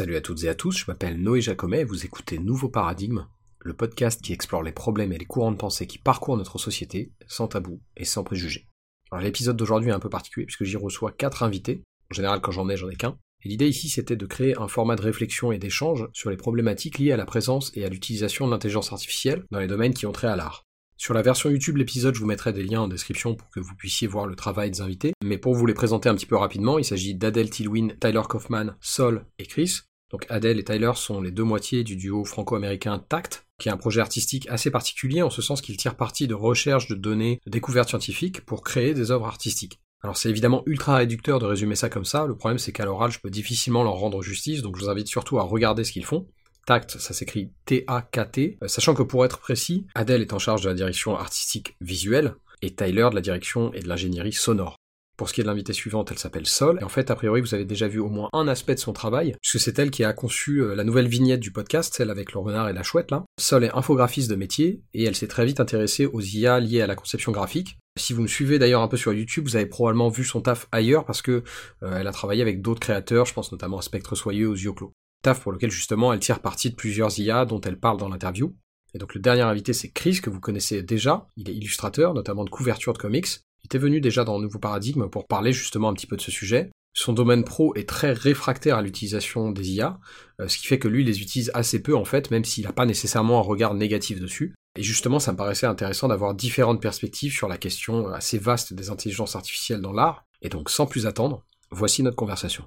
Salut 0.00 0.16
à 0.16 0.22
toutes 0.22 0.44
et 0.44 0.48
à 0.48 0.54
tous, 0.54 0.78
je 0.78 0.84
m'appelle 0.88 1.20
Noé 1.20 1.42
Jacomet 1.42 1.80
et 1.80 1.84
vous 1.84 2.06
écoutez 2.06 2.38
Nouveau 2.38 2.70
Paradigme, 2.70 3.26
le 3.58 3.74
podcast 3.74 4.22
qui 4.22 4.32
explore 4.32 4.62
les 4.62 4.72
problèmes 4.72 5.12
et 5.12 5.18
les 5.18 5.26
courants 5.26 5.52
de 5.52 5.58
pensée 5.58 5.86
qui 5.86 5.98
parcourent 5.98 6.38
notre 6.38 6.56
société, 6.56 7.12
sans 7.26 7.48
tabou 7.48 7.82
et 7.98 8.06
sans 8.06 8.24
préjugés. 8.24 8.66
Alors 9.10 9.22
l'épisode 9.22 9.58
d'aujourd'hui 9.58 9.90
est 9.90 9.92
un 9.92 10.00
peu 10.00 10.08
particulier 10.08 10.46
puisque 10.46 10.64
j'y 10.64 10.78
reçois 10.78 11.12
quatre 11.12 11.42
invités, 11.42 11.82
en 12.10 12.14
général 12.14 12.40
quand 12.40 12.50
j'en 12.50 12.70
ai 12.70 12.78
j'en 12.78 12.88
ai 12.88 12.96
qu'un, 12.96 13.18
et 13.44 13.50
l'idée 13.50 13.68
ici 13.68 13.90
c'était 13.90 14.16
de 14.16 14.24
créer 14.24 14.56
un 14.56 14.68
format 14.68 14.96
de 14.96 15.02
réflexion 15.02 15.52
et 15.52 15.58
d'échange 15.58 16.08
sur 16.14 16.30
les 16.30 16.38
problématiques 16.38 16.98
liées 16.98 17.12
à 17.12 17.18
la 17.18 17.26
présence 17.26 17.70
et 17.74 17.84
à 17.84 17.90
l'utilisation 17.90 18.46
de 18.46 18.52
l'intelligence 18.52 18.94
artificielle 18.94 19.44
dans 19.50 19.60
les 19.60 19.66
domaines 19.66 19.92
qui 19.92 20.06
ont 20.06 20.12
trait 20.12 20.28
à 20.28 20.36
l'art. 20.36 20.64
Sur 20.96 21.12
la 21.12 21.22
version 21.22 21.50
YouTube, 21.50 21.76
l'épisode, 21.76 22.14
je 22.14 22.20
vous 22.20 22.26
mettrai 22.26 22.54
des 22.54 22.62
liens 22.62 22.82
en 22.82 22.88
description 22.88 23.34
pour 23.34 23.48
que 23.50 23.60
vous 23.60 23.74
puissiez 23.74 24.06
voir 24.06 24.26
le 24.26 24.36
travail 24.36 24.70
des 24.70 24.82
invités. 24.82 25.14
Mais 25.24 25.38
pour 25.38 25.54
vous 25.54 25.64
les 25.64 25.72
présenter 25.72 26.10
un 26.10 26.14
petit 26.14 26.26
peu 26.26 26.36
rapidement, 26.36 26.78
il 26.78 26.84
s'agit 26.84 27.14
d'Adèle 27.14 27.48
Tilwin, 27.48 27.94
Tyler 27.98 28.20
Kaufman, 28.28 28.76
Sol 28.82 29.24
et 29.38 29.46
Chris. 29.46 29.80
Donc 30.10 30.26
Adèle 30.28 30.58
et 30.58 30.64
Tyler 30.64 30.92
sont 30.96 31.20
les 31.20 31.30
deux 31.30 31.44
moitiés 31.44 31.84
du 31.84 31.96
duo 31.96 32.24
franco-américain 32.24 32.98
TACT, 32.98 33.46
qui 33.58 33.68
est 33.68 33.72
un 33.72 33.76
projet 33.76 34.00
artistique 34.00 34.48
assez 34.48 34.70
particulier 34.70 35.22
en 35.22 35.30
ce 35.30 35.42
sens 35.42 35.60
qu'il 35.60 35.76
tire 35.76 35.94
parti 35.94 36.26
de 36.26 36.34
recherche 36.34 36.88
de 36.88 36.94
données, 36.96 37.40
de 37.46 37.50
découvertes 37.50 37.90
scientifiques 37.90 38.44
pour 38.44 38.62
créer 38.62 38.94
des 38.94 39.10
œuvres 39.10 39.26
artistiques. 39.26 39.80
Alors 40.02 40.16
c'est 40.16 40.30
évidemment 40.30 40.62
ultra 40.66 40.96
réducteur 40.96 41.38
de 41.38 41.46
résumer 41.46 41.76
ça 41.76 41.90
comme 41.90 42.06
ça, 42.06 42.26
le 42.26 42.34
problème 42.34 42.58
c'est 42.58 42.72
qu'à 42.72 42.86
l'oral 42.86 43.10
je 43.10 43.20
peux 43.20 43.30
difficilement 43.30 43.84
leur 43.84 43.94
rendre 43.94 44.22
justice, 44.22 44.62
donc 44.62 44.76
je 44.76 44.84
vous 44.84 44.90
invite 44.90 45.08
surtout 45.08 45.38
à 45.38 45.42
regarder 45.42 45.84
ce 45.84 45.92
qu'ils 45.92 46.06
font. 46.06 46.26
Tact, 46.66 46.98
ça 46.98 47.14
s'écrit 47.14 47.52
T-A-K-T, 47.66 48.58
euh, 48.62 48.68
sachant 48.68 48.94
que 48.94 49.02
pour 49.02 49.24
être 49.24 49.38
précis, 49.38 49.86
Adèle 49.94 50.22
est 50.22 50.32
en 50.32 50.38
charge 50.38 50.62
de 50.62 50.68
la 50.68 50.74
direction 50.74 51.16
artistique 51.16 51.76
visuelle, 51.80 52.34
et 52.62 52.74
Tyler 52.74 53.08
de 53.10 53.14
la 53.14 53.20
direction 53.20 53.72
et 53.72 53.80
de 53.80 53.88
l'ingénierie 53.88 54.32
sonore. 54.32 54.79
Pour 55.20 55.28
ce 55.28 55.34
qui 55.34 55.42
est 55.42 55.44
de 55.44 55.48
l'invitée 55.48 55.74
suivante, 55.74 56.10
elle 56.10 56.18
s'appelle 56.18 56.46
Sol, 56.46 56.78
et 56.80 56.82
en 56.82 56.88
fait, 56.88 57.10
a 57.10 57.14
priori, 57.14 57.42
vous 57.42 57.54
avez 57.54 57.66
déjà 57.66 57.88
vu 57.88 57.98
au 57.98 58.08
moins 58.08 58.30
un 58.32 58.48
aspect 58.48 58.74
de 58.74 58.80
son 58.80 58.94
travail, 58.94 59.36
puisque 59.42 59.62
c'est 59.62 59.78
elle 59.78 59.90
qui 59.90 60.02
a 60.02 60.14
conçu 60.14 60.62
euh, 60.62 60.74
la 60.74 60.82
nouvelle 60.82 61.08
vignette 61.08 61.40
du 61.40 61.52
podcast, 61.52 61.92
celle 61.94 62.08
avec 62.08 62.32
le 62.32 62.40
renard 62.40 62.70
et 62.70 62.72
la 62.72 62.82
chouette, 62.82 63.10
là. 63.10 63.26
Sol 63.38 63.64
est 63.64 63.76
infographiste 63.76 64.30
de 64.30 64.34
métier, 64.34 64.82
et 64.94 65.04
elle 65.04 65.14
s'est 65.14 65.28
très 65.28 65.44
vite 65.44 65.60
intéressée 65.60 66.06
aux 66.06 66.22
IA 66.22 66.58
liées 66.58 66.80
à 66.80 66.86
la 66.86 66.94
conception 66.94 67.32
graphique. 67.32 67.76
Si 67.98 68.14
vous 68.14 68.22
me 68.22 68.28
suivez 68.28 68.58
d'ailleurs 68.58 68.80
un 68.80 68.88
peu 68.88 68.96
sur 68.96 69.12
YouTube, 69.12 69.44
vous 69.44 69.56
avez 69.56 69.66
probablement 69.66 70.08
vu 70.08 70.24
son 70.24 70.40
taf 70.40 70.68
ailleurs, 70.72 71.04
parce 71.04 71.20
que 71.20 71.44
euh, 71.82 71.98
elle 71.98 72.06
a 72.06 72.12
travaillé 72.12 72.40
avec 72.40 72.62
d'autres 72.62 72.80
créateurs, 72.80 73.26
je 73.26 73.34
pense 73.34 73.52
notamment 73.52 73.76
à 73.76 73.82
Spectre 73.82 74.14
Soyeux, 74.14 74.48
aux 74.48 74.54
yeux 74.54 74.72
clos 74.72 74.94
taf 75.22 75.42
pour 75.42 75.52
lequel 75.52 75.70
justement 75.70 76.14
elle 76.14 76.20
tire 76.20 76.40
parti 76.40 76.70
de 76.70 76.76
plusieurs 76.76 77.18
IA 77.18 77.44
dont 77.44 77.60
elle 77.60 77.78
parle 77.78 77.98
dans 77.98 78.08
l'interview. 78.08 78.56
Et 78.94 78.98
donc 78.98 79.14
le 79.14 79.20
dernier 79.20 79.42
invité 79.42 79.74
c'est 79.74 79.90
Chris 79.90 80.20
que 80.22 80.30
vous 80.30 80.40
connaissez 80.40 80.82
déjà, 80.82 81.26
il 81.36 81.50
est 81.50 81.54
illustrateur 81.54 82.14
notamment 82.14 82.44
de 82.44 82.48
couverture 82.48 82.94
de 82.94 82.98
comics. 82.98 83.28
Il 83.62 83.66
était 83.66 83.78
venu 83.78 84.00
déjà 84.00 84.24
dans 84.24 84.38
Nouveau 84.38 84.58
Paradigme 84.58 85.08
pour 85.08 85.26
parler 85.26 85.52
justement 85.52 85.88
un 85.88 85.94
petit 85.94 86.06
peu 86.06 86.16
de 86.16 86.22
ce 86.22 86.30
sujet. 86.30 86.70
Son 86.92 87.12
domaine 87.12 87.44
pro 87.44 87.74
est 87.76 87.88
très 87.88 88.12
réfractaire 88.12 88.76
à 88.76 88.82
l'utilisation 88.82 89.50
des 89.52 89.70
IA, 89.70 90.00
euh, 90.40 90.48
ce 90.48 90.58
qui 90.58 90.66
fait 90.66 90.78
que 90.78 90.88
lui 90.88 91.04
les 91.04 91.22
utilise 91.22 91.50
assez 91.54 91.82
peu 91.82 91.94
en 91.94 92.04
fait, 92.04 92.30
même 92.30 92.44
s'il 92.44 92.64
n'a 92.64 92.72
pas 92.72 92.86
nécessairement 92.86 93.38
un 93.38 93.42
regard 93.42 93.74
négatif 93.74 94.20
dessus. 94.20 94.54
Et 94.76 94.82
justement, 94.82 95.18
ça 95.18 95.32
me 95.32 95.36
paraissait 95.36 95.66
intéressant 95.66 96.08
d'avoir 96.08 96.34
différentes 96.34 96.82
perspectives 96.82 97.32
sur 97.32 97.48
la 97.48 97.58
question 97.58 98.08
assez 98.08 98.38
vaste 98.38 98.72
des 98.72 98.90
intelligences 98.90 99.36
artificielles 99.36 99.80
dans 99.80 99.92
l'art. 99.92 100.24
Et 100.42 100.48
donc, 100.48 100.70
sans 100.70 100.86
plus 100.86 101.06
attendre, 101.06 101.44
voici 101.70 102.02
notre 102.02 102.16
conversation. 102.16 102.64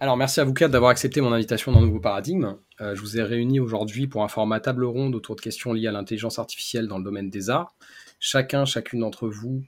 Alors 0.00 0.16
merci 0.16 0.38
à 0.38 0.44
vous 0.44 0.54
quatre 0.54 0.70
d'avoir 0.70 0.92
accepté 0.92 1.20
mon 1.20 1.32
invitation 1.32 1.72
dans 1.72 1.80
Nouveau 1.80 1.98
Paradigme. 1.98 2.54
Euh, 2.80 2.94
je 2.94 3.00
vous 3.00 3.18
ai 3.18 3.22
réunis 3.24 3.58
aujourd'hui 3.58 4.06
pour 4.06 4.22
un 4.22 4.28
format 4.28 4.60
table 4.60 4.84
ronde 4.84 5.16
autour 5.16 5.34
de 5.34 5.40
questions 5.40 5.72
liées 5.72 5.88
à 5.88 5.92
l'intelligence 5.92 6.38
artificielle 6.38 6.86
dans 6.86 6.98
le 6.98 7.04
domaine 7.04 7.30
des 7.30 7.50
arts. 7.50 7.74
Chacun, 8.20 8.64
chacune 8.64 9.00
d'entre 9.00 9.28
vous 9.28 9.64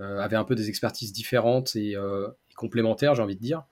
euh, 0.00 0.18
avait 0.20 0.36
un 0.36 0.44
peu 0.44 0.54
des 0.54 0.68
expertises 0.68 1.12
différentes 1.12 1.76
et, 1.76 1.96
euh, 1.96 2.28
et 2.50 2.54
complémentaires, 2.54 3.14
j'ai 3.14 3.22
envie 3.22 3.36
de 3.36 3.40
dire. 3.40 3.64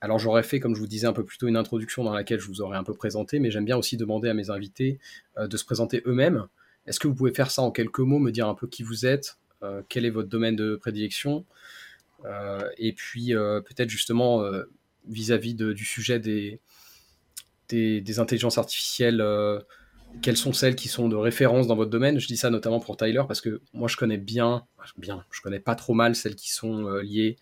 Alors 0.00 0.18
j'aurais 0.18 0.42
fait, 0.42 0.60
comme 0.60 0.74
je 0.74 0.80
vous 0.80 0.86
disais 0.86 1.06
un 1.06 1.12
peu 1.12 1.24
plus 1.24 1.38
tôt, 1.38 1.46
une 1.46 1.56
introduction 1.56 2.02
dans 2.02 2.14
laquelle 2.14 2.40
je 2.40 2.46
vous 2.46 2.62
aurais 2.62 2.78
un 2.78 2.84
peu 2.84 2.94
présenté, 2.94 3.38
mais 3.38 3.50
j'aime 3.50 3.66
bien 3.66 3.76
aussi 3.76 3.96
demander 3.96 4.30
à 4.30 4.34
mes 4.34 4.48
invités 4.48 4.98
de 5.38 5.56
se 5.58 5.64
présenter 5.64 6.02
eux-mêmes. 6.06 6.46
Est-ce 6.86 6.98
que 6.98 7.06
vous 7.06 7.14
pouvez 7.14 7.34
faire 7.34 7.50
ça 7.50 7.60
en 7.60 7.70
quelques 7.70 7.98
mots, 7.98 8.18
me 8.18 8.32
dire 8.32 8.48
un 8.48 8.54
peu 8.54 8.66
qui 8.66 8.82
vous 8.82 9.04
êtes, 9.04 9.36
quel 9.90 10.06
est 10.06 10.10
votre 10.10 10.30
domaine 10.30 10.56
de 10.56 10.74
prédilection, 10.76 11.44
et 12.78 12.94
puis 12.94 13.34
peut-être 13.34 13.90
justement 13.90 14.42
vis-à-vis 15.06 15.54
du 15.54 15.84
sujet 15.84 16.18
des, 16.18 16.60
des, 17.70 18.18
intelligences 18.18 18.58
artificielles 18.58 19.20
euh, 19.20 19.60
Quelles 20.22 20.36
sont 20.36 20.52
celles 20.52 20.76
qui 20.76 20.88
sont 20.88 21.08
de 21.08 21.16
référence 21.16 21.66
dans 21.66 21.76
votre 21.76 21.90
domaine 21.90 22.18
Je 22.18 22.26
dis 22.26 22.36
ça 22.36 22.50
notamment 22.50 22.80
pour 22.80 22.96
Tyler 22.96 23.22
parce 23.26 23.40
que 23.40 23.62
moi 23.72 23.88
je 23.88 23.96
connais 23.96 24.18
bien, 24.18 24.66
bien, 24.98 25.24
je 25.30 25.40
connais 25.40 25.60
pas 25.60 25.74
trop 25.74 25.94
mal 25.94 26.14
celles 26.14 26.36
qui 26.36 26.50
sont 26.50 26.86
euh, 26.86 27.02
liées 27.02 27.36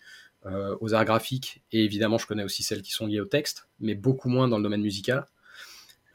euh, 0.45 0.77
aux 0.79 0.93
arts 0.93 1.05
graphiques 1.05 1.61
et 1.71 1.83
évidemment 1.83 2.17
je 2.17 2.25
connais 2.25 2.43
aussi 2.43 2.63
celles 2.63 2.81
qui 2.81 2.91
sont 2.91 3.07
liées 3.07 3.19
au 3.19 3.25
texte, 3.25 3.67
mais 3.79 3.95
beaucoup 3.95 4.29
moins 4.29 4.47
dans 4.47 4.57
le 4.57 4.63
domaine 4.63 4.81
musical. 4.81 5.25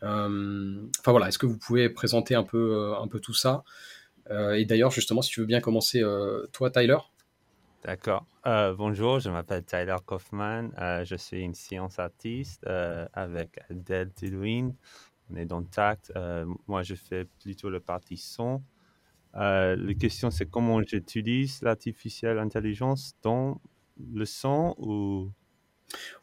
Enfin 0.03 1.13
voilà, 1.13 1.29
est-ce 1.29 1.39
que 1.39 1.47
vous 1.47 1.57
pouvez 1.57 1.89
présenter 1.89 2.35
un 2.35 2.43
peu, 2.43 2.93
un 3.01 3.09
peu 3.09 3.21
tout 3.21 3.33
ça? 3.33 3.65
Et 4.31 4.67
d'ailleurs 4.67 4.91
justement, 4.91 5.23
si 5.23 5.31
tu 5.31 5.41
veux 5.41 5.47
bien 5.47 5.63
commencer, 5.63 6.03
toi 6.53 6.71
Tyler, 6.71 6.99
D'accord. 7.85 8.25
Euh, 8.47 8.75
bonjour, 8.75 9.21
je 9.21 9.29
m'appelle 9.29 9.63
Tyler 9.63 9.97
Kaufman. 10.07 10.71
Euh, 10.81 11.05
je 11.05 11.17
suis 11.17 11.43
une 11.43 11.55
science 11.55 11.99
artiste 11.99 12.65
euh, 12.67 13.07
avec 13.13 13.61
Adèle 13.69 14.11
Tilwin. 14.15 14.73
On 15.31 15.37
est 15.37 15.47
dans 15.47 15.63
Tact. 15.63 16.13
moi, 16.67 16.83
je 16.83 16.95
fais 16.95 17.25
plutôt 17.41 17.71
le 17.71 17.81
parti 17.81 18.17
son. 18.17 18.63
la 19.35 19.95
question, 19.99 20.31
c'est 20.31 20.47
comment 20.47 20.83
j'utilise 20.83 21.63
l'artificielle 21.63 22.39
intelligence 22.39 23.15
dans 23.23 23.61
le 24.13 24.25
son 24.25 24.75
ou... 24.79 25.31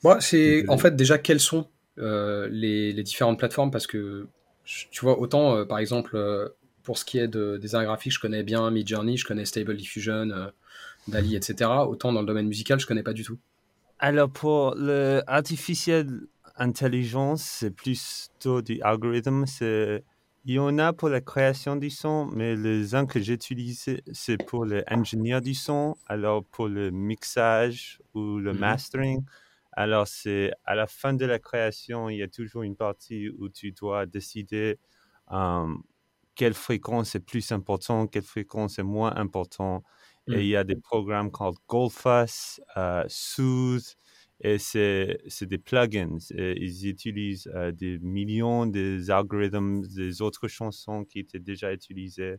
Moi, 0.03 0.19
c'est 0.22 0.67
en 0.69 0.78
fait 0.78 0.95
déjà 0.95 1.17
quelles 1.17 1.39
sont 1.39 1.67
les, 1.97 2.94
les, 2.94 3.03
différentes 3.03 3.39
plateformes 3.39 3.72
parce 3.72 3.88
que 3.88 4.28
tu 4.66 5.01
vois, 5.01 5.19
autant 5.19 5.66
par 5.66 5.79
exemple 5.79 6.18
pour 6.83 6.97
ce 6.97 7.06
qui 7.06 7.18
est 7.18 7.28
de, 7.28 7.57
des 7.57 7.75
arts 7.75 7.83
graphiques, 7.85 8.13
je 8.13 8.19
connais 8.19 8.44
bien 8.44 8.69
Midjourney, 8.72 9.18
je 9.18 9.25
connais 9.25 9.45
Stable 9.45 9.75
Diffusion 9.78 10.51
Dali, 11.07 11.35
etc. 11.35 11.69
Autant 11.88 12.13
dans 12.13 12.22
le 12.22 12.28
domaine 12.28 12.47
musical, 12.47 12.79
je 12.79 12.88
connais 12.88 13.03
pas 13.03 13.13
du 13.13 13.23
tout. 13.23 13.39
Alors 14.00 14.29
pour 14.29 14.75
le 14.75 15.22
artificiel 15.28 16.07
intelligence, 16.62 17.42
c'est 17.44 17.72
plutôt 17.72 18.62
du 18.62 18.82
algorithme. 18.82 19.46
C'est 19.46 20.04
il 20.46 20.56
y 20.56 20.60
en 20.60 20.80
a 20.80 20.92
pour 20.92 21.10
la 21.10 21.22
création 21.22 21.76
du 21.76 21.92
son, 21.92 22.26
mais 22.26 22.56
les 22.56 22.96
uns 22.96 23.06
que 23.06 23.20
j'utilise, 23.20 23.86
c'est 24.12 24.44
pour 24.44 24.66
l'ingénieur 24.66 25.40
du 25.40 25.54
son, 25.54 25.96
alors 26.08 26.44
pour 26.44 26.68
le 26.68 26.90
mixage 26.90 28.02
ou 28.16 28.40
le 28.40 28.54
mhm. 28.54 28.60
mastering. 28.60 29.24
Alors, 29.74 30.08
c'est 30.08 30.52
à 30.66 30.74
la 30.74 30.88
fin 30.88 31.14
de 31.14 31.26
la 31.26 31.38
création, 31.38 32.10
il 32.10 32.18
y 32.18 32.24
a 32.24 32.28
toujours 32.28 32.64
une 32.64 32.76
partie 32.76 33.30
où 33.30 33.50
tu 33.50 33.72
dois 33.72 34.08
décider 34.08 34.80
euh, 35.32 35.74
quelle 36.34 36.56
fréquence 36.56 37.14
est 37.14 37.20
plus 37.20 37.52
importante, 37.52 38.12
quelle 38.12 38.24
fréquence 38.24 38.80
est 38.80 38.84
moins 38.84 39.16
importante. 39.16 39.84
Et 40.28 40.42
il 40.42 40.48
y 40.48 40.56
a 40.56 40.64
des 40.64 40.76
programmes 40.76 41.30
comme 41.30 41.56
Goldfuss, 41.68 42.62
euh, 42.78 43.04
Soothe, 43.08 43.98
et 44.44 44.57
c'est 44.57 45.44
des 45.44 45.57
plugins. 45.57 46.18
ils 46.31 46.88
utilisent 46.88 47.50
euh, 47.56 47.72
des 47.72 48.00
millions 48.00 48.66
des 48.66 49.12
algorithmes 49.12 49.81
des 49.88 50.22
autres 50.22 50.47
chansons 50.47 51.06
qui 51.06 51.19
étaient 51.19 51.40
déjà 51.40 51.72
utilisées. 51.74 52.38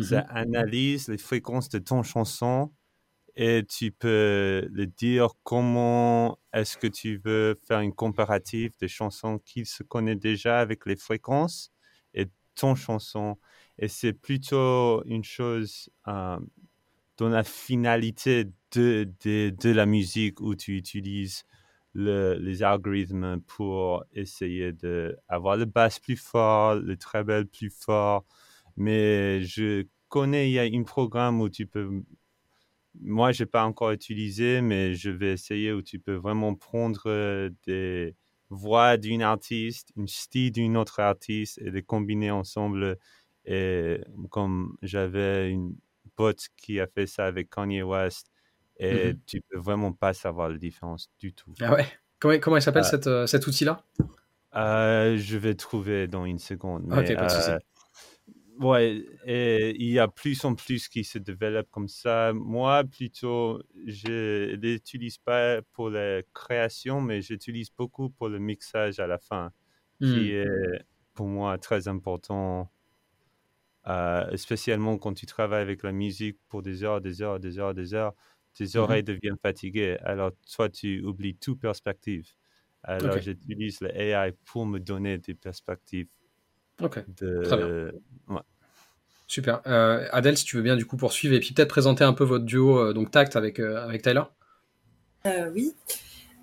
Ça 0.00 0.22
mmh 0.22 0.26
analyse 0.30 1.08
les 1.08 1.18
fréquences 1.18 1.70
de 1.70 1.78
ton 1.78 2.02
chanson 2.02 2.70
et 3.36 3.64
tu 3.68 3.92
peux 3.92 4.66
le 4.72 4.86
dire 4.86 5.28
comment 5.42 6.38
est-ce 6.54 6.78
que 6.78 6.86
tu 6.86 7.20
veux 7.22 7.54
faire 7.66 7.80
une 7.80 7.94
comparative 7.94 8.72
des 8.80 8.88
chansons 8.88 9.38
qui 9.38 9.66
se 9.66 9.82
connaissent 9.82 10.18
déjà 10.18 10.58
avec 10.58 10.86
les 10.86 10.96
fréquences 10.96 11.70
et 12.14 12.28
ton 12.54 12.74
chanson. 12.74 13.36
Et 13.78 13.88
c'est 13.88 14.14
plutôt 14.14 15.04
une 15.04 15.24
chose 15.24 15.90
euh, 16.08 16.38
dans 17.18 17.28
la 17.28 17.44
finalité 17.44 18.46
de, 18.80 19.72
la 19.72 19.86
musique 19.86 20.40
où 20.40 20.54
tu 20.54 20.76
utilises 20.76 21.44
le, 21.94 22.34
les 22.34 22.62
algorithmes 22.62 23.40
pour 23.40 24.04
essayer 24.12 24.72
d'avoir 24.72 25.56
le 25.56 25.64
basse 25.64 25.98
plus 25.98 26.16
fort, 26.16 26.74
le 26.76 26.96
treble 26.96 27.46
plus 27.46 27.70
fort. 27.70 28.24
Mais 28.76 29.42
je 29.42 29.86
connais, 30.08 30.50
il 30.50 30.52
y 30.52 30.58
a 30.58 30.62
un 30.62 30.82
programme 30.84 31.40
où 31.40 31.48
tu 31.48 31.66
peux... 31.66 32.02
Moi, 33.00 33.32
je 33.32 33.42
n'ai 33.42 33.46
pas 33.46 33.64
encore 33.64 33.92
utilisé, 33.92 34.62
mais 34.62 34.94
je 34.94 35.10
vais 35.10 35.32
essayer 35.32 35.72
où 35.72 35.82
tu 35.82 35.98
peux 35.98 36.14
vraiment 36.14 36.54
prendre 36.54 37.02
euh, 37.06 37.50
des 37.66 38.14
voix 38.48 38.96
d'une 38.96 39.22
artiste, 39.22 39.92
une 39.96 40.08
style 40.08 40.52
d'une 40.52 40.76
autre 40.76 41.00
artiste 41.00 41.58
et 41.58 41.70
les 41.70 41.82
combiner 41.82 42.30
ensemble. 42.30 42.98
Et 43.44 44.00
comme 44.30 44.76
j'avais 44.82 45.50
une, 45.50 45.76
pote 46.16 46.48
qui 46.56 46.80
a 46.80 46.86
fait 46.86 47.06
ça 47.06 47.26
avec 47.26 47.50
Kanye 47.50 47.82
West 47.82 48.32
et 48.78 49.12
mmh 49.12 49.20
tu 49.26 49.40
peux 49.42 49.58
vraiment 49.58 49.92
pas 49.92 50.14
savoir 50.14 50.48
la 50.50 50.58
différence 50.58 51.10
du 51.18 51.34
tout. 51.34 51.54
Ah 51.60 51.74
ouais? 51.74 51.86
Comment, 52.18 52.38
comment 52.40 52.56
il 52.56 52.62
s'appelle 52.62 52.84
euh, 52.84 52.98
euh, 53.06 53.26
cet 53.26 53.46
outil-là? 53.46 53.84
Euh, 54.54 55.16
Je 55.18 55.36
vais 55.36 55.54
trouver 55.54 56.08
dans 56.08 56.24
une 56.24 56.38
seconde. 56.38 56.86
ok, 56.90 57.16
pas 57.16 57.26
de 57.26 57.30
souci. 57.30 57.60
ouais, 58.58 59.04
et 59.24 59.70
il 59.76 59.90
y 59.92 59.98
a 59.98 60.08
plus 60.08 60.44
en 60.44 60.54
plus 60.54 60.88
qui 60.88 61.04
se 61.04 61.18
développent 61.18 61.70
comme 61.70 61.88
ça. 61.88 62.32
Moi, 62.34 62.84
plutôt, 62.84 63.62
je 63.86 64.52
ne 64.52 64.56
l'utilise 64.56 65.18
pas 65.18 65.62
pour 65.72 65.90
la 65.90 66.22
création, 66.34 67.00
mais 67.00 67.22
j'utilise 67.22 67.70
beaucoup 67.76 68.10
pour 68.10 68.28
le 68.28 68.38
mixage 68.38 68.98
à 69.00 69.06
la 69.06 69.18
fin, 69.18 69.52
qui 70.02 70.30
Hmm. 70.30 70.30
est 70.30 70.46
pour 71.14 71.26
moi 71.28 71.58
très 71.58 71.88
important, 71.88 72.70
euh, 73.88 74.36
spécialement 74.36 74.98
quand 74.98 75.14
tu 75.14 75.26
travailles 75.26 75.62
avec 75.62 75.82
la 75.82 75.92
musique 75.92 76.38
pour 76.48 76.62
des 76.62 76.82
heures, 76.84 77.00
des 77.00 77.22
heures, 77.22 77.38
des 77.40 77.58
heures, 77.58 77.74
des 77.74 77.94
heures. 77.94 78.14
Tes 78.56 78.76
Mhm. 78.76 78.76
oreilles 78.76 79.02
deviennent 79.04 79.38
fatiguées. 79.42 79.98
Alors, 80.04 80.32
toi, 80.54 80.68
tu 80.68 81.02
oublies 81.02 81.36
toute 81.36 81.60
perspective. 81.60 82.26
Alors, 82.82 83.18
Ok. 83.18 83.22
j'utilise 83.22 83.80
le 83.80 83.90
AI 83.96 84.32
pour 84.46 84.66
me 84.66 84.78
donner 84.80 85.18
des 85.18 85.34
perspectives 85.34 86.08
Ok, 86.82 86.98
de. 87.08 87.42
Très 87.44 87.56
bien. 87.56 87.70
Ouais. 88.28 88.42
super. 89.26 89.60
Euh, 89.66 90.08
Adèle, 90.12 90.36
si 90.36 90.44
tu 90.44 90.56
veux 90.56 90.62
bien 90.62 90.76
du 90.76 90.86
coup 90.86 90.96
poursuivre 90.96 91.34
et 91.34 91.40
puis 91.40 91.52
peut-être 91.54 91.68
présenter 91.68 92.04
un 92.04 92.12
peu 92.12 92.24
votre 92.24 92.44
duo 92.44 92.78
euh, 92.78 92.92
donc 92.92 93.10
Tact 93.10 93.36
avec 93.36 93.60
euh, 93.60 93.82
avec 93.84 94.02
Tyler. 94.02 94.22
Euh, 95.26 95.50
oui. 95.52 95.74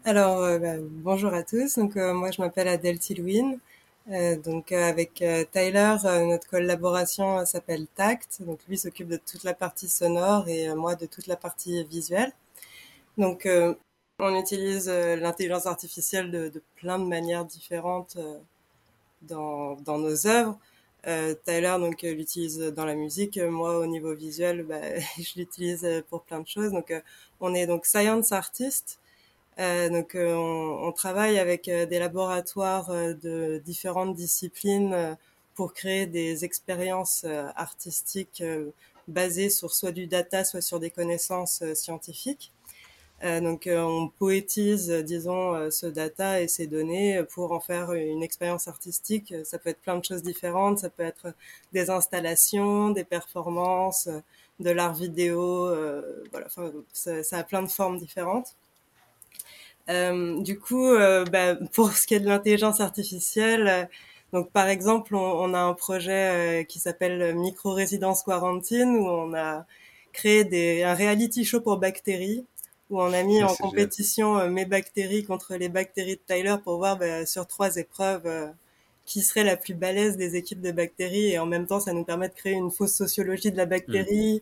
Alors, 0.06 0.44
euh, 0.44 0.60
bah, 0.60 0.76
bonjour 0.82 1.34
à 1.34 1.44
tous. 1.44 1.78
Donc, 1.78 1.98
euh, 1.98 2.14
moi, 2.14 2.32
je 2.32 2.42
m'appelle 2.42 2.68
Adèle 2.68 3.00
Tilwin. 3.00 3.58
Euh, 4.12 4.36
donc, 4.38 4.72
euh, 4.74 4.84
avec 4.90 5.22
euh, 5.22 5.46
Tyler, 5.52 5.96
euh, 6.06 6.26
notre 6.26 6.48
collaboration 6.50 7.40
euh, 7.40 7.46
s'appelle 7.46 7.88
Tact. 7.96 8.42
Donc, 8.42 8.60
lui 8.68 8.78
s'occupe 8.78 9.08
de 9.08 9.18
toute 9.18 9.44
la 9.46 9.54
partie 9.54 9.88
sonore 9.88 10.48
et 10.50 10.74
moi 10.76 10.96
de 10.96 11.06
toute 11.06 11.28
la 11.28 11.38
partie 11.38 11.84
visuelle. 11.86 12.32
Donc, 13.18 13.48
on 14.20 14.36
utilise 14.40 14.90
l'intelligence 14.90 15.68
artificielle 15.68 16.32
de, 16.32 16.50
de 16.50 16.64
plein 16.78 17.00
de 17.00 17.06
manières 17.06 17.46
différentes 17.46 18.18
dans, 19.22 19.76
dans 19.82 19.98
nos 19.98 20.28
œuvres. 20.28 20.58
Tyler 21.46 21.76
donc 21.80 22.02
l'utilise 22.04 22.60
dans 22.60 22.86
la 22.86 22.96
musique. 22.96 23.38
Moi, 23.38 23.78
au 23.80 23.86
niveau 23.86 24.14
visuel, 24.16 24.64
bah, 24.64 24.82
je 25.20 25.40
l'utilise 25.40 25.88
pour 26.10 26.24
plein 26.24 26.40
de 26.42 26.48
choses. 26.48 26.72
Donc, 26.72 26.94
on 27.40 27.54
est 27.54 27.68
donc 27.68 27.86
science 27.86 28.32
artist. 28.32 29.00
Euh, 29.60 29.90
donc, 29.90 30.16
euh, 30.16 30.34
on, 30.34 30.88
on 30.88 30.92
travaille 30.92 31.38
avec 31.38 31.68
euh, 31.68 31.86
des 31.86 32.00
laboratoires 32.00 32.90
de 32.90 33.62
différentes 33.66 34.16
disciplines 34.16 35.18
pour 35.56 35.74
créer 35.74 36.08
des 36.08 36.46
expériences 36.46 37.26
artistiques 37.56 38.44
basées 39.08 39.50
sur 39.50 39.74
soit 39.74 39.92
du 39.92 40.08
data, 40.08 40.44
soit 40.44 40.62
sur 40.62 40.80
des 40.80 40.90
connaissances 40.90 41.64
scientifiques. 41.76 42.52
Donc, 43.22 43.70
on 43.72 44.10
poétise, 44.18 44.90
disons, 44.90 45.70
ce 45.72 45.86
data 45.86 46.42
et 46.42 46.48
ces 46.48 46.68
données 46.68 47.24
pour 47.32 47.52
en 47.54 47.60
faire 47.60 47.94
une 47.94 48.24
expérience 48.24 48.68
artistique. 48.68 49.34
Ça 49.46 49.60
peut 49.60 49.70
être 49.70 49.80
plein 49.80 49.98
de 49.98 50.04
choses 50.04 50.24
différentes. 50.24 50.80
Ça 50.80 50.90
peut 50.90 51.04
être 51.04 51.34
des 51.72 51.90
installations, 51.90 52.90
des 52.90 53.06
performances, 53.06 54.10
de 54.60 54.72
l'art 54.72 54.96
vidéo. 54.96 55.68
voilà, 56.32 56.48
ça, 56.92 57.24
ça 57.24 57.38
a 57.38 57.44
plein 57.44 57.62
de 57.62 57.70
formes 57.70 58.00
différentes. 58.00 58.56
Euh, 59.90 60.42
du 60.42 60.60
coup, 60.60 60.88
euh, 60.88 61.26
bah, 61.26 61.56
pour 61.74 61.92
ce 61.94 62.08
qui 62.08 62.14
est 62.16 62.20
de 62.20 62.28
l'intelligence 62.28 62.80
artificielle, 62.80 63.68
euh, 63.68 63.86
donc 64.32 64.52
par 64.52 64.68
exemple, 64.70 65.16
on, 65.16 65.20
on 65.22 65.54
a 65.54 65.60
un 65.60 65.74
projet 65.74 66.62
euh, 66.62 66.64
qui 66.64 66.80
s'appelle 66.80 67.36
Micro 67.36 67.74
Résidence 67.74 68.24
Quarantine 68.24 68.96
où 68.96 69.08
on 69.08 69.34
a 69.34 69.66
créé 70.14 70.46
des, 70.46 70.84
un 70.84 70.94
reality 70.96 71.44
show 71.46 71.60
pour 71.62 71.78
bactéries 71.78 72.46
où 72.90 73.02
on 73.02 73.12
a 73.14 73.24
mis 73.24 73.44
Ah, 73.44 73.48
en 73.48 73.56
compétition 73.56 74.38
euh, 74.40 74.50
mes 74.50 74.66
bactéries 74.66 75.24
contre 75.26 75.56
les 75.56 75.70
bactéries 75.70 76.16
de 76.18 76.22
Tyler 76.34 76.56
pour 76.64 76.78
voir 76.78 76.98
bah, 76.98 77.26
sur 77.26 77.46
trois 77.48 77.76
épreuves 77.78 78.26
euh, 78.28 78.48
qui 79.06 79.22
serait 79.22 79.44
la 79.44 79.58
plus 79.58 79.74
balèze 79.74 80.18
des 80.18 80.36
équipes 80.38 80.62
de 80.62 80.72
bactéries. 80.72 81.28
Et 81.32 81.40
en 81.40 81.46
même 81.46 81.68
temps 81.68 81.80
ça 81.80 81.94
nous 81.94 82.04
permet 82.06 82.30
de 82.30 82.34
créer 82.36 82.54
une 82.54 82.72
fausse 82.72 82.94
sociologie 82.94 83.52
de 83.52 83.58
la 83.58 83.66
bactérie, 83.66 84.42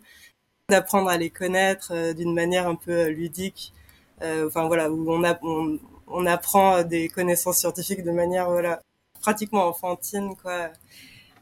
d'apprendre 0.69 1.09
à 1.09 1.17
les 1.17 1.29
connaître 1.29 1.91
euh, 1.93 2.13
d'une 2.13 2.33
manière 2.33 2.67
un 2.67 2.75
peu 2.75 3.07
ludique. 3.09 3.73
Euh, 4.21 4.47
enfin 4.47 4.67
voilà 4.67 4.91
où 4.91 5.11
on, 6.07 6.25
apprend 6.25 6.83
des 6.83 7.09
connaissances 7.09 7.59
scientifiques 7.59 8.03
de 8.03 8.11
manière 8.11 8.49
voilà 8.49 8.81
pratiquement 9.21 9.65
enfantine 9.67 10.35
quoi 10.35 10.69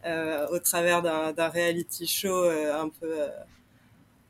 euh, 0.05 0.47
au 0.49 0.59
travers 0.59 1.01
d'un 1.01 1.49
reality 1.49 2.07
show 2.07 2.43
euh, 2.45 2.81
un 2.81 2.89
peu 2.89 3.27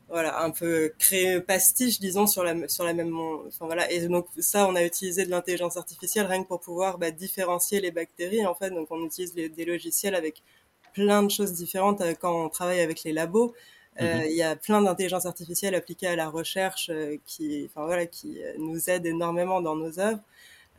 voilà 0.08 0.42
un 0.42 0.50
peu 0.50 0.92
créé 0.98 1.40
pastiche 1.40 2.00
disons 2.00 2.26
sur 2.26 2.42
la 2.42 2.68
sur 2.68 2.84
la 2.84 2.92
même 2.92 3.14
enfin 3.46 3.66
voilà. 3.66 3.90
Et 3.92 4.08
donc 4.08 4.26
ça 4.38 4.66
on 4.66 4.74
a 4.74 4.84
utilisé 4.84 5.24
de 5.24 5.30
l'intelligence 5.30 5.76
artificielle 5.76 6.26
rien 6.26 6.42
que 6.42 6.48
pour 6.48 6.60
pouvoir 6.60 6.98
bah, 6.98 7.12
différencier 7.12 7.80
les 7.80 7.92
bactéries 7.92 8.46
en 8.46 8.54
fait. 8.54 8.70
Donc 8.70 8.88
on 8.90 9.04
utilise 9.04 9.34
des 9.34 9.64
logiciels 9.64 10.16
avec 10.16 10.42
plein 10.92 11.22
de 11.22 11.30
choses 11.30 11.52
différentes 11.52 12.02
quand 12.20 12.46
on 12.46 12.48
travaille 12.48 12.80
avec 12.80 13.04
les 13.04 13.12
labos 13.12 13.54
euh, 14.00 14.22
Mhm. 14.22 14.26
il 14.28 14.36
y 14.36 14.42
a 14.42 14.56
plein 14.56 14.82
d'intelligence 14.82 15.26
artificielle 15.26 15.74
appliquées 15.74 16.06
à 16.08 16.16
la 16.16 16.28
recherche 16.28 16.90
euh, 16.90 17.16
qui 17.26 17.64
enfin 17.70 17.84
voilà 17.86 18.06
qui 18.06 18.42
euh, 18.42 18.54
nous 18.58 18.90
aident 18.90 19.06
énormément 19.06 19.60
dans 19.60 19.76
nos 19.76 19.98
œuvres 20.00 20.20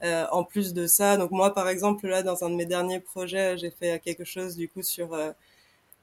euh, 0.03 0.25
en 0.31 0.43
plus 0.45 0.73
de 0.73 0.87
ça, 0.87 1.17
donc 1.17 1.31
moi 1.31 1.53
par 1.53 1.69
exemple 1.69 2.07
là 2.07 2.23
dans 2.23 2.43
un 2.45 2.49
de 2.51 2.55
mes 2.55 2.65
derniers 2.67 2.99
projets, 3.01 3.57
j'ai 3.57 3.71
fait 3.71 3.99
quelque 4.03 4.25
chose 4.25 4.55
du 4.57 4.69
coup 4.69 4.83
sur 4.83 5.13
euh, 5.15 5.31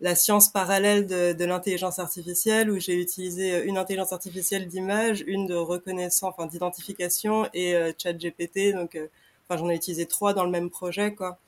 la 0.01 0.15
science 0.15 0.49
parallèle 0.51 1.07
de, 1.07 1.33
de 1.33 1.45
l'intelligence 1.45 1.99
artificielle 1.99 2.71
où 2.71 2.79
j'ai 2.79 3.01
utilisé 3.01 3.65
une 3.65 3.79
intelligence 3.79 4.13
artificielle 4.13 4.69
d'image, 4.69 5.25
une 5.27 5.47
de 5.47 5.55
reconnaissance, 5.55 6.35
enfin 6.37 6.47
d'identification 6.47 7.49
et 7.55 7.75
euh, 7.75 7.93
ChatGPT. 7.99 8.73
Donc, 8.75 8.95
euh, 8.95 9.09
enfin 9.49 9.59
j'en 9.59 9.71
ai 9.71 9.75
utilisé 9.77 10.07
trois 10.07 10.35
dans 10.35 10.45
le 10.45 10.51
même 10.51 10.71
projet 10.71 11.15
quoi. 11.15 11.39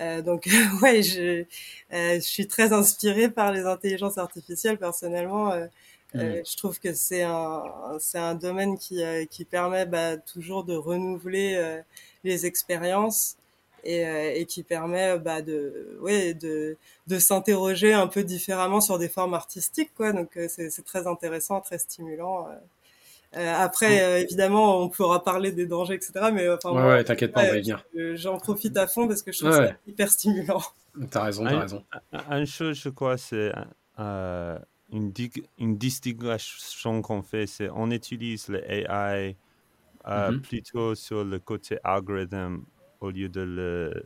Euh, 0.00 0.22
donc 0.22 0.46
ouais, 0.82 1.02
je, 1.02 1.44
euh, 1.92 2.14
je 2.14 2.20
suis 2.20 2.46
très 2.48 2.72
inspirée 2.72 3.30
par 3.30 3.52
les 3.52 3.62
intelligences 3.66 4.18
artificielles 4.18 4.78
personnellement. 4.78 5.52
Euh, 5.52 5.66
euh, 6.18 6.42
je 6.44 6.56
trouve 6.56 6.80
que 6.80 6.92
c'est 6.94 7.22
un 7.22 7.62
c'est 8.00 8.18
un 8.18 8.34
domaine 8.34 8.78
qui 8.78 9.02
euh, 9.02 9.24
qui 9.26 9.44
permet 9.44 9.86
bah, 9.86 10.16
toujours 10.16 10.64
de 10.64 10.74
renouveler 10.74 11.54
euh, 11.56 11.80
les 12.24 12.46
expériences 12.46 13.36
et, 13.84 14.04
euh, 14.06 14.32
et 14.34 14.46
qui 14.46 14.62
permet 14.64 15.18
bah, 15.18 15.42
de 15.42 15.98
ouais 16.02 16.34
de 16.34 16.76
de 17.06 17.18
s'interroger 17.18 17.92
un 17.92 18.08
peu 18.08 18.24
différemment 18.24 18.80
sur 18.80 18.98
des 18.98 19.08
formes 19.08 19.34
artistiques 19.34 19.92
quoi. 19.96 20.12
Donc 20.12 20.36
euh, 20.36 20.46
c'est 20.48 20.70
c'est 20.70 20.84
très 20.84 21.06
intéressant 21.06 21.60
très 21.60 21.78
stimulant 21.78 22.48
euh. 23.36 23.38
Euh, 23.38 23.54
après 23.58 24.02
euh, 24.02 24.18
évidemment 24.22 24.78
on 24.82 24.88
pourra 24.88 25.22
parler 25.22 25.52
des 25.52 25.66
dangers 25.66 25.94
etc 25.94 26.30
mais 26.32 26.48
enfin 26.50 26.70
Ouais, 26.70 26.80
moi, 26.82 26.90
ouais, 26.94 27.04
t'inquiète 27.04 27.32
pas, 27.32 27.42
on 27.42 27.48
va 27.48 27.56
y 27.58 27.60
venir. 27.60 27.84
je- 27.94 28.16
j'en 28.16 28.38
profite 28.38 28.76
à 28.76 28.86
fond 28.88 29.06
parce 29.06 29.22
que 29.22 29.30
je 29.32 29.38
trouve 29.38 29.50
Ouais. 29.56 29.68
ça 29.68 29.74
hyper 29.86 30.10
stimulant 30.10 30.62
T'as 31.10 31.22
raison, 31.24 31.44
t'as 31.44 31.60
raison. 31.60 31.84
Une 32.32 32.46
chose, 32.46 32.76
je 32.76 32.88
crois, 32.88 33.16
c'est 33.16 33.52
euh, 34.00 34.58
une, 34.92 35.12
distinction 35.76 37.02
qu'on 37.02 37.22
fait, 37.22 37.46
c'est 37.46 37.68
on 37.70 37.90
utilise 37.92 38.48
le 38.48 38.60
AI 38.68 39.36
euh, 40.08 40.32
Mhm. 40.32 40.40
plutôt 40.40 40.94
sur 40.96 41.24
le 41.24 41.38
côté 41.38 41.78
algorithme 41.84 42.62
au 43.00 43.10
lieu 43.10 43.28
de 43.28 43.42
le 43.42 44.04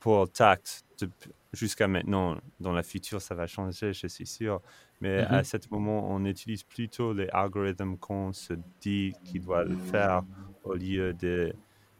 pour 0.00 0.28
tact. 0.30 0.82
de- 1.00 1.08
Jusqu'à 1.52 1.86
maintenant, 1.88 2.36
dans 2.60 2.72
le 2.72 2.82
futur, 2.82 3.22
ça 3.22 3.34
va 3.34 3.46
changer, 3.46 3.92
je 3.94 4.08
suis 4.08 4.26
sûr. 4.26 4.60
Mais 5.00 5.22
Mhm. 5.22 5.32
à 5.34 5.44
ce 5.44 5.56
moment, 5.70 6.10
on 6.10 6.24
utilise 6.24 6.62
plutôt 6.64 7.12
les 7.12 7.28
algorithmes 7.28 7.96
qu'on 7.98 8.32
se 8.32 8.54
dit 8.80 9.14
qu'il 9.24 9.42
doit 9.42 9.64
le 9.64 9.76
faire 9.76 10.22
au 10.64 10.74
lieu 10.74 11.12
de 11.12 11.52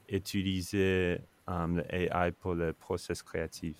utiliser 0.09 1.19
euh, 1.49 1.67
le 1.67 1.85
AI 1.95 2.33
pour 2.33 2.55
le 2.55 2.73
process 2.73 3.23
créatif. 3.23 3.77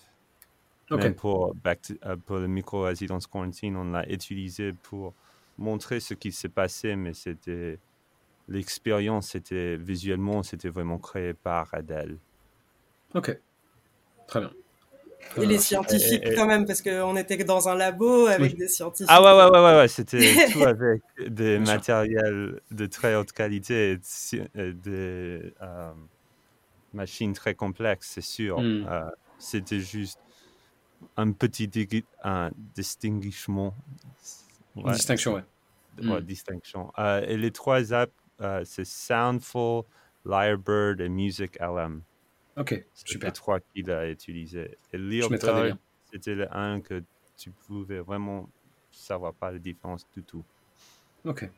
Ok. 0.91 0.99
Même 0.99 1.15
pour, 1.15 1.55
back 1.55 1.83
to- 1.83 1.95
euh, 2.05 2.17
pour 2.17 2.37
le 2.39 2.47
micro-résidence 2.49 3.27
quarantine, 3.27 3.77
on 3.77 3.85
l'a 3.93 4.09
utilisé 4.11 4.73
pour 4.73 5.15
montrer 5.59 6.01
ce 6.01 6.15
qui 6.15 6.31
s'est 6.33 6.49
passé, 6.49 6.95
mais 6.97 7.15
c'était 7.15 7.79
l'expérience, 8.49 9.31
c'était 9.31 9.77
visuellement, 9.77 10.43
c'était 10.43 10.69
vraiment 10.69 10.99
créé 10.99 11.35
par 11.35 11.73
Adèle. 11.75 12.19
Ok. 13.15 13.39
Très 14.29 14.41
bien. 14.41 14.53
Et 15.39 15.45
les 15.47 15.59
scientifiques 15.59 16.23
Et- 16.25 16.33
et- 16.33 16.35
quand 16.35 16.47
même 16.47 16.65
parce 16.67 16.81
qu'on 16.81 17.15
était 17.17 17.37
dans 17.45 17.69
un 17.69 17.75
labo 17.75 18.27
avec 18.27 18.53
Oui. 18.53 18.59
des 18.59 18.69
scientifiques 18.69 19.11
Ah 19.11 19.23
ouais, 19.23 19.33
ouais, 19.33 19.51
ouais, 19.51 19.65
ouais, 19.65 19.77
ouais, 19.81 19.89
c'était 19.89 20.19
tout 20.53 20.63
avec 20.65 21.03
des 21.27 21.59
matériels 21.59 22.61
de 22.71 22.87
très 22.87 23.15
haute 23.17 23.33
qualité 23.33 23.93
et 23.93 23.97
de 23.97 24.03
si- 24.03 24.41
et 24.55 24.73
des 24.73 25.53
euh, 25.63 25.93
machines 26.95 27.35
très 27.35 27.55
complexes, 27.55 28.11
c'est 28.15 28.21
sûr. 28.23 28.61
Mm. 28.61 28.87
Euh, 28.89 29.11
c'était 29.39 29.81
juste 29.81 30.19
un 31.19 31.33
petit 31.33 31.69
un 32.25 32.51
distinguishment. 32.75 33.75
Ouais, 34.75 34.93
distinction, 34.95 35.35
ouais. 35.35 35.45
ouais, 36.03 36.21
Mm. 36.21 36.25
distinction. 36.25 36.93
Euh, 36.99 37.21
et 37.29 37.37
les 37.37 37.51
trois 37.51 37.93
apps, 37.93 38.13
euh, 38.41 38.63
c'est 38.65 38.87
Soundful, 38.87 39.83
Lyrebird 40.25 41.01
et 41.01 41.09
Music 41.11 41.59
LM. 41.61 42.03
Ok, 42.57 42.71
C'est 42.95 43.07
les 43.09 43.13
super. 43.13 43.33
trois 43.33 43.61
qu'il 43.61 43.91
a 43.91 44.09
utilisés. 44.09 44.79
Et 44.93 44.99
Leopard, 44.99 45.77
c'était 46.11 46.35
le 46.35 46.47
un 46.57 46.81
que 46.81 47.03
tu 47.37 47.51
pouvais 47.51 47.99
vraiment 48.01 48.49
savoir 48.91 49.35
pas 49.35 49.53
la 49.53 49.59
différence 49.59 50.07
du 50.17 50.23
tout. 50.23 50.43
Ok. 51.25 51.49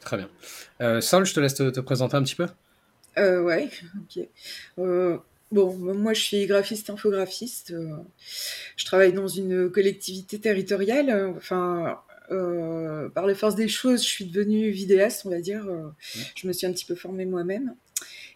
Très 0.00 0.16
bien. 0.16 0.30
Euh, 0.80 1.00
Saul, 1.02 1.26
je 1.26 1.34
te 1.34 1.40
laisse 1.40 1.54
te, 1.54 1.68
te 1.68 1.80
présenter 1.80 2.16
un 2.16 2.22
petit 2.22 2.36
peu. 2.36 2.46
Euh, 3.18 3.42
ouais, 3.42 3.68
ok. 4.02 4.26
Euh, 4.78 5.18
Bon, 5.52 5.74
moi 5.76 6.12
je 6.14 6.20
suis 6.22 6.46
graphiste 6.46 6.90
infographiste. 6.90 7.74
je 8.76 8.84
travaille 8.84 9.12
dans 9.12 9.26
une 9.26 9.68
collectivité 9.68 10.38
territoriale. 10.38 11.34
Enfin, 11.36 11.98
par 12.28 13.26
les 13.26 13.34
forces 13.34 13.56
des 13.56 13.66
choses, 13.66 14.04
je 14.04 14.08
suis 14.08 14.26
devenue 14.26 14.70
vidéaste, 14.70 15.26
on 15.26 15.30
va 15.30 15.40
dire. 15.40 15.66
Je 16.36 16.46
me 16.46 16.52
suis 16.52 16.68
un 16.68 16.72
petit 16.72 16.84
peu 16.84 16.94
formée 16.94 17.26
moi-même. 17.26 17.74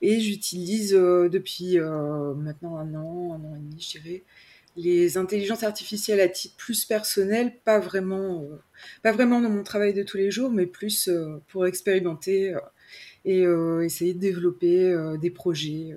Et 0.02 0.20
j'utilise 0.20 0.92
depuis 0.92 1.78
maintenant 1.78 2.76
un 2.76 2.94
an, 2.94 3.32
un 3.34 3.44
an 3.44 3.54
et 3.56 3.60
demi, 3.60 3.80
je 3.80 3.98
dirais, 3.98 4.22
les 4.76 5.16
intelligences 5.16 5.62
artificielles 5.62 6.20
à 6.20 6.28
titre 6.28 6.56
plus 6.56 6.84
personnel, 6.84 7.52
pas 7.64 7.78
vraiment, 7.78 8.42
euh, 8.42 8.56
pas 9.02 9.12
vraiment 9.12 9.40
dans 9.40 9.50
mon 9.50 9.62
travail 9.62 9.94
de 9.94 10.02
tous 10.02 10.16
les 10.16 10.30
jours, 10.30 10.50
mais 10.50 10.66
plus 10.66 11.08
euh, 11.08 11.40
pour 11.48 11.66
expérimenter 11.66 12.54
euh, 12.54 12.60
et 13.24 13.44
essayer 13.86 14.12
de 14.12 14.18
développer 14.18 14.94
des 15.18 15.30
projets, 15.30 15.96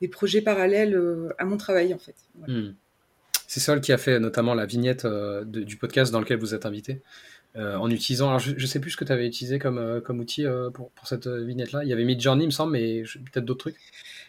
des 0.00 0.08
projets 0.08 0.40
parallèles 0.40 0.98
à 1.36 1.44
mon 1.44 1.58
travail 1.58 1.92
en 1.92 1.98
fait. 1.98 2.14
Hmm. 2.48 2.70
C'est 3.46 3.60
Sol 3.60 3.82
qui 3.82 3.92
a 3.92 3.98
fait 3.98 4.18
notamment 4.18 4.54
la 4.54 4.64
vignette 4.64 5.06
du 5.44 5.76
podcast 5.76 6.10
dans 6.10 6.20
lequel 6.20 6.38
vous 6.38 6.54
êtes 6.54 6.64
invité? 6.64 7.02
En 7.56 7.90
utilisant, 7.90 8.28
alors 8.28 8.40
je, 8.40 8.66
sais 8.66 8.80
plus 8.80 8.90
ce 8.90 8.96
que 8.96 9.04
tu 9.04 9.12
avais 9.12 9.26
utilisé 9.26 9.58
comme, 9.58 10.00
comme 10.04 10.18
outil 10.20 10.44
pour, 10.72 10.90
pour, 10.90 11.06
cette 11.06 11.28
vignette-là. 11.28 11.84
Il 11.84 11.88
y 11.88 11.92
avait 11.92 12.04
Midjourney, 12.04 12.44
il 12.44 12.48
me 12.48 12.52
semble, 12.52 12.72
mais 12.72 13.02
peut-être 13.32 13.44
d'autres 13.44 13.70
trucs. 13.70 13.76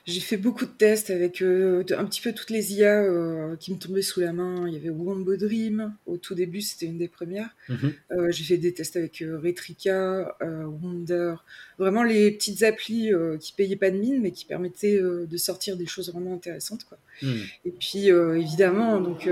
J'ai 0.05 0.19
fait 0.19 0.37
beaucoup 0.37 0.65
de 0.65 0.71
tests 0.71 1.09
avec 1.09 1.41
euh, 1.41 1.83
un 1.97 2.05
petit 2.05 2.21
peu 2.21 2.31
toutes 2.31 2.51
les 2.51 2.75
IA 2.75 3.01
euh, 3.01 3.55
qui 3.55 3.73
me 3.73 3.79
tombaient 3.79 4.03
sous 4.03 4.19
la 4.19 4.33
main. 4.33 4.67
Il 4.67 4.73
y 4.75 4.77
avait 4.77 4.91
Wombo 4.91 5.35
Dream, 5.35 5.95
au 6.05 6.17
tout 6.17 6.35
début, 6.35 6.61
c'était 6.61 6.85
une 6.85 6.99
des 6.99 7.07
premières. 7.07 7.49
Mhm. 7.69 7.93
Euh, 8.11 8.31
j'ai 8.31 8.43
fait 8.43 8.57
des 8.57 8.71
tests 8.71 8.97
avec 8.97 9.23
Retrika, 9.41 10.37
Wonder, 10.41 11.35
vraiment 11.79 12.03
les 12.03 12.31
petites 12.31 12.61
applis 12.61 13.09
qui 13.39 13.53
payaient 13.53 13.75
pas 13.75 13.89
de 13.89 13.97
mine, 13.97 14.21
mais 14.21 14.31
qui 14.31 14.45
permettaient 14.45 14.99
de 15.01 15.37
sortir 15.37 15.75
des 15.75 15.87
choses 15.87 16.11
vraiment 16.11 16.35
intéressantes. 16.35 16.83
Quoi. 16.83 16.99
Mhm. 17.23 17.41
Et 17.65 17.71
puis, 17.71 18.07
évidemment, 18.09 19.01
donc 19.01 19.27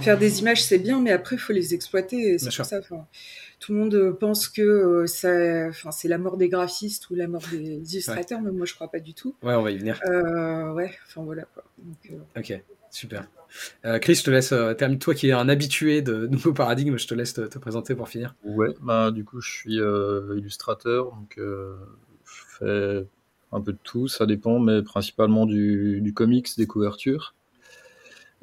faire 0.00 0.16
des 0.16 0.38
images, 0.38 0.62
c'est 0.62 0.78
bien, 0.78 1.00
mais 1.00 1.10
après, 1.10 1.34
il 1.34 1.40
faut 1.40 1.52
les 1.52 1.74
exploiter. 1.74 2.38
C'est 2.38 2.54
pour 2.54 2.66
ça 2.66 2.80
tout 3.64 3.72
le 3.72 3.78
monde 3.78 4.18
pense 4.20 4.48
que 4.48 4.60
euh, 4.60 5.06
ça, 5.06 5.68
enfin, 5.68 5.90
c'est 5.90 6.08
la 6.08 6.18
mort 6.18 6.36
des 6.36 6.50
graphistes 6.50 7.08
ou 7.08 7.14
la 7.14 7.26
mort 7.26 7.40
des 7.50 7.94
illustrateurs, 7.94 8.42
mais 8.42 8.50
moi 8.50 8.66
je 8.66 8.74
crois 8.74 8.90
pas 8.90 9.00
du 9.00 9.14
tout. 9.14 9.34
Ouais, 9.42 9.54
on 9.54 9.62
va 9.62 9.70
y 9.70 9.78
venir. 9.78 9.98
Euh, 10.06 10.70
ouais, 10.72 10.92
enfin 11.06 11.22
voilà 11.22 11.44
quoi. 11.44 11.64
Euh, 12.10 12.18
ok, 12.38 12.62
super. 12.90 13.26
Chris, 14.02 14.16
je 14.16 14.24
te 14.24 14.30
laisse 14.30 14.52
terminer. 14.76 14.98
Toi 14.98 15.14
qui 15.14 15.28
es 15.28 15.32
un 15.32 15.48
habitué 15.48 16.02
de 16.02 16.26
nouveaux 16.30 16.52
paradigmes, 16.52 16.98
je 16.98 17.06
te 17.06 17.14
laisse 17.14 17.32
te, 17.32 17.58
présenter 17.58 17.94
pour 17.94 18.10
finir. 18.10 18.34
Ouais, 18.44 18.74
bah 18.82 19.10
du 19.10 19.24
coup 19.24 19.40
je 19.40 19.50
suis 19.50 19.76
illustrateur, 19.76 21.06
donc 21.12 21.38
je 21.38 22.42
fais 22.58 23.06
un 23.50 23.60
peu 23.62 23.72
de 23.72 23.78
tout, 23.82 24.08
ça 24.08 24.26
dépend, 24.26 24.58
mais 24.58 24.82
principalement 24.82 25.46
du, 25.46 26.02
du 26.02 26.12
comics, 26.12 26.48
des 26.58 26.66
couvertures. 26.66 27.34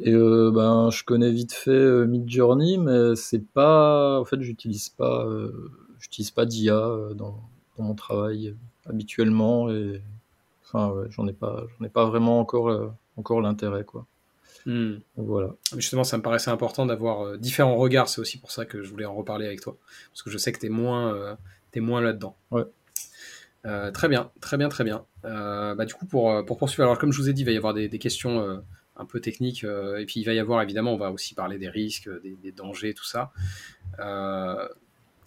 Et 0.04 0.14
euh, 0.14 0.52
ben, 0.52 0.90
je 0.90 1.04
connais 1.04 1.32
vite 1.32 1.54
fait 1.54 1.70
euh, 1.70 2.06
Midjourney, 2.06 2.80
mais 2.80 3.16
c'est 3.16 3.46
pas. 3.46 4.20
En 4.20 4.26
fait, 4.26 4.42
j'utilise 4.42 4.90
pas, 4.90 5.26
euh, 5.26 5.70
j'utilise 6.00 6.32
pas 6.32 6.46
d'IA 6.46 6.80
dans, 7.14 7.40
dans, 7.78 7.84
mon 7.84 7.94
travail 7.94 8.56
habituellement, 8.88 9.70
et 9.70 10.02
enfin, 10.64 10.90
ouais, 10.90 11.06
j'en 11.12 11.28
ai 11.28 11.34
pas, 11.34 11.66
j'en 11.78 11.86
ai 11.86 11.90
pas 11.90 12.06
vraiment 12.06 12.40
encore, 12.40 12.94
encore 13.16 13.42
l'intérêt, 13.42 13.84
quoi. 13.84 14.08
Hmm. 14.66 14.98
voilà. 15.18 15.56
Justement, 15.76 16.04
ça 16.04 16.18
me 16.18 16.22
paraissait 16.22 16.52
important 16.52 16.86
d'avoir 16.86 17.38
différents 17.38 17.78
regards. 17.78 18.10
C'est 18.10 18.22
aussi 18.22 18.40
pour 18.40 18.52
ça 18.52 18.66
que 18.66 18.84
je 18.84 18.90
voulais 18.90 19.06
en 19.06 19.16
reparler 19.16 19.46
avec 19.46 19.62
toi, 19.62 19.78
parce 20.12 20.24
que 20.24 20.32
je 20.32 20.38
sais 20.38 20.52
que 20.52 20.60
t'es 20.60 20.70
moins, 20.70 21.38
es 21.74 21.80
moins 21.80 22.02
là-dedans. 22.02 22.36
Ouais. 22.50 22.64
très 23.94 24.08
bien, 24.08 24.32
très 24.40 24.58
bien, 24.58 24.70
très 24.70 24.84
bien. 24.84 25.06
bah, 25.24 25.86
du 25.86 25.94
coup, 25.94 26.08
pour, 26.08 26.44
pour 26.46 26.58
poursuivre, 26.58 26.84
alors 26.84 26.98
comme 26.98 27.12
je 27.12 27.22
vous 27.22 27.30
ai 27.30 27.34
dit, 27.34 27.44
il 27.44 27.46
va 27.46 27.52
y 27.52 27.58
avoir 27.58 27.76
des, 27.76 27.88
des 27.88 28.00
questions 28.00 28.64
un 29.02 29.06
peu 29.06 29.20
technique. 29.20 29.64
Euh, 29.64 29.98
et 29.98 30.06
puis 30.06 30.20
il 30.20 30.24
va 30.24 30.34
y 30.34 30.40
avoir 30.40 30.62
évidemment, 30.62 30.94
on 30.94 30.98
va 30.98 31.12
aussi 31.12 31.34
parler 31.34 31.58
des 31.58 31.70
risques, 31.70 32.10
des, 32.24 32.52
dangers, 32.52 32.94
tout 32.94 33.06
ça. 33.06 33.32
Euh, 34.00 34.68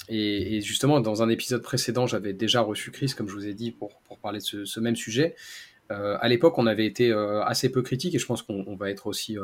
et, 0.09 0.61
justement, 0.61 1.01
dans 1.01 1.23
un 1.23 1.29
épisode 1.29 1.63
précédent, 1.63 2.07
j'avais 2.07 2.33
déjà 2.33 2.61
reçu 2.61 2.91
Chris, 2.91 3.13
comme 3.17 3.29
je 3.29 3.35
vous 3.35 3.47
ai 3.47 3.55
dit, 3.55 3.73
pour, 3.73 3.99
parler 4.23 4.39
de 4.39 4.65
ce, 4.65 4.81
même 4.81 4.97
sujet. 4.97 5.35
Euh, 5.91 6.17
à 6.21 6.29
l'époque, 6.29 6.57
on 6.57 6.67
avait 6.67 6.87
été 6.87 7.13
assez 7.13 7.71
peu 7.71 7.83
critique 7.83 8.15
et 8.15 8.19
je 8.19 8.27
pense 8.27 8.43
qu'on 8.43 8.77
va 8.77 8.91
être 8.91 9.07
aussi 9.07 9.37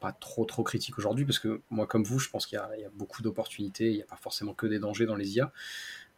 pas 0.00 0.12
trop 0.12 0.44
trop 0.44 0.62
critique 0.64 0.98
aujourd'hui 0.98 1.24
parce 1.24 1.38
que 1.38 1.60
moi, 1.70 1.86
comme 1.86 2.04
vous, 2.04 2.18
je 2.18 2.28
pense 2.28 2.46
qu'il 2.46 2.56
y, 2.56 2.84
a 2.84 2.90
beaucoup 2.94 3.22
d'opportunités, 3.22 3.90
il 3.90 3.96
n'y 3.96 4.02
a 4.02 4.06
pas 4.06 4.16
forcément 4.16 4.54
que 4.54 4.66
des 4.66 4.78
dangers 4.78 5.06
dans 5.06 5.16
les 5.16 5.36
IA. 5.36 5.52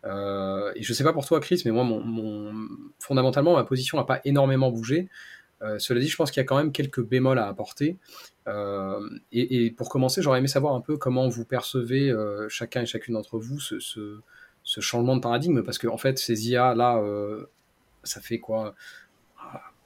et 0.04 0.82
je 0.82 0.92
sais 0.92 1.04
pas 1.04 1.12
pour 1.12 1.26
toi, 1.26 1.40
Chris, 1.40 1.62
mais 1.64 1.70
moi, 1.70 1.84
mon, 1.84 2.68
fondamentalement, 2.98 3.54
ma 3.54 3.64
position 3.64 3.98
n'a 3.98 4.04
pas 4.04 4.20
énormément 4.24 4.70
bougé. 4.70 5.08
Euh, 5.62 5.78
cela 5.78 6.00
dit, 6.00 6.08
je 6.08 6.16
pense 6.16 6.30
qu'il 6.30 6.40
y 6.40 6.44
a 6.44 6.46
quand 6.46 6.56
même 6.56 6.72
quelques 6.72 7.02
bémols 7.02 7.38
à 7.38 7.48
apporter. 7.48 7.96
Euh, 8.46 9.00
et, 9.32 9.70
pour 9.70 9.88
commencer, 9.88 10.22
j'aurais 10.22 10.38
aimé 10.38 10.48
savoir 10.48 10.74
un 10.74 10.80
peu 10.80 10.96
comment 10.96 11.28
vous 11.28 11.44
percevez 11.44 12.10
euh, 12.10 12.48
chacun 12.48 12.82
et 12.82 12.86
chacune 12.86 13.14
d'entre 13.14 13.38
vous 13.38 13.58
ce, 13.60 14.20
changement 14.80 15.16
de 15.16 15.20
paradigme, 15.20 15.62
parce 15.62 15.78
qu'en 15.78 15.94
en 15.94 15.96
fait, 15.96 16.18
ces 16.18 16.50
IA 16.50 16.74
là, 16.74 17.02
ça 18.02 18.20
fait 18.20 18.38
quoi 18.38 18.74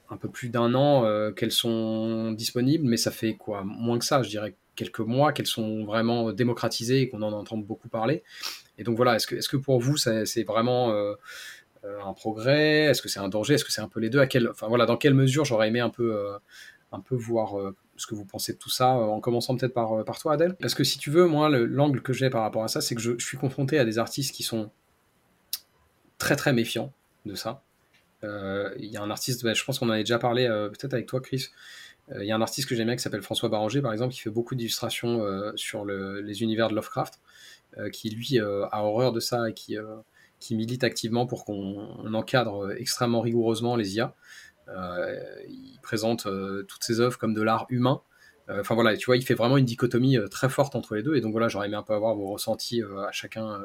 un 0.09 0.17
peu 0.17 0.29
plus 0.29 0.49
d'un 0.49 0.73
an 0.73 1.31
qu'elles 1.33 1.51
sont 1.51 2.31
disponibles, 2.31 2.87
mais 2.87 2.97
ça 2.97 3.11
fait 3.11 3.35
quoi 3.35 3.63
moins 3.63 3.99
que 3.99 4.05
ça, 4.05 4.23
je 4.23 4.29
dirais 4.29 4.55
quelques 4.75 4.99
mois 4.99 5.33
qu'elles 5.33 5.47
sont 5.47 5.85
vraiment 5.85 6.31
démocratisées 6.33 7.01
et 7.01 7.09
qu'on 7.09 7.21
en 7.21 7.31
entend 7.31 7.57
beaucoup 7.57 7.89
parler. 7.89 8.23
Et 8.77 8.83
donc 8.83 8.97
voilà, 8.97 9.15
est-ce 9.15 9.27
que, 9.27 9.35
est 9.35 9.39
-ce 9.39 9.49
que 9.49 9.57
pour 9.57 9.79
vous, 9.79 9.97
c'est 9.97 10.43
vraiment 10.43 10.91
un 11.83 12.13
progrès? 12.13 12.85
Est-ce 12.85 13.01
que 13.01 13.09
c'est 13.09 13.19
un 13.19 13.29
danger? 13.29 13.55
Est-ce 13.55 13.65
que 13.65 13.71
c'est 13.71 13.81
un 13.81 13.87
peu 13.87 13.99
les 13.99 14.09
deux? 14.09 14.19
À 14.19 14.27
quel, 14.27 14.49
enfin, 14.49 14.67
voilà, 14.67 14.85
Dans 14.85 14.97
quelle 14.97 15.13
mesure 15.13 15.45
j'aurais 15.45 15.67
aimé 15.67 15.79
un 15.79 15.89
peu, 15.89 16.15
euh, 16.15 16.37
un 16.91 16.99
peu 16.99 17.15
voir 17.15 17.59
euh, 17.59 17.75
ce 17.97 18.07
que 18.07 18.15
vous 18.15 18.25
pensez 18.25 18.53
de 18.53 18.57
tout 18.57 18.69
ça, 18.69 18.89
en 18.89 19.19
commençant 19.19 19.55
peut-être 19.55 19.73
par, 19.73 20.03
par 20.05 20.19
toi, 20.19 20.33
Adèle? 20.33 20.55
Parce 20.59 20.75
que 20.75 20.83
si 20.83 20.99
tu 20.99 21.09
veux, 21.09 21.27
moi, 21.27 21.49
l'angle 21.49 22.01
que 22.01 22.13
j'ai 22.13 22.29
par 22.29 22.41
rapport 22.41 22.63
à 22.63 22.67
ça, 22.67 22.81
c'est 22.81 22.95
que 22.95 23.01
je, 23.01 23.17
suis 23.19 23.37
confronté 23.37 23.79
à 23.79 23.85
des 23.85 23.99
artistes 23.99 24.33
qui 24.33 24.43
sont 24.43 24.71
très 26.17 26.35
très 26.35 26.53
méfiants 26.53 26.93
de 27.25 27.35
ça. 27.35 27.63
Il 28.23 28.85
y 28.85 28.97
a 28.97 29.01
un 29.01 29.09
artiste, 29.09 29.43
bah, 29.43 29.55
je 29.55 29.63
pense 29.63 29.79
qu'on 29.79 29.87
en 29.87 29.93
avait 29.93 30.03
déjà 30.03 30.19
parlé 30.19 30.47
peut-être 30.47 30.93
avec 30.93 31.07
toi, 31.07 31.21
Chris. 31.21 31.47
Il 32.15 32.25
y 32.25 32.31
a 32.31 32.35
un 32.35 32.41
artiste 32.41 32.69
que 32.69 32.75
j'aime 32.75 32.85
bien 32.87 32.95
qui 32.95 33.01
s'appelle 33.01 33.23
François 33.23 33.49
Baranger, 33.49 33.81
par 33.81 33.93
exemple, 33.93 34.13
qui 34.13 34.19
fait 34.19 34.29
beaucoup 34.29 34.53
d'illustrations 34.53 35.25
sur 35.55 35.85
les 35.85 36.43
univers 36.43 36.69
de 36.69 36.75
Lovecraft, 36.75 37.19
qui 37.91 38.11
lui 38.11 38.39
a 38.39 38.83
horreur 38.83 39.11
de 39.11 39.19
ça 39.19 39.49
et 39.49 39.53
qui, 39.53 39.75
qui 40.41 40.55
milite 40.55 40.83
activement 40.83 41.25
pour 41.25 41.45
qu'on 41.45 42.13
encadre 42.13 42.73
extrêmement 42.73 43.21
rigoureusement 43.21 43.77
les 43.77 43.95
IA. 43.95 44.13
Euh, 44.67 45.15
il 45.47 45.79
présente 45.81 46.25
euh, 46.25 46.63
toutes 46.63 46.83
ses 46.83 46.99
œuvres 46.99 47.17
comme 47.17 47.33
de 47.33 47.41
l'art 47.41 47.65
humain. 47.69 48.01
Euh, 48.49 48.61
enfin 48.61 48.75
voilà, 48.75 48.97
tu 48.97 49.05
vois, 49.05 49.17
il 49.17 49.23
fait 49.23 49.35
vraiment 49.35 49.57
une 49.57 49.65
dichotomie 49.65 50.17
très 50.29 50.49
forte 50.49 50.75
entre 50.75 50.95
les 50.95 51.03
deux. 51.03 51.15
Et 51.15 51.21
donc 51.21 51.31
voilà, 51.31 51.47
j'aurais 51.47 51.67
aimé 51.67 51.75
un 51.75 51.83
peu 51.83 51.93
avoir 51.93 52.15
vos 52.15 52.27
ressentis 52.27 52.81
à 52.81 53.11
chacun, 53.11 53.61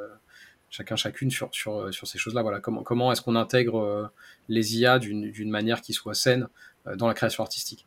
chacun 0.71 0.97
chacune 0.97 1.31
sur, 1.31 1.51
ces 1.91 2.19
choses-là. 2.19 2.61
Comment 2.61 3.13
est-ce 3.13 3.23
qu'on 3.23 3.37
intègre 3.37 4.13
les 4.49 4.79
IA 4.79 4.99
d'une 4.99 5.51
manière 5.51 5.81
qui 5.81 5.93
soit 5.93 6.15
saine 6.15 6.49
dans 6.97 7.09
la 7.09 7.15
création 7.15 7.43
artistique? 7.43 7.87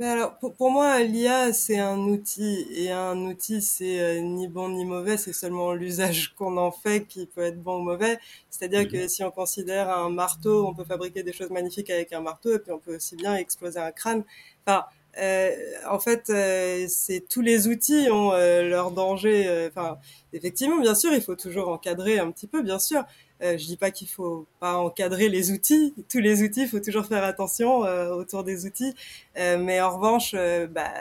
Ben 0.00 0.08
alors, 0.08 0.38
pour, 0.38 0.54
pour 0.54 0.70
moi, 0.70 1.00
l'IA, 1.02 1.52
c'est 1.52 1.78
un 1.78 1.98
outil. 1.98 2.66
Et 2.72 2.90
un 2.90 3.18
outil, 3.18 3.60
c'est 3.60 4.00
euh, 4.00 4.20
ni 4.20 4.48
bon 4.48 4.70
ni 4.70 4.86
mauvais, 4.86 5.18
c'est 5.18 5.34
seulement 5.34 5.72
l'usage 5.74 6.34
qu'on 6.38 6.56
en 6.56 6.72
fait 6.72 7.06
qui 7.06 7.26
peut 7.26 7.42
être 7.42 7.62
bon 7.62 7.80
ou 7.80 7.82
mauvais. 7.82 8.18
C'est-à-dire 8.48 8.88
que 8.88 8.96
mhm. 8.96 9.08
si 9.08 9.22
on 9.24 9.30
considère 9.30 9.90
un 9.90 10.08
marteau, 10.08 10.66
on 10.66 10.74
peut 10.74 10.84
fabriquer 10.84 11.22
des 11.22 11.34
choses 11.34 11.50
magnifiques 11.50 11.90
avec 11.90 12.12
un 12.14 12.20
marteau, 12.20 12.54
et 12.54 12.58
puis 12.58 12.72
on 12.72 12.78
peut 12.78 12.96
aussi 12.96 13.14
bien 13.14 13.36
exploser 13.36 13.78
un 13.78 13.92
crâne. 13.92 14.24
Enfin, 14.66 14.86
euh, 15.18 15.50
en 15.88 15.98
fait, 15.98 16.30
euh, 16.30 16.86
c'est 16.88 17.24
tous 17.28 17.40
les 17.40 17.66
outils 17.68 18.08
ont 18.10 18.32
euh, 18.32 18.62
leur 18.62 18.92
danger. 18.92 19.48
Euh, 19.48 19.68
enfin, 19.68 19.98
effectivement, 20.32 20.78
bien 20.80 20.94
sûr, 20.94 21.12
il 21.12 21.20
faut 21.20 21.34
toujours 21.36 21.68
encadrer 21.68 22.18
un 22.18 22.30
petit 22.30 22.46
peu, 22.46 22.62
bien 22.62 22.78
sûr. 22.78 23.04
Euh, 23.42 23.56
je 23.56 23.66
dis 23.66 23.76
pas 23.76 23.90
qu'il 23.90 24.08
faut 24.08 24.46
pas 24.58 24.74
encadrer 24.74 25.28
les 25.28 25.50
outils. 25.50 25.94
Tous 26.08 26.18
les 26.18 26.42
outils, 26.42 26.62
il 26.62 26.68
faut 26.68 26.80
toujours 26.80 27.06
faire 27.06 27.24
attention 27.24 27.84
euh, 27.84 28.10
autour 28.10 28.44
des 28.44 28.66
outils. 28.66 28.94
Euh, 29.38 29.58
mais 29.58 29.80
en 29.80 29.96
revanche, 29.96 30.34
bah, 30.70 30.92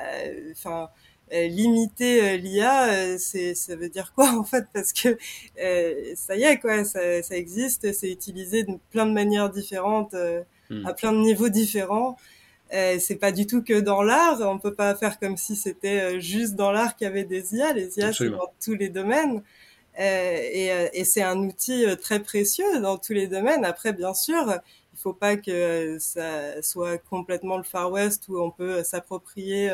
enfin, 0.51 0.89
limiter 1.31 2.37
l'IA, 2.37 3.17
c'est 3.17 3.55
ça 3.55 3.75
veut 3.75 3.89
dire 3.89 4.13
quoi 4.15 4.31
en 4.39 4.43
fait? 4.43 4.65
Parce 4.73 4.93
que 4.93 5.17
ça 6.15 6.35
y 6.35 6.43
est, 6.43 6.59
quoi, 6.59 6.83
ça, 6.85 7.21
ça 7.21 7.35
existe, 7.35 7.91
c'est 7.93 8.09
utilisé 8.09 8.63
de 8.63 8.73
plein 8.91 9.05
de 9.05 9.13
manières 9.13 9.49
différentes, 9.49 10.15
hmm. 10.69 10.85
à 10.85 10.93
plein 10.93 11.11
de 11.11 11.19
niveaux 11.19 11.49
différents. 11.49 12.17
Euh, 12.71 12.97
c'est 12.99 13.15
pas 13.15 13.31
du 13.31 13.47
tout 13.47 13.63
que 13.63 13.79
dans 13.79 14.01
l'art. 14.03 14.41
On 14.41 14.59
peut 14.59 14.73
pas 14.73 14.95
faire 14.95 15.19
comme 15.19 15.37
si 15.37 15.55
c'était 15.55 16.19
juste 16.19 16.55
dans 16.55 16.71
l'art 16.71 16.95
qu'il 16.95 17.05
y 17.05 17.09
avait 17.09 17.23
des 17.23 17.55
IA. 17.55 17.73
Les 17.73 17.97
IA, 17.97 18.13
c'est 18.13 18.29
dans 18.29 18.51
tous 18.63 18.75
les 18.75 18.89
domaines. 18.89 19.41
Euh, 19.99 20.39
et, 20.51 20.71
euh, 20.71 20.87
et 20.93 21.03
c'est 21.03 21.21
un 21.21 21.37
outil 21.39 21.85
euh, 21.85 21.95
très 21.95 22.21
précieux 22.21 22.79
dans 22.81 22.97
tous 22.97 23.13
les 23.13 23.27
domaines. 23.27 23.65
Après, 23.65 23.91
bien 23.93 24.13
sûr, 24.13 24.59
il 24.93 24.99
faut 24.99 25.13
pas 25.13 25.35
que 25.35 25.97
ça 25.99 26.61
soit 26.61 26.97
complètement 26.97 27.57
le 27.57 27.63
Far 27.63 27.91
West 27.91 28.27
où 28.29 28.39
on 28.39 28.51
peut 28.51 28.83
s'approprier 28.83 29.71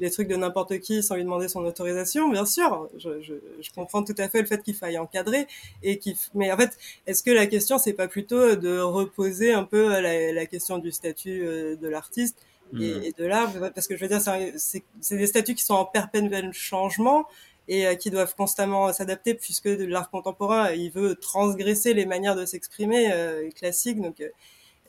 les 0.00 0.10
trucs 0.10 0.28
de 0.28 0.36
n'importe 0.36 0.78
qui 0.80 1.02
sans 1.02 1.16
lui 1.16 1.24
demander 1.24 1.48
son 1.48 1.64
autorisation, 1.64 2.28
bien 2.30 2.46
sûr. 2.46 2.88
Je, 2.98 3.20
je, 3.20 3.34
je 3.60 3.70
comprends 3.74 4.02
tout 4.02 4.14
à 4.18 4.28
fait 4.28 4.40
le 4.40 4.46
fait 4.46 4.62
qu'il 4.62 4.74
faille 4.74 4.98
encadrer 4.98 5.46
et 5.82 5.98
qu'il. 5.98 6.16
Mais 6.34 6.52
en 6.52 6.56
fait, 6.56 6.76
est-ce 7.06 7.22
que 7.22 7.30
la 7.30 7.46
question 7.46 7.78
c'est 7.78 7.94
pas 7.94 8.08
plutôt 8.08 8.56
de 8.56 8.78
reposer 8.78 9.52
un 9.52 9.64
peu 9.64 9.88
la, 10.00 10.32
la 10.32 10.46
question 10.46 10.78
du 10.78 10.92
statut 10.92 11.40
de 11.40 11.88
l'artiste 11.88 12.38
et, 12.78 12.94
Hmm. 12.94 13.02
et 13.02 13.12
de 13.12 13.24
l'art? 13.24 13.50
Parce 13.74 13.86
que 13.86 13.96
je 13.96 14.02
veux 14.02 14.08
dire, 14.08 14.20
c'est 14.20 15.16
des 15.16 15.26
statuts 15.26 15.54
qui 15.54 15.64
sont 15.64 15.74
en 15.74 15.86
perpétuel 15.86 16.52
changement 16.52 17.26
et 17.68 17.86
euh, 17.86 17.94
qui 17.94 18.10
doivent 18.10 18.34
constamment 18.34 18.92
s'adapter 18.92 19.34
puisque 19.34 19.66
l'art 19.66 20.10
contemporain 20.10 20.72
il 20.72 20.90
veut 20.90 21.14
transgresser 21.14 21.94
les 21.94 22.06
manières 22.06 22.34
de 22.34 22.44
s'exprimer 22.44 23.12
euh, 23.12 23.50
classiques 23.50 24.00
donc 24.00 24.20
euh, 24.20 24.28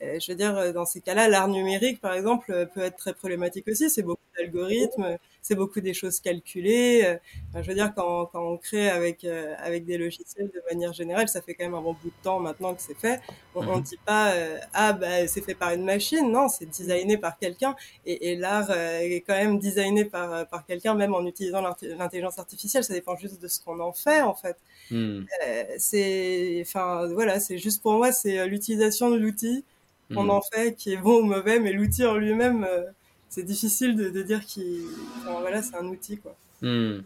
je 0.02 0.32
veux 0.32 0.36
dire, 0.38 0.56
euh, 0.58 0.72
dans 0.74 0.86
ces 0.86 1.02
cas-là, 1.02 1.28
l'art 1.28 1.48
numérique, 1.48 2.00
par 2.02 2.14
exemple, 2.14 2.52
euh, 2.52 2.66
peut 2.66 2.82
être 2.82 2.98
très 2.98 3.14
problématique 3.14 3.68
aussi. 3.68 3.90
C'est 3.90 4.04
beaucoup 4.04 4.22
d'algorithmes, 4.38 5.18
c'est 5.42 5.56
beaucoup 5.56 5.82
des 5.82 5.94
choses 5.94 6.20
calculées. 6.20 7.02
euh, 7.06 7.18
enfin, 7.50 7.62
je 7.64 7.68
veux 7.70 7.76
dire, 7.76 7.94
quand, 7.96 8.28
quand 8.28 8.42
on 8.44 8.58
crée 8.58 8.90
avec 8.90 9.24
euh, 9.24 9.54
avec 9.60 9.86
des 9.86 9.98
logiciels 9.98 10.50
de 10.54 10.62
manière 10.70 10.94
générale, 10.94 11.28
ça 11.30 11.42
fait 11.42 11.54
quand 11.56 11.66
même 11.66 11.74
un 11.76 11.82
bon 11.82 11.94
bout 11.94 12.10
de 12.10 12.16
temps 12.22 12.40
maintenant 12.40 12.76
que 12.76 12.82
c'est 12.82 12.98
fait. 13.00 13.20
On, 13.54 13.62
on 13.68 13.80
Mhm. 13.80 13.82
dit 13.82 13.98
pas 14.06 14.34
euh, 14.34 14.58
ah 14.74 14.94
bah 14.94 15.28
c'est 15.28 15.42
fait 15.42 15.56
par 15.56 15.72
une 15.74 15.84
machine, 15.84 16.32
non, 16.32 16.48
c'est 16.50 16.66
designé 16.68 17.18
par 17.18 17.38
quelqu'un. 17.38 17.76
Et, 18.06 18.32
et 18.32 18.36
l'art 18.36 18.70
euh, 18.72 19.00
est 19.00 19.22
quand 19.22 19.36
même 19.36 19.60
designé 19.60 20.06
par 20.06 20.48
par 20.48 20.66
quelqu'un, 20.66 20.96
même 20.96 21.14
en 21.14 21.26
utilisant 21.26 21.62
l'intelligence 21.62 22.40
artificielle. 22.40 22.84
Ça 22.84 22.94
dépend 22.94 23.16
juste 23.18 23.42
de 23.42 23.48
ce 23.48 23.60
qu'on 23.62 23.80
en 23.80 23.94
fait, 23.94 24.22
en 24.22 24.36
fait. 24.36 24.58
Hmm. 24.90 25.30
Euh, 25.48 25.64
c'est, 25.78 26.60
enfin 26.66 27.08
voilà, 27.14 27.40
c'est 27.40 27.58
juste 27.58 27.82
pour 27.82 27.94
moi, 27.94 28.12
c'est 28.12 28.48
l'utilisation 28.48 29.10
de 29.12 29.18
l'outil 29.18 29.64
qu'on 30.14 30.24
Hmm. 30.26 30.30
en 30.32 30.42
fait, 30.42 30.76
qui 30.76 30.94
est 30.94 30.98
bon 30.98 31.22
ou 31.22 31.26
mauvais, 31.26 31.60
mais 31.60 31.72
l'outil 31.74 32.06
en 32.06 32.16
lui-même, 32.18 32.64
euh, 32.64 32.84
c'est 33.30 33.44
difficile 33.44 33.96
de, 33.96 34.10
de 34.10 34.22
dire 34.24 34.44
qu'il, 34.46 34.82
enfin, 35.20 35.40
voilà, 35.42 35.62
c'est 35.62 35.76
un 35.76 35.86
outil 35.86 36.18
quoi. 36.18 36.36
Hmm. 36.62 37.02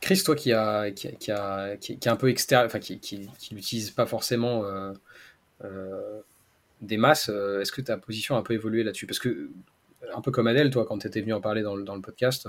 Chris, 0.00 0.22
toi 0.24 0.34
qui 0.34 0.52
a, 0.52 0.90
qui, 0.90 1.08
a- 1.08 1.12
qui, 1.12 1.30
a- 1.32 1.76
qui- 1.76 1.92
est 1.92 2.08
un 2.08 2.16
peu 2.16 2.28
extérieur, 2.28 2.66
enfin 2.66 2.80
qui, 2.80 2.98
qui, 2.98 3.28
qui 3.38 3.54
n'utilise 3.54 3.90
pas 3.90 4.06
forcément 4.06 4.64
euh, 4.64 4.92
euh, 5.64 6.20
des 6.80 6.96
masses, 6.96 7.28
est-ce 7.28 7.72
que 7.72 7.80
ta 7.82 7.96
position 7.98 8.34
a 8.36 8.38
un 8.38 8.42
peu 8.42 8.54
évolué 8.54 8.82
là-dessus? 8.82 9.06
Parce 9.06 9.18
que, 9.18 9.50
un 10.14 10.20
peu 10.22 10.30
comme 10.30 10.46
Adèle, 10.46 10.70
toi, 10.70 10.86
quand 10.86 10.98
tu 10.98 11.06
étais 11.06 11.20
venu 11.20 11.32
en 11.34 11.40
parler 11.40 11.62
dans 11.62 11.76
le, 11.76 11.84
dans 11.84 11.94
le 11.94 12.00
podcast, 12.02 12.48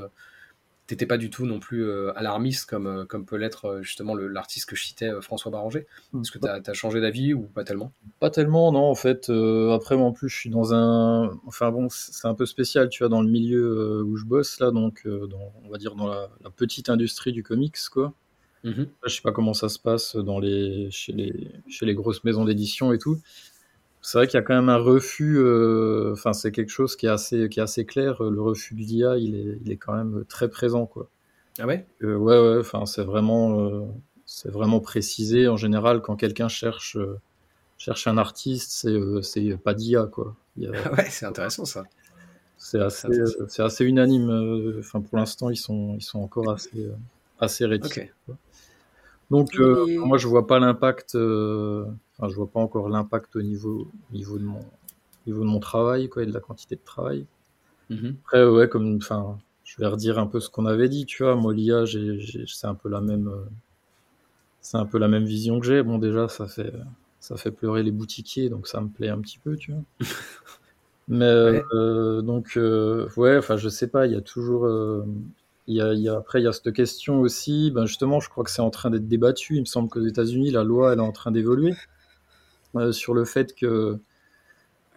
t'étais 0.91 1.05
pas 1.05 1.17
du 1.17 1.29
tout 1.29 1.45
non 1.45 1.59
plus 1.59 1.85
euh, 1.85 2.11
alarmiste 2.17 2.69
comme, 2.69 2.85
euh, 2.85 3.05
comme 3.05 3.25
peut 3.25 3.37
l'être 3.37 3.65
euh, 3.65 3.81
justement 3.81 4.13
l'artiste 4.13 4.67
que 4.67 4.75
je 4.75 4.83
citais, 4.83 5.09
François 5.21 5.49
Baranger. 5.49 5.87
Est-ce 6.19 6.31
que 6.31 6.39
tu 6.39 6.47
as, 6.47 6.73
changé 6.73 6.99
d'avis 6.99 7.33
ou 7.33 7.43
pas 7.43 7.63
tellement? 7.63 7.93
Pas 8.19 8.29
tellement, 8.29 8.73
non, 8.73 8.83
en 8.83 8.95
fait. 8.95 9.29
euh, 9.29 9.71
après, 9.71 9.95
moi, 9.95 10.07
en 10.07 10.11
plus, 10.11 10.27
je 10.27 10.35
suis 10.35 10.49
dans 10.49 10.73
un. 10.73 11.39
Enfin, 11.47 11.71
bon, 11.71 11.87
c'est 11.89 12.27
un 12.27 12.35
peu 12.35 12.45
spécial, 12.45 12.89
tu 12.89 13.03
vois, 13.03 13.09
dans 13.09 13.21
le 13.21 13.29
milieu 13.29 14.03
où 14.03 14.17
je 14.17 14.25
bosse, 14.25 14.59
là, 14.59 14.71
donc, 14.71 15.07
dans, 15.07 15.53
on 15.63 15.69
va 15.69 15.77
dire, 15.77 15.95
dans 15.95 16.07
la, 16.07 16.29
la 16.43 16.49
petite 16.49 16.89
industrie 16.89 17.31
du 17.31 17.41
comics, 17.41 17.77
quoi. 17.89 18.13
Mhm. 18.63 18.81
Là, 18.81 19.07
je 19.07 19.15
sais 19.15 19.21
pas 19.21 19.31
comment 19.31 19.53
ça 19.53 19.69
se 19.69 19.79
passe 19.79 20.15
dans 20.17 20.39
les, 20.39 20.89
chez, 20.91 21.13
les, 21.13 21.51
chez 21.67 21.85
les 21.85 21.95
grosses 21.95 22.23
maisons 22.23 22.45
d'édition 22.45 22.91
et 22.91 22.99
tout. 22.99 23.17
C'est 24.01 24.17
vrai 24.17 24.27
qu'il 24.27 24.37
y 24.37 24.39
a 24.39 24.43
quand 24.43 24.55
même 24.55 24.69
un 24.69 24.77
refus, 24.77 25.37
euh, 25.37 26.11
enfin, 26.13 26.33
c'est 26.33 26.51
quelque 26.51 26.69
chose 26.69 26.95
qui 26.95 27.05
est 27.05 27.09
assez, 27.09 27.49
qui 27.49 27.59
est 27.59 27.63
assez 27.63 27.85
clair. 27.85 28.21
Le 28.23 28.41
refus 28.41 28.73
de 28.73 28.79
l'IA, 28.79 29.17
il 29.17 29.35
est, 29.35 29.59
il 29.63 29.71
est 29.71 29.77
quand 29.77 29.93
même 29.93 30.25
très 30.27 30.49
présent, 30.49 30.85
quoi. 30.87 31.07
Ah 31.59 31.65
ouais? 31.65 31.85
Euh, 32.03 32.15
ouais, 32.17 32.39
ouais, 32.39 32.59
enfin, 32.59 32.85
c'est 32.85 33.03
vraiment, 33.03 33.59
euh, 33.61 33.83
c'est 34.25 34.51
vraiment 34.51 34.79
précisé. 34.81 35.47
En 35.47 35.57
général, 35.57 36.01
quand 36.01 36.15
quelqu'un 36.15 36.49
cherche, 36.49 36.97
euh, 36.97 37.19
cherche 37.77 38.07
un 38.07 38.17
artiste, 38.17 38.71
c'est, 38.71 38.89
euh, 38.89 39.21
c'est 39.23 39.57
pas 39.57 39.73
d'IA, 39.75 40.07
quoi. 40.07 40.35
Il 40.57 40.63
y 40.65 40.67
a- 40.67 40.71
Ah 40.85 40.93
ouais, 40.93 41.09
c'est 41.09 41.25
intéressant 41.25 41.65
ça. 41.65 41.83
c'est 42.57 42.79
assez, 42.79 43.11
euh, 43.11 43.45
c'est 43.47 43.63
assez 43.63 43.85
unanime. 43.85 44.29
euh, 44.29 44.79
Enfin, 44.79 45.01
pour 45.01 45.17
l'instant, 45.17 45.49
ils 45.49 45.57
sont, 45.57 45.95
ils 45.97 46.03
sont 46.03 46.19
encore 46.19 46.51
assez, 46.51 46.69
euh, 46.85 46.95
assez 47.39 47.65
réticents. 47.65 48.01
Donc, 49.29 49.59
euh, 49.59 49.75
Et- 49.87 49.97
moi, 50.03 50.17
je 50.17 50.27
vois 50.27 50.45
pas 50.47 50.59
l'impact. 50.59 51.15
Euh, 52.21 52.27
Enfin, 52.27 52.29
je 52.29 52.35
vois 52.35 52.47
pas 52.51 52.59
encore 52.59 52.89
l'impact 52.89 53.35
au 53.35 53.41
niveau, 53.41 53.87
au 54.11 54.15
niveau 54.15 54.37
de 54.39 54.43
mon, 54.43 54.59
au 54.59 55.27
niveau 55.27 55.41
de 55.43 55.49
mon 55.49 55.59
travail, 55.59 56.09
quoi, 56.09 56.23
et 56.23 56.25
de 56.25 56.33
la 56.33 56.39
quantité 56.39 56.75
de 56.75 56.81
travail. 56.85 57.25
Mhm. 57.89 58.17
Après, 58.25 58.45
ouais, 58.45 58.69
comme, 58.69 58.97
enfin, 58.97 59.39
je 59.63 59.77
vais 59.79 59.87
redire 59.87 60.19
un 60.19 60.27
peu 60.27 60.39
ce 60.39 60.49
qu'on 60.49 60.65
avait 60.65 60.89
dit, 60.89 61.05
tu 61.05 61.23
vois. 61.23 61.35
Moi, 61.35 61.53
l'IA, 61.53 61.85
c'est 62.47 62.67
un 62.67 62.75
peu 62.75 62.89
la 62.89 63.01
même, 63.01 63.27
euh, 63.27 63.45
c'est 64.61 64.77
un 64.77 64.85
peu 64.85 64.97
la 64.97 65.07
même 65.07 65.25
vision 65.25 65.59
que 65.59 65.65
j'ai. 65.65 65.83
Bon, 65.83 65.97
déjà, 65.97 66.27
ça 66.27 66.47
fait, 66.47 66.73
ça 67.19 67.37
fait 67.37 67.51
pleurer 67.51 67.83
les 67.83 67.91
boutiquiers, 67.91 68.49
donc 68.49 68.67
ça 68.67 68.81
me 68.81 68.89
plaît 68.89 69.09
un 69.09 69.19
petit 69.21 69.39
peu, 69.39 69.55
tu 69.57 69.71
vois. 69.71 69.81
Mais 71.07 71.25
Ouais. 71.25 71.63
euh, 71.73 72.21
donc, 72.21 72.57
euh, 72.57 73.09
ouais, 73.17 73.37
enfin, 73.37 73.57
je 73.57 73.69
sais 73.69 73.87
pas. 73.87 74.05
Il 74.07 74.13
y 74.13 74.15
a 74.15 74.21
toujours, 74.21 74.65
euh, 74.65 75.05
il 75.67 75.75
y 75.75 75.81
a, 75.81 75.93
il 75.93 75.99
y 76.01 76.09
a, 76.09 76.15
après, 76.17 76.41
il 76.41 76.45
y 76.45 76.47
a 76.47 76.53
cette 76.53 76.73
question 76.73 77.21
aussi. 77.21 77.71
Ben 77.71 77.85
justement, 77.85 78.19
je 78.19 78.29
crois 78.29 78.43
que 78.43 78.51
c'est 78.51 78.61
en 78.61 78.69
train 78.71 78.89
d'être 78.91 79.07
débattu. 79.07 79.55
Il 79.57 79.61
me 79.61 79.65
semble 79.65 79.89
qu'aux 79.89 80.05
États-Unis, 80.05 80.51
la 80.51 80.63
loi, 80.63 80.93
elle 80.93 80.99
est 80.99 81.01
en 81.01 81.11
train 81.11 81.31
d'évoluer 81.31 81.73
euh, 81.73 82.00
sur 82.91 83.13
le 83.13 83.25
fait 83.25 83.55
que 83.55 83.99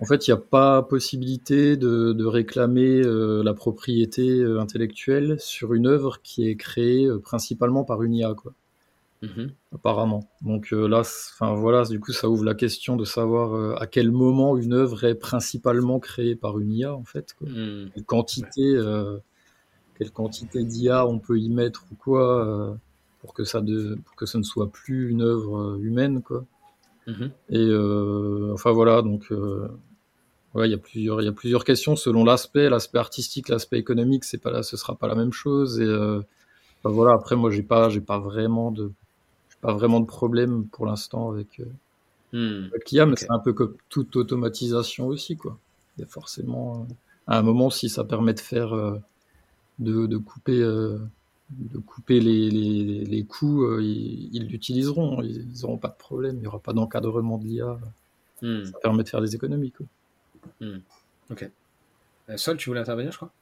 en 0.00 0.04
fait, 0.04 0.26
il 0.26 0.30
n'y 0.30 0.34
a 0.34 0.40
pas 0.40 0.82
possibilité 0.82 1.76
de, 1.76 2.12
de 2.12 2.24
réclamer 2.24 3.02
euh, 3.04 3.42
la 3.42 3.54
propriété 3.54 4.40
euh, 4.40 4.60
intellectuelle 4.60 5.36
sur 5.40 5.74
une 5.74 5.86
œuvre 5.86 6.20
qui 6.22 6.48
est 6.48 6.56
créée 6.56 7.06
euh, 7.06 7.18
principalement 7.18 7.84
par 7.84 8.02
une 8.02 8.14
IA, 8.14 8.34
quoi, 8.34 8.54
Mhm. 9.22 9.54
apparemment. 9.74 10.28
Donc 10.42 10.72
euh, 10.72 10.86
là, 10.88 11.00
enfin 11.00 11.54
voilà, 11.54 11.84
du 11.84 11.98
coup, 12.00 12.12
ça 12.12 12.28
ouvre 12.28 12.44
la 12.44 12.54
question 12.54 12.96
de 12.96 13.04
savoir 13.04 13.54
euh, 13.54 13.74
à 13.76 13.86
quel 13.86 14.10
moment 14.10 14.56
une 14.56 14.72
œuvre 14.72 15.04
est 15.04 15.14
principalement 15.14 15.98
créée 15.98 16.36
par 16.36 16.58
une 16.58 16.72
IA, 16.72 16.94
en 16.94 17.04
fait. 17.04 17.34
Quoi. 17.34 17.48
Hmm. 17.48 17.88
Quelle 17.94 18.04
quantité, 18.04 18.62
euh, 18.76 19.18
quelle 19.98 20.10
quantité 20.12 20.64
d'IA 20.64 21.06
on 21.06 21.18
peut 21.18 21.38
y 21.38 21.50
mettre 21.50 21.84
ou 21.92 21.96
quoi 21.96 22.46
euh, 22.46 22.74
pour 23.20 23.34
que 23.34 23.44
ça 23.44 23.60
de, 23.60 23.98
pour 24.04 24.16
que 24.16 24.26
ça 24.26 24.38
ne 24.38 24.44
soit 24.44 24.70
plus 24.70 25.10
une 25.10 25.22
œuvre 25.22 25.58
euh, 25.58 25.78
humaine, 25.80 26.22
quoi. 26.22 26.44
Mhm. 27.06 27.34
Et 27.50 27.58
euh, 27.58 28.52
enfin 28.54 28.72
voilà, 28.72 29.02
donc 29.02 29.30
euh, 29.32 29.68
ouais, 30.54 30.68
il 30.68 30.72
y 30.72 30.74
a 30.74 30.78
plusieurs, 30.78 31.22
il 31.22 31.26
y 31.26 31.28
a 31.28 31.32
plusieurs 31.32 31.64
questions 31.64 31.96
selon 31.96 32.24
l'aspect, 32.24 32.70
l'aspect 32.70 32.98
artistique, 32.98 33.48
l'aspect 33.50 33.78
économique, 33.78 34.24
c'est 34.24 34.38
pas 34.38 34.50
là, 34.52 34.62
ce 34.62 34.76
sera 34.76 34.96
pas 34.96 35.08
la 35.08 35.14
même 35.16 35.32
chose. 35.32 35.80
Et 35.80 35.84
euh, 35.84 36.20
enfin, 36.84 36.94
voilà, 36.94 37.14
après 37.14 37.36
moi 37.36 37.50
j'ai 37.50 37.62
pas, 37.64 37.88
j'ai 37.90 38.02
pas 38.02 38.18
vraiment 38.20 38.72
de, 38.72 38.92
j'ai 39.50 39.58
pas 39.62 39.74
vraiment 39.74 40.00
de 40.00 40.06
problème 40.06 40.68
pour 40.68 40.86
l'instant 40.86 41.30
avec, 41.32 41.60
avec 42.72 42.90
l'IA, 42.90 43.06
mais 43.06 43.12
Ok. 43.12 43.18
c'est 43.18 43.30
un 43.30 43.38
peu 43.38 43.52
comme 43.52 43.76
toute 43.88 44.16
automatisation 44.16 45.06
aussi 45.06 45.36
quoi. 45.36 45.58
Il 45.96 46.00
y 46.02 46.04
a 46.04 46.06
forcément 46.08 46.82
euh, 46.82 46.94
à 47.26 47.38
un 47.38 47.42
moment 47.42 47.70
si 47.70 47.88
ça 47.88 48.04
permet 48.04 48.34
de 48.34 48.40
faire, 48.40 48.74
euh, 48.74 48.98
de, 49.78 50.06
de 50.06 50.16
couper. 50.18 50.62
De 51.58 51.78
couper 51.78 52.20
les, 52.20 52.50
les, 52.50 53.04
les 53.04 53.24
coûts, 53.24 53.64
euh, 53.64 53.82
ils 53.82 54.46
l'utiliseront, 54.48 55.22
ils 55.22 55.46
n'auront 55.62 55.78
pas 55.78 55.88
de 55.88 55.96
problème, 55.96 56.36
il 56.36 56.40
n'y 56.40 56.46
aura 56.46 56.58
pas 56.60 56.72
d'encadrement 56.72 57.38
de 57.38 57.46
l'IA, 57.46 57.78
Hmm. 58.42 58.64
ça 58.64 58.78
permet 58.82 59.04
de 59.04 59.08
faire 59.08 59.22
des 59.22 59.34
économies. 59.34 59.72
Quoi. 59.72 59.86
Euh, 60.60 60.76
Sol, 62.36 62.56
tu 62.56 62.68
voulais 62.68 62.80
intervenir, 62.80 63.12
je 63.12 63.16
crois? 63.16 63.32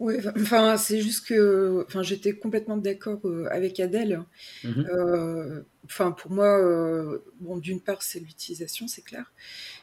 Ouais, 0.00 0.18
enfin, 0.40 0.76
c'est 0.78 1.00
juste 1.00 1.26
que, 1.26 1.84
enfin, 1.86 2.02
j'étais 2.02 2.32
complètement 2.32 2.78
d'accord 2.78 3.20
euh, 3.24 3.46
avec 3.50 3.78
Adèle. 3.78 4.22
Mhm. 4.64 4.86
Euh, 4.90 5.60
Enfin, 5.86 6.12
pour 6.12 6.30
moi, 6.30 6.46
euh, 6.60 7.18
bon, 7.40 7.56
d'une 7.56 7.80
part, 7.80 8.02
c'est 8.02 8.20
l'utilisation, 8.20 8.86
c'est 8.86 9.02
clair, 9.02 9.32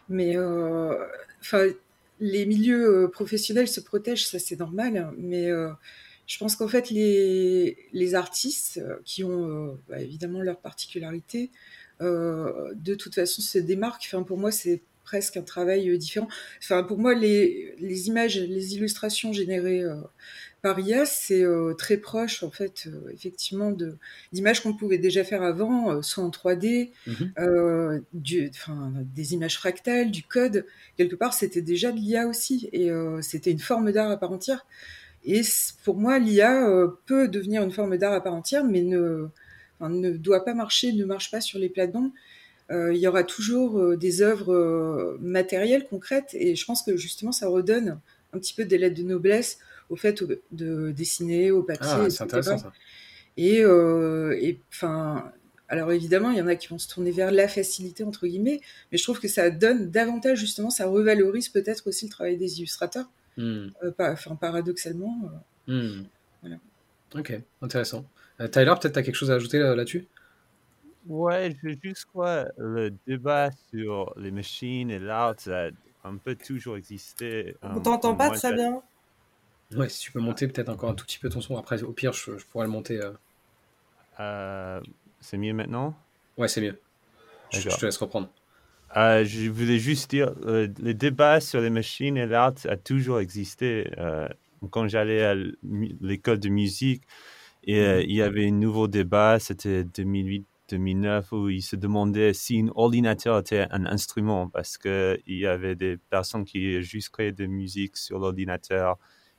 mais 0.08 0.38
euh, 0.38 0.94
enfin, 1.42 1.68
les 2.22 2.46
milieux 2.46 3.10
professionnels 3.12 3.68
se 3.68 3.82
protègent, 3.82 4.26
ça 4.26 4.40
c'est 4.40 4.58
normal, 4.58 5.12
mais 5.18 5.52
euh, 5.52 5.70
je 6.28 6.38
pense 6.38 6.56
qu'en 6.56 6.68
fait, 6.68 6.90
les, 6.92 7.78
les 7.94 8.16
artistes 8.16 8.78
euh, 8.78 8.98
qui 9.06 9.24
ont 9.24 9.50
euh, 9.50 9.74
bah, 9.90 10.02
évidemment 10.02 10.42
leur 10.42 10.60
particularité, 10.60 11.52
euh, 12.02 12.74
de 12.76 12.96
toute 12.96 13.16
façon, 13.16 13.42
se 13.42 13.58
démarquent. 13.58 14.04
Enfin, 14.08 14.24
pour 14.24 14.38
moi, 14.38 14.52
c'est 14.52 14.82
presque 15.04 15.38
un 15.38 15.42
travail 15.42 15.98
différent. 15.98 16.28
Enfin, 16.62 16.84
pour 16.84 16.98
moi, 16.98 17.16
les, 17.16 17.74
les 17.80 18.08
images, 18.08 18.38
les 18.38 18.76
illustrations 18.76 19.32
générées 19.32 19.82
euh, 19.82 19.96
par 20.62 20.80
IA, 20.80 21.06
c'est 21.06 21.44
euh, 21.44 21.74
très 21.74 21.98
proche, 21.98 22.44
en 22.44 22.52
fait, 22.52 22.88
euh, 22.88 23.10
effectivement, 23.14 23.72
de 23.72 23.98
d'images 24.34 24.62
qu'on 24.62 24.74
pouvait 24.76 24.98
déjà 24.98 25.24
faire 25.24 25.44
avant, 25.44 26.02
soit 26.02 26.24
en 26.26 26.30
3D, 26.30 26.92
Mhm. 27.06 28.02
du, 28.14 28.52
des 29.16 29.34
images 29.34 29.58
fractales, 29.58 30.12
du 30.12 30.24
code. 30.24 30.66
Quelque 30.98 31.16
part, 31.16 31.34
c'était 31.34 31.62
déjà 31.62 31.92
de 31.92 31.98
l'IA 31.98 32.28
aussi, 32.28 32.70
et 32.74 32.90
c'était 33.22 33.52
une 33.52 33.60
forme 33.60 33.92
d'art 33.92 34.12
à 34.12 34.18
part 34.18 34.32
entière. 34.32 34.66
Et 35.26 35.42
pour 35.84 35.98
moi, 35.98 36.20
l'IA 36.20 36.70
euh, 36.70 36.88
peut 37.06 37.28
devenir 37.28 37.64
une 37.64 37.72
forme 37.72 37.98
d'art 37.98 38.14
à 38.14 38.22
part 38.22 38.34
entière, 38.34 38.64
mais 38.64 38.82
ne, 38.82 39.28
enfin, 39.80 39.90
ne 39.90 40.12
doit 40.12 40.46
pas 40.46 40.54
marcher, 40.54 40.94
ne 40.94 41.06
marche 41.06 41.32
pas 41.32 41.42
sur 41.42 41.60
les 41.60 41.70
plates-bandes. 41.70 42.12
Euh, 42.72 42.94
il 42.94 43.00
y 43.00 43.08
aura 43.08 43.24
toujours 43.24 43.80
euh, 43.80 43.98
des 43.98 44.22
œuvres 44.22 44.54
euh, 44.54 45.18
matérielles, 45.22 45.86
concrètes, 45.90 46.30
et 46.34 46.56
je 46.56 46.66
pense 46.66 46.84
que 46.84 46.98
justement, 46.98 47.32
ça 47.32 47.48
redonne 47.48 48.00
un 48.34 48.40
petit 48.40 48.54
peu 48.54 48.66
des 48.66 48.78
lettres 48.78 48.98
de 48.98 49.04
noblesse 49.04 49.60
au 49.90 49.96
fait 49.96 50.22
au- 50.22 50.28
de 50.52 50.92
dessiner 50.92 51.52
au 51.52 51.64
papier, 51.64 51.88
Ah, 51.90 52.10
c'est 52.10 52.24
intéressant 52.24 52.58
ça. 52.58 52.74
Et 53.38 53.64
enfin, 54.70 55.32
alors 55.70 55.92
évidemment, 55.92 56.32
il 56.32 56.38
y 56.38 56.42
en 56.42 56.48
a 56.48 56.56
qui 56.56 56.68
vont 56.68 56.78
se 56.80 56.88
tourner 56.90 57.12
vers 57.12 57.32
la 57.32 57.48
facilité 57.48 58.04
entre 58.04 58.28
guillemets, 58.28 58.62
mais 58.92 58.98
je 58.98 59.04
trouve 59.04 59.20
que 59.20 59.28
ça 59.28 59.50
donne 59.50 59.90
davantage 59.92 60.40
justement, 60.40 60.70
ça 60.70 60.88
revalorise 60.88 61.50
peut-être 61.50 61.88
aussi 61.88 62.06
le 62.06 62.12
travail 62.12 62.38
des 62.38 62.58
illustrateurs 62.60 63.10
Hmm. 63.38 63.68
pas, 63.98 64.12
enfin, 64.14 64.36
paradoxalement. 64.36 65.32
Hmm. 65.68 66.04
Voilà. 66.42 66.58
Ok, 67.16 67.34
intéressant. 67.62 68.06
Tyler, 68.52 68.74
peut-être 68.80 68.94
tu 68.94 69.00
as 69.00 69.04
quelque 69.04 69.16
chose 69.16 69.32
à 69.32 69.36
ajouter 69.36 69.60
là-dessus? 69.60 70.06
Ouais, 71.08 71.56
je 71.62 71.70
veux 71.70 71.78
juste 71.82 72.06
quoi, 72.12 72.48
le 72.58 72.92
débat 73.08 73.50
sur 73.70 74.14
les 74.18 74.30
machines 74.32 74.92
et 74.92 75.00
l'art, 75.00 75.36
ça 75.38 75.68
a 75.68 75.70
un 76.04 76.18
peu 76.18 76.36
toujours 76.36 76.76
existé. 76.76 77.56
On 77.64 77.78
euh, 77.78 77.80
t'entend 77.80 78.16
pas 78.16 78.30
très 78.32 78.54
bien? 78.54 78.82
Ouais, 79.76 79.90
si 79.90 80.00
tu 80.00 80.12
peux 80.12 80.20
monter 80.20 80.48
peut-être 80.48 80.70
encore 80.70 80.90
un 80.90 80.96
tout 80.96 81.06
petit 81.06 81.20
peu 81.20 81.30
ton 81.30 81.42
son. 81.42 81.58
Après, 81.58 81.82
au 81.84 81.92
pire, 81.92 82.14
je, 82.14 82.38
je 82.38 82.46
pourrais 82.46 82.66
le 82.66 82.72
monter. 82.72 83.02
euh. 83.02 83.12
euh, 84.20 84.82
c'est 85.22 85.38
mieux 85.38 85.54
maintenant? 85.54 85.96
Ouais, 86.38 86.48
c'est 86.48 86.62
mieux. 86.62 86.78
Je, 87.52 87.62
je 87.62 87.78
te 87.78 87.86
laisse 87.86 87.98
reprendre. 87.98 88.30
Euh, 88.96 89.26
je 89.26 89.50
voulais 89.50 89.80
juste 89.80 90.10
dire, 90.12 90.34
euh, 90.46 90.68
le 90.80 90.94
débat 90.94 91.42
sur 91.42 91.60
les 91.62 91.70
machines 91.70 92.16
et 92.18 92.26
l'art 92.26 92.54
a 92.68 92.78
toujours 92.78 93.20
existé. 93.20 93.92
Euh, 93.98 94.28
quand 94.72 94.88
j'allais 94.88 95.24
à 95.24 95.36
l'école 96.02 96.40
de 96.40 96.50
musique, 96.50 97.04
et, 97.64 97.80
euh, 97.82 98.02
il 98.02 98.14
y 98.14 98.22
avait 98.22 98.48
un 98.48 98.52
nouveau 98.52 98.88
débat, 98.88 99.40
c'était 99.40 99.84
2008-2009, 99.84 101.32
où 101.34 101.50
ils 101.50 101.62
se 101.62 101.76
demandaient 101.76 102.34
si 102.34 102.62
un 102.62 102.70
ordinateur 102.76 103.40
était 103.40 103.68
un 103.72 103.86
instrument, 103.86 104.50
parce 104.50 104.78
qu'il 104.78 105.20
y 105.28 105.46
avait 105.48 105.76
des 105.76 105.98
personnes 105.98 106.46
qui 106.46 106.82
juste 106.84 107.10
créaient 107.10 107.34
de 107.34 107.44
la 107.44 107.50
musique 107.50 107.98
sur 107.98 108.20
l'ordinateur. 108.20 108.98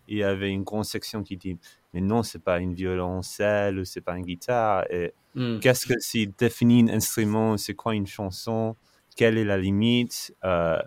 Il 0.08 0.18
y 0.18 0.22
avait 0.24 0.50
une 0.50 0.64
grande 0.64 0.84
section 0.84 1.22
qui 1.22 1.36
dit, 1.36 1.58
mais 1.94 2.00
non, 2.02 2.22
c'est 2.22 2.42
pas 2.42 2.58
une 2.60 2.74
violoncelle, 2.74 3.78
ou 3.78 3.84
c'est 3.84 4.00
pas 4.02 4.16
une 4.18 4.24
guitare. 4.26 4.84
Et 4.92 5.14
Hmm. 5.34 5.60
qu'est-ce 5.60 5.86
que 5.86 5.94
c'est 6.00 6.26
définir 6.38 6.86
un 6.92 6.96
instrument, 6.96 7.56
c'est 7.56 7.74
quoi 7.74 7.94
une 7.94 8.06
chanson, 8.06 8.76
quelle 9.18 9.36
est 9.36 9.44
la 9.44 9.58
limite. 9.58 10.34
Euh, 10.44 10.78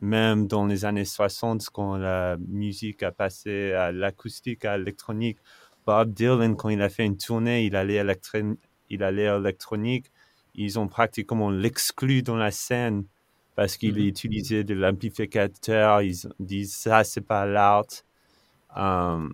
même 0.00 0.46
dans 0.48 0.66
les 0.66 0.86
années 0.86 1.04
60, 1.04 1.68
quand 1.70 1.98
la 1.98 2.38
musique 2.48 3.02
a 3.02 3.12
passé 3.12 3.72
à 3.72 3.92
l'acoustique, 3.92 4.64
à 4.64 4.78
l'électronique, 4.78 5.38
Bob 5.86 6.14
Dylan, 6.14 6.56
quand 6.56 6.70
il 6.70 6.80
a 6.82 6.88
fait 6.88 7.04
une 7.04 7.18
tournée, 7.18 7.66
il 7.66 7.76
allait, 7.76 7.98
à 7.98 9.38
l'électronique, 9.38 10.06
ils 10.54 10.78
ont 10.78 10.88
pratiquement 10.88 11.50
l'exclu 11.50 12.22
dans 12.22 12.36
la 12.36 12.50
scène 12.50 13.04
parce 13.56 13.76
qu'il 13.76 13.94
Mhm. 13.96 14.06
utilisait 14.06 14.64
de 14.64 14.74
l'amplificateur, 14.74 16.00
ils 16.02 16.16
disent 16.40 16.74
ça, 16.74 17.04
c'est 17.04 17.20
pas 17.20 17.44
l'art. 17.44 17.84
Euh, 18.76 19.28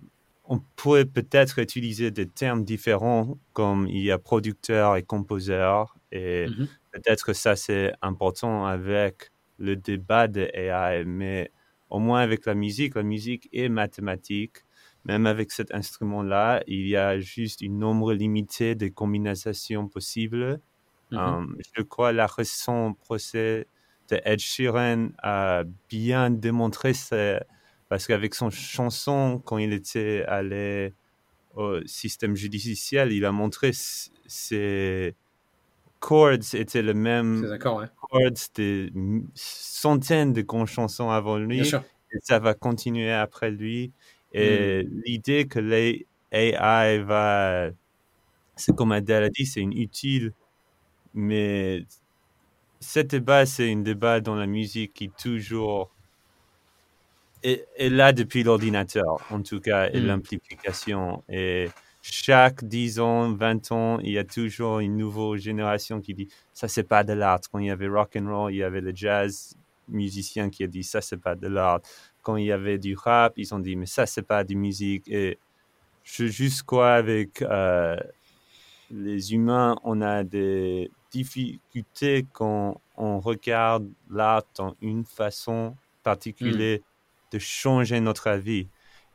on 0.45 0.59
pourrait 0.75 1.05
peut-être 1.05 1.59
utiliser 1.59 2.11
des 2.11 2.27
termes 2.27 2.63
différents 2.65 3.37
comme 3.53 3.87
il 3.87 4.03
y 4.03 4.11
a 4.11 4.17
producteur 4.17 4.95
et 4.97 5.03
composeur 5.03 5.96
et 6.11 6.49
Mhm. 6.49 6.77
peut-être 6.91 7.25
que 7.25 7.33
ça 7.33 7.55
c'est 7.55 7.93
important 8.01 8.65
avec 8.65 9.31
le 9.57 9.75
débat 9.75 10.27
de 10.27 10.49
AI, 10.53 11.05
mais 11.05 11.51
au 11.89 11.99
moins 11.99 12.21
avec 12.21 12.45
la 12.45 12.55
musique, 12.55 12.95
la 12.95 13.03
musique 13.03 13.49
est 13.53 13.69
mathématique. 13.69 14.57
Même 15.05 15.25
avec 15.25 15.51
cet 15.51 15.73
instrument-là, 15.73 16.63
il 16.67 16.87
y 16.87 16.95
a 16.97 17.19
juste 17.19 17.61
un 17.63 17.69
nombre 17.69 18.13
limité 18.13 18.75
de 18.75 18.87
combinaisons 18.89 19.87
possibles. 19.87 20.61
Mhm. 21.11 21.37
Um, 21.37 21.55
je 21.77 21.81
crois 21.83 22.11
la 22.13 22.27
récent 22.27 22.93
procès 22.93 23.67
de 24.09 24.19
Ed 24.25 24.39
Sheeran 24.39 25.09
a 25.23 25.63
bien 25.89 26.29
démontré 26.31 26.93
ça, 26.93 27.41
parce 27.89 28.07
qu'avec 28.07 28.35
son 28.35 28.49
chanson, 28.51 29.41
quand 29.45 29.57
il 29.57 29.73
était 29.73 30.23
allé 30.27 30.95
au 31.51 31.79
système 31.87 32.35
judiciaire, 32.35 33.07
il 33.11 33.25
a 33.25 33.31
montré 33.31 33.71
ses 33.73 35.15
chords 35.99 36.53
étaient 36.55 36.81
les 36.83 36.93
C'est 37.31 37.47
mêmes 37.47 37.47
d'accord, 37.47 37.77
ouais. 37.77 37.87
chords 37.95 38.31
des 38.55 38.87
m- 38.95 39.27
centaines 39.35 40.33
de 40.33 40.41
grandes 40.41 40.67
chansons 40.67 41.09
avant 41.09 41.37
lui 41.39 41.57
Bien 41.57 41.63
sûr. 41.63 41.83
et 42.11 42.17
ça 42.23 42.39
va 42.39 42.53
continuer 42.53 43.11
après 43.11 43.51
lui. 43.51 43.93
Et 44.33 44.83
l'idée 45.05 45.47
que 45.47 45.59
les 45.59 46.07
AI 46.31 46.99
va, 47.03 47.69
c'est 48.57 48.75
comme 48.75 48.91
Adèle 48.93 49.23
a 49.25 49.29
dit, 49.29 49.45
c'est 49.45 49.61
une 49.61 49.73
utile, 49.73 50.33
mais 51.13 51.85
ce 52.81 53.01
débat, 53.01 53.45
c'est 53.45 53.71
un 53.71 53.77
débat 53.81 54.19
dans 54.21 54.35
la 54.35 54.47
musique 54.47 54.93
qui 54.95 55.11
toujours 55.11 55.95
est, 57.43 57.67
est 57.77 57.89
là 57.89 58.13
depuis 58.13 58.43
l'ordinateur, 58.43 59.25
en 59.31 59.41
tout 59.43 59.59
cas, 59.59 59.89
et 59.91 59.99
Mm. 59.99 60.01
l'amplification. 60.01 61.23
Et 61.29 61.75
chaque 62.11 62.63
10 62.63 62.99
ans, 62.99 63.33
20 63.33 63.71
ans, 63.71 63.99
il 63.99 64.11
y 64.11 64.17
a 64.17 64.23
toujours 64.23 64.79
une 64.79 64.97
nouvelle 64.97 65.39
génération 65.39 66.01
qui 66.01 66.13
dit 66.13 66.27
ça, 66.53 66.67
c'est 66.67 66.83
pas 66.83 67.03
de 67.03 67.13
l'art. 67.13 67.41
Quand 67.51 67.59
il 67.59 67.67
y 67.67 67.71
avait 67.71 67.87
rock 67.87 68.15
and 68.15 68.27
roll, 68.27 68.53
il 68.53 68.57
y 68.57 68.63
avait 68.63 68.81
le 68.81 68.93
jazz 68.95 69.55
musicien 69.89 70.49
qui 70.49 70.63
a 70.63 70.67
dit 70.67 70.83
ça, 70.83 71.01
c'est 71.01 71.17
pas 71.17 71.35
de 71.35 71.47
l'art. 71.47 71.81
Quand 72.21 72.37
il 72.37 72.45
y 72.45 72.51
avait 72.51 72.77
du 72.77 72.95
rap, 72.95 73.33
ils 73.37 73.53
ont 73.53 73.59
dit 73.59 73.75
mais 73.75 73.85
ça, 73.85 74.05
c'est 74.05 74.21
pas 74.21 74.43
de 74.43 74.53
musique. 74.53 75.07
Et 75.07 75.37
je 76.03 76.27
juste 76.27 76.63
quoi 76.63 76.93
avec 76.93 77.41
euh, 77.41 77.97
les 78.91 79.33
humains, 79.33 79.77
on 79.83 80.01
a 80.01 80.23
des 80.23 80.91
difficultés 81.11 82.25
quand 82.33 82.81
on 82.95 83.19
regarde 83.19 83.89
l'art 84.09 84.43
dans 84.55 84.75
une 84.81 85.05
façon 85.05 85.75
particulière 86.03 86.79
de 87.31 87.39
changer 87.39 87.99
notre 87.99 88.27
avis. 88.27 88.67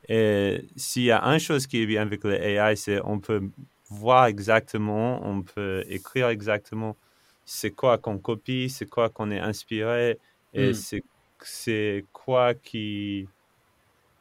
Et 0.08 0.68
s'il 0.76 1.04
y 1.04 1.10
a 1.12 1.22
une 1.24 1.38
chose 1.38 1.66
qui 1.66 1.82
est 1.82 1.86
bien 1.86 2.02
avec 2.02 2.24
le 2.24 2.34
AI, 2.42 2.76
c'est 2.76 3.00
on 3.04 3.20
peut 3.20 3.42
voir 3.90 4.26
exactement, 4.26 5.20
on 5.26 5.42
peut 5.42 5.84
écrire 5.88 6.28
exactement 6.28 6.96
c'est 7.44 7.72
quoi 7.72 7.98
qu'on 7.98 8.18
copie, 8.18 8.70
c'est 8.70 8.86
quoi 8.88 9.10
qu'on 9.10 9.30
est 9.30 9.40
inspiré 9.40 10.20
et 10.52 10.72
Mm. 10.72 10.74
c'est 10.74 11.04
c'est 11.42 12.06
quoi 12.12 12.54
qui 12.54 13.28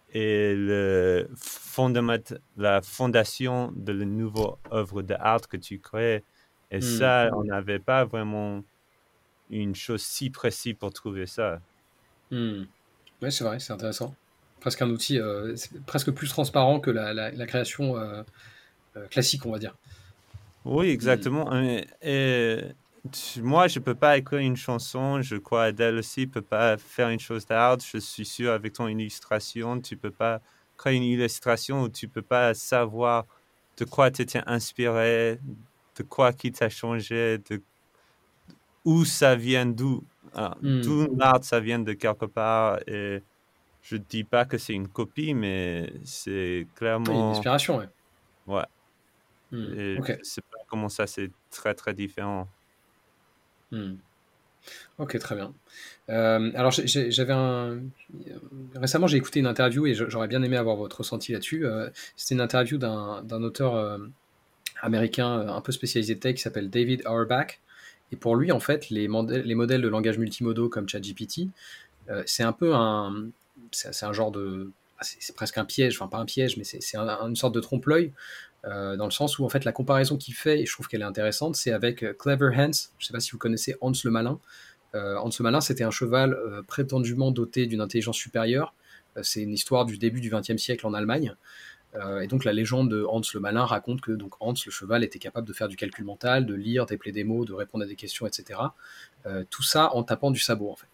est 0.10 0.54
le 0.56 1.30
fondament, 1.38 2.18
la 2.58 2.82
fondation 2.82 3.72
de 3.76 3.94
la 3.94 4.06
nouvelle 4.06 4.56
œuvre 4.72 5.02
d'art 5.04 5.48
que 5.48 5.58
tu 5.58 5.80
crées. 5.80 6.26
Et 6.72 6.82
Mm. 6.82 6.82
ça, 6.82 7.30
on 7.36 7.44
n'avait 7.46 7.80
pas 7.80 8.06
vraiment 8.06 8.62
une 9.50 9.76
chose 9.76 10.04
si 10.04 10.30
précise 10.32 10.76
pour 10.76 10.94
trouver 10.94 11.28
ça. 11.28 11.62
Hmm. 12.32 12.64
Ouais, 13.22 13.32
c'est 13.32 13.44
vrai, 13.44 13.60
c'est 13.60 13.74
intéressant. 13.74 14.16
Presque 14.62 14.82
un 14.82 14.90
outil, 14.90 15.20
euh, 15.20 15.56
presque 15.86 16.12
plus 16.12 16.30
transparent 16.30 16.80
que 16.80 16.90
la, 16.92 17.14
la- 17.14 17.32
la 17.32 17.46
création 17.48 17.98
euh, 17.98 18.24
euh, 18.96 19.08
classique, 19.08 19.46
on 19.46 19.52
va 19.52 19.60
dire. 19.60 19.76
Oui, 20.66 20.88
exactement. 20.90 21.52
Et, 21.60 21.88
et 22.04 22.60
tu- 23.12 23.42
moi, 23.42 23.68
je 23.68 23.80
peux 23.80 23.96
pas 23.96 24.18
écrire 24.18 24.40
une 24.40 24.56
chanson. 24.56 25.22
Je 25.22 25.36
crois 25.38 25.64
Adèle 25.66 25.98
aussi 25.98 26.28
peut 26.28 26.42
pas 26.44 26.78
faire 26.78 27.10
une 27.10 27.20
chose 27.20 27.46
d'art. 27.46 27.78
Je 27.80 27.98
suis 27.98 28.26
sûr 28.26 28.52
avec 28.52 28.74
ton 28.74 28.88
illustration, 28.88 29.82
tu 29.82 29.98
peux 29.98 30.12
pas 30.12 30.40
créer 30.78 30.96
une 30.96 31.04
illustration 31.04 31.82
où 31.84 31.90
tu 31.90 32.08
peux 32.08 32.22
pas 32.22 32.54
savoir 32.54 33.26
de 33.78 33.86
quoi 33.86 34.12
tu 34.12 34.22
étais 34.22 34.42
inspiré, 34.46 35.40
de 35.98 36.04
quoi 36.04 36.34
qui 36.34 36.52
t'a 36.52 36.70
changé, 36.70 37.40
de 37.50 37.62
où 38.86 39.06
ça 39.06 39.36
vient 39.36 39.66
d'où. 39.66 40.04
Ah, 40.36 40.56
Hmm. 40.62 40.82
Tout 40.82 41.08
l'art, 41.18 41.44
ça 41.44 41.60
vient 41.60 41.80
de 41.80 41.94
quelque 41.94 42.26
part. 42.26 42.80
Et 42.88 43.22
je 43.82 43.98
dis 43.98 44.24
pas 44.24 44.46
que 44.46 44.58
c'est 44.58 44.74
une 44.74 44.88
copie, 44.88 45.34
mais 45.34 45.92
c'est 46.04 46.32
a 46.32 46.58
une 46.60 46.68
clairement. 46.76 47.32
inspiration, 47.32 47.78
ouais. 47.78 47.90
Ouais. 48.48 48.66
Hmm. 49.52 49.74
Et 49.78 49.98
Ok. 50.00 50.18
je 50.20 50.24
sais 50.30 50.42
pas 50.42 50.58
comment 50.70 50.90
ça, 50.90 51.08
c'est 51.08 51.30
très 51.50 51.74
très 51.74 51.94
différent. 51.94 52.48
Hmm. 53.72 53.96
Ok, 55.00 55.18
très 55.18 55.36
bien. 55.36 55.54
Euh, 56.10 56.52
alors, 56.56 56.72
j'avais 56.72 57.34
un. 57.34 57.80
Récemment, 58.76 59.08
j'ai 59.08 59.18
écouté 59.18 59.40
une 59.40 59.48
interview 59.48 59.88
et 59.88 59.94
j'aurais 59.96 60.28
bien 60.28 60.44
aimé 60.44 60.56
avoir 60.56 60.76
votre 60.76 61.00
ressenti 61.00 61.32
là-dessus. 61.32 61.66
Euh, 61.66 61.90
C'était 62.16 62.36
une 62.36 62.42
interview 62.42 62.78
d'un 62.78 63.24
d'un 63.24 63.42
auteur 63.42 63.76
euh, 63.76 63.98
américain 64.82 65.48
un 65.50 65.62
peu 65.62 65.72
spécialisé 65.72 66.14
de 66.16 66.20
tech 66.20 66.36
qui 66.36 66.42
s'appelle 66.42 66.70
David 66.70 67.02
Auerbach. 67.08 67.60
Et 68.12 68.18
pour 68.18 68.36
lui, 68.36 68.52
en 68.52 68.60
fait, 68.60 68.90
les, 68.90 69.08
modèles- 69.08 69.44
les 69.46 69.56
modèles 69.56 69.82
de 69.82 69.88
langage 69.88 70.18
multimodaux 70.20 70.70
comme 70.70 70.88
ChatGPT, 70.88 71.48
c'est 72.26 72.44
un 72.44 72.54
peu 72.54 72.76
un. 72.76 73.30
C'est 73.72 74.06
un 74.06 74.14
genre 74.14 74.32
de. 74.32 74.72
ah, 75.00 75.04
C'est 75.04 75.36
presque 75.36 75.58
un 75.58 75.66
piège, 75.66 75.96
enfin 75.96 76.08
pas 76.08 76.18
un 76.18 76.26
piège, 76.26 76.58
mais 76.58 76.64
c'est 76.64 76.98
un- 76.98 77.08
une 77.28 77.36
sorte 77.36 77.56
de 77.56 77.60
trompe-l'œil, 77.60 78.14
euh, 78.66 78.96
dans 78.98 79.06
le 79.06 79.12
sens 79.12 79.40
où 79.40 79.46
en 79.46 79.50
fait 79.50 79.66
la 79.66 79.72
comparaison 79.72 80.18
qu'il 80.18 80.34
fait, 80.36 80.62
et 80.62 80.66
je 80.66 80.74
trouve 80.74 80.88
qu'elle 80.88 81.02
est 81.02 81.06
intéressante, 81.06 81.56
c'est 81.56 81.72
avec 81.72 82.04
euh, 82.04 82.14
Clever 82.14 82.50
Hans. 82.56 82.72
Je 83.00 83.04
ne 83.04 83.06
sais 83.08 83.14
pas 83.14 83.20
si 83.20 83.32
vous 83.32 83.38
connaissez 83.38 83.76
Hans 83.82 83.92
le 84.04 84.12
Malin. 84.12 84.40
Euh, 84.94 85.16
Hans 85.18 85.30
le 85.40 85.44
Malin, 85.44 85.62
c'était 85.62 85.84
un 85.86 85.92
cheval 85.92 86.34
euh, 86.34 86.62
prétendument 86.64 87.32
doté 87.32 87.66
d'une 87.66 87.82
intelligence 87.82 88.18
supérieure. 88.18 88.74
C'est 89.24 89.42
une 89.42 89.52
histoire 89.54 89.86
du 89.86 89.98
début 89.98 90.22
du 90.22 90.30
XXe 90.30 90.56
siècle 90.56 90.88
en 90.88 90.94
Allemagne. 90.94 91.36
Et 92.22 92.28
donc 92.28 92.46
la 92.46 92.54
légende 92.54 92.90
de 92.90 93.04
Hans 93.04 93.20
le 93.34 93.40
Malin 93.42 93.66
raconte 93.66 94.00
que 94.00 94.14
donc 94.14 94.36
Hans 94.40 94.54
le 94.66 94.72
cheval 94.72 95.04
était 95.04 95.20
capable 95.20 95.46
de 95.46 95.52
faire 95.52 95.68
du 95.68 95.76
calcul 95.76 96.06
mental, 96.06 96.46
de 96.46 96.54
lire, 96.54 96.86
d'épeler 96.86 97.12
des 97.12 97.26
mots, 97.26 97.44
de 97.44 97.52
répondre 97.52 97.84
à 97.84 97.88
des 97.88 97.98
questions, 97.98 98.26
etc. 98.26 98.58
Tout 99.50 99.64
ça 99.64 99.94
en 99.94 100.04
tapant 100.04 100.32
du 100.32 100.40
sabot 100.40 100.72
en 100.72 100.78
fait. 100.78 100.88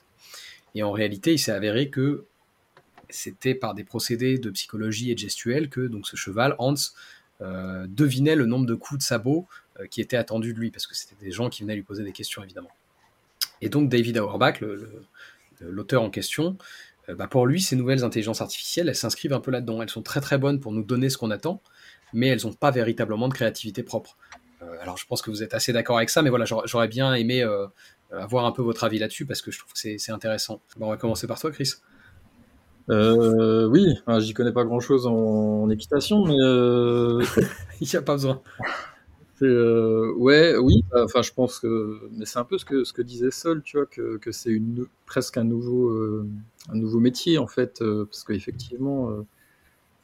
Et 0.74 0.82
en 0.82 0.92
réalité, 0.92 1.34
il 1.34 1.38
s'est 1.38 1.52
avéré 1.52 1.92
que 1.92 2.26
c'était 3.10 3.56
par 3.56 3.74
des 3.74 3.84
procédés 3.84 4.38
de 4.38 4.50
psychologie 4.50 5.12
et 5.12 5.15
de 5.15 5.20
gestuelle 5.20 5.70
que 5.70 5.82
donc 5.82 6.08
ce 6.08 6.15
cheval 6.15 6.56
Hans 6.60 6.74
euh, 7.41 7.86
devinait 7.88 8.36
le 8.36 8.46
nombre 8.46 8.65
de 8.65 8.74
coups 8.74 9.00
de 9.00 9.04
sabot 9.04 9.48
euh, 9.80 9.86
qui 9.86 10.02
étaient 10.02 10.17
attendus 10.17 10.54
de 10.54 10.60
lui 10.60 10.72
parce 10.72 10.88
que 10.88 10.96
c'était 10.96 11.24
des 11.24 11.32
gens 11.32 11.50
qui 11.50 11.62
venaient 11.62 11.76
lui 11.76 11.84
poser 11.84 12.04
des 12.04 12.12
questions 12.12 12.43
évidemment. 12.43 12.72
Et 13.62 13.70
donc 13.70 13.89
David 13.89 14.17
Auerbach, 14.17 14.63
l'auteur 15.62 16.02
en 16.04 16.10
question, 16.10 16.58
bah, 17.08 17.28
pour 17.28 17.48
lui, 17.48 17.62
ces 17.62 17.76
nouvelles 17.76 18.04
intelligences 18.04 18.41
artificielles, 18.41 18.89
elles 18.89 18.96
s'inscrivent 18.96 19.34
un 19.34 19.39
peu 19.39 19.50
là-dedans. 19.50 19.82
Elles 19.82 19.89
sont 19.89 20.04
très 20.04 20.22
très 20.22 20.38
bonnes 20.38 20.60
pour 20.60 20.72
nous 20.72 20.84
donner 20.84 21.10
ce 21.10 21.17
qu'on 21.17 21.32
attend, 21.32 21.62
mais 22.13 22.28
elles 22.28 22.41
n'ont 22.43 22.54
pas 22.54 22.70
véritablement 22.70 23.28
de 23.28 23.34
créativité 23.34 23.82
propre. 23.82 24.17
alors 24.82 24.98
je 24.98 25.06
pense 25.08 25.22
que 25.22 25.32
vous 25.32 25.41
êtes 25.41 25.54
assez 25.54 25.74
d'accord 25.74 25.98
avec 25.98 26.10
ça, 26.10 26.22
mais 26.22 26.30
voilà, 26.30 26.46
j'aurais 26.46 26.88
bien 26.88 27.13
aimé 27.15 27.43
avoir 28.12 28.46
un 28.46 28.52
peu 28.52 28.62
votre 28.62 28.84
avis 28.84 29.00
là-dessus 29.00 29.26
parce 29.26 29.41
que 29.41 29.52
je 29.52 29.60
trouve 29.60 29.74
que 29.74 29.80
c'est 29.80 30.12
intéressant. 30.12 30.62
on 30.80 30.89
va 30.89 30.98
commencer 30.98 31.26
par 31.28 31.39
toi, 31.39 31.52
Chris. 31.52 31.74
Euh, 32.89 33.67
oui, 33.67 33.95
j'y 34.19 34.34
connais 34.34 34.54
pas 34.54 34.63
grand 34.63 34.80
chose 34.80 35.08
en, 35.08 35.69
équitation, 35.69 36.23
mais 36.26 36.38
euh, 36.39 37.21
il 37.82 37.88
n'y 37.88 37.95
a 37.95 38.02
pas 38.02 38.13
besoin. 38.13 38.41
Euh, 39.43 40.13
ouais, 40.15 40.56
oui, 40.58 40.84
bah, 40.91 41.04
enfin, 41.04 41.21
je 41.21 41.32
pense 41.32 41.60
que, 41.60 42.10
mais 42.12 42.26
c'est 42.26 42.39
un 42.39 42.43
peu 42.43 42.58
ce 42.58 42.65
que 42.65 42.84
ce 42.84 42.93
que 42.93 43.02
disait 43.02 43.32
Sol, 43.32 43.62
tu 43.62 43.78
vois, 43.78 43.86
que, 43.86 44.17
que 44.17 44.32
c'est 44.32 44.50
une 44.50 44.88
presque 45.06 45.38
un 45.38 45.43
nouveau 45.43 45.89
euh, 45.89 46.28
un 46.69 46.76
nouveau 46.76 47.00
métier 47.00 47.38
en 47.38 47.47
fait, 47.47 47.82
euh, 47.82 48.06
parce 48.06 48.23
qu'effectivement, 48.23 49.12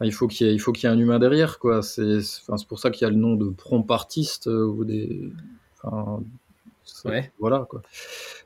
il 0.02 0.14
faut 0.14 0.28
qu'il 0.28 0.48
y 0.48 0.50
ait 0.50 0.54
il 0.54 0.60
faut 0.60 0.72
qu'il 0.72 0.88
y 0.88 0.92
ait 0.92 0.96
un 0.96 1.00
humain 1.00 1.20
derrière, 1.20 1.58
quoi. 1.60 1.82
C'est 1.82 2.18
enfin, 2.18 2.58
c'est 2.58 2.68
pour 2.68 2.80
ça 2.80 2.92
qu'il 2.92 3.06
y 3.06 3.08
a 3.08 3.10
le 3.10 3.16
nom 3.16 3.36
de 3.36 3.50
prompt 3.50 3.90
artiste 3.90 4.48
ou 4.48 4.86
des, 4.86 5.32
enfin, 5.82 6.22
ouais. 7.06 7.32
voilà 7.40 7.66
quoi. 7.70 7.82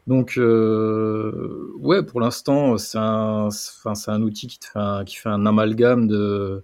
Donc, 0.08 0.38
euh, 0.38 1.74
ouais, 1.80 2.02
pour 2.02 2.22
l'instant, 2.22 2.78
c'est 2.78 2.98
un, 2.98 3.50
c'est 3.52 4.12
un 4.12 4.22
outil 4.22 4.48
qui, 4.48 4.58
te 4.58 4.66
fait 4.66 4.80
un, 4.80 5.04
qui 5.04 5.18
fait 5.18 5.30
un 5.30 5.46
amalgame 5.46 6.08
de, 6.08 6.64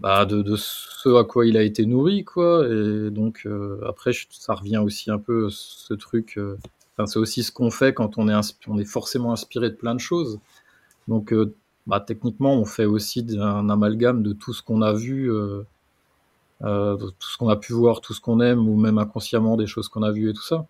bah, 0.00 0.26
de, 0.26 0.56
ce 0.56 1.18
à 1.18 1.24
quoi 1.24 1.46
il 1.46 1.56
a 1.56 1.62
été 1.62 1.86
nourri, 1.86 2.24
quoi. 2.24 2.66
Et 2.68 3.10
donc, 3.10 3.42
euh, 3.46 3.80
après, 3.88 4.12
ça 4.30 4.54
revient 4.54 4.78
aussi 4.78 5.10
un 5.10 5.18
peu 5.18 5.48
ce 5.50 5.94
truc. 5.94 6.34
Euh, 6.38 6.58
c'est 7.06 7.18
aussi 7.18 7.42
ce 7.44 7.52
qu'on 7.52 7.70
fait 7.70 7.94
quand 7.94 8.18
on 8.18 8.28
est, 8.28 8.54
on 8.68 8.78
est 8.78 8.84
forcément 8.84 9.32
inspiré 9.32 9.70
de 9.70 9.76
plein 9.76 9.94
de 9.94 10.00
choses. 10.00 10.38
Donc, 11.08 11.34
bah, 11.86 12.00
techniquement, 12.00 12.54
on 12.54 12.66
fait 12.66 12.84
aussi 12.84 13.26
un 13.40 13.70
amalgame 13.70 14.22
de 14.22 14.32
tout 14.34 14.52
ce 14.52 14.62
qu'on 14.62 14.82
a 14.82 14.92
vu, 14.92 15.30
tout 16.60 17.28
ce 17.30 17.38
qu'on 17.38 17.48
a 17.48 17.56
pu 17.56 17.72
voir, 17.72 18.00
tout 18.02 18.14
ce 18.14 18.20
qu'on 18.20 18.40
aime, 18.40 18.68
ou 18.68 18.76
même 18.78 18.98
inconsciemment 18.98 19.56
des 19.56 19.66
choses 19.66 19.88
qu'on 19.88 20.02
a 20.02 20.12
vues 20.12 20.30
et 20.30 20.34
tout 20.34 20.42
ça. 20.42 20.66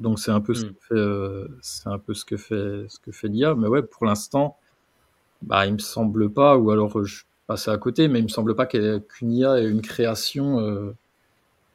Donc 0.00 0.18
c'est 0.20 0.30
un 0.30 0.40
peu 0.40 0.54
ce 0.54 0.66
mmh. 0.66 0.68
que 0.68 0.80
fait, 0.80 0.94
euh, 0.94 1.48
c'est 1.60 1.88
un 1.88 1.98
peu 1.98 2.14
ce 2.14 2.24
que 2.24 2.36
fait, 2.36 2.86
ce 2.88 3.00
que 3.00 3.12
fait 3.12 3.28
l'IA. 3.28 3.54
Mais 3.54 3.68
ouais, 3.68 3.82
pour 3.82 4.06
l'instant, 4.06 4.56
bah, 5.42 5.66
il 5.66 5.74
me 5.74 5.78
semble 5.78 6.30
pas, 6.30 6.56
ou 6.56 6.70
alors 6.70 7.04
je 7.04 7.24
passe 7.46 7.68
à 7.68 7.76
côté, 7.78 8.08
mais 8.08 8.20
il 8.20 8.24
me 8.24 8.28
semble 8.28 8.54
pas 8.54 8.66
qu'une 8.66 9.32
IA 9.32 9.60
ait 9.60 9.68
une 9.68 9.82
création, 9.82 10.60
euh, 10.60 10.94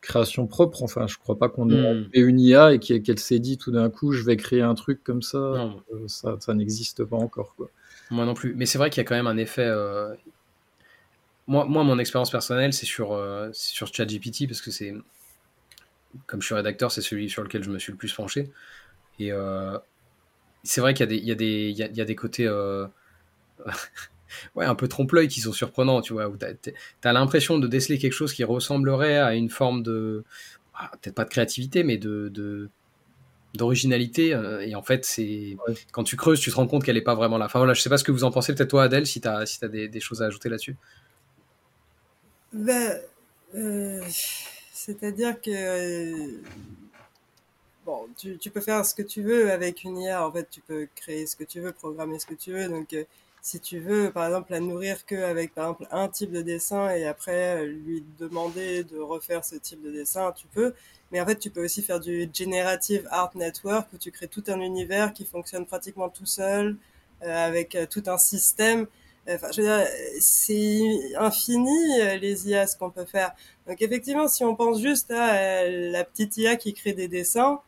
création 0.01 0.47
propre. 0.47 0.83
Enfin, 0.83 1.07
je 1.07 1.17
crois 1.17 1.37
pas 1.37 1.49
qu'on 1.49 1.69
ait 1.69 1.93
mmh. 1.93 2.09
une 2.13 2.39
IA 2.39 2.73
et 2.73 2.79
qu'elle 2.79 3.19
s'est 3.19 3.39
dit 3.39 3.57
tout 3.57 3.71
d'un 3.71 3.89
coup, 3.89 4.13
je 4.13 4.23
vais 4.23 4.37
créer 4.37 4.61
un 4.61 4.75
truc 4.75 5.03
comme 5.03 5.21
ça. 5.21 5.37
Euh, 5.37 6.07
ça, 6.07 6.37
ça 6.39 6.53
n'existe 6.53 7.03
pas 7.03 7.17
encore, 7.17 7.55
quoi. 7.55 7.69
Moi 8.09 8.25
non 8.25 8.33
plus. 8.33 8.53
Mais 8.55 8.65
c'est 8.65 8.77
vrai 8.77 8.89
qu'il 8.89 9.01
y 9.01 9.05
a 9.05 9.07
quand 9.07 9.15
même 9.15 9.27
un 9.27 9.37
effet. 9.37 9.69
Moi, 11.47 11.65
moi, 11.65 11.83
mon 11.83 11.99
expérience 11.99 12.31
personnelle, 12.31 12.71
c'est 12.71 12.85
sur, 12.85 13.19
sur 13.51 13.93
ChatGPT 13.93 14.47
parce 14.47 14.61
que 14.61 14.71
c'est 14.71 14.93
comme 16.27 16.41
je 16.41 16.47
suis 16.47 16.55
rédacteur, 16.55 16.91
c'est 16.91 17.01
celui 17.01 17.29
sur 17.29 17.43
lequel 17.43 17.63
je 17.63 17.69
me 17.69 17.79
suis 17.79 17.91
le 17.91 17.97
plus 17.97 18.13
penché. 18.13 18.49
Et 19.19 19.31
euh, 19.31 19.77
c'est 20.63 20.81
vrai 20.81 20.93
qu'il 20.93 21.11
y, 21.11 21.15
y, 21.15 21.31
y, 21.31 21.73
y, 21.73 22.01
a 22.01 22.05
des 22.05 22.15
côtés 22.15 22.47
euh, 22.47 22.87
ouais, 24.55 24.65
un 24.65 24.75
peu 24.75 24.87
trompe-l'œil 24.87 25.27
qui 25.27 25.41
sont 25.41 25.53
surprenants, 25.53 26.01
tu 26.01 26.13
vois, 26.13 26.27
où 26.27 26.37
tu 26.37 26.45
as, 27.03 27.13
l'impression 27.13 27.59
de 27.59 27.67
déceler 27.67 27.97
quelque 27.97 28.13
chose 28.13 28.33
qui 28.33 28.43
ressemblerait 28.43 29.17
à 29.17 29.35
une 29.35 29.49
forme 29.49 29.83
de, 29.83 30.23
ah, 30.75 30.91
peut-être 31.01 31.15
pas 31.15 31.25
de 31.25 31.29
créativité, 31.29 31.83
mais 31.83 31.97
de, 31.97 32.69
d'originalité 33.55 34.33
euh, 34.33 34.61
et 34.61 34.73
en 34.73 34.81
fait 34.81 35.05
c'est 35.05 35.57
quand 35.91 36.03
tu 36.03 36.15
creuses 36.15 36.39
tu 36.39 36.49
te 36.49 36.55
rends 36.55 36.65
compte 36.65 36.83
qu'elle 36.83 36.97
est 36.97 37.01
pas 37.01 37.13
vraiment 37.13 37.37
là. 37.37 37.45
Enfin 37.45 37.59
voilà 37.59 37.75
je 37.75 37.81
sais 37.81 37.89
pas 37.89 37.99
ce 37.99 38.03
que 38.03 38.11
vous 38.11 38.23
en 38.23 38.31
pensez. 38.31 38.55
Peut-être 38.55 38.71
toi 38.71 38.83
Adèle 38.83 39.05
si 39.05 39.21
tu 39.21 39.27
as 39.27 39.45
si 39.45 39.63
as 39.63 39.67
des, 39.67 39.87
des, 39.87 39.99
choses 39.99 40.23
à 40.23 40.25
ajouter 40.25 40.49
là-dessus. 40.49 40.75
Ben, 42.51 42.99
c'est-à-dire 44.85 45.39
que 45.39 45.49
euh, 45.49 46.41
bon, 47.85 48.05
tu, 48.17 48.49
peux 48.49 48.59
faire 48.59 48.85
ce 48.85 48.93
que 48.93 49.01
tu 49.01 49.23
veux 49.23 49.49
avec 49.49 49.85
une 49.85 49.97
IA. 49.97 50.27
En 50.27 50.31
fait, 50.31 50.49
tu 50.49 50.59
peux 50.59 50.89
créer 50.93 51.25
ce 51.25 51.37
que 51.37 51.45
tu 51.45 51.61
veux, 51.61 51.71
programmer 51.71 52.19
ce 52.19 52.25
que 52.25 52.33
tu 52.33 52.51
veux. 52.51 52.67
Donc, 52.67 52.91
euh, 52.91 53.05
si 53.41 53.61
tu 53.61 53.79
veux, 53.79 54.11
par 54.11 54.25
exemple, 54.25 54.51
la 54.51 54.59
nourrir 54.59 55.05
que 55.05 55.15
avec 55.15 55.53
par 55.53 55.69
exemple 55.69 55.87
un 55.91 56.09
type 56.09 56.31
de 56.33 56.41
dessin 56.41 56.89
et 56.93 57.05
après 57.05 57.61
euh, 57.61 57.65
lui 57.65 58.03
demander 58.19 58.83
de 58.83 58.99
refaire 58.99 59.45
ce 59.45 59.55
type 59.55 59.81
de 59.81 59.91
dessin, 59.91 60.33
tu 60.33 60.47
peux. 60.47 60.73
Mais 61.11 61.21
en 61.21 61.25
fait, 61.25 61.37
tu 61.37 61.49
peux 61.49 61.63
aussi 61.63 61.81
faire 61.81 62.01
du 62.01 62.29
generative 62.33 63.07
art 63.09 63.31
network 63.35 63.87
où 63.93 63.97
tu 63.97 64.11
crées 64.11 64.27
tout 64.27 64.43
un 64.47 64.59
univers 64.59 65.13
qui 65.13 65.23
fonctionne 65.23 65.65
pratiquement 65.65 66.09
tout 66.09 66.25
seul 66.25 66.75
avec 67.21 67.77
tout 67.89 68.03
un 68.07 68.17
système. 68.17 68.87
Enfin, 69.29 69.47
je 69.55 69.61
veux 69.61 69.67
dire, 69.67 69.87
c'est 70.19 71.15
infini 71.17 72.19
les 72.19 72.49
IA 72.49 72.67
ce 72.67 72.75
qu'on 72.75 72.89
peut 72.89 73.05
faire. 73.05 73.33
Donc 73.67 73.81
effectivement, 73.81 74.27
si 74.27 74.43
on 74.43 74.55
pense 74.55 74.81
juste 74.81 75.11
à 75.11 75.35
euh, 75.35 75.91
la 75.91 76.03
petite 76.03 76.35
IA 76.37 76.55
qui 76.57 76.73
crée 76.73 76.93
des 76.93 77.07
dessins, 77.07 77.61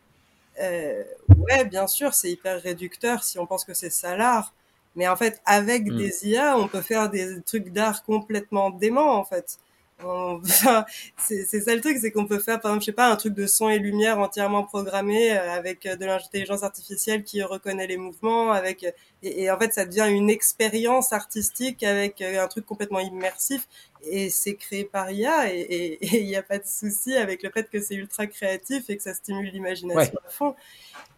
euh, 0.62 1.04
ouais, 1.38 1.66
bien 1.66 1.88
sûr, 1.88 2.14
c'est 2.14 2.30
hyper 2.32 2.62
réducteur 2.62 3.24
si 3.24 3.40
on 3.40 3.46
pense 3.46 3.64
que 3.64 3.74
c'est 3.74 3.90
ça 3.90 4.16
l'art. 4.18 4.54
Mais 4.96 5.08
en 5.08 5.16
fait, 5.16 5.42
avec 5.46 5.86
mm. 5.86 5.98
des 5.98 6.28
IA, 6.28 6.58
on 6.58 6.68
peut 6.68 6.82
faire 6.82 7.10
des 7.10 7.42
trucs 7.42 7.70
d'art 7.72 8.04
complètement 8.04 8.70
déments, 8.70 9.18
en 9.18 9.26
fait. 9.26 9.58
c'est 11.18 11.46
ça 11.46 11.74
le 11.74 11.82
truc, 11.82 11.98
c'est 12.00 12.12
qu'on 12.12 12.26
peut 12.26 12.40
faire, 12.40 12.60
par 12.60 12.72
exemple, 12.72 12.82
je 12.82 12.86
sais 12.88 12.92
pas, 12.92 13.10
un 13.10 13.16
truc 13.16 13.34
de 13.34 13.48
son 13.48 13.70
et 13.70 13.80
lumière 13.80 14.20
entièrement 14.20 14.64
programmé 14.64 15.32
euh, 15.32 15.52
avec 15.54 15.86
euh, 15.86 15.96
de 15.96 16.06
l'intelligence 16.06 16.64
artificielle 16.64 17.24
qui 17.24 17.42
reconnaît 17.42 17.88
les 17.88 17.98
mouvements, 17.98 18.52
avec 18.52 18.84
et, 19.24 19.44
et, 19.44 19.52
en 19.52 19.58
fait, 19.58 19.74
ça 19.74 19.86
devient 19.86 20.08
une 20.10 20.30
expérience 20.30 21.14
artistique 21.14 21.84
avec 21.84 22.22
un 22.22 22.48
truc 22.48 22.66
complètement 22.66 23.00
immersif. 23.00 23.68
Et 24.08 24.30
c'est 24.30 24.54
créé 24.54 24.84
par 24.84 25.10
IA 25.10 25.52
et 25.54 25.98
il 26.02 26.26
n'y 26.26 26.36
a 26.36 26.44
pas 26.44 26.60
de 26.60 26.68
souci 26.68 27.16
avec 27.16 27.42
le 27.42 27.50
fait 27.50 27.70
que 27.70 27.82
c'est 27.82 27.96
ultra 27.96 28.28
créatif 28.28 28.90
et 28.90 28.98
que 28.98 29.02
ça 29.02 29.14
stimule 29.14 29.50
l'imagination 29.50 30.14
à 30.26 30.30
fond. 30.30 30.56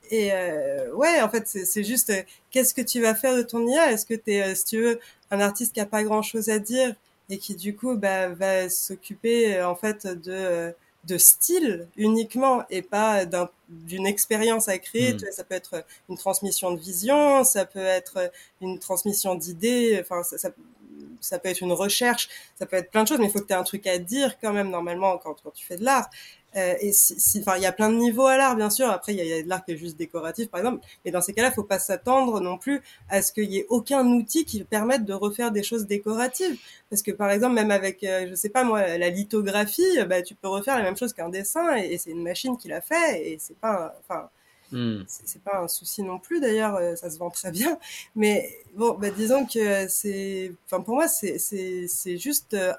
Et 0.09 0.31
euh, 0.31 0.93
ouais, 0.93 1.21
en 1.21 1.29
fait, 1.29 1.47
c'est 1.47 1.83
juste 1.83 2.09
euh, 2.09 2.21
qu'est-ce 2.51 2.73
que 2.73 2.81
tu 2.81 3.01
vas 3.01 3.15
faire 3.15 3.35
de 3.35 3.41
ton 3.41 3.65
IA 3.67 3.91
Est-ce 3.91 4.05
que 4.05 4.13
tu 4.13 4.33
es, 4.33 4.43
euh, 4.43 4.55
si 4.55 4.65
tu 4.65 4.81
veux, 4.81 4.99
un 5.31 5.39
artiste 5.39 5.73
qui 5.73 5.79
a 5.79 5.85
pas 5.85 6.03
grand-chose 6.03 6.49
à 6.49 6.59
dire? 6.59 6.93
Et 7.29 7.37
qui 7.37 7.55
du 7.55 7.75
coup 7.75 7.95
bah, 7.97 8.29
va 8.29 8.69
s'occuper 8.69 9.61
en 9.61 9.75
fait 9.75 10.07
de 10.07 10.73
de 11.07 11.17
style 11.17 11.87
uniquement 11.95 12.63
et 12.69 12.81
pas 12.81 13.25
d'une 13.69 14.05
expérience 14.05 14.67
à 14.67 14.77
créer. 14.77 15.13
Hmm. 15.13 15.19
ça 15.31 15.43
peut 15.43 15.55
être 15.55 15.85
une 16.09 16.17
transmission 16.17 16.71
de 16.71 16.79
vision, 16.79 17.43
ça 17.43 17.65
peut 17.65 17.79
être 17.79 18.31
une 18.61 18.77
transmission 18.77 19.35
d'idées. 19.35 19.99
Enfin, 20.01 20.23
ça, 20.23 20.37
ça, 20.37 20.49
ça 21.21 21.39
peut 21.39 21.49
être 21.49 21.61
une 21.61 21.71
recherche, 21.71 22.29
ça 22.59 22.65
peut 22.65 22.75
être 22.75 22.91
plein 22.91 23.03
de 23.03 23.07
choses, 23.07 23.19
mais 23.19 23.25
il 23.25 23.31
faut 23.31 23.39
que 23.39 23.47
tu 23.47 23.53
aies 23.53 23.57
un 23.57 23.63
truc 23.63 23.87
à 23.87 23.97
dire 23.97 24.37
quand 24.39 24.53
même 24.53 24.69
normalement 24.69 25.17
quand, 25.17 25.35
quand 25.41 25.51
tu 25.51 25.65
fais 25.65 25.77
de 25.77 25.83
l'art. 25.83 26.09
Euh, 26.55 26.73
et 26.79 26.91
si, 26.91 27.39
enfin, 27.39 27.57
il 27.57 27.63
y 27.63 27.65
a 27.65 27.71
plein 27.71 27.89
de 27.89 27.95
niveaux 27.95 28.25
à 28.25 28.37
l'art, 28.37 28.55
bien 28.55 28.69
sûr. 28.69 28.89
Après, 28.89 29.13
il 29.13 29.23
y, 29.23 29.33
a 29.33 29.43
de 29.43 29.49
l'art 29.49 29.63
qui 29.63 29.73
est 29.73 29.77
juste 29.77 29.97
décoratif, 29.97 30.49
par 30.49 30.59
exemple. 30.59 30.83
Mais 31.05 31.11
dans 31.11 31.21
ces 31.21 31.33
cas-là, 31.33 31.49
il 31.49 31.53
faut 31.53 31.63
pas 31.63 31.79
s'attendre 31.79 32.39
non 32.39 32.57
plus 32.57 32.81
à 33.09 33.21
ce 33.21 33.31
qu'il 33.31 33.51
y 33.51 33.57
ait 33.57 33.65
aucun 33.69 34.05
outil 34.07 34.45
qui 34.45 34.63
permette 34.63 35.05
de 35.05 35.13
refaire 35.13 35.51
des 35.51 35.63
choses 35.63 35.85
décoratives. 35.85 36.57
Parce 36.89 37.01
que, 37.01 37.11
par 37.11 37.29
exemple, 37.31 37.53
même 37.53 37.71
avec, 37.71 38.03
euh, 38.03 38.27
je 38.29 38.35
sais 38.35 38.49
pas 38.49 38.63
moi, 38.63 38.97
la 38.97 39.09
lithographie, 39.09 40.03
bah, 40.07 40.21
tu 40.21 40.35
peux 40.35 40.47
refaire 40.47 40.77
la 40.77 40.83
même 40.83 40.97
chose 40.97 41.13
qu'un 41.13 41.29
dessin, 41.29 41.75
et, 41.75 41.97
c'est 41.97 42.11
une 42.11 42.23
machine 42.23 42.57
qui 42.57 42.69
l'a 42.69 42.81
fait, 42.81 43.27
et 43.27 43.37
c'est 43.39 43.57
pas, 43.57 43.95
enfin, 43.99 44.29
Hmm. 44.71 45.03
C'est 45.07 45.41
pas 45.41 45.61
un 45.61 45.67
souci 45.69 46.03
non 46.03 46.19
plus 46.19 46.41
d'ailleurs, 46.41 46.75
euh, 46.75 46.95
ça 46.95 47.09
se 47.09 47.17
vend 47.17 47.29
très 47.29 47.51
bien. 47.51 47.79
Mais 48.15 48.53
bon, 48.75 48.97
bah, 48.99 49.09
disons 49.11 49.45
que 49.45 49.87
c'est, 49.87 50.51
enfin 50.65 50.81
pour 50.81 50.95
moi 50.95 51.07
c'est 51.07 51.37
c'est 51.39 52.17
juste 52.17 52.53
euh, 52.53 52.73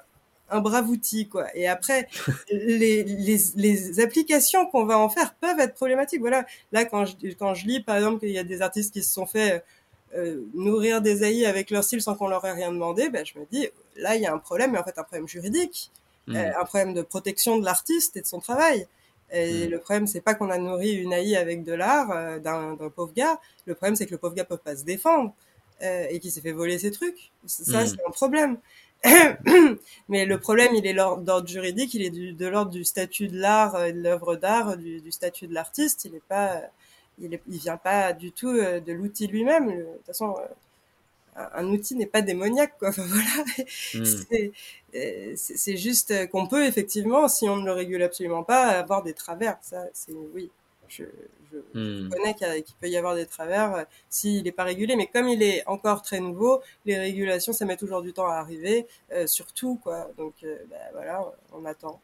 un 0.51 0.61
brave 0.61 0.89
outil 0.89 1.27
quoi. 1.27 1.47
Et 1.55 1.67
après 1.67 2.07
les, 2.51 3.03
les, 3.03 3.37
les 3.55 3.99
applications 3.99 4.65
qu'on 4.67 4.85
va 4.85 4.97
en 4.97 5.09
faire 5.09 5.33
peuvent 5.35 5.59
être 5.59 5.75
problématiques. 5.75 6.19
Voilà, 6.19 6.45
là 6.71 6.85
quand 6.85 7.05
je 7.05 7.13
quand 7.37 7.53
je 7.53 7.65
lis 7.67 7.81
par 7.81 7.97
exemple 7.97 8.19
qu'il 8.19 8.31
y 8.31 8.39
a 8.39 8.43
des 8.43 8.61
artistes 8.61 8.93
qui 8.93 9.03
se 9.03 9.13
sont 9.13 9.25
fait 9.25 9.63
euh, 10.15 10.41
nourrir 10.53 11.01
des 11.01 11.23
AI 11.23 11.45
avec 11.45 11.69
leur 11.69 11.83
style 11.83 12.01
sans 12.01 12.15
qu'on 12.15 12.27
leur 12.27 12.43
ait 12.45 12.53
rien 12.53 12.71
demandé, 12.71 13.09
ben 13.09 13.25
je 13.25 13.37
me 13.39 13.45
dis 13.51 13.67
là 13.95 14.15
il 14.15 14.21
y 14.21 14.25
a 14.25 14.33
un 14.33 14.39
problème, 14.39 14.71
mais 14.71 14.79
en 14.79 14.83
fait 14.83 14.97
un 14.97 15.03
problème 15.03 15.27
juridique, 15.27 15.91
hmm. 16.27 16.35
un 16.35 16.65
problème 16.65 16.93
de 16.93 17.01
protection 17.01 17.57
de 17.57 17.65
l'artiste 17.65 18.17
et 18.17 18.21
de 18.21 18.27
son 18.27 18.39
travail. 18.39 18.87
Et 19.31 19.67
mm. 19.67 19.71
le 19.71 19.79
problème, 19.79 20.07
c'est 20.07 20.21
pas 20.21 20.33
qu'on 20.33 20.49
a 20.49 20.57
nourri 20.57 20.91
une 20.91 21.13
AI 21.13 21.35
avec 21.35 21.63
de 21.63 21.73
l'art 21.73 22.11
euh, 22.11 22.39
d'un 22.39 22.75
pauvre 22.95 23.13
gars. 23.13 23.39
Le 23.65 23.75
problème, 23.75 23.95
c'est 23.95 24.05
que 24.05 24.11
le 24.11 24.17
pauvre 24.17 24.35
gars 24.35 24.45
peut 24.45 24.57
pas 24.57 24.75
se 24.75 24.83
défendre 24.83 25.33
euh, 25.81 26.07
et 26.09 26.19
qu'il 26.19 26.31
s'est 26.31 26.41
fait 26.41 26.51
voler 26.51 26.79
ses 26.79 26.91
trucs. 26.91 27.31
Ça, 27.45 27.83
mm. 27.83 27.87
c'est 27.87 28.07
un 28.07 28.11
problème. 28.11 28.57
Mais 30.09 30.25
le 30.25 30.39
problème, 30.39 30.75
il 30.75 30.85
est 30.85 30.93
d'ordre 30.93 31.47
juridique, 31.47 31.93
il 31.93 32.01
est 32.01 32.09
de 32.09 32.47
l'ordre 32.47 32.71
du 32.71 32.83
statut 32.83 33.27
de 33.27 33.39
l'art, 33.39 33.75
euh, 33.75 33.91
de 33.91 34.01
l'œuvre 34.01 34.35
d'art, 34.35 34.77
du, 34.77 35.01
du, 35.01 35.11
statut 35.11 35.47
de 35.47 35.53
l'artiste. 35.53 36.05
Il 36.05 36.15
est 36.15 36.23
pas, 36.27 36.61
il, 37.19 37.33
est, 37.33 37.41
il 37.47 37.59
vient 37.59 37.77
pas 37.77 38.13
du 38.13 38.31
tout 38.31 38.49
euh, 38.49 38.79
de 38.79 38.91
l'outil 38.91 39.27
lui-même. 39.27 39.67
De 39.67 39.83
toute 39.83 40.05
façon, 40.05 40.35
un 41.35 41.67
outil 41.67 41.95
n'est 41.95 42.05
pas 42.05 42.21
démoniaque, 42.21 42.77
quoi. 42.77 42.89
Enfin, 42.89 43.05
voilà. 43.05 43.43
Hmm. 43.93 44.03
Euh, 44.95 45.33
c'est 45.35 45.77
juste 45.77 46.27
qu'on 46.29 46.47
peut 46.47 46.65
effectivement, 46.65 47.27
si 47.27 47.47
on 47.47 47.57
ne 47.57 47.65
le 47.65 47.73
régule 47.73 48.01
absolument 48.03 48.43
pas, 48.43 48.67
avoir 48.67 49.03
des 49.03 49.13
travers. 49.13 49.57
Ça, 49.61 49.85
c'est 49.93 50.13
oui. 50.33 50.49
Je, 50.89 51.03
hmm. 51.73 52.09
connais 52.09 52.33
qu'il 52.33 52.75
peut 52.79 52.89
y 52.89 52.97
avoir 52.97 53.15
des 53.15 53.25
travers 53.25 53.85
s'il 54.09 54.43
n'est 54.43 54.51
pas 54.51 54.63
régulé. 54.63 54.95
Mais 54.95 55.07
comme 55.07 55.27
il 55.27 55.41
est 55.41 55.65
encore 55.67 56.01
très 56.01 56.19
nouveau, 56.19 56.61
les 56.85 56.97
régulations, 56.97 57.53
ça 57.53 57.65
met 57.65 57.77
toujours 57.77 58.01
du 58.01 58.13
temps 58.13 58.27
à 58.27 58.35
arriver, 58.35 58.87
surtout 59.25 59.79
quoi. 59.81 60.09
Donc 60.17 60.33
bah, 60.69 60.77
voilà, 60.93 61.25
on 61.53 61.65
attend. 61.65 62.01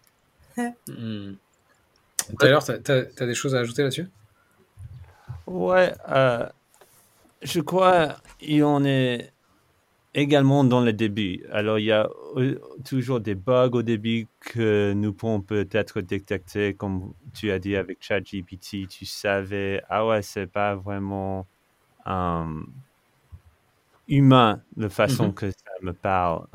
D'ailleurs, 2.39 2.63
tu 2.63 2.71
as, 2.71 3.25
des 3.25 3.35
choses 3.35 3.55
à 3.55 3.59
ajouter 3.59 3.83
là-dessus? 3.83 4.09
Ouais, 5.47 5.93
je 7.41 7.61
crois 7.61 8.15
qu'on 8.39 8.83
est 8.85 9.31
également 10.15 10.63
dans 10.63 10.82
le 10.82 10.93
début. 10.93 11.45
Alors, 11.51 11.78
il 11.78 11.86
y 11.86 11.91
a 11.91 12.10
toujours 12.86 13.19
des 13.19 13.36
bugs 13.36 13.71
au 13.73 13.84
début 13.84 14.28
que 14.39 14.93
nous 14.95 15.13
pouvons 15.13 15.41
peut-être 15.41 16.01
détecter, 16.01 16.73
comme 16.73 17.13
tu 17.34 17.51
as 17.51 17.60
dit 17.60 17.75
avec 17.75 17.97
ChatGPT. 18.01 18.88
Tu 18.88 19.06
savais, 19.06 19.84
ah 19.89 20.08
ouais, 20.08 20.21
c'est 20.21 20.47
pas 20.47 20.75
vraiment 20.75 21.45
humain 24.08 24.62
de 24.78 24.88
façon 24.88 25.30
mm-hmm. 25.30 25.34
que 25.34 25.51
ça 25.51 25.71
me 25.82 25.91
parle. 25.91 26.45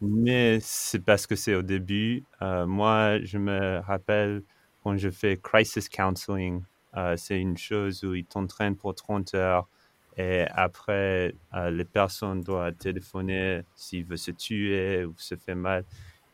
mais 0.00 0.58
c'est 0.62 1.00
parce 1.00 1.26
que 1.26 1.34
c'est 1.34 1.56
au 1.56 1.62
début. 1.62 2.22
Euh, 2.40 2.66
moi, 2.66 3.18
je 3.22 3.38
me 3.38 3.80
rappelle 3.80 4.42
quand 4.84 4.96
je 4.96 5.10
fais 5.10 5.38
crisis 5.42 5.88
counseling, 5.88 6.62
euh, 6.96 7.16
c'est 7.16 7.40
une 7.40 7.56
chose 7.56 8.04
où 8.04 8.14
ils 8.14 8.24
t'entraînent 8.24 8.76
pour 8.76 8.94
30 8.94 9.34
heures 9.34 9.68
et 10.16 10.44
après, 10.50 11.34
euh, 11.54 11.70
les 11.70 11.84
personnes 11.84 12.42
doivent 12.42 12.74
téléphoner 12.74 13.62
s'ils 13.74 14.04
veulent 14.04 14.18
se 14.18 14.30
tuer 14.30 15.04
ou 15.04 15.14
se 15.16 15.36
faire 15.36 15.56
mal. 15.56 15.84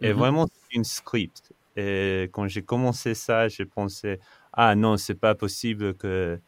Et 0.00 0.12
mhm. 0.12 0.18
vraiment, 0.18 0.46
c'est 0.46 0.76
une 0.76 0.84
script. 0.84 1.52
Et 1.76 2.28
quand 2.32 2.48
j'ai 2.48 2.62
commencé 2.62 3.14
ça, 3.14 3.48
j'ai 3.48 3.64
pensé, 3.64 4.18
ah 4.52 4.74
non, 4.74 4.96
c'est 4.96 5.14
pas 5.14 5.34
possible 5.34 5.94
que 5.94 6.40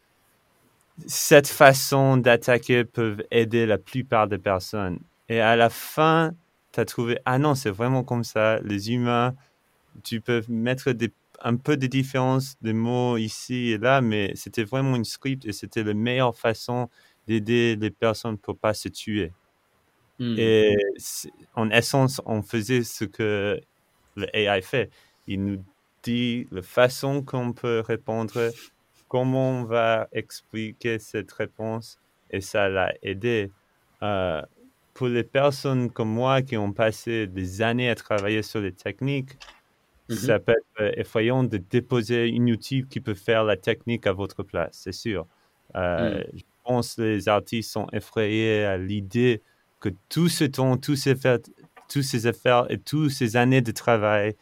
cette 1.07 1.47
façon 1.47 2.17
d'attaquer 2.17 2.85
peut 2.85 3.19
aider 3.31 3.65
la 3.67 3.79
plupart 3.79 4.27
des 4.27 4.39
personnes. 4.39 4.99
Et 5.29 5.41
à 5.41 5.55
la 5.55 5.71
fin, 5.71 6.33
tu 6.73 6.81
as 6.81 6.85
trouvé, 6.85 7.19
ah 7.25 7.39
non, 7.39 7.55
c'est 7.55 7.71
vraiment 7.71 8.03
comme 8.03 8.25
ça. 8.25 8.59
Les 8.61 8.93
humains, 8.93 9.35
tu 10.03 10.21
peux 10.21 10.43
mettre 10.49 10.91
des, 10.91 11.13
un 11.43 11.57
peu 11.57 11.77
de 11.77 11.87
différence 11.87 12.57
de 12.63 12.73
mots 12.73 13.17
ici 13.17 13.71
et 13.71 13.79
là, 13.79 14.01
mais 14.01 14.33
c'était 14.35 14.65
vraiment 14.65 14.97
une 14.97 15.05
script 15.05 15.45
et 15.47 15.53
c'était 15.53 15.85
la 15.85 15.95
meilleure 15.95 16.37
façon 16.37 16.89
d'aider 17.31 17.77
les 17.77 17.91
personnes 17.91 18.37
pour 18.37 18.59
pas 18.59 18.75
se 18.75 18.89
tuer. 18.89 19.33
Hmm. 20.19 20.35
Et 20.37 20.77
en 21.55 21.71
essence, 21.71 22.21
on 22.27 22.43
faisait 22.43 22.83
ce 22.83 23.05
que 23.05 23.61
le 24.17 24.37
AI 24.37 24.61
fait. 24.63 24.91
Il 25.29 25.45
nous 25.45 25.65
dit 26.03 26.49
la 26.51 26.63
façon 26.63 27.23
qu'on 27.23 27.53
peut 27.53 27.85
répondre, 27.87 28.51
comment 29.09 29.61
on 29.61 29.65
va 29.65 30.09
expliquer 30.13 30.99
cette 30.99 31.31
réponse, 31.31 32.01
et 32.31 32.41
ça 32.41 32.69
l'a 32.69 32.93
aidé. 33.03 33.53
Euh, 34.03 34.43
pour 34.93 35.07
les 35.07 35.25
personnes 35.25 35.89
comme 35.91 36.11
moi 36.11 36.43
qui 36.43 36.57
ont 36.57 36.73
passé 36.73 37.29
des 37.29 37.63
années 37.63 37.91
à 37.91 37.95
travailler 37.95 38.43
sur 38.43 38.61
les 38.61 38.73
techniques, 38.73 39.39
mm-hmm. 40.09 40.15
ça 40.17 40.41
peut 40.41 40.53
être 40.53 40.99
effrayant 40.99 41.45
de 41.45 41.59
déposer 41.59 42.27
une 42.27 42.51
outil 42.51 42.85
qui 42.91 43.01
peut 43.01 43.15
faire 43.15 43.45
la 43.45 43.57
technique 43.57 44.09
à 44.09 44.13
votre 44.13 44.43
place, 44.43 44.73
c'est 44.83 44.93
sûr. 44.93 45.27
Euh, 45.77 46.25
mm 46.25 46.41
pense 46.65 46.99
les 46.99 47.29
artistes 47.29 47.71
sont 47.71 47.87
effrayés 47.93 48.65
à 48.65 48.79
l'idée 48.79 49.43
que 49.81 49.89
tout 50.09 50.29
ce 50.29 50.45
temps, 50.45 50.77
tous 50.77 50.97
ces, 50.97 51.15
tous 51.89 52.03
ces 52.03 52.27
affaires 52.27 52.67
et 52.71 52.79
toutes 52.79 53.11
ces 53.11 53.37
années 53.37 53.63
de 53.63 53.73
travail, 53.73 54.37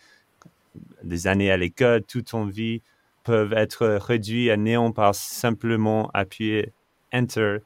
des 1.02 1.26
années 1.26 1.50
à 1.50 1.56
l'école, 1.56 2.02
toute 2.02 2.28
ton 2.28 2.46
vie, 2.46 2.82
peuvent 3.24 3.52
être 3.52 3.86
réduits 3.86 4.50
à 4.50 4.56
néant 4.56 4.92
par 4.92 5.14
simplement 5.14 6.10
appuyer 6.14 6.72
Enter. 7.12 7.58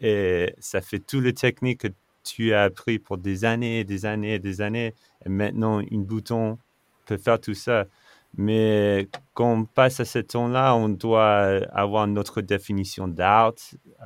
Et 0.00 0.54
ça 0.58 0.80
fait 0.80 0.98
toutes 0.98 1.24
les 1.24 1.34
techniques 1.34 1.80
que 1.80 1.88
tu 2.24 2.52
as 2.52 2.64
appris 2.64 2.98
pour 2.98 3.18
des 3.18 3.44
années, 3.44 3.84
des 3.84 4.06
années, 4.06 4.34
et 4.34 4.38
des 4.38 4.60
années. 4.60 4.94
Et 5.24 5.28
maintenant, 5.28 5.80
un 5.80 5.98
bouton 5.98 6.58
peut 7.06 7.16
faire 7.16 7.40
tout 7.40 7.54
ça. 7.54 7.86
Mais 8.36 9.08
quand 9.34 9.52
on 9.52 9.64
passe 9.64 10.00
à 10.00 10.04
ce 10.04 10.18
temps-là, 10.18 10.74
on 10.76 10.88
doit 10.88 11.60
avoir 11.72 12.06
notre 12.06 12.40
définition 12.40 13.08
d'art. 13.08 13.54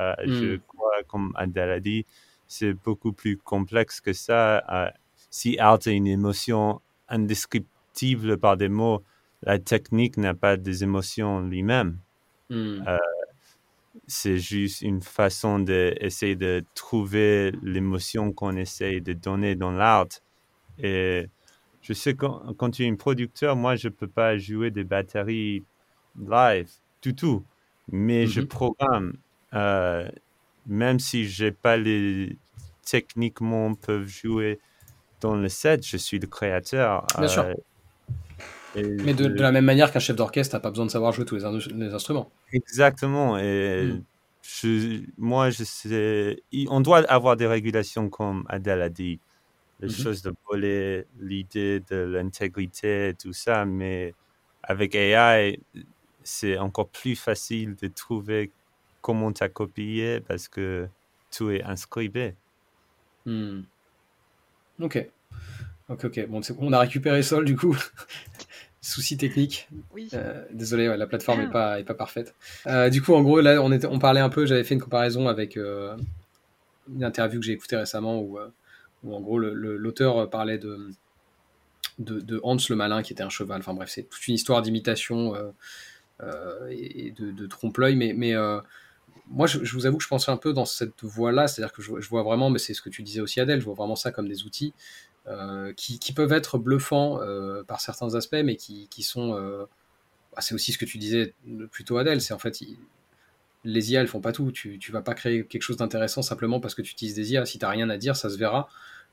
Euh, 0.01 0.15
je 0.25 0.57
hmm. 0.57 0.61
crois, 0.67 1.03
comme 1.07 1.33
Adèle 1.35 1.71
a 1.71 1.81
dit, 1.81 2.07
c'est 2.47 2.75
beaucoup 2.75 3.13
plus 3.13 3.37
complexe 3.37 4.01
que 4.01 4.13
ça. 4.13 4.63
Euh, 4.71 4.91
si 5.31 5.59
art 5.59 5.79
est 5.87 5.97
une 5.97 6.07
émotion 6.07 6.81
indescriptible 7.09 8.39
par 8.39 8.57
des 8.57 8.69
mots, 8.69 9.03
la 9.43 9.59
technique 9.59 10.17
n'a 10.17 10.35
pas 10.35 10.57
des 10.57 10.83
émotions 10.83 11.41
lui-même. 11.41 11.99
Hmm. 12.49 12.83
Euh, 12.87 12.99
c'est 14.07 14.39
juste 14.39 14.83
une 14.83 15.03
façon 15.03 15.59
d'essayer 15.59 16.37
de 16.37 16.65
trouver 16.75 17.53
l'émotion 17.63 18.33
qu'on 18.33 18.57
essaye 18.57 19.01
de 19.01 19.13
donner 19.13 19.55
dans 19.55 19.73
l'art. 19.73 20.09
Et 20.79 21.29
je 21.83 21.93
sais 21.93 22.15
quand, 22.15 22.55
quand 22.57 22.71
tu 22.71 22.85
es 22.85 22.89
un 22.89 22.95
producteur, 22.95 23.57
moi, 23.57 23.77
je 23.77 23.89
ne 23.89 23.93
peux 23.93 24.07
pas 24.07 24.39
jouer 24.39 24.71
des 24.71 24.85
batteries 24.85 25.65
live 26.17 26.71
du 27.03 27.15
tout. 27.15 27.45
Mais 27.91 28.27
je 28.27 28.41
mhm. 28.41 28.47
programme. 28.47 29.13
Euh, 29.55 30.09
même 30.67 31.01
si 31.01 31.27
j'ai 31.27 31.51
pas 31.51 31.77
les 31.77 32.39
techniquement 32.85 33.75
peuvent 33.75 34.07
jouer 34.07 34.61
dans 35.21 35.37
le 35.37 35.49
set, 35.49 35.87
je 35.87 35.97
suis 35.97 36.19
le 36.19 36.27
créateur. 36.27 37.07
Bien 37.19 37.29
sûr. 37.29 37.45
Euh, 38.77 38.97
mais 39.05 39.13
de, 39.15 39.27
la 39.27 39.53
même 39.53 39.65
manière 39.65 39.93
qu'un 39.93 39.99
chef 39.99 40.17
d'orchestre 40.17 40.57
n'a 40.57 40.61
pas 40.61 40.71
besoin 40.71 40.87
de 40.87 40.91
savoir 40.91 41.13
jouer 41.13 41.25
tous 41.25 41.37
les, 41.37 41.95
instruments. 41.95 42.31
Exactement. 42.53 43.39
Et 43.39 43.85
mm. 43.85 44.03
je, 44.43 45.01
moi, 45.19 45.51
je 45.51 45.65
sais, 45.65 46.43
on 46.69 46.81
doit 46.81 47.01
avoir 47.11 47.37
des 47.37 47.47
régulations 47.47 48.09
comme 48.09 48.45
Adèle 48.49 48.83
a 48.83 48.89
dit 48.89 49.21
les 49.83 49.89
mmh 49.89 49.91
choses 49.91 50.23
de 50.23 50.33
voler, 50.49 51.07
l'idée 51.21 51.81
de 51.81 51.97
l'intégrité, 51.97 53.15
tout 53.21 53.33
ça, 53.33 53.65
mais 53.65 54.15
avec 54.63 54.95
AI, 54.95 55.59
c'est 56.23 56.57
encore 56.57 56.89
plus 56.89 57.17
facile 57.17 57.75
de 57.75 57.89
trouver 57.89 58.53
comment 59.01 59.33
tu 59.33 59.43
as 59.43 59.49
copié 59.49 60.21
parce 60.21 60.47
que 60.47 60.89
tout 61.37 61.51
est 61.51 61.65
inscribé. 61.65 62.35
Mmh. 63.27 63.63
Ok. 64.81 65.05
Ok, 65.89 66.05
ok. 66.05 66.27
Bon, 66.29 66.41
on 66.59 66.73
a 66.73 66.79
récupéré 66.79 67.23
Sol 67.23 67.45
du 67.45 67.57
coup. 67.57 67.77
Souci 68.81 69.17
technique. 69.17 69.69
Oui. 69.93 70.09
Euh, 70.15 70.45
désolé, 70.53 70.97
la 70.97 71.07
plateforme 71.07 71.41
n'est 71.41 71.47
ah. 71.47 71.53
pas, 71.53 71.81
est 71.81 71.85
pas 71.85 71.95
parfaite. 71.95 72.35
Euh, 72.67 72.89
du 72.89 73.01
coup, 73.03 73.15
en 73.15 73.23
gros, 73.23 73.41
là, 73.41 73.63
on, 73.63 73.71
était, 73.71 73.87
on 73.87 73.99
parlait 74.01 74.21
un 74.21 74.29
peu, 74.29 74.45
j'avais 74.45 74.65
fait 74.65 74.75
une 74.75 74.81
comparaison 74.81 75.29
avec 75.29 75.57
euh, 75.57 75.97
une 76.93 77.05
interview 77.05 77.39
que 77.39 77.47
j'ai 77.47 77.53
écoutée 77.53 77.77
récemment 77.77 78.21
où 78.21 78.39
où 79.05 79.15
en 79.15 79.21
gros 79.21 79.39
l'auteur 79.39 80.29
parlait 80.31 80.59
de, 80.59 80.91
Hans 82.43 82.57
le 82.69 82.75
Malin 82.75 83.03
qui 83.03 83.13
était 83.13 83.23
un 83.23 83.31
cheval. 83.31 83.61
Enfin 83.61 83.75
bref, 83.75 83.91
c'est 83.91 84.05
toute 84.05 84.27
une 84.29 84.35
histoire 84.35 84.63
d'imitation 84.63 85.35
euh, 85.35 85.51
euh, 86.23 86.69
et 86.71 87.13
de, 87.17 87.47
trompe-l'œil. 87.47 87.97
Mais, 87.97 88.13
mais 88.17 88.35
euh, 88.35 88.61
moi, 89.29 89.47
je, 89.47 89.59
vous 89.59 89.87
avoue 89.87 89.99
que 89.99 90.05
je 90.05 90.09
pensais 90.09 90.31
un 90.31 90.37
peu 90.37 90.53
dans 90.53 90.65
cette 90.65 91.03
voie-là, 91.03 91.49
c'est-à-dire 91.49 91.73
que 91.73 91.83
je, 91.83 92.09
vois 92.09 92.23
vraiment, 92.23 92.51
mais 92.51 92.59
c'est 92.59 92.75
ce 92.75 92.83
que 92.83 92.91
tu 92.91 93.03
disais 93.03 93.21
aussi 93.21 93.41
Adèle, 93.41 93.61
je 93.61 93.65
vois 93.65 93.75
vraiment 93.75 93.97
ça 93.97 94.13
comme 94.13 94.29
des 94.29 94.45
outils 94.45 94.73
qui, 95.77 96.13
peuvent 96.15 96.33
être 96.33 96.59
bluffants 96.59 97.21
par 97.67 97.81
certains 97.81 98.15
aspects, 98.15 98.43
mais 98.45 98.57
qui, 98.57 99.03
sont... 99.03 99.33
Bah, 100.35 100.41
c'est 100.41 100.55
aussi 100.55 100.73
ce 100.73 100.79
que 100.79 100.85
tu 100.85 100.99
disais 100.99 101.35
plutôt 101.71 101.99
Adèle, 101.99 102.21
c'est 102.21 102.35
en 102.35 102.39
fait... 102.39 102.59
les 103.65 103.93
IA, 103.93 104.01
elles 104.01 104.09
font 104.09 104.21
pas 104.21 104.33
tout. 104.33 104.51
Tu, 104.53 104.79
tu 104.79 104.93
vas 104.93 105.03
pas 105.03 105.15
créer 105.15 105.47
quelque 105.47 105.63
chose 105.63 105.77
d'intéressant 105.77 106.23
simplement 106.23 106.61
parce 106.61 106.75
que 106.75 106.83
tu 106.83 106.93
utilises 106.93 107.15
des 107.15 107.33
IA. 107.33 107.47
Si 107.47 107.59
tu 107.59 107.65
n'as 107.65 107.71
rien 107.71 107.91
à 107.91 107.97
dire, 107.97 108.17
ça 108.17 108.31
se 108.31 108.39
verra. 108.39 108.69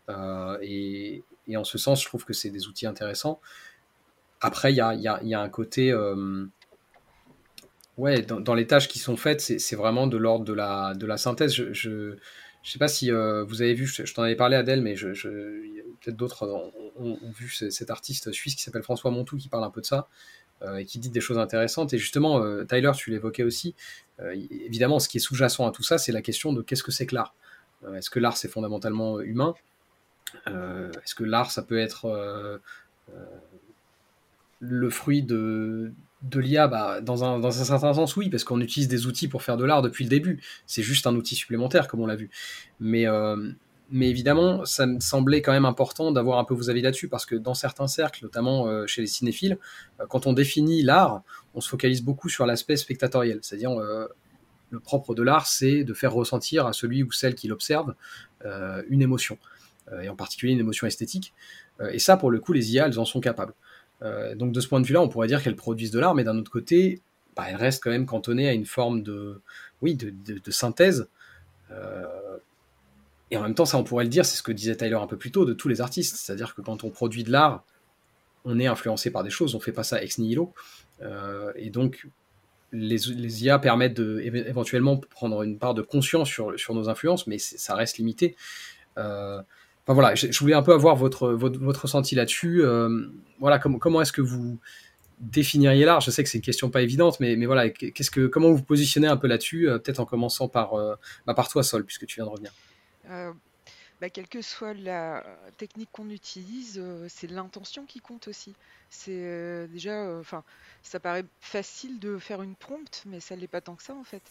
Euh, 0.10 0.58
et, 0.62 1.24
en 1.56 1.64
ce 1.64 1.78
sens, 1.78 2.02
je 2.02 2.08
trouve 2.08 2.26
que 2.26 2.34
c'est 2.34 2.50
des 2.50 2.68
outils 2.68 2.88
intéressants. 2.88 3.40
Après, 4.42 4.72
il 4.72 4.76
y 4.76 4.82
a, 4.82 5.42
un 5.42 5.50
côté 5.50 5.92
euh, 5.92 6.46
ouais, 7.98 8.22
dans, 8.22 8.54
les 8.54 8.68
tâches 8.68 8.88
qui 8.88 9.00
sont 9.00 9.18
faites, 9.18 9.42
c'est 9.42 9.76
vraiment 9.76 10.08
de 10.08 10.18
l'ordre 10.18 10.46
de 10.46 10.54
la, 10.54 10.94
de 10.94 11.06
la 11.06 11.18
synthèse. 11.18 11.54
Je 11.54 11.90
ne 11.90 12.16
sais 12.64 12.80
pas 12.80 12.88
si 12.88 13.12
euh, 13.12 13.44
vous 13.44 13.62
avez 13.62 13.74
vu, 13.74 13.88
je, 13.88 14.14
t'en 14.14 14.24
avais 14.24 14.36
parlé 14.36 14.56
Adèle, 14.56 14.82
mais 14.82 14.96
je, 14.96 15.08
peut-être 16.02 16.16
d'autres 16.16 16.48
ont, 16.48 17.18
vu 17.38 17.50
cet 17.50 17.90
artiste 17.90 18.32
suisse 18.32 18.56
qui 18.56 18.62
s'appelle 18.62 18.84
François 18.84 19.12
Montou 19.12 19.38
qui 19.38 19.50
parle 19.50 19.64
un 19.64 19.72
peu 19.72 19.82
de 19.82 19.86
ça 19.86 20.08
et 20.78 20.86
qui 20.86 21.00
dit 21.00 21.10
des 21.10 21.22
choses 21.22 21.38
intéressantes. 21.38 21.94
Et 21.94 21.98
justement, 21.98 22.42
Tyler, 22.66 22.92
tu 22.96 23.12
l'évoquais 23.12 23.44
aussi. 23.44 23.76
évidemment, 24.32 25.00
ce 25.00 25.08
qui 25.08 25.18
est 25.18 25.22
sous-jacent 25.22 25.68
à 25.68 25.72
tout 25.72 25.84
ça, 25.84 25.98
c'est 25.98 26.12
la 26.12 26.22
question 26.22 26.54
de 26.54 26.62
qu'est-ce 26.62 26.84
que 26.84 26.92
c'est 26.92 27.06
que 27.06 27.16
l'art? 27.16 27.34
Est-ce 27.96 28.10
que 28.10 28.20
l'art, 28.20 28.36
c'est 28.38 28.50
fondamentalement 28.50 29.22
humain? 29.22 29.54
Euh, 30.48 30.92
est-ce 31.04 31.16
que 31.16 31.24
l'art, 31.24 31.52
ça 31.52 31.62
peut 31.62 31.78
être 31.78 32.06
euh, 32.06 32.58
euh, 33.14 33.26
le 34.60 34.90
fruit 34.90 35.24
de, 35.24 35.92
de 36.24 36.40
l'IA 36.40 36.68
bah, 36.68 37.02
dans, 37.02 37.24
un, 37.24 37.40
dans 37.40 37.62
un 37.62 37.64
certain 37.64 37.94
sens, 37.94 38.16
oui, 38.16 38.30
parce 38.30 38.44
qu'on 38.44 38.62
utilise 38.62 38.88
des 38.88 39.08
outils 39.08 39.28
pour 39.28 39.44
faire 39.44 39.58
de 39.58 39.66
l'art 39.66 39.82
depuis 39.82 40.04
le 40.04 40.10
début. 40.10 40.42
C'est 40.66 40.84
juste 40.84 41.08
un 41.08 41.16
outil 41.16 41.36
supplémentaire, 41.36 41.88
comme 41.88 42.02
on 42.02 42.08
l'a 42.08 42.16
vu. 42.16 42.30
Mais 42.80 43.06
mais 43.92 44.10
évidemment, 44.10 44.66
ça 44.66 44.86
me 44.86 45.00
semblait 45.00 45.42
quand 45.42 45.52
même 45.52 45.66
important 45.66 46.12
d'avoir 46.12 46.40
un 46.40 46.44
peu 46.44 46.54
vos 46.54 46.70
avis 46.70 46.82
là-dessus, 46.82 47.08
parce 47.08 47.26
que 47.26 47.36
dans 47.36 47.54
certains 47.54 47.88
cercles, 47.88 48.24
notamment 48.24 48.68
euh, 48.68 48.86
chez 48.86 49.02
les 49.02 49.08
cinéphiles, 49.08 49.58
euh, 50.00 50.06
quand 50.08 50.28
on 50.28 50.34
définit 50.34 50.84
l'art, 50.84 51.24
on 51.56 51.62
se 51.62 51.70
focalise 51.70 52.04
beaucoup 52.04 52.30
sur 52.30 52.46
l'aspect 52.46 52.76
spectatoriel. 52.76 53.40
C'est-à-dire, 53.42 53.72
euh, 53.72 54.08
le 54.70 54.80
propre 54.80 55.16
de 55.16 55.24
l'art, 55.24 55.48
c'est 55.48 55.84
de 55.84 55.94
faire 55.94 56.14
ressentir 56.14 56.68
à 56.68 56.74
celui 56.74 57.02
ou 57.02 57.12
celle 57.12 57.34
qui 57.34 57.48
l'observe 57.48 57.96
une 58.88 59.02
émotion, 59.02 59.38
et 60.02 60.08
en 60.08 60.16
particulier 60.16 60.54
une 60.54 60.60
émotion 60.60 60.86
esthétique. 60.86 61.34
et 61.92 61.98
ça, 61.98 62.18
pour 62.18 62.30
le 62.30 62.40
coup, 62.40 62.54
les 62.54 62.72
IA, 62.74 62.86
elles 62.86 63.00
en 63.00 63.06
sont 63.06 63.20
capables. 63.20 63.54
donc 64.36 64.52
de 64.52 64.60
ce 64.62 64.68
point 64.68 64.80
de 64.80 64.86
vue-là, 64.86 65.02
on 65.02 65.10
pourrait 65.10 65.28
dire 65.28 65.42
qu'elles 65.42 65.56
produisent 65.56 65.90
de 65.90 66.00
l'art, 66.00 66.14
mais 66.14 66.24
d'un 66.24 66.38
autre 66.38 66.52
côté, 66.52 67.02
bah, 67.36 67.46
elles 67.50 67.56
restent 67.56 67.84
quand 67.84 67.90
même 67.90 68.06
cantonnées 68.06 68.48
à 68.48 68.54
une 68.54 68.68
forme 68.68 69.02
de, 69.02 69.42
oui, 69.82 69.96
de, 69.96 70.12
de 70.12 70.52
synthèse 70.52 71.08
et 73.32 73.38
en 73.38 73.44
même 73.44 73.54
temps, 73.54 73.66
ça, 73.66 73.78
on 73.78 73.84
pourrait 73.84 74.06
le 74.06 74.10
dire, 74.10 74.26
c'est 74.26 74.38
ce 74.38 74.44
que 74.44 74.52
disait 74.52 74.76
Tyler 74.76 74.96
un 74.96 75.08
peu 75.08 75.18
plus 75.18 75.32
tôt, 75.32 75.46
de 75.46 75.54
tous 75.54 75.68
les 75.68 75.82
artistes. 75.82 76.16
C'est-à-dire 76.18 76.56
que 76.56 76.62
quand 76.62 76.84
on 76.84 76.90
produit 76.90 77.24
de 77.24 77.32
l'art, 77.32 77.64
on 78.46 78.60
est 78.60 78.68
influencé 78.68 79.12
par 79.12 79.24
des 79.24 79.30
choses, 79.30 79.56
on 79.56 79.60
fait 79.60 79.72
pas 79.72 79.84
ça 79.84 80.02
ex 80.02 80.18
nihilo. 80.18 80.54
Euh, 81.02 81.52
et 81.56 81.70
donc, 81.70 82.08
les, 82.72 83.44
IA 83.44 83.60
permettent 83.60 83.96
de, 83.96 84.20
éventuellement 84.20 84.98
prendre 84.98 85.44
une 85.44 85.58
part 85.58 85.74
de 85.74 85.82
conscience 85.82 86.28
sur, 86.28 86.60
sur 86.60 86.74
nos 86.74 86.90
influences, 86.90 87.28
mais 87.28 87.38
ça 87.38 87.76
reste 87.76 87.98
limité. 87.98 88.36
Euh, 88.98 89.42
enfin 89.86 89.94
voilà, 89.94 90.16
je, 90.16 90.40
voulais 90.40 90.56
un 90.56 90.64
peu 90.64 90.74
avoir 90.74 90.96
votre, 90.96 91.30
votre, 91.30 91.60
votre 91.60 91.84
ressenti 91.84 92.16
là-dessus. 92.16 92.64
Euh, 92.64 93.08
voilà, 93.40 93.60
comment, 93.60 93.78
comment 93.78 94.02
est-ce 94.02 94.12
que 94.12 94.22
vous 94.22 94.60
définiriez 95.20 95.86
l'art? 95.86 96.02
Je 96.02 96.10
sais 96.10 96.24
que 96.24 96.30
c'est 96.30 96.38
une 96.40 96.44
question 96.44 96.72
pas 96.72 96.82
évidente, 96.82 97.20
mais, 97.20 97.36
mais 97.36 97.46
voilà, 97.46 97.70
que, 97.70 98.26
comment 98.28 98.50
vous 98.50 98.58
vous 98.58 98.64
positionnez 98.64 99.08
un 99.08 99.18
peu 99.18 99.28
là-dessus 99.28 99.68
Peut-être 99.84 100.00
en 100.00 100.06
commençant 100.06 100.48
par, 100.48 100.74
bah, 101.28 101.34
par 101.36 101.50
toi, 101.50 101.62
Sol, 101.62 101.86
puisque 101.86 102.08
tu 102.08 102.16
viens 102.16 102.26
de 102.26 102.32
revenir? 102.32 102.52
Euh, 103.10 103.34
bah, 104.02 104.10
quelle 104.10 104.28
que 104.28 104.42
soit 104.42 104.74
la 104.74 105.24
technique 105.58 105.90
qu'on 105.92 106.10
utilise, 106.10 106.80
euh, 106.80 107.08
c'est 107.10 107.28
l'intention 107.28 107.86
qui 107.86 108.00
compte 108.00 108.28
aussi. 108.28 108.56
C'est 108.90 109.12
euh, 109.12 109.68
déjà, 109.68 110.18
enfin, 110.20 110.44
ça 110.84 111.00
paraît 111.00 111.26
facile 111.42 112.00
de 112.00 112.18
faire 112.18 112.42
une 112.42 112.56
prompte, 112.56 113.04
mais 113.06 113.20
ça 113.20 113.36
l'est 113.36 113.48
pas 113.48 113.62
tant 113.62 113.76
que 113.76 113.84
ça 113.84 113.94
en 113.94 114.04
fait. 114.04 114.24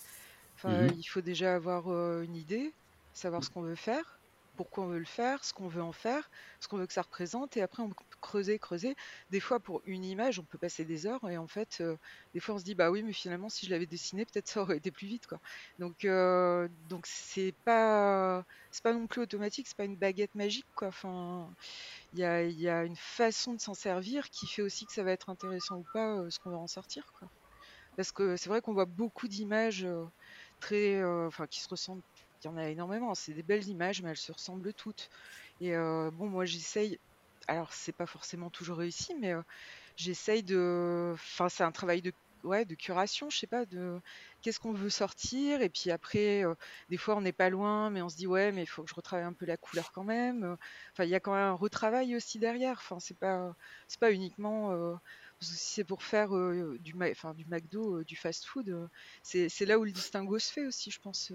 Enfin, 0.57 0.87
mmh 0.87 0.95
il 0.97 1.05
faut 1.05 1.21
déjà 1.21 1.55
avoir 1.55 1.87
une 2.23 2.35
idée, 2.35 2.73
savoir 3.13 3.45
ce 3.45 3.51
qu'on 3.51 3.63
veut 3.63 3.77
faire, 3.77 4.19
pourquoi 4.57 4.85
on 4.85 4.89
veut 4.89 4.99
le 4.99 5.05
faire, 5.05 5.45
ce 5.45 5.55
qu'on 5.55 5.69
veut 5.69 5.83
en 5.83 5.93
faire, 5.93 6.29
ce 6.59 6.67
qu'on 6.67 6.79
veut 6.79 6.87
que 6.87 6.93
ça 6.93 7.03
représente, 7.03 7.57
et 7.57 7.63
après 7.63 7.83
on 7.83 7.91
creuser, 8.21 8.59
creuser. 8.59 8.95
Des 9.31 9.41
fois 9.41 9.61
pour 9.61 9.83
une 9.85 10.05
image, 10.05 10.39
on 10.39 10.45
peut 10.45 10.59
passer 10.59 10.85
des 10.85 11.07
heures, 11.07 11.29
et 11.29 11.37
en 11.39 11.47
fait, 11.47 11.79
euh, 11.81 11.97
des 12.35 12.41
fois 12.41 12.55
on 12.57 12.59
se 12.59 12.65
dit 12.65 12.75
bah 12.75 12.91
oui, 12.91 13.03
mais 13.03 13.13
finalement 13.13 13.49
si 13.49 13.67
je 13.67 13.71
l'avais 13.71 13.87
dessiné, 13.87 14.25
peut-être 14.27 14.49
ça 14.49 14.63
aurait 14.63 14.77
été 14.79 14.91
plus 14.93 15.07
vite 15.07 15.27
quoi. 15.27 15.41
Donc 15.79 16.05
euh, 16.05 16.69
donc 16.89 17.07
c'est 17.07 17.55
pas 17.65 18.45
c'est 18.71 18.83
pas 18.83 18.93
non 18.95 19.07
plus 19.07 19.23
automatique, 19.23 19.67
c'est 19.69 19.77
pas 19.77 19.85
une 19.85 19.97
baguette 19.97 20.35
magique 20.35 20.67
quoi. 20.75 20.89
Enfin, 20.89 21.55
il 22.13 22.21
y 22.21 22.25
a, 22.25 22.43
y 22.45 22.69
a 22.69 22.85
une 22.85 22.97
façon 22.97 23.55
de 23.55 23.61
s'en 23.61 23.75
servir 23.75 24.31
qui 24.31 24.47
fait 24.47 24.63
aussi 24.63 24.87
que 24.87 24.93
ça 24.93 25.05
va 25.05 25.13
être 25.13 25.31
intéressant 25.31 25.79
ou 25.79 25.87
pas 25.93 26.19
euh, 26.21 26.31
ce 26.31 26.39
qu'on 26.39 26.51
va 26.51 26.59
en 26.59 26.67
sortir 26.67 27.13
quoi. 27.19 27.29
Parce 27.97 28.13
que 28.13 28.37
c'est 28.37 28.49
vrai 28.49 28.61
qu'on 28.63 28.75
voit 28.75 28.87
beaucoup 28.87 29.29
d'images 29.29 29.87
très, 30.61 31.03
qui 31.51 31.61
se 31.61 31.69
ressemblent 31.69 32.03
il 32.45 32.47
y 32.47 32.51
en 32.51 32.57
a 32.57 32.69
énormément. 32.69 33.15
C'est 33.15 33.33
des 33.35 33.43
belles 33.43 33.67
images, 33.69 34.03
mais 34.03 34.11
elles 34.11 34.17
se 34.17 34.33
ressemblent 34.33 34.73
toutes. 34.75 35.09
Et 35.61 35.73
bon, 35.77 36.29
moi, 36.29 36.45
j'essaye. 36.45 36.99
Alors, 37.49 37.73
c'est 37.73 37.93
pas 37.93 38.07
forcément 38.07 38.51
toujours 38.51 38.79
réussi, 38.79 39.15
mais 39.17 39.33
euh, 39.33 39.43
j'essaye 39.97 40.43
de. 40.43 41.13
Enfin, 41.15 41.49
c'est 41.49 41.65
un 41.65 41.73
travail 41.73 42.03
de 42.03 42.13
curation, 42.77 43.31
je 43.31 43.39
sais 43.39 43.47
pas, 43.47 43.67
de 43.67 44.01
qu'est-ce 44.43 44.61
qu'on 44.61 44.73
veut 44.73 44.91
sortir. 44.91 45.63
Et 45.63 45.71
puis 45.71 45.91
après, 45.91 46.45
euh, 46.45 46.55
des 46.91 46.99
fois, 46.99 47.17
on 47.17 47.23
n'est 47.23 47.33
pas 47.33 47.51
loin, 47.51 47.91
mais 47.91 48.03
on 48.03 48.09
se 48.11 48.17
dit, 48.17 48.27
ouais, 48.27 48.53
mais 48.53 48.63
il 48.65 48.67
faut 48.67 48.85
que 48.85 48.91
je 48.91 48.95
retravaille 48.95 49.27
un 49.27 49.33
peu 49.33 49.47
la 49.47 49.57
couleur 49.57 49.93
quand 49.93 50.05
même. 50.05 50.57
Enfin, 50.93 51.05
il 51.05 51.11
y 51.11 51.15
a 51.15 51.21
quand 51.21 51.33
même 51.33 51.43
un 51.43 51.53
retravail 51.55 52.15
aussi 52.17 52.39
derrière. 52.39 52.79
Enfin, 52.79 52.99
c'est 53.01 53.19
pas, 53.19 53.55
uniquement. 54.13 54.99
si 55.41 55.57
c'est 55.57 55.85
pour 55.85 56.03
faire 56.03 56.31
du, 56.81 56.95
enfin, 57.11 57.35
du 57.35 57.47
McDo, 57.47 58.05
du 58.05 58.17
fast-food, 58.17 58.89
c'est 59.23 59.67
là 59.67 59.79
où 59.79 59.85
le 59.85 59.93
distinguo 59.93 60.39
se 60.39 60.53
fait 60.53 60.67
aussi, 60.67 60.91
je 60.91 61.01
pense 61.01 61.33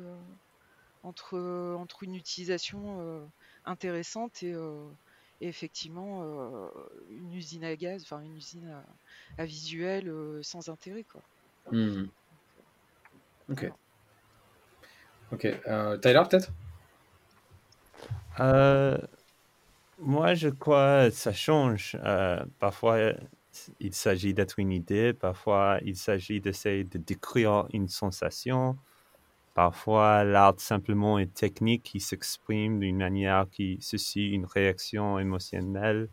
entre, 1.04 2.04
une 2.04 2.16
utilisation 2.16 3.02
euh, 3.02 3.26
intéressante 3.66 4.42
et, 4.44 4.54
euh, 4.54 4.90
effectivement 5.48 6.24
euh, 6.24 6.68
une 7.10 7.34
usine 7.34 7.64
à 7.64 7.76
gaz, 7.76 8.04
enfin 8.04 8.22
une 8.22 8.36
usine 8.36 8.76
à, 9.38 9.46
visuel 9.46 10.12
sans 10.42 10.70
intérêt. 10.70 11.04
Quoi. 11.04 11.22
Mmh. 11.72 12.06
Ok. 13.50 13.72
Ok. 15.32 15.42
Tyler, 16.02 16.22
peut-être? 16.30 16.52
Moi, 20.00 20.34
je 20.34 20.50
crois 20.50 21.10
que 21.10 21.16
ça 21.16 21.34
change. 21.34 21.98
parfois, 22.60 23.14
il 23.80 23.94
s'agit 23.94 24.34
d'être 24.34 24.60
une 24.60 24.72
idée, 24.72 25.14
parfois, 25.14 25.80
il 25.84 25.96
s'agit 25.96 26.42
d'essayer 26.42 26.84
de 26.84 26.98
décrire 26.98 27.68
une 27.74 27.88
sensation. 27.88 28.78
Parfois, 29.54 30.24
l'art 30.24 30.60
simplement 30.60 31.20
est 31.20 31.32
technique 31.34 31.84
qui 31.84 32.00
s'exprime 32.00 32.80
d'une 32.80 32.98
manière 32.98 33.46
qui 33.52 33.78
suscite 33.82 34.34
une 34.34 34.46
réaction 34.46 35.20
émotionnelle. 35.20 36.10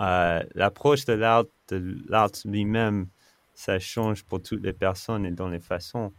Euh, 0.00 0.42
l'approche 0.54 1.06
de 1.06 1.14
l'art, 1.14 1.44
l'art 1.70 2.30
lui-même, 2.44 3.06
ça 3.54 3.78
change 3.78 4.24
pour 4.24 4.42
toutes 4.42 4.62
les 4.62 4.74
personnes 4.74 5.24
et 5.24 5.30
dans 5.30 5.48
les 5.48 5.60
façons. 5.60 6.12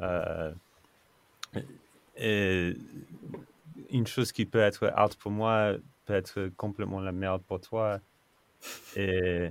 Euh, 0.00 0.52
une 3.90 4.06
chose 4.06 4.30
qui 4.30 4.46
peut 4.46 4.60
être 4.60 4.92
art 4.94 5.16
pour 5.18 5.32
moi 5.32 5.74
peut 6.06 6.14
être 6.14 6.50
complètement 6.56 7.00
la 7.00 7.12
merde 7.12 7.42
pour 7.42 7.60
toi. 7.60 7.98
Et 8.94 9.50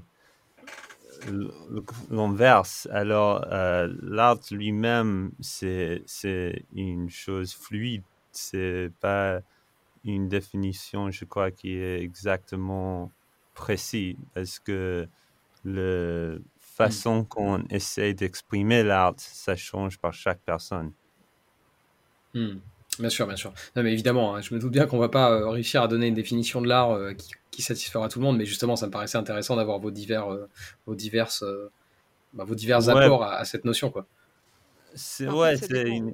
l'inverse. 2.10 2.88
Alors, 2.92 3.46
euh, 3.52 3.94
l'art 4.02 4.40
lui-même, 4.52 5.32
c'est, 5.40 6.04
c'est 6.06 6.66
une 6.74 7.10
chose 7.10 7.54
fluide. 7.54 8.04
C'est 8.32 8.92
pas 9.00 9.42
une 10.06 10.30
définition, 10.30 11.12
je 11.12 11.26
crois, 11.26 11.52
qui 11.52 11.74
est 11.74 12.02
exactement 12.02 13.12
précise 13.54 14.16
parce 14.34 14.60
que 14.60 15.08
la 15.66 16.38
façon 16.58 17.26
qu'on 17.26 17.64
essaie 17.70 18.14
d'exprimer 18.14 18.84
l'art, 18.84 19.16
ça 19.18 19.56
change 19.56 19.98
par 20.00 20.14
chaque 20.14 20.40
personne. 20.42 20.94
Hmm. 22.34 22.60
Bien 23.00 23.10
sûr, 23.10 23.26
bien 23.28 23.38
sûr. 23.38 23.54
Non, 23.76 23.84
mais 23.84 23.94
évidemment, 23.94 24.36
hein, 24.36 24.42
je 24.42 24.54
me 24.54 24.60
doute 24.60 24.72
bien 24.72 24.86
qu'on 24.86 24.98
va 24.98 25.08
pas 25.08 25.32
euh, 25.32 25.50
réussir 25.50 25.82
à 25.82 25.88
donner 25.88 26.08
une 26.08 26.14
définition 26.14 26.62
de 26.62 26.68
l'art 26.68 26.92
euh, 26.92 27.14
qui, 27.14 27.32
qui, 27.50 27.62
satisfera 27.62 28.10
tout 28.10 28.20
le 28.20 28.26
monde, 28.26 28.38
mais 28.38 28.46
justement, 28.46 28.76
ça 28.76 28.88
me 28.88 28.92
paraissait 28.92 29.18
intéressant 29.18 29.56
d'avoir 29.56 29.80
vos 29.80 29.90
divers, 29.90 30.32
euh, 30.32 30.50
vos 30.86 30.96
diverses, 30.96 31.46
bah, 32.34 32.44
vos 32.44 32.56
divers 32.56 32.90
apports 32.90 33.24
à, 33.24 33.46
cette 33.46 33.64
notion, 33.64 33.90
quoi. 33.90 34.06
C'est 34.96 35.30
ouais, 35.30 35.56
c'est 35.56 35.88
une, 35.88 36.14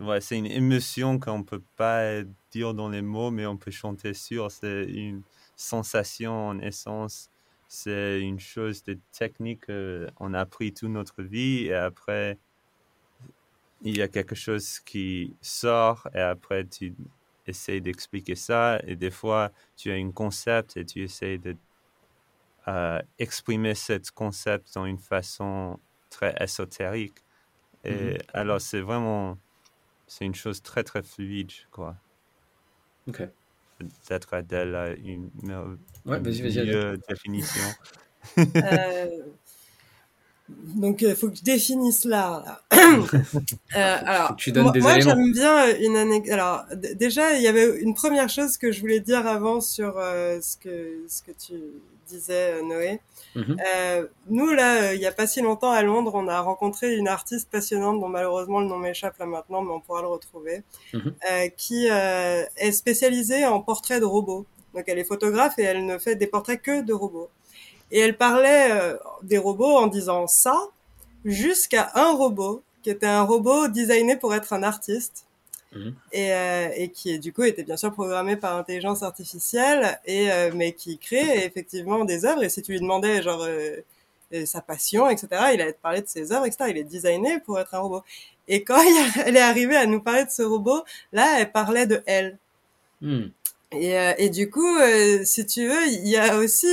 ouais, 0.00 0.20
c'est 0.20 0.36
une 0.36 0.46
émotion 0.46 1.18
qu'on 1.18 1.42
peut 1.42 1.62
pas 1.76 2.22
dire 2.52 2.72
dans 2.74 2.88
les 2.88 3.02
mots, 3.02 3.30
mais 3.30 3.46
on 3.46 3.56
peut 3.56 3.70
chanter 3.70 4.14
sur. 4.14 4.50
C'est 4.50 4.84
une 4.84 5.22
sensation 5.56 6.48
en 6.48 6.58
essence. 6.60 7.30
C'est 7.68 8.20
une 8.20 8.38
chose 8.38 8.84
de 8.84 8.98
technique 9.12 9.66
qu'on 9.66 10.34
a 10.34 10.40
appris 10.40 10.72
toute 10.72 10.90
notre 10.90 11.22
vie 11.22 11.64
et 11.64 11.74
après 11.74 12.38
il 13.82 13.96
y 13.96 14.02
a 14.02 14.08
quelque 14.08 14.34
chose 14.34 14.80
qui 14.80 15.36
sort 15.40 16.08
et 16.14 16.20
après 16.20 16.64
tu 16.66 16.94
essayes 17.46 17.80
d'expliquer 17.80 18.34
ça 18.34 18.80
et 18.86 18.96
des 18.96 19.10
fois 19.10 19.52
tu 19.76 19.90
as 19.90 19.94
un 19.94 20.10
concept 20.10 20.76
et 20.76 20.84
tu 20.84 21.02
essayes 21.02 21.38
de 21.38 21.56
euh, 22.68 23.00
exprimer 23.18 23.74
ce 23.74 23.98
concept 24.12 24.74
dans 24.74 24.86
une 24.86 24.98
façon 24.98 25.78
très 26.10 26.34
ésotérique. 26.40 27.18
Et 27.84 27.92
mm-hmm. 27.92 28.22
alors 28.32 28.60
c'est 28.60 28.80
vraiment 28.80 29.38
c'est 30.06 30.24
une 30.24 30.34
chose 30.34 30.62
très 30.62 30.84
très 30.84 31.02
fluide, 31.02 31.52
quoi. 31.70 31.96
Ok. 33.08 33.22
Peut-être 33.78 34.34
Adèle 34.34 34.74
a 34.74 34.94
une, 34.94 35.30
ouais, 35.44 36.18
vas 36.18 36.96
définition. 37.08 37.62
euh, 38.38 39.22
donc, 40.48 41.02
il 41.02 41.08
euh, 41.08 41.14
faut 41.14 41.28
que 41.28 41.36
je 41.36 41.42
définisse 41.42 42.04
l'art. 42.04 42.62
euh, 42.72 42.78
alors, 43.74 44.36
tu 44.36 44.52
donnes 44.52 44.70
des 44.70 44.80
moi, 44.80 44.98
j'aime 45.00 45.32
bien 45.32 45.68
euh, 45.68 45.74
une 45.80 45.96
anecdote. 45.96 46.32
Alors, 46.32 46.64
déjà, 46.94 47.34
il 47.34 47.42
y 47.42 47.48
avait 47.48 47.80
une 47.80 47.94
première 47.94 48.28
chose 48.28 48.56
que 48.56 48.70
je 48.70 48.80
voulais 48.80 49.00
dire 49.00 49.26
avant 49.26 49.60
sur 49.60 49.98
euh, 49.98 50.38
ce 50.40 50.56
que 50.56 51.04
ce 51.08 51.22
que 51.22 51.32
tu 51.32 51.54
disais, 52.06 52.62
Noé. 52.62 53.00
Mhm. 53.34 53.56
euh, 53.74 54.06
nous, 54.28 54.52
là, 54.52 54.94
il 54.94 55.00
y 55.00 55.06
a 55.06 55.12
pas 55.12 55.26
si 55.26 55.40
longtemps 55.40 55.72
à 55.72 55.82
Londres, 55.82 56.12
on 56.14 56.28
a 56.28 56.40
rencontré 56.40 56.94
une 56.94 57.08
artiste 57.08 57.50
passionnante 57.50 58.00
dont 58.00 58.08
malheureusement 58.08 58.60
le 58.60 58.66
nom 58.66 58.78
m'échappe 58.78 59.18
là 59.18 59.26
maintenant, 59.26 59.62
mais 59.62 59.72
on 59.72 59.80
pourra 59.80 60.02
le 60.02 60.08
retrouver, 60.08 60.62
mhm. 60.94 61.12
qui 61.56 61.86
est 61.86 62.72
spécialisée 62.72 63.44
en 63.46 63.60
portraits 63.60 64.00
de 64.00 64.06
robots. 64.06 64.46
Donc, 64.74 64.84
elle 64.86 64.98
est 64.98 65.04
photographe 65.04 65.58
et 65.58 65.62
elle 65.62 65.84
ne 65.84 65.98
fait 65.98 66.14
des 66.14 66.28
portraits 66.28 66.62
que 66.62 66.82
de 66.82 66.92
robots. 66.92 67.30
Et 67.90 68.00
elle 68.00 68.16
parlait 68.16 68.70
euh, 68.70 68.96
des 69.22 69.38
robots 69.38 69.76
en 69.76 69.86
disant 69.86 70.26
ça 70.26 70.56
jusqu'à 71.24 71.90
un 71.94 72.12
robot 72.12 72.62
qui 72.82 72.90
était 72.90 73.06
un 73.06 73.22
robot 73.22 73.68
designé 73.68 74.16
pour 74.16 74.34
être 74.34 74.52
un 74.52 74.62
artiste. 74.62 75.24
mhm. 75.72 75.94
et, 76.12 76.32
euh, 76.32 76.68
et, 76.76 76.88
qui 76.90 77.18
du 77.18 77.32
coup 77.32 77.42
était 77.42 77.64
bien 77.64 77.76
sûr 77.76 77.92
programmé 77.92 78.36
par 78.36 78.56
intelligence 78.56 79.02
artificielle 79.02 79.98
et 80.04 80.30
euh, 80.30 80.50
mais 80.54 80.72
qui 80.72 80.98
crée 80.98 81.44
effectivement 81.44 82.04
des 82.04 82.24
œuvres 82.24 82.44
et 82.44 82.48
si 82.48 82.62
tu 82.62 82.72
lui 82.72 82.80
demandais 82.80 83.22
genre 83.22 83.44
sa 84.44 84.60
passion 84.60 85.08
etc 85.08 85.26
il 85.54 85.60
allait 85.60 85.72
te 85.72 85.80
parler 85.80 86.02
de 86.02 86.08
ses 86.08 86.32
œuvres 86.32 86.46
etc 86.46 86.70
il 86.70 86.78
est 86.78 86.84
designé 86.84 87.40
pour 87.40 87.58
être 87.58 87.74
un 87.74 87.80
robot 87.80 88.02
et 88.48 88.62
quand 88.62 88.80
elle 89.26 89.36
est 89.36 89.40
arrivée 89.40 89.76
à 89.76 89.86
nous 89.86 90.00
parler 90.00 90.24
de 90.24 90.30
ce 90.30 90.42
robot 90.42 90.84
là 91.12 91.40
elle 91.40 91.50
parlait 91.50 91.86
de 91.86 92.02
elle 92.06 92.38
hmm. 93.00 93.26
Et, 93.72 93.98
euh, 93.98 94.12
et 94.18 94.30
du 94.30 94.50
coup 94.50 94.78
si 95.24 95.46
tu 95.46 95.66
veux 95.66 95.86
il 95.88 96.08
y 96.08 96.16
a 96.16 96.38
aussi 96.38 96.68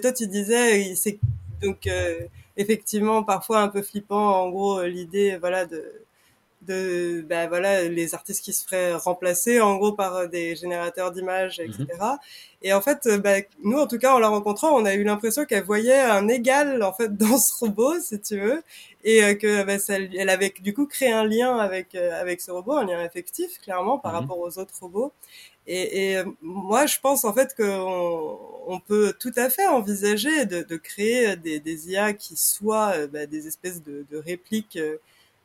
toi 0.00 0.12
tu 0.12 0.26
disais 0.26 0.94
c'est 0.94 1.18
donc 1.62 1.88
effectivement 2.56 3.22
parfois 3.24 3.60
un 3.60 3.68
peu 3.68 3.82
flippant 3.82 4.42
en 4.42 4.50
gros 4.50 4.82
l'idée 4.84 5.36
voilà 5.38 5.66
de 5.66 6.06
de 6.66 7.24
ben 7.28 7.48
voilà 7.48 7.84
les 7.84 8.14
artistes 8.14 8.44
qui 8.44 8.52
se 8.52 8.64
feraient 8.64 8.94
remplacer 8.94 9.60
en 9.60 9.76
gros 9.76 9.92
par 9.92 10.28
des 10.28 10.56
générateurs 10.56 11.12
d'images 11.12 11.60
etc 11.60 11.86
mhm. 12.00 12.18
et 12.62 12.72
en 12.72 12.80
fait 12.80 13.08
ben, 13.22 13.44
nous 13.62 13.78
en 13.78 13.86
tout 13.86 13.98
cas 13.98 14.14
en 14.14 14.18
la 14.18 14.28
rencontrant 14.28 14.70
on 14.70 14.84
a 14.84 14.94
eu 14.94 15.04
l'impression 15.04 15.44
qu'elle 15.44 15.64
voyait 15.64 16.00
un 16.00 16.28
égal 16.28 16.82
en 16.82 16.92
fait 16.92 17.16
dans 17.16 17.38
ce 17.38 17.64
robot 17.64 18.00
si 18.00 18.20
tu 18.20 18.40
veux 18.40 18.62
et 19.04 19.22
euh, 19.22 19.34
que 19.34 19.78
ça, 19.78 19.94
elle 19.94 20.28
avait 20.28 20.52
du 20.60 20.74
coup 20.74 20.86
créé 20.86 21.12
un 21.12 21.24
lien 21.24 21.58
avec 21.58 21.94
euh, 21.94 22.20
avec 22.20 22.40
ce 22.40 22.50
robot 22.50 22.72
un 22.72 22.84
lien 22.84 22.98
affectif 22.98 23.58
clairement 23.60 23.98
par 23.98 24.12
mhm. 24.12 24.20
rapport 24.20 24.38
aux 24.38 24.58
autres 24.58 24.74
robots 24.80 25.12
et, 25.66 26.12
et, 26.12 26.22
moi, 26.42 26.86
je 26.86 26.98
pense 27.00 27.24
en 27.24 27.32
fait 27.32 27.54
qu'on 27.56 28.38
on 28.66 28.80
peut 28.80 29.14
tout 29.18 29.32
à 29.36 29.50
fait 29.50 29.66
envisager 29.66 30.46
de, 30.46 30.62
de 30.62 30.76
créer 30.76 31.36
des, 31.36 31.60
des, 31.60 31.90
IA 31.90 32.12
qui 32.12 32.36
soient 32.36 33.06
ben, 33.08 33.28
des 33.28 33.46
espèces 33.46 33.82
de, 33.82 34.04
de 34.10 34.16
répliques 34.16 34.78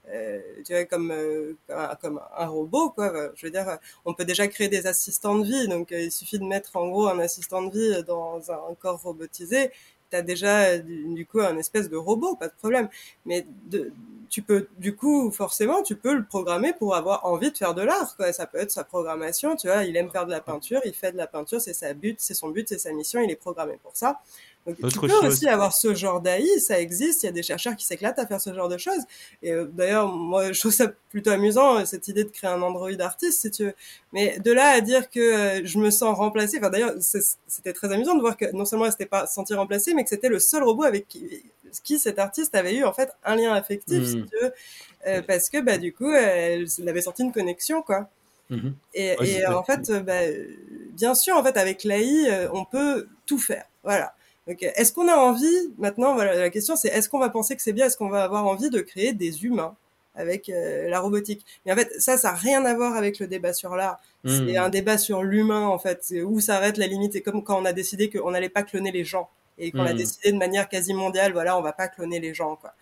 euh, 0.09 0.39
tu 0.65 0.73
vois, 0.73 0.85
comme, 0.85 1.11
euh, 1.11 1.53
comme 2.01 2.19
un 2.37 2.47
robot, 2.47 2.89
quoi. 2.89 3.31
Je 3.35 3.45
veux 3.45 3.51
dire, 3.51 3.77
on 4.05 4.13
peut 4.13 4.25
déjà 4.25 4.47
créer 4.47 4.67
des 4.67 4.87
assistants 4.87 5.37
de 5.37 5.45
vie, 5.45 5.67
donc 5.67 5.91
euh, 5.91 6.01
il 6.01 6.11
suffit 6.11 6.39
de 6.39 6.43
mettre 6.43 6.75
en 6.75 6.89
gros 6.89 7.07
un 7.07 7.19
assistant 7.19 7.61
de 7.61 7.71
vie 7.71 8.03
dans 8.03 8.51
un 8.51 8.75
corps 8.79 9.01
robotisé. 9.01 9.71
Tu 10.09 10.17
as 10.17 10.21
déjà 10.21 10.77
du, 10.79 11.25
coup 11.25 11.39
un 11.41 11.57
espèce 11.57 11.89
de 11.89 11.97
robot, 11.97 12.35
pas 12.35 12.47
de 12.47 12.53
problème. 12.53 12.89
Mais 13.25 13.45
de, 13.69 13.91
tu 14.31 14.41
peux, 14.41 14.67
du 14.79 14.95
coup, 14.95 15.29
forcément, 15.29 15.83
tu 15.83 15.97
peux 15.97 16.13
le 16.13 16.23
programmer 16.23 16.71
pour 16.71 16.95
avoir 16.95 17.25
envie 17.25 17.51
de 17.51 17.57
faire 17.57 17.75
de 17.75 17.81
l'art, 17.81 18.15
quoi. 18.15 18.31
Ça 18.31 18.47
peut 18.47 18.59
être 18.59 18.71
sa 18.71 18.85
programmation, 18.85 19.57
tu 19.57 19.67
vois. 19.67 19.83
Il 19.83 19.97
aime 19.97 20.09
faire 20.09 20.25
de 20.25 20.31
la 20.31 20.39
peinture, 20.39 20.79
il 20.85 20.93
fait 20.93 21.11
de 21.11 21.17
la 21.17 21.27
peinture, 21.27 21.59
c'est 21.59 21.73
sa 21.73 21.93
but, 21.93 22.15
c'est 22.21 22.33
son 22.33 22.47
but, 22.47 22.69
c'est 22.69 22.79
sa 22.79 22.93
mission, 22.93 23.19
il 23.19 23.29
est 23.29 23.35
programmé 23.35 23.77
pour 23.83 23.91
ça. 23.93 24.21
Donc, 24.65 24.77
tu 24.77 24.99
peux 24.99 25.27
aussi 25.27 25.49
avoir 25.49 25.73
ce 25.73 25.93
genre 25.95 26.21
d'AI, 26.21 26.59
ça 26.59 26.79
existe, 26.79 27.23
il 27.23 27.25
y 27.25 27.29
a 27.29 27.33
des 27.33 27.43
chercheurs 27.43 27.75
qui 27.75 27.85
s'éclatent 27.85 28.19
à 28.19 28.27
faire 28.27 28.39
ce 28.39 28.53
genre 28.53 28.69
de 28.69 28.77
choses. 28.77 29.01
Et 29.43 29.51
euh, 29.51 29.65
d'ailleurs, 29.65 30.07
moi, 30.07 30.53
je 30.53 30.59
trouve 30.59 30.71
ça 30.71 30.87
plutôt 31.09 31.31
amusant, 31.31 31.79
euh, 31.79 31.85
cette 31.85 32.07
idée 32.07 32.23
de 32.23 32.29
créer 32.29 32.49
un 32.49 32.61
Android 32.61 32.89
artiste, 32.99 33.41
si 33.41 33.51
tu 33.51 33.65
veux. 33.65 33.73
Mais 34.13 34.39
de 34.39 34.51
là 34.53 34.69
à 34.69 34.79
dire 34.79 35.09
que 35.09 35.19
euh, 35.19 35.61
je 35.65 35.77
me 35.77 35.89
sens 35.89 36.15
remplacée, 36.15 36.59
enfin 36.59 36.69
d'ailleurs, 36.69 36.93
c'était 37.47 37.73
très 37.73 37.91
amusant 37.91 38.15
de 38.15 38.21
voir 38.21 38.37
que 38.37 38.45
non 38.55 38.63
seulement 38.63 38.85
elle 38.85 38.91
s'était 38.91 39.07
pas 39.07 39.25
sentie 39.25 39.55
remplacée, 39.55 39.93
mais 39.93 40.03
que 40.03 40.09
c'était 40.09 40.29
le 40.29 40.39
seul 40.39 40.63
robot 40.63 40.83
avec 40.83 41.07
qui, 41.07 41.43
qui, 41.79 41.99
cet 41.99 42.19
artiste 42.19 42.55
avait 42.55 42.75
eu 42.75 42.83
en 42.83 42.93
fait 42.93 43.11
un 43.23 43.35
lien 43.35 43.53
affectif, 43.53 44.05
si 44.05 44.23
tu 44.23 44.35
veux, 44.41 45.21
parce 45.23 45.49
que 45.49 45.61
bah 45.61 45.77
du 45.77 45.93
coup, 45.93 46.11
elle, 46.11 46.65
elle 46.79 46.89
avait 46.89 47.01
sorti 47.01 47.23
une 47.23 47.31
connexion, 47.31 47.81
quoi. 47.81 48.09
Mhm. 48.49 48.73
Et, 48.93 49.15
et 49.21 49.47
en 49.47 49.63
fait, 49.63 49.89
bah, 50.03 50.19
bien 50.91 51.15
sûr, 51.15 51.37
en 51.37 51.43
fait, 51.43 51.55
avec 51.55 51.83
l'AI, 51.83 52.49
on 52.51 52.65
peut 52.65 53.07
tout 53.25 53.39
faire. 53.39 53.65
Voilà. 53.83 54.13
Est-ce 54.47 54.91
qu'on 54.91 55.07
a 55.07 55.15
envie, 55.15 55.71
maintenant, 55.77 56.13
voilà, 56.13 56.35
la 56.35 56.49
question 56.49 56.75
c'est 56.75 56.89
est-ce 56.89 57.09
qu'on 57.09 57.19
va 57.19 57.29
penser 57.29 57.55
que 57.55 57.61
c'est 57.61 57.73
bien, 57.73 57.85
est-ce 57.85 57.97
qu'on 57.97 58.09
va 58.09 58.23
avoir 58.23 58.45
envie 58.45 58.69
de 58.69 58.81
créer 58.81 59.13
des 59.13 59.45
humains 59.45 59.75
avec 60.15 60.49
euh, 60.49 60.89
la 60.89 60.99
robotique? 60.99 61.45
Mais 61.65 61.71
en 61.71 61.75
fait, 61.75 61.89
ça, 61.99 62.17
ça 62.17 62.31
n'a 62.31 62.37
rien 62.37 62.65
à 62.65 62.73
voir 62.73 62.95
avec 62.95 63.19
le 63.19 63.27
débat 63.27 63.53
sur 63.53 63.75
l'art. 63.75 63.99
C'est 64.25 64.53
hmm. 64.53 64.57
un 64.57 64.69
débat 64.69 64.97
sur 64.97 65.23
l'humain, 65.23 65.67
en 65.67 65.77
fait. 65.77 66.13
Où 66.25 66.39
s'arrête 66.39 66.77
la 66.77 66.87
limite. 66.87 67.13
C'est 67.13 67.21
comme 67.21 67.43
quand 67.43 67.59
on 67.59 67.65
a 67.65 67.73
décidé 67.73 68.09
qu'on 68.09 68.31
n'allait 68.31 68.49
pas 68.49 68.63
cloner 68.63 68.91
les 68.91 69.05
gens. 69.05 69.29
Et 69.57 69.71
qu'on 69.71 69.85
a 69.85 69.93
hmm. 69.93 69.97
décidé 69.97 70.31
de 70.31 70.37
manière 70.37 70.67
quasi 70.69 70.93
mondiale, 70.93 71.33
voilà, 71.33 71.57
on 71.57 71.61
va 71.61 71.73
pas 71.73 71.87
cloner 71.87 72.19
les 72.19 72.33
gens, 72.33 72.55
quoi. 72.55 72.73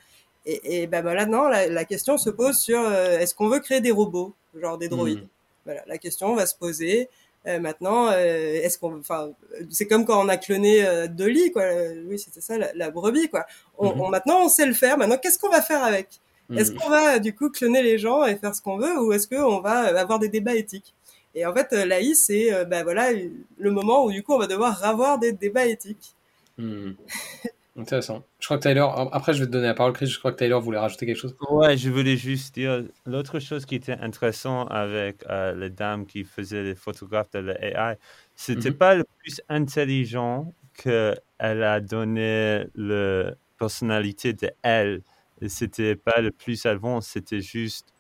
Et, 0.45 0.83
et 0.83 0.87
ben 0.87 1.01
voilà, 1.01 1.25
non, 1.25 1.47
la, 1.47 1.85
question 1.85 2.17
se 2.17 2.29
pose 2.29 2.57
sur 2.57 2.79
euh, 2.79 3.19
est-ce 3.19 3.35
qu'on 3.35 3.49
veut 3.49 3.59
créer 3.59 3.81
des 3.81 3.91
robots, 3.91 4.33
genre 4.55 4.77
des 4.77 4.87
droïdes 4.87 5.23
hmm. 5.23 5.27
Voilà, 5.65 5.83
la 5.85 5.97
question 5.97 6.35
va 6.35 6.45
se 6.45 6.55
poser. 6.55 7.09
Euh, 7.47 7.59
maintenant, 7.59 8.09
euh, 8.11 8.61
est-ce 8.61 8.77
qu'on, 8.77 8.99
enfin, 8.99 9.31
c'est 9.69 9.87
comme 9.87 10.05
quand 10.05 10.23
on 10.23 10.27
a 10.27 10.37
cloné 10.37 10.85
euh, 10.85 11.07
Dolly, 11.07 11.51
quoi. 11.51 11.63
Oui, 12.05 12.19
c'était 12.19 12.41
ça, 12.41 12.55
la, 12.57 12.91
brebis, 12.91 13.29
quoi. 13.29 13.45
On, 13.77 13.95
mhm. 13.95 14.11
maintenant, 14.11 14.43
on 14.43 14.49
sait 14.49 14.65
le 14.65 14.73
faire. 14.73 14.97
Maintenant, 14.97 15.17
qu'est-ce 15.17 15.39
qu'on 15.39 15.49
va 15.49 15.61
faire 15.61 15.83
avec? 15.83 16.07
Est-ce 16.55 16.71
qu'on 16.71 16.89
va 16.89 17.19
du 17.19 17.35
coup 17.35 17.51
cloner 17.51 17.83
les 17.83 17.99
gens 17.99 18.25
et 18.25 18.35
faire 18.35 18.55
ce 18.55 18.61
qu'on 18.63 18.77
veut, 18.77 18.99
ou 18.99 19.13
est-ce 19.13 19.27
qu'on 19.27 19.59
va 19.59 19.95
avoir 19.99 20.17
des 20.17 20.29
débats 20.29 20.55
éthiques? 20.55 20.95
Et 21.35 21.45
en 21.45 21.53
fait, 21.53 21.71
l'AI, 21.71 22.15
c'est, 22.15 22.65
ben 22.65 22.83
voilà, 22.83 23.11
le 23.11 23.71
moment 23.71 24.03
où 24.03 24.11
du 24.11 24.23
coup, 24.23 24.33
on 24.33 24.39
va 24.39 24.47
devoir 24.47 24.83
avoir 24.83 25.19
des 25.19 25.31
débats 25.31 25.67
éthiques. 25.67 26.15
Mhm. 26.59 26.95
Intéressant. 27.77 28.25
Je 28.39 28.45
crois 28.45 28.57
que 28.57 28.63
Tyler, 28.63 28.85
après 29.13 29.33
je 29.33 29.39
vais 29.39 29.45
te 29.45 29.51
donner 29.51 29.67
la 29.67 29.73
parole, 29.73 29.93
Chris, 29.93 30.07
je 30.07 30.19
crois 30.19 30.33
que 30.33 30.37
Tyler 30.37 30.59
voulait 30.59 30.79
rajouter 30.79 31.05
quelque 31.05 31.17
chose. 31.17 31.35
Ouais, 31.49 31.77
je 31.77 31.89
voulais 31.89 32.17
juste 32.17 32.53
dire, 32.55 32.83
l'autre 33.05 33.39
chose 33.39 33.65
qui 33.65 33.75
était 33.75 33.93
intéressant 33.93 34.65
avec 34.65 35.23
euh, 35.29 35.53
les 35.55 35.69
dames 35.69 36.05
qui 36.05 36.25
faisaient 36.25 36.63
les 36.63 36.75
photographes 36.75 37.31
de 37.31 37.39
l'AI, 37.39 37.97
c'était 38.35 38.71
mhm. 38.71 38.77
pas 38.77 38.95
le 38.95 39.05
plus 39.19 39.39
intelligent 39.47 40.53
qu'elle 40.73 41.15
a 41.39 41.79
donné 41.79 42.65
la 42.75 43.33
personnalité 43.57 44.33
de 44.33 44.49
elle. 44.61 45.01
C'était 45.47 45.95
pas 45.95 46.19
le 46.19 46.31
plus 46.31 46.65
avant, 46.65 46.99
c'était 46.99 47.41
juste 47.41 47.93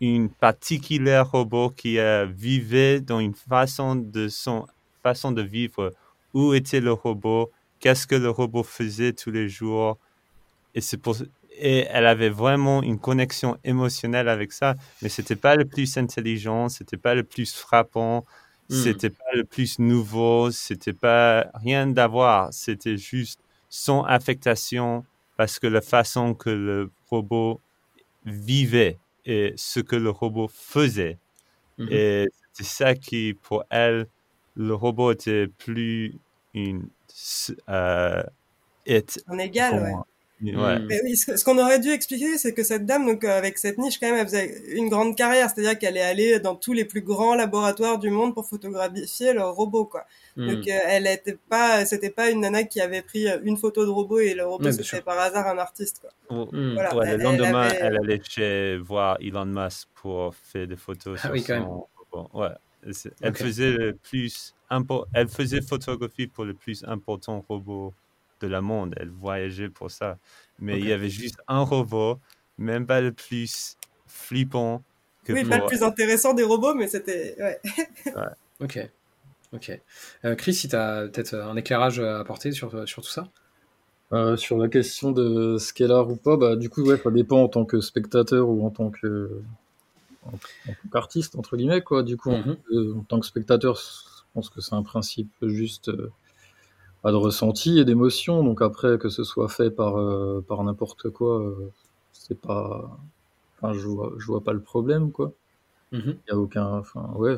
une 0.00 0.28
particulière 0.28 1.30
robot 1.30 1.70
qui 1.70 1.98
a 1.98 2.26
vivait 2.26 3.00
dans 3.00 3.20
une 3.20 3.34
façon 3.34 3.94
de 3.94 4.28
son 4.28 4.66
façon 5.02 5.32
de 5.32 5.42
vivre. 5.42 5.92
Où 6.34 6.54
était 6.54 6.80
le 6.80 6.92
robot? 6.92 7.50
Qu'est-ce 7.82 8.06
que 8.06 8.14
le 8.14 8.30
robot 8.30 8.62
faisait 8.62 9.12
tous 9.12 9.30
les 9.30 9.50
jours. 9.50 9.98
Et, 10.74 10.80
c'est 10.80 10.96
pour, 10.96 11.16
et 11.58 11.86
elle 11.90 12.06
avait 12.06 12.30
vraiment 12.30 12.82
une 12.82 12.98
connexion 12.98 13.58
émotionnelle 13.64 14.28
avec 14.28 14.52
ça, 14.52 14.76
mais 15.02 15.10
c'était 15.10 15.36
pas 15.36 15.56
le 15.56 15.66
plus 15.66 15.98
intelligent, 15.98 16.70
c'était 16.70 16.96
pas 16.96 17.14
le 17.14 17.24
plus 17.24 17.54
frappant, 17.54 18.24
hmm. 18.70 18.74
c'était 18.74 19.10
pas 19.10 19.32
le 19.34 19.44
plus 19.44 19.78
nouveau, 19.78 20.50
c'était 20.50 20.94
pas 20.94 21.50
rien 21.54 21.86
d'avoir, 21.88 22.54
c'était 22.54 22.96
juste 22.96 23.40
son 23.68 24.04
affectation 24.04 25.04
parce 25.36 25.58
que 25.58 25.66
la 25.66 25.80
façon 25.80 26.34
que 26.34 26.50
le 26.50 26.90
robot 27.10 27.60
vivait 28.24 28.98
et 29.26 29.52
ce 29.56 29.80
que 29.80 29.96
le 29.96 30.10
robot 30.10 30.48
faisait. 30.48 31.18
Hmm. 31.78 31.88
Et 31.90 32.28
c'est 32.52 32.64
ça 32.64 32.94
qui, 32.94 33.34
pour 33.34 33.64
elle, 33.70 34.06
le 34.54 34.74
robot 34.74 35.12
était 35.12 35.48
plus 35.48 36.14
une 36.54 36.86
euh, 37.68 38.22
en 39.28 39.38
égal, 39.38 39.82
ouais. 39.82 39.94
Mm. 40.42 40.86
Mais 40.88 41.00
oui, 41.04 41.16
ce, 41.16 41.44
qu'on 41.44 41.56
aurait 41.58 41.78
dû 41.78 41.90
expliquer, 41.90 42.36
c'est 42.36 42.52
que 42.52 42.64
cette 42.64 42.84
dame, 42.84 43.06
donc 43.06 43.22
euh, 43.24 43.38
avec 43.38 43.58
cette 43.58 43.78
niche, 43.78 44.00
quand 44.00 44.10
même, 44.10 44.18
elle 44.18 44.26
faisait 44.26 44.72
une 44.72 44.88
grande 44.88 45.16
carrière, 45.16 45.48
c'est-à-dire 45.48 45.78
qu'elle 45.78 45.96
est 45.96 46.02
allée 46.02 46.40
dans 46.40 46.56
tous 46.56 46.72
les 46.72 46.84
plus 46.84 47.00
grands 47.00 47.36
laboratoires 47.36 47.98
du 47.98 48.10
monde 48.10 48.34
pour 48.34 48.46
photographier 48.48 49.32
le 49.32 49.44
robot, 49.44 49.84
quoi. 49.84 50.04
Mm. 50.36 50.48
Donc 50.48 50.68
euh, 50.68 50.78
elle 50.86 51.06
était 51.06 51.38
pas, 51.48 51.84
c'était 51.86 52.10
pas 52.10 52.30
une 52.30 52.40
nana 52.40 52.64
qui 52.64 52.80
avait 52.80 53.02
pris 53.02 53.26
une 53.44 53.56
photo 53.56 53.84
de 53.84 53.90
robot 53.90 54.18
et 54.18 54.34
le 54.34 54.44
robot 54.44 54.72
c'était 54.72 55.02
par 55.02 55.18
hasard 55.18 55.46
un 55.46 55.58
artiste, 55.58 56.00
quoi. 56.00 56.10
Oh, 56.28 56.48
mm. 56.50 56.74
le 56.74 57.22
lendemain, 57.22 57.68
elle, 57.80 57.98
allait 57.98 58.20
chez 58.28 58.78
voir 58.78 59.18
Elon 59.20 59.46
Musk 59.46 59.88
pour 59.94 60.34
faire 60.34 60.66
des 60.66 60.76
photos 60.76 61.20
ah, 61.22 61.26
sur 61.26 61.32
oui, 61.32 61.42
son 61.42 61.86
robot. 62.12 62.30
Ouais. 62.34 62.48
Elle 63.20 63.34
faisait 63.34 63.72
le 63.72 63.94
plus 63.94 64.54
elle 65.12 65.28
faisait 65.28 65.60
photographie 65.60 66.26
pour 66.26 66.44
le 66.44 66.54
plus 66.54 66.82
important 66.84 67.44
robot 67.46 67.92
de 68.40 68.46
la 68.46 68.60
monde. 68.62 68.94
Elle 68.98 69.10
voyageait 69.10 69.68
pour 69.68 69.90
ça. 69.90 70.18
Mais 70.58 70.78
il 70.78 70.86
y 70.86 70.92
avait 70.92 71.10
juste 71.10 71.36
un 71.46 71.60
robot, 71.60 72.18
même 72.56 72.86
pas 72.86 73.00
le 73.00 73.12
plus 73.12 73.76
flippant. 74.06 74.82
Que 75.24 75.34
oui, 75.34 75.44
pas 75.44 75.58
le 75.58 75.66
plus 75.66 75.82
intéressant 75.82 76.32
des 76.32 76.42
robots, 76.42 76.74
mais 76.74 76.88
c'était. 76.88 77.36
Ouais. 77.38 77.60
Ok. 78.60 78.78
Ok. 79.52 79.72
Euh, 80.24 80.36
Chris, 80.36 80.54
si 80.54 80.68
tu 80.68 80.76
as 80.76 81.08
peut-être 81.08 81.34
un 81.34 81.56
éclairage 81.56 81.98
à 81.98 82.20
apporter 82.20 82.52
sur, 82.52 82.88
sur 82.88 83.02
tout 83.02 83.10
ça? 83.10 83.28
Euh, 84.12 84.36
Sur 84.36 84.58
la 84.58 84.68
question 84.68 85.10
de 85.10 85.56
scalar 85.58 86.10
ou 86.10 86.16
pas, 86.16 86.36
bah, 86.36 86.54
du 86.54 86.68
coup, 86.68 86.82
ouais, 86.82 86.98
ça 86.98 87.10
dépend 87.10 87.42
en 87.42 87.48
tant 87.48 87.64
que 87.64 87.80
spectateur 87.80 88.48
ou 88.48 88.64
en 88.64 88.70
tant 88.70 88.90
que. 88.90 89.42
En, 90.24 90.30
tant 90.30 90.88
qu'artiste, 90.92 91.36
entre 91.36 91.56
guillemets, 91.56 91.82
quoi. 91.82 92.02
Du 92.02 92.16
coup, 92.16 92.30
en 92.30 92.42
mhm. 92.70 93.04
tant 93.08 93.20
que 93.20 93.26
spectateur, 93.26 93.76
je 93.76 94.22
pense 94.34 94.48
que 94.50 94.60
c'est 94.60 94.74
un 94.74 94.82
principe 94.82 95.32
juste 95.42 95.88
euh, 95.88 96.10
de 97.04 97.16
ressenti 97.16 97.78
et 97.78 97.84
d'émotion. 97.84 98.44
Donc 98.44 98.62
après, 98.62 98.98
que 98.98 99.08
ce 99.08 99.24
soit 99.24 99.48
fait 99.48 99.70
par, 99.70 99.98
euh, 99.98 100.44
par 100.46 100.62
n'importe 100.62 101.10
quoi, 101.10 101.40
euh, 101.40 101.70
c'est 102.12 102.40
pas. 102.40 102.98
Enfin, 103.60 103.74
je 103.74 103.86
vois, 103.86 104.12
je 104.18 104.26
vois 104.26 104.42
pas 104.42 104.52
le 104.52 104.62
problème, 104.62 105.12
quoi. 105.12 105.32
Il 105.92 105.98
mm-hmm. 105.98 106.16
y 106.28 106.30
a 106.30 106.36
aucun. 106.36 106.66
Enfin, 106.78 107.10
ouais. 107.16 107.36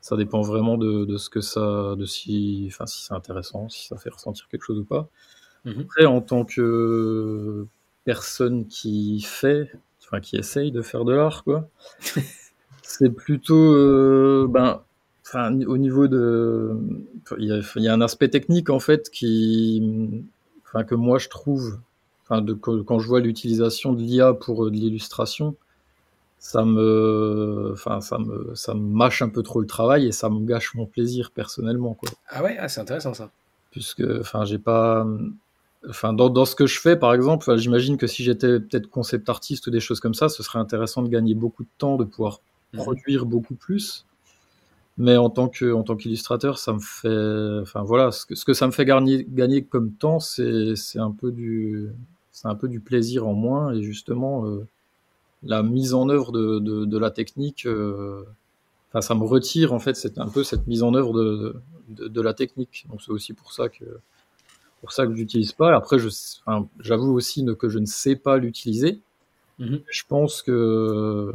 Ça 0.00 0.16
dépend 0.16 0.40
vraiment 0.40 0.76
de, 0.76 1.04
de, 1.04 1.16
ce 1.16 1.30
que 1.30 1.40
ça. 1.40 1.94
de 1.96 2.04
si. 2.06 2.64
Enfin, 2.68 2.86
si 2.86 3.04
c'est 3.04 3.14
intéressant, 3.14 3.68
si 3.68 3.86
ça 3.86 3.96
fait 3.96 4.10
ressentir 4.10 4.48
quelque 4.48 4.64
chose 4.64 4.78
ou 4.78 4.84
pas. 4.84 5.08
Mm-hmm. 5.66 5.80
Après, 5.82 6.06
en 6.06 6.20
tant 6.20 6.44
que 6.44 7.66
personne 8.04 8.66
qui 8.66 9.20
fait, 9.20 9.70
enfin, 10.12 10.20
qui 10.20 10.36
essaye 10.36 10.70
de 10.70 10.82
faire 10.82 11.04
de 11.04 11.14
l'art, 11.14 11.42
quoi. 11.44 11.68
C'est 12.82 13.10
plutôt, 13.10 14.46
ben, 14.48 14.82
enfin, 15.26 15.58
au 15.62 15.78
niveau 15.78 16.08
de, 16.08 16.76
il 17.38 17.44
y, 17.44 17.80
y, 17.80 17.88
a, 17.88 17.94
un 17.94 18.00
aspect 18.02 18.28
technique 18.28 18.68
en 18.68 18.80
fait 18.80 19.08
qui, 19.08 20.22
enfin, 20.66 20.84
que 20.84 20.94
moi 20.94 21.18
je 21.18 21.28
trouve, 21.30 21.78
enfin, 22.24 22.42
de, 22.42 22.52
quand 22.52 22.98
je 22.98 23.08
vois 23.08 23.20
l'utilisation 23.20 23.94
de 23.94 24.02
l'IA 24.02 24.34
pour 24.34 24.66
de 24.66 24.70
l'illustration, 24.70 25.56
ça 26.42 26.64
me, 26.64 27.70
enfin, 27.72 28.00
ça 28.00 28.18
me, 28.18 28.52
ça 28.56 28.74
me 28.74 28.80
mâche 28.80 29.22
un 29.22 29.28
peu 29.28 29.44
trop 29.44 29.60
le 29.60 29.66
travail 29.66 30.06
et 30.06 30.12
ça 30.12 30.28
me 30.28 30.44
gâche 30.44 30.74
mon 30.74 30.86
plaisir 30.86 31.30
personnellement, 31.30 31.94
quoi. 31.94 32.10
Ah 32.28 32.42
ouais, 32.42 32.56
ah, 32.58 32.68
c'est 32.68 32.80
intéressant 32.80 33.14
ça. 33.14 33.30
Puisque, 33.70 34.02
enfin, 34.20 34.44
j'ai 34.44 34.58
pas, 34.58 35.06
enfin, 35.88 36.12
dans, 36.12 36.30
dans, 36.30 36.44
ce 36.44 36.54
que 36.54 36.66
je 36.66 36.80
fais, 36.80 36.96
par 36.96 37.14
exemple, 37.14 37.56
j'imagine 37.56 37.96
que 37.96 38.06
si 38.06 38.22
j'étais 38.24 38.60
peut-être 38.60 38.88
concept 38.88 39.28
artiste 39.28 39.66
ou 39.66 39.70
des 39.70 39.80
choses 39.80 40.00
comme 40.00 40.14
ça, 40.14 40.28
ce 40.28 40.42
serait 40.42 40.58
intéressant 40.58 41.02
de 41.02 41.08
gagner 41.08 41.34
beaucoup 41.34 41.64
de 41.64 41.68
temps, 41.78 41.96
de 41.96 42.04
pouvoir 42.04 42.40
mmh. 42.72 42.78
produire 42.78 43.26
beaucoup 43.26 43.54
plus. 43.54 44.06
Mais 44.98 45.16
en 45.16 45.30
tant 45.30 45.48
que, 45.48 45.72
en 45.72 45.82
tant 45.82 45.96
qu'illustrateur, 45.96 46.58
ça 46.58 46.74
me 46.74 46.80
fait, 46.80 47.62
enfin 47.62 47.82
voilà, 47.82 48.12
ce 48.12 48.26
que, 48.26 48.34
ce 48.34 48.44
que 48.44 48.52
ça 48.52 48.66
me 48.66 48.72
fait 48.72 48.84
gagner, 48.84 49.26
gagner 49.28 49.64
comme 49.64 49.92
temps, 49.92 50.20
c'est, 50.20 50.76
c'est 50.76 50.98
un 50.98 51.12
peu 51.12 51.32
du, 51.32 51.88
c'est 52.30 52.48
un 52.48 52.54
peu 52.54 52.68
du 52.68 52.80
plaisir 52.80 53.26
en 53.26 53.34
moins 53.34 53.72
et 53.72 53.82
justement. 53.82 54.46
Euh, 54.46 54.66
la 55.42 55.62
mise 55.62 55.94
en 55.94 56.08
œuvre 56.08 56.32
de, 56.32 56.58
de, 56.58 56.84
de 56.84 56.98
la 56.98 57.10
technique, 57.10 57.66
euh, 57.66 58.24
enfin, 58.88 59.00
ça 59.00 59.14
me 59.14 59.24
retire 59.24 59.72
en 59.72 59.78
fait, 59.78 59.94
c'est 59.94 60.18
un 60.18 60.28
peu 60.28 60.44
cette 60.44 60.66
mise 60.66 60.82
en 60.82 60.94
œuvre 60.94 61.12
de, 61.12 61.56
de 61.88 62.20
la 62.20 62.34
technique. 62.34 62.86
Donc 62.88 63.02
c'est 63.02 63.10
aussi 63.10 63.32
pour 63.32 63.52
ça 63.52 63.68
que 63.68 63.84
pour 64.82 64.92
ça 64.92 65.06
que 65.06 65.14
j'utilise 65.14 65.52
pas. 65.52 65.74
Après, 65.74 65.98
je, 65.98 66.08
enfin, 66.44 66.68
j'avoue 66.80 67.14
aussi 67.14 67.46
que 67.58 67.70
je 67.70 67.78
ne 67.78 67.86
sais 67.86 68.16
pas 68.16 68.36
l'utiliser. 68.36 69.00
Mm-hmm. 69.58 69.82
Je 69.88 70.02
pense 70.06 70.42
que 70.42 71.32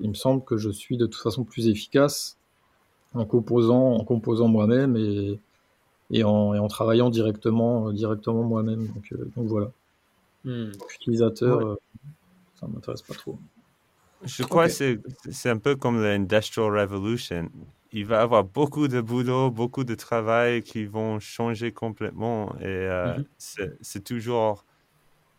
il 0.00 0.08
me 0.08 0.14
semble 0.14 0.44
que 0.44 0.56
je 0.56 0.70
suis 0.70 0.96
de 0.96 1.06
toute 1.06 1.22
façon 1.22 1.44
plus 1.44 1.68
efficace 1.68 2.36
en 3.14 3.24
composant, 3.24 3.94
en 3.94 4.04
composant 4.04 4.48
moi-même 4.48 4.96
et, 4.96 5.38
et, 6.10 6.24
en, 6.24 6.54
et 6.54 6.58
en 6.58 6.68
travaillant 6.68 7.10
directement, 7.10 7.92
directement 7.92 8.42
moi-même. 8.42 8.86
Donc, 8.88 9.12
euh, 9.12 9.30
donc 9.36 9.46
voilà. 9.46 9.70
Mm. 10.44 10.72
Utilisateur, 10.96 11.58
ouais. 11.58 11.64
euh, 11.64 11.76
ça 12.58 12.66
m'intéresse 12.66 13.02
pas 13.02 13.14
trop. 13.14 13.38
Je 14.24 14.42
crois 14.42 14.66
okay. 14.66 14.98
que 14.98 15.30
c'est 15.30 15.48
un 15.48 15.58
peu 15.58 15.76
comme 15.76 16.02
l'Industrial 16.02 16.76
Revolution. 16.78 17.48
Il 17.92 18.06
va 18.06 18.16
y 18.16 18.18
avoir 18.20 18.44
beaucoup 18.44 18.88
de 18.88 19.00
boulot, 19.00 19.50
beaucoup 19.50 19.84
de 19.84 19.94
travail 19.94 20.62
qui 20.62 20.84
vont 20.86 21.18
changer 21.20 21.72
complètement. 21.72 22.54
Et 22.60 22.64
euh, 22.66 23.18
mm 23.18 23.24
-hmm. 23.48 23.76
c'est 23.80 24.04
toujours. 24.04 24.64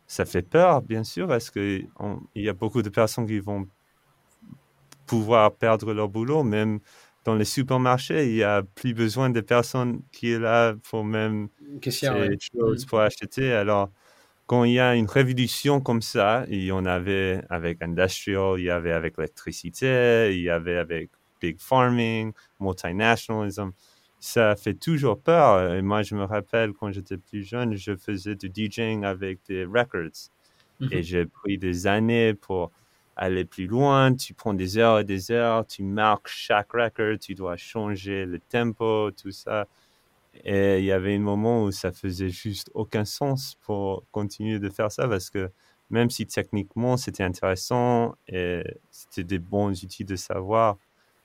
Ça 0.07 0.25
fait 0.25 0.41
peur, 0.49 0.81
bien 0.81 1.03
sûr, 1.05 1.27
parce 1.27 1.49
qu'il 1.49 1.87
y 2.35 2.49
a 2.49 2.53
beaucoup 2.53 2.81
de 2.81 2.89
personnes 2.89 3.27
qui 3.27 3.39
vont 3.39 3.65
pouvoir 5.05 5.55
perdre 5.55 5.93
leur 5.93 6.09
boulot. 6.09 6.43
Même 6.43 6.79
dans 7.25 7.35
les 7.35 7.45
supermarchés, 7.45 8.27
il 8.29 8.35
n'y 8.35 8.43
a 8.43 8.63
plus 8.63 8.93
besoin 8.93 9.29
de 9.29 9.41
personnes 9.41 10.01
qui 10.11 10.31
est 10.33 10.39
là 10.39 10.73
pour 10.89 11.03
même 11.05 11.47
Caissière, 11.81 12.15
ouais. 12.15 12.37
choses 12.53 12.85
pour 12.85 12.99
acheter. 12.99 13.53
Alors, 13.53 13.89
quand 14.47 14.65
il 14.65 14.73
y 14.73 14.79
a 14.79 14.95
une 14.95 15.07
révolution 15.07 15.79
comme 15.81 16.01
ça, 16.01 16.45
il 16.49 16.63
y 16.65 16.71
en 16.71 16.85
avait 16.85 17.41
avec 17.49 17.81
industrial, 17.81 18.59
il 18.59 18.65
y 18.65 18.69
avait 18.69 18.91
avec 18.91 19.17
l'électricité, 19.17 20.31
il 20.33 20.41
y 20.41 20.49
avait 20.49 20.77
avec 20.77 21.11
big 21.41 21.59
farming, 21.59 22.33
multinationalism, 22.59 23.71
ça 24.19 24.55
fait 24.55 24.75
toujours 24.75 25.19
peur. 25.19 25.73
Et 25.73 25.81
moi, 25.81 26.03
je 26.03 26.15
me 26.15 26.23
rappelle 26.23 26.73
quand 26.73 26.91
j'étais 26.91 27.17
plus 27.17 27.43
jeune, 27.43 27.75
je 27.75 27.95
faisais 27.95 28.35
du 28.35 28.49
DJing 28.53 29.03
avec 29.03 29.39
des 29.47 29.65
records. 29.65 30.29
Mm 30.79 30.87
-hmm. 30.87 30.93
Et 30.95 31.03
j'ai 31.03 31.25
pris 31.25 31.57
des 31.57 31.87
années 31.87 32.33
pour 32.35 32.71
aller 33.15 33.45
plus 33.45 33.67
loin. 33.67 34.13
Tu 34.15 34.33
prends 34.33 34.53
des 34.53 34.77
heures 34.77 34.99
et 34.99 35.03
des 35.03 35.31
heures, 35.31 35.65
tu 35.67 35.83
marques 35.83 36.27
chaque 36.27 36.71
record, 36.73 37.17
tu 37.19 37.35
dois 37.35 37.57
changer 37.57 38.25
le 38.25 38.39
tempo, 38.39 39.11
tout 39.11 39.31
ça. 39.31 39.67
Et 40.43 40.79
il 40.79 40.85
y 40.85 40.91
avait 40.91 41.15
un 41.15 41.19
moment 41.19 41.63
où 41.63 41.71
ça 41.71 41.91
faisait 41.91 42.29
juste 42.29 42.69
aucun 42.73 43.05
sens 43.05 43.55
pour 43.61 44.05
continuer 44.11 44.59
de 44.59 44.69
faire 44.69 44.91
ça 44.91 45.07
parce 45.07 45.29
que 45.29 45.51
même 45.89 46.09
si 46.09 46.25
techniquement 46.25 46.95
c'était 46.97 47.23
intéressant 47.23 48.15
et 48.27 48.63
c'était 48.91 49.25
des 49.25 49.39
bons 49.39 49.71
outils 49.83 50.05
de 50.05 50.15
savoir, 50.15 50.77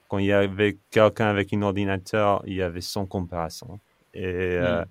quand 0.09 0.19
il 0.19 0.27
y 0.27 0.33
avait 0.33 0.79
quelqu'un 0.91 1.27
avec 1.27 1.53
un 1.53 1.63
ordinateur, 1.63 2.43
il 2.47 2.55
y 2.55 2.63
avait 2.63 2.81
sans 2.81 3.07
comparaison. 3.07 3.81
Et 4.15 4.59
mm. 4.59 4.63
euh, 4.63 4.85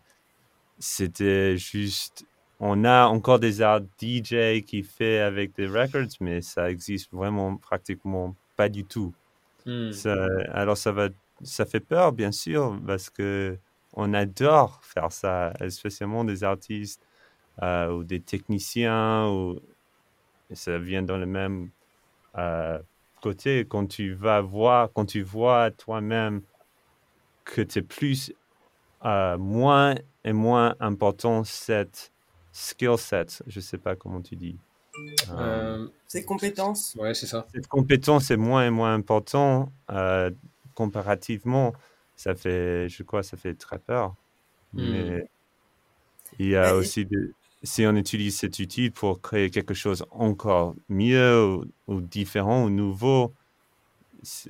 c'était 0.80 1.58
juste. 1.58 2.26
On 2.60 2.86
a 2.86 3.08
encore 3.08 3.40
des 3.40 3.62
arts 3.62 3.82
DJ 4.02 4.62
qui 4.66 4.84
fait 4.84 5.20
avec 5.20 5.56
des 5.56 5.68
records, 5.68 6.08
mais 6.22 6.42
ça 6.42 6.70
existe 6.70 7.12
vraiment 7.12 7.58
pratiquement 7.58 8.36
pas 8.56 8.70
du 8.70 8.86
tout. 8.86 9.14
Mm. 9.66 9.92
Ça, 9.92 10.28
alors 10.54 10.78
ça 10.78 10.92
va, 10.92 11.10
ça 11.44 11.66
fait 11.66 11.80
peur 11.80 12.12
bien 12.12 12.32
sûr 12.32 12.80
parce 12.86 13.10
que 13.10 13.58
on 13.94 14.14
adore 14.14 14.82
faire 14.84 15.12
ça, 15.12 15.54
spécialement 15.70 16.24
des 16.24 16.44
artistes 16.44 17.02
euh, 17.64 17.92
ou 17.92 18.04
des 18.04 18.20
techniciens, 18.20 19.28
ou 19.30 19.60
ça 20.54 20.78
vient 20.78 21.02
dans 21.02 21.18
le 21.18 21.26
même 21.26 21.70
euh, 22.38 22.80
côté. 23.22 23.66
Quand 23.68 23.88
tu 23.88 24.14
vas 24.14 24.42
voir, 24.42 24.90
quand 24.94 25.06
tu 25.06 25.22
vois 25.22 25.72
toi-même 25.72 26.42
que 27.44 27.62
tu 27.62 27.80
es 27.80 27.82
plus, 27.82 28.34
euh, 29.04 29.38
moins 29.38 29.96
et 30.24 30.34
moins 30.34 30.76
important 30.80 31.44
cette 31.44 32.12
skill 32.52 32.98
set, 32.98 33.44
je 33.48 33.60
sais 33.60 33.78
pas 33.78 33.96
comment 33.96 34.22
tu 34.22 34.36
dis. 34.36 34.58
Ces 36.08 36.24
compétences. 36.24 36.96
Ouais, 36.98 37.14
c'est 37.14 37.28
ça. 37.28 37.46
Cette 37.54 37.68
compétence 37.68 38.32
est 38.32 38.38
moins 38.38 38.66
et 38.66 38.70
moins 38.70 38.94
important 38.94 39.72
comparativement 40.74 41.74
ça 42.16 42.36
fait, 42.36 42.88
je 42.90 43.04
crois, 43.04 43.24
ça 43.24 43.38
fait 43.38 43.54
très 43.54 43.80
peur. 43.80 44.16
Mmh. 44.74 44.92
Mais 44.92 45.30
il 46.40 46.48
y 46.48 46.56
a 46.56 46.72
bah, 46.72 46.76
aussi, 46.76 47.06
de, 47.06 47.34
si 47.66 47.86
on 47.86 47.96
utilise 47.96 48.38
cet 48.38 48.60
outil 48.60 48.90
pour 48.90 49.22
créer 49.22 49.50
quelque 49.50 49.74
chose 49.74 50.06
encore 50.12 50.76
mieux 50.88 51.46
ou, 51.46 51.66
ou 51.88 52.02
différent 52.02 52.64
ou 52.64 52.70
nouveau, 52.70 53.34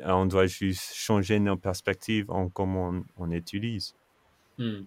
on 0.04 0.26
doit 0.26 0.46
juste 0.46 0.94
changer 0.94 1.40
nos 1.40 1.58
perspectives 1.58 2.30
en 2.30 2.50
comment 2.50 2.90
on, 2.90 3.04
on 3.18 3.32
utilise. 3.32 3.96
Mmh. 4.58 4.82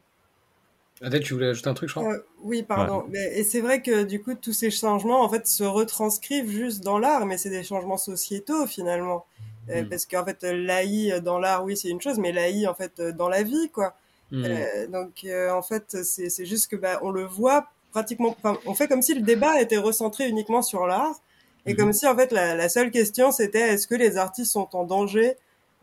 Adèle, 1.01 1.23
tu 1.23 1.35
voulais 1.35 1.49
ajouter 1.49 1.69
un 1.69 1.75
truc, 1.75 1.89
je 1.89 1.95
crois? 1.95 2.13
Euh, 2.13 2.25
Oui, 2.43 2.63
pardon. 2.63 3.03
Ouais. 3.03 3.09
Mais, 3.11 3.39
et 3.39 3.45
c'est 3.45 3.61
vrai 3.61 3.83
que 3.83 4.03
du 4.03 4.21
coup, 4.21 4.35
tous 4.35 4.53
ces 4.53 4.71
changements, 4.71 5.23
en 5.23 5.29
fait, 5.29 5.47
se 5.47 5.63
retranscrivent 5.63 6.51
juste 6.51 6.83
dans 6.83 6.99
l'art, 6.99 7.25
mais 7.25 7.39
c'est 7.39 7.51
des 7.51 7.63
changements 7.63 7.97
sociétaux 7.97 8.67
finalement. 8.67 9.25
Euh, 9.71 9.83
mm. 9.83 9.89
Parce 9.89 10.07
qu'en 10.07 10.25
fait, 10.25 10.43
l'AI 10.43 11.21
dans 11.21 11.39
l'art, 11.39 11.65
oui, 11.65 11.77
c'est 11.77 11.89
une 11.89 12.01
chose, 12.01 12.19
mais 12.19 12.33
l'AI, 12.33 12.67
en 12.67 12.75
fait, 12.75 13.01
dans 13.01 13.29
la 13.29 13.43
vie, 13.43 13.71
quoi. 13.71 13.95
Mm. 14.33 14.45
Euh, 14.45 14.87
donc, 14.89 15.25
euh, 15.25 15.51
en 15.51 15.63
fait, 15.63 16.03
c'est 16.03 16.47
juste 16.47 16.69
que 16.69 16.77
bah, 16.77 16.99
on 17.03 17.11
le 17.11 17.25
voit 17.25 17.69
pratiquement. 17.91 18.37
On 18.67 18.75
fait 18.75 18.89
comme 18.89 19.03
si 19.03 19.15
le 19.15 19.23
débat 19.23 19.61
était 19.61 19.79
recentré 19.79 20.29
uniquement 20.29 20.63
sur 20.63 20.87
l'art, 20.87 21.17
et 21.67 21.75
mm. 21.75 21.77
comme 21.77 21.93
si, 21.93 22.07
en 22.07 22.17
fait, 22.17 22.33
la, 22.33 22.55
la 22.55 22.69
seule 22.69 22.91
question, 22.91 23.31
c'était 23.33 23.75
est-ce 23.75 23.87
que 23.87 23.95
les 23.95 24.17
artistes 24.17 24.53
sont 24.53 24.69
en 24.75 24.85
danger? 24.85 25.37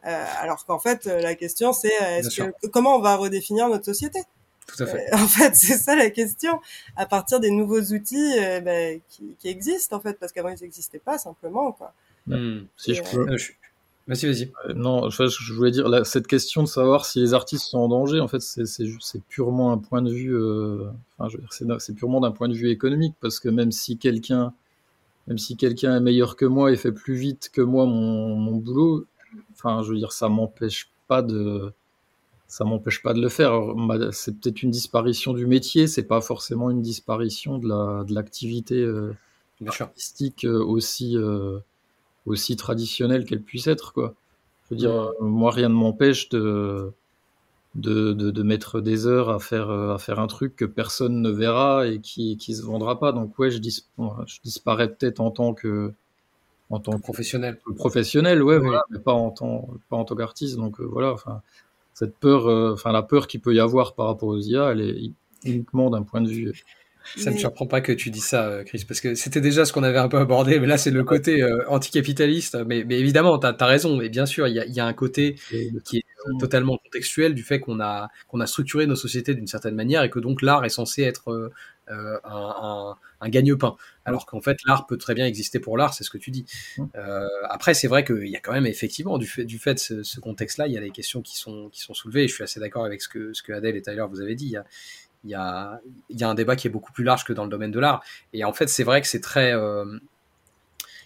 Alors 0.03 0.68
qu'en 0.68 0.78
fait, 0.78 1.06
la 1.06 1.34
question, 1.34 1.74
c'est 1.74 1.89
que, 1.89 2.68
comment 2.68 2.95
on 2.95 2.99
va 2.99 3.16
redéfinir 3.16 3.70
notre 3.70 3.86
société? 3.86 4.20
Tout 4.68 4.84
à 4.84 4.88
fait. 4.88 5.14
Euh, 5.14 5.18
en 5.24 5.28
fait, 5.28 5.56
c'est 5.56 5.78
ça 5.78 5.95
la 5.95 6.10
question. 6.10 6.60
À 6.95 7.06
partir 7.06 7.39
des 7.39 7.51
nouveaux 7.51 7.82
outils 7.82 8.34
euh, 8.39 8.62
bah, 8.62 8.99
qui, 9.10 9.36
qui, 9.39 9.47
existent, 9.47 9.95
en 9.95 9.99
fait, 9.99 10.18
parce 10.20 10.32
qu'avant 10.32 10.49
ils 10.49 10.62
n'existaient 10.62 10.99
pas 10.99 11.18
simplement, 11.18 11.72
quoi. 11.72 11.93
Mmh, 12.28 12.62
si 12.78 12.95
je 12.95 13.03
peux. 13.03 13.30
Euh, 13.30 13.38
je... 13.38 13.51
Vas-y, 14.08 14.28
vas-y. 14.28 14.51
Euh, 14.68 14.74
non, 14.74 15.10
je, 15.10 15.28
je, 15.28 15.53
voulais 15.53 15.72
dire 15.72 15.89
là, 15.89 16.03
cette 16.03 16.28
question 16.28 16.62
de 16.62 16.68
savoir 16.68 17.06
si 17.06 17.20
les 17.20 17.34
artistes 17.34 17.66
sont 17.66 17.80
en 17.80 17.88
danger. 17.88 18.20
En 18.20 18.28
fait, 18.28 18.39
c'est 18.39 19.24
purement 19.28 19.72
un 19.72 19.80
point 19.80 20.03
de 20.03 20.12
vue. 20.12 20.36
Euh, 20.36 20.89
enfin, 21.18 21.36
c'est 21.80 21.95
purement 21.95 22.22
d'un 22.22 22.32
point 22.32 22.47
de 22.47 22.53
vue 22.53 22.70
économique, 22.70 23.16
parce 23.20 23.39
que 23.39 23.49
même 23.49 23.72
si 23.72 23.97
quelqu'un, 23.97 24.53
même 25.28 25.39
si 25.39 25.58
quelqu'un 25.58 25.97
est 25.97 26.01
meilleur 26.01 26.36
que 26.36 26.45
moi 26.45 26.72
et 26.72 26.76
fait 26.76 26.91
plus 26.91 27.16
vite 27.16 27.49
que 27.51 27.62
moi 27.62 27.86
mon, 27.88 28.36
mon 28.36 28.56
boulot, 28.58 29.06
enfin, 29.53 29.82
je 29.84 29.91
veux 29.91 29.97
dire, 29.97 30.12
ça 30.12 30.30
m'empêche 30.30 30.89
pas 31.08 31.24
de 31.24 31.74
ça 32.47 32.64
m'empêche 32.64 33.01
pas 33.01 33.14
de 33.14 33.22
le 33.22 33.30
faire. 33.30 33.53
C'est 34.12 34.39
peut-être 34.39 34.64
une 34.64 34.72
disparition 34.72 35.34
du 35.34 35.47
métier, 35.47 35.88
c'est 35.88 36.03
pas 36.03 36.22
forcément 36.22 36.70
une 36.70 36.82
disparition 36.82 37.58
de 37.58 37.68
la 37.68 38.03
de 38.03 38.14
l'activité 38.14 38.82
euh, 38.82 39.14
artistique 39.80 40.45
euh, 40.45 40.64
aussi 40.64 41.18
euh, 41.18 41.60
aussi 42.26 42.55
traditionnelle 42.55 43.26
qu'elle 43.26 43.41
puisse 43.41 43.67
être 43.67 43.93
quoi. 43.93 44.13
Je 44.69 44.76
veux 44.76 44.80
dire, 44.80 45.11
mmh. 45.21 45.26
moi 45.28 45.51
rien 45.51 45.69
ne 45.69 45.73
m'empêche 45.73 46.30
de, 46.30 46.91
de, 47.76 48.13
de 48.13 48.32
de 48.32 48.43
mettre 48.43 48.82
des 48.82 49.05
heures 49.05 49.30
à 49.30 49.39
faire 49.39 49.69
à 49.69 49.97
faire 49.99 50.19
un 50.19 50.28
truc 50.28 50.55
que 50.55 50.65
personne 50.65 51.21
ne 51.21 51.30
verra 51.30 51.88
et 51.88 51.99
qui 51.99 52.38
qui 52.38 52.55
se 52.55 52.63
vendra 52.63 52.99
pas. 52.99 53.11
Donc 53.11 53.38
ouais, 53.38 53.51
je, 53.51 53.59
dis, 53.59 53.84
je 53.99 54.39
disparais 54.43 54.89
peut-être 54.89 55.19
en 55.19 55.32
tant 55.32 55.53
que 55.53 55.93
en 56.69 56.80
tant 56.80 56.93
que 56.93 57.01
professionnel. 57.01 57.59
Professionnel, 57.76 58.41
ouais, 58.41 58.57
oui. 58.57 58.63
voilà, 58.63 58.84
mais 58.89 58.99
pas 58.99 59.13
en 59.13 59.30
tant 59.32 59.69
pas 59.89 59.97
en 59.97 60.05
tant 60.05 60.15
qu'artiste. 60.15 60.55
Donc 60.57 60.80
voilà, 60.80 61.11
enfin 61.11 61.41
cette 61.93 62.15
peur, 62.17 62.47
euh, 62.47 62.73
enfin 62.73 62.91
la 62.91 63.03
peur 63.03 63.28
qu'il 63.28 63.39
peut 63.39 63.53
y 63.53 63.59
avoir 63.59 63.93
par 63.95 64.07
rapport 64.07 64.30
aux 64.30 64.39
IA, 64.39 64.71
elle 64.71 64.82
est 64.82 65.11
uniquement 65.43 65.89
d'un 65.89 66.03
point 66.03 66.21
de 66.21 66.30
vue 66.30 66.63
Ça 67.18 67.30
ne 67.30 67.36
me 67.36 67.39
surprend 67.39 67.68
pas 67.68 67.82
que 67.82 67.91
tu 67.91 68.10
dis 68.10 68.20
ça, 68.20 68.47
euh, 68.47 68.64
Chris, 68.64 68.84
parce 68.88 69.01
que 69.01 69.16
c'était 69.16 69.41
déjà 69.41 69.66
ce 69.66 69.74
qu'on 69.74 69.84
avait 69.84 69.97
un 69.97 70.08
peu 70.08 70.18
abordé, 70.18 70.60
mais 70.60 70.68
là 70.68 70.78
c'est 70.78 70.91
le 70.91 71.03
côté 71.03 71.41
euh, 71.41 71.64
anticapitaliste. 71.68 72.58
Mais, 72.66 72.84
mais 72.84 72.99
évidemment, 72.99 73.38
tu 73.39 73.47
as, 73.47 73.66
raison, 73.66 74.01
et 74.01 74.10
bien 74.10 74.26
sûr, 74.26 74.47
il 74.47 74.56
y 74.56 74.60
a, 74.60 74.66
y 74.66 74.80
a, 74.80 74.86
un 74.86 74.93
côté 74.93 75.36
qui 75.84 75.97
est 75.97 76.06
totalement 76.39 76.78
contextuel 76.78 77.36
du 77.36 77.43
fait 77.43 77.60
qu'on 77.60 77.80
a, 77.80 78.10
qu'on 78.28 78.39
a 78.39 78.47
structuré 78.47 78.88
nos 78.88 78.95
sociétés 78.95 79.36
d'une 79.36 79.47
certaine 79.47 79.76
manière 79.76 80.03
et 80.03 80.10
que 80.10 80.20
donc 80.20 80.41
l'art 80.41 80.66
est 80.66 80.70
censé 80.70 81.03
être 81.03 81.51
euh, 81.91 82.20
un, 82.24 82.56
un, 82.62 82.95
un 83.22 83.30
gagne-pain. 83.30 83.76
Alors 84.06 84.26
qu'en 84.26 84.41
fait, 84.41 84.58
l'art 84.66 84.88
peut 84.88 84.97
très 84.97 85.14
bien 85.14 85.28
exister 85.28 85.60
pour 85.60 85.78
l'art, 85.78 85.93
c'est 85.93 86.03
ce 86.03 86.10
que 86.10 86.18
tu 86.18 86.32
dis. 86.32 86.45
Euh, 86.95 87.28
après, 87.47 87.76
c'est 87.76 87.88
vrai 87.88 88.03
qu'il 88.03 88.28
y 88.28 88.36
a 88.36 88.39
quand 88.39 88.53
même 88.53 88.66
effectivement, 88.66 89.20
du 89.20 89.28
fait, 89.28 89.45
du 89.45 89.60
fait 89.60 89.76
de 89.76 89.80
ce, 89.80 90.03
ce 90.03 90.20
contexte-là, 90.20 90.66
il 90.68 90.74
y 90.74 90.78
a 90.78 90.82
des 90.82 90.89
questions 90.89 91.22
qui 91.22 91.38
sont, 91.38 91.70
qui 91.72 91.82
sont 91.82 91.93
soulevées, 91.93 92.24
et 92.24 92.28
je 92.28 92.34
suis 92.34 92.43
assez 92.43 92.60
d'accord 92.60 92.86
avec 92.86 93.03
ce 93.03 93.10
que, 93.10 93.34
ce 93.34 93.43
que 93.43 93.53
Adèle 93.53 93.76
et 93.76 93.84
Tyler 93.84 94.06
vous 94.10 94.20
avez 94.20 94.34
dit. 94.34 94.45
Il 94.45 94.51
y 94.51 94.58
a, 94.58 94.66
il 95.26 95.32
y 95.32 95.36
a, 95.36 95.82
y 96.09 96.23
a 96.23 96.30
un 96.30 96.36
débat 96.36 96.55
qui 96.55 96.67
est 96.67 96.69
beaucoup 96.69 96.93
plus 96.93 97.03
large 97.03 97.23
que 97.23 97.34
dans 97.34 97.43
le 97.43 97.49
domaine 97.49 97.71
de 97.71 97.80
l'art. 97.80 98.03
Et 98.32 98.45
en 98.45 98.53
fait, 98.53 98.69
c'est 98.69 98.84
vrai 98.84 99.01
que 99.01 99.07
c'est 99.07 99.21
très, 99.21 99.53
euh, 99.53 99.86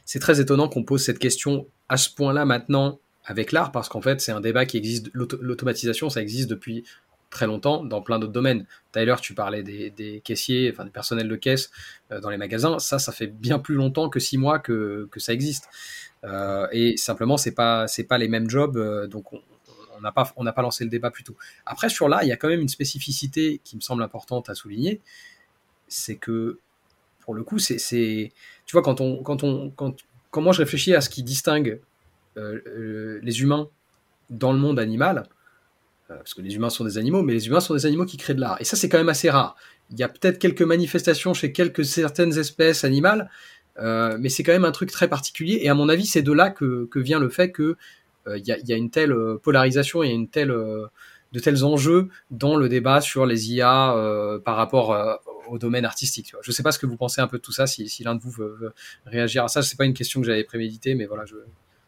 c'est 0.05 0.19
très 0.19 0.41
étonnant 0.41 0.67
qu'on 0.67 0.83
pose 0.83 1.03
cette 1.03 1.19
question 1.19 1.67
à 1.87 1.97
ce 1.97 2.13
point-là 2.13 2.45
maintenant 2.45 2.99
avec 3.25 3.51
l'art, 3.51 3.71
parce 3.71 3.89
qu'en 3.89 4.01
fait, 4.01 4.21
c'est 4.21 4.31
un 4.31 4.41
débat 4.41 4.65
qui 4.65 4.77
existe. 4.77 5.09
L'automatisation, 5.13 6.09
ça 6.09 6.21
existe 6.21 6.49
depuis 6.49 6.83
très 7.29 7.45
longtemps 7.45 7.83
dans 7.83 8.01
plein 8.01 8.19
d'autres 8.19 8.33
domaines. 8.33 8.65
Tyler, 8.91 9.15
tu 9.21 9.35
parlais 9.35 9.61
des, 9.63 9.91
des, 9.91 10.19
caissiers, 10.21 10.71
enfin 10.73 10.83
des 10.83 10.91
personnels 10.91 11.27
de 11.27 11.35
caisse 11.35 11.69
euh, 12.11 12.19
dans 12.19 12.29
les 12.29 12.37
magasins. 12.37 12.79
Ça, 12.79 12.99
ça 12.99 13.11
fait 13.11 13.27
bien 13.27 13.59
plus 13.59 13.75
longtemps 13.75 14.09
que 14.09 14.19
six 14.19 14.37
mois 14.37 14.59
que, 14.59 15.07
que 15.11 15.19
ça 15.19 15.31
existe. 15.31 15.69
Euh, 16.25 16.67
et 16.71 16.97
simplement, 16.97 17.37
c'est 17.37 17.53
pas 17.53 17.87
c'est 17.87 18.03
pas 18.03 18.17
les 18.17 18.27
mêmes 18.27 18.49
jobs, 18.49 19.07
donc 19.07 19.31
on, 19.31 19.41
on 20.35 20.43
n'a 20.43 20.53
pas, 20.53 20.61
lancé 20.61 20.83
le 20.83 20.89
débat 20.89 21.11
plus 21.11 21.23
tôt. 21.23 21.35
Après, 21.65 21.89
sur 21.89 22.09
là, 22.09 22.23
il 22.23 22.27
y 22.27 22.31
a 22.31 22.37
quand 22.37 22.47
même 22.47 22.61
une 22.61 22.69
spécificité 22.69 23.61
qui 23.63 23.75
me 23.75 23.81
semble 23.81 24.03
importante 24.03 24.49
à 24.49 24.55
souligner, 24.55 25.01
c'est 25.87 26.15
que, 26.15 26.59
pour 27.21 27.33
le 27.33 27.43
coup, 27.43 27.59
c'est, 27.59 28.31
tu 28.65 28.73
vois, 28.73 28.81
quand 28.81 29.01
on, 29.01 29.23
quand 29.23 29.43
on, 29.43 29.71
quand, 29.71 30.41
moi 30.41 30.53
je 30.53 30.59
réfléchis 30.59 30.93
à 30.93 31.01
ce 31.01 31.09
qui 31.09 31.23
distingue 31.23 31.79
euh, 32.37 32.61
euh, 32.67 33.19
les 33.23 33.41
humains 33.41 33.69
dans 34.29 34.53
le 34.53 34.59
monde 34.59 34.79
animal, 34.79 35.23
euh, 36.09 36.17
parce 36.17 36.33
que 36.33 36.41
les 36.41 36.55
humains 36.55 36.69
sont 36.69 36.85
des 36.85 36.97
animaux, 36.97 37.23
mais 37.23 37.33
les 37.33 37.47
humains 37.47 37.59
sont 37.59 37.73
des 37.73 37.85
animaux 37.85 38.05
qui 38.05 38.17
créent 38.17 38.35
de 38.35 38.41
l'art. 38.41 38.57
Et 38.61 38.63
ça, 38.63 38.75
c'est 38.75 38.89
quand 38.89 38.97
même 38.97 39.09
assez 39.09 39.29
rare. 39.29 39.55
Il 39.91 39.99
y 39.99 40.03
a 40.03 40.09
peut-être 40.09 40.39
quelques 40.39 40.61
manifestations 40.61 41.33
chez 41.33 41.51
quelques 41.51 41.83
certaines 41.85 42.37
espèces 42.37 42.83
animales, 42.83 43.29
mais 43.81 44.27
c'est 44.27 44.43
quand 44.43 44.51
même 44.51 44.65
un 44.65 44.71
truc 44.71 44.91
très 44.91 45.07
particulier. 45.07 45.59
Et 45.61 45.69
à 45.69 45.73
mon 45.73 45.87
avis, 45.87 46.05
c'est 46.05 46.21
de 46.21 46.33
là 46.33 46.49
que 46.49 46.89
vient 46.99 47.17
le 47.17 47.29
fait 47.29 47.51
que 47.51 47.77
il 48.25 48.31
euh, 48.31 48.37
y, 48.37 48.69
y, 48.69 48.73
a 48.73 48.75
une 48.75 48.89
telle 48.89 49.11
euh, 49.11 49.37
polarisation, 49.41 50.03
il 50.03 50.07
y 50.09 50.11
a 50.11 50.15
une 50.15 50.27
telle, 50.27 50.51
euh, 50.51 50.87
de 51.31 51.39
tels 51.39 51.63
enjeux 51.63 52.09
dans 52.31 52.55
le 52.55 52.69
débat 52.69 53.01
sur 53.01 53.25
les 53.25 53.51
IA 53.53 53.95
par 54.43 54.55
rapport 54.55 55.21
au 55.47 55.59
domaine 55.59 55.85
artistique. 55.85 56.33
Je 56.41 56.49
ne 56.49 56.53
sais 56.53 56.63
pas 56.63 56.71
ce 56.71 56.79
que 56.79 56.87
vous 56.87 56.97
pensez 56.97 57.21
un 57.21 57.27
peu 57.27 57.37
de 57.37 57.43
tout 57.43 57.51
ça, 57.51 57.67
si, 57.67 58.03
l'un 58.03 58.15
de 58.15 58.21
vous 58.21 58.31
veut, 58.31 58.73
réagir 59.05 59.43
à 59.43 59.47
ça. 59.47 59.61
Ce 59.61 59.71
n'est 59.71 59.77
pas 59.77 59.85
une 59.85 59.93
question 59.93 60.21
que 60.21 60.25
j'avais 60.25 60.43
préméditée, 60.43 60.95
mais 60.95 61.05
voilà, 61.05 61.25
je, 61.25 61.35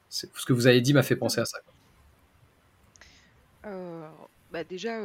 ce 0.10 0.28
que 0.46 0.54
vous 0.54 0.68
avez 0.68 0.80
dit 0.82 0.94
m'a 0.94 1.02
fait 1.02 1.16
penser 1.16 1.42
à 1.42 1.46
ça. 1.46 1.58
Bah 4.52 4.64
déjà, 4.64 5.00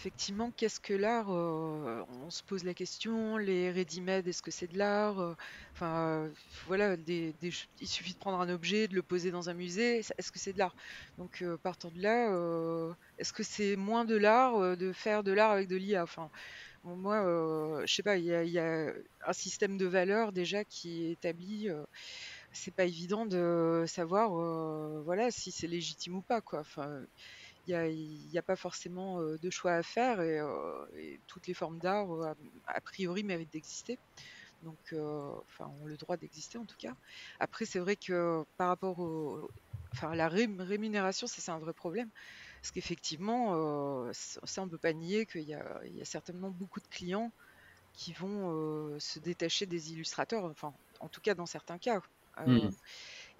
effectivement, 0.00 0.50
qu'est-ce 0.56 0.80
que 0.80 0.94
l'art 0.94 1.28
euh, 1.28 2.02
On 2.24 2.30
se 2.30 2.42
pose 2.42 2.64
la 2.64 2.72
question, 2.72 3.36
les 3.36 3.70
ready-made, 3.70 4.26
est-ce 4.26 4.40
que 4.40 4.50
c'est 4.50 4.66
de 4.66 4.78
l'art 4.78 5.20
euh, 5.20 5.34
Enfin, 5.74 6.24
euh, 6.24 6.28
voilà, 6.66 6.96
il 7.06 7.52
suffit 7.86 8.14
de 8.14 8.18
prendre 8.18 8.40
un 8.40 8.48
objet, 8.48 8.88
de 8.88 8.94
le 8.94 9.02
poser 9.02 9.30
dans 9.30 9.50
un 9.50 9.54
musée, 9.54 9.98
est-ce 9.98 10.32
que 10.32 10.38
c'est 10.38 10.54
de 10.54 10.58
l'art? 10.58 10.74
Donc, 11.18 11.44
partant 11.62 11.90
de 11.90 12.00
là, 12.00 12.30
est-ce 13.18 13.34
que 13.34 13.42
c'est 13.42 13.76
moins 13.76 14.06
de 14.06 14.16
l'art 14.16 14.76
de 14.76 14.92
faire 14.92 15.22
de 15.22 15.32
l'art 15.32 15.50
avec 15.50 15.68
de 15.68 15.76
l'IA 15.76 16.02
Enfin, 16.02 16.30
moi, 16.84 17.22
je 17.84 17.92
sais 17.92 18.02
pas, 18.02 18.16
il 18.16 18.24
y, 18.24 18.50
y, 18.52 18.58
a 18.58 18.92
un 19.26 19.32
système 19.34 19.76
de 19.76 19.84
valeurs 19.84 20.32
déjà 20.32 20.64
qui 20.64 21.04
est 21.08 21.12
établi. 21.12 21.68
c'est 22.52 22.74
pas 22.74 22.84
évident 22.84 23.26
de 23.26 23.84
savoir, 23.86 24.30
voilà, 25.02 25.30
si 25.30 25.50
c'est 25.52 25.66
légitime 25.66 26.16
ou 26.16 26.22
pas, 26.22 26.40
quoi. 26.40 26.60
Enfin, 26.60 27.02
il 27.66 28.28
n'y 28.30 28.36
a, 28.36 28.40
a, 28.40 28.42
pas 28.42 28.56
forcément 28.56 29.20
euh, 29.20 29.38
de 29.38 29.50
choix 29.50 29.74
à 29.74 29.82
faire 29.82 30.20
et, 30.20 30.38
euh, 30.40 30.86
et 30.96 31.20
toutes 31.26 31.46
les 31.46 31.54
formes 31.54 31.78
d'art, 31.78 32.10
euh, 32.12 32.32
a, 32.66 32.80
priori, 32.80 33.22
méritent 33.24 33.52
d'exister. 33.52 33.98
Donc, 34.62 34.92
enfin, 34.92 35.72
ont 35.80 35.86
le 35.86 35.96
droit 35.96 36.18
d'exister 36.18 36.58
en 36.58 36.66
tout 36.66 36.76
cas. 36.78 36.92
Après, 37.38 37.64
c'est 37.64 37.78
vrai 37.78 37.96
que 37.96 38.44
par 38.58 38.68
rapport 38.68 38.98
au, 38.98 39.48
enfin, 39.92 40.14
la 40.14 40.28
rémunération, 40.28 41.26
ça 41.26 41.40
c'est 41.40 41.50
un 41.50 41.58
vrai 41.58 41.72
problème. 41.72 42.10
Parce 42.60 42.70
qu'effectivement, 42.70 44.12
ça 44.12 44.60
on 44.60 44.66
ne 44.66 44.70
peut 44.70 44.76
pas 44.76 44.92
nier 44.92 45.24
qu'il 45.24 45.44
y, 45.44 45.52
y, 45.52 45.54
a 45.54 46.04
certainement 46.04 46.50
beaucoup 46.50 46.80
de 46.80 46.88
clients 46.88 47.32
qui 47.94 48.12
vont 48.12 49.00
se 49.00 49.18
détacher 49.18 49.64
des 49.64 49.92
illustrateurs, 49.92 50.44
enfin 50.44 50.74
en 51.00 51.08
tout 51.08 51.22
cas 51.22 51.34
dans 51.34 51.46
certains 51.46 51.78
cas. 51.78 52.02
Mmh. 52.46 52.70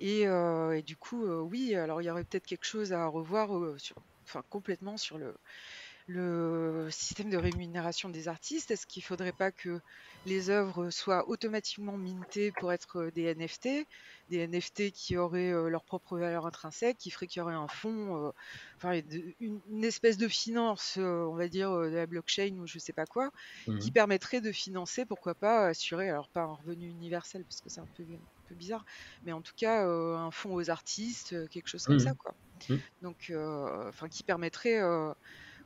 Et, 0.01 0.22
et, 0.22 0.82
du 0.82 0.96
coup, 0.96 1.24
oui, 1.24 1.74
alors 1.74 2.03
il 2.03 2.07
y 2.07 2.11
aurait 2.11 2.24
peut-être 2.24 2.46
quelque 2.46 2.66
chose 2.66 2.92
à 2.92 3.07
revoir 3.07 3.51
sur, 3.78 3.96
enfin, 4.24 4.42
complètement 4.51 4.96
sur 4.96 5.18
le, 5.18 5.34
le 6.11 6.88
système 6.90 7.30
de 7.30 7.36
rémunération 7.36 8.09
des 8.09 8.28
artistes. 8.28 8.70
Est-ce 8.70 8.86
qu'il 8.86 9.01
ne 9.01 9.07
faudrait 9.07 9.32
pas 9.32 9.53
que 9.53 9.80
les 10.26 10.51
œuvres 10.51 10.90
soient 10.90 11.28
automatiquement 11.28 11.96
mintées 11.96 12.53
pour 12.53 12.72
être 12.72 13.11
des 13.14 13.32
NFT, 13.34 13.86
des 14.28 14.46
NFT 14.46 14.90
qui 14.90 15.16
auraient 15.16 15.53
leur 15.70 15.84
propre 15.84 16.18
valeur 16.18 16.46
intrinsèque, 16.46 16.98
qui 16.98 17.11
ferait 17.11 17.26
qu'il 17.26 17.40
y 17.40 17.42
aurait 17.42 17.55
un 17.55 17.68
fonds, 17.68 18.26
euh, 18.26 18.30
enfin 18.76 19.01
une, 19.40 19.62
une, 19.70 19.84
espèce 19.84 20.16
de 20.16 20.28
finance, 20.28 20.96
euh, 20.98 21.24
on 21.24 21.36
va 21.36 21.48
dire 21.48 21.72
de 21.72 21.94
la 21.94 22.07
blockchain 22.07 22.57
ou 22.59 22.66
je 22.66 22.78
sais 22.78 22.92
pas 22.92 23.07
quoi, 23.07 23.30
mmh. 23.66 23.78
qui 23.78 23.90
permettrait 23.90 24.40
de 24.40 24.53
financer, 24.53 25.05
pourquoi 25.05 25.34
pas 25.34 25.68
assurer, 25.68 26.11
alors 26.11 26.28
pas 26.28 26.42
un 26.42 26.55
revenu 26.55 26.88
universel 26.88 27.44
parce 27.44 27.61
que 27.61 27.68
c'est 27.70 27.80
un 27.80 27.88
peu, 27.96 28.05
peu 28.51 28.55
bizarre, 28.55 28.84
mais 29.24 29.32
en 29.32 29.40
tout 29.40 29.55
cas 29.57 29.86
euh, 29.86 30.16
un 30.16 30.30
fonds 30.30 30.55
aux 30.55 30.70
artistes, 30.70 31.48
quelque 31.48 31.68
chose 31.68 31.84
comme 31.86 31.96
mmh. 31.96 32.01
ça, 32.01 32.14
quoi. 32.14 32.34
Mmh. 32.68 32.74
Donc, 33.03 33.32
enfin, 33.88 34.09
qui 34.09 34.22
permettrait 34.22 34.80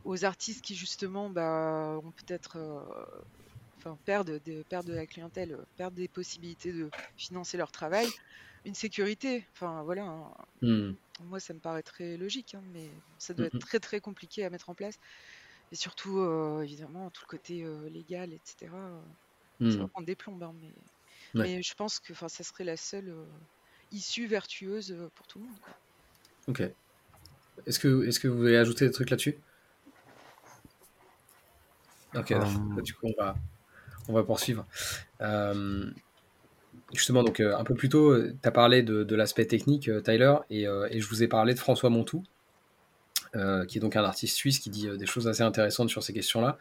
aux 0.04 0.24
artistes 0.24 0.62
qui 0.62 0.74
justement 0.74 1.30
bah, 1.30 1.98
ont 2.02 2.12
peut-être 2.12 2.56
euh, 2.56 2.80
enfin, 3.78 3.98
perdent, 4.04 4.40
de, 4.44 4.62
perdent 4.62 4.86
de 4.86 4.94
la 4.94 5.06
clientèle, 5.06 5.58
perdent 5.76 5.94
des 5.94 6.08
possibilités 6.08 6.72
de 6.72 6.90
financer 7.16 7.56
leur 7.56 7.72
travail, 7.72 8.06
une 8.64 8.74
sécurité. 8.74 9.46
Enfin 9.52 9.82
voilà, 9.82 10.04
hein. 10.04 10.32
mmh. 10.62 10.92
moi 11.24 11.40
ça 11.40 11.54
me 11.54 11.58
paraît 11.58 11.82
très 11.82 12.16
logique, 12.16 12.54
hein, 12.54 12.62
mais 12.72 12.88
ça 13.18 13.34
doit 13.34 13.46
être 13.46 13.58
très 13.58 13.80
très 13.80 14.00
compliqué 14.00 14.44
à 14.44 14.50
mettre 14.50 14.70
en 14.70 14.74
place. 14.74 14.98
Et 15.72 15.76
surtout, 15.76 16.18
euh, 16.18 16.60
évidemment, 16.60 17.10
tout 17.10 17.22
le 17.26 17.30
côté 17.30 17.64
euh, 17.64 17.88
légal, 17.88 18.32
etc. 18.32 18.70
Mmh. 19.60 19.70
Ça 19.70 19.78
va 19.78 19.88
prendre 19.88 20.06
des 20.06 20.14
plombes, 20.14 20.42
hein, 20.42 20.54
mais. 20.60 20.72
Mais 21.34 21.62
je 21.62 21.74
pense 21.74 21.98
que 21.98 22.14
ça 22.14 22.28
serait 22.44 22.64
la 22.64 22.76
seule 22.76 23.14
issue 23.92 24.26
vertueuse 24.26 24.96
pour 25.14 25.26
tout 25.26 25.38
le 25.38 25.44
monde. 25.44 25.58
Quoi. 25.62 25.74
Ok. 26.48 26.62
Est-ce 27.66 27.78
que, 27.78 28.06
est 28.06 28.18
que 28.20 28.28
vous 28.28 28.38
voulez 28.38 28.56
ajouter 28.56 28.86
des 28.86 28.92
trucs 28.92 29.10
là-dessus? 29.10 29.36
Ok, 32.14 32.30
um... 32.32 32.80
du 32.82 32.94
coup, 32.94 33.06
on 33.06 33.22
va, 33.22 33.34
on 34.08 34.12
va 34.12 34.22
poursuivre. 34.22 34.66
Euh, 35.20 35.90
justement, 36.92 37.22
donc, 37.22 37.40
euh, 37.40 37.56
un 37.56 37.64
peu 37.64 37.74
plus 37.74 37.88
tôt, 37.88 38.20
tu 38.22 38.36
as 38.44 38.50
parlé 38.50 38.82
de, 38.82 39.04
de 39.04 39.16
l'aspect 39.16 39.46
technique, 39.46 39.88
euh, 39.88 40.00
Tyler, 40.00 40.34
et, 40.50 40.66
euh, 40.66 40.88
et, 40.90 41.00
je 41.00 41.08
vous 41.08 41.22
ai 41.22 41.28
parlé 41.28 41.54
de 41.54 41.58
François 41.58 41.90
Montou, 41.90 42.22
euh, 43.34 43.64
qui 43.64 43.78
est 43.78 43.80
donc 43.80 43.96
un 43.96 44.04
artiste 44.04 44.36
suisse 44.36 44.58
qui 44.58 44.70
dit 44.70 44.88
des 44.96 45.06
choses 45.06 45.28
assez 45.28 45.42
intéressantes 45.42 45.90
sur 45.90 46.02
ces 46.02 46.12
questions-là. 46.12 46.58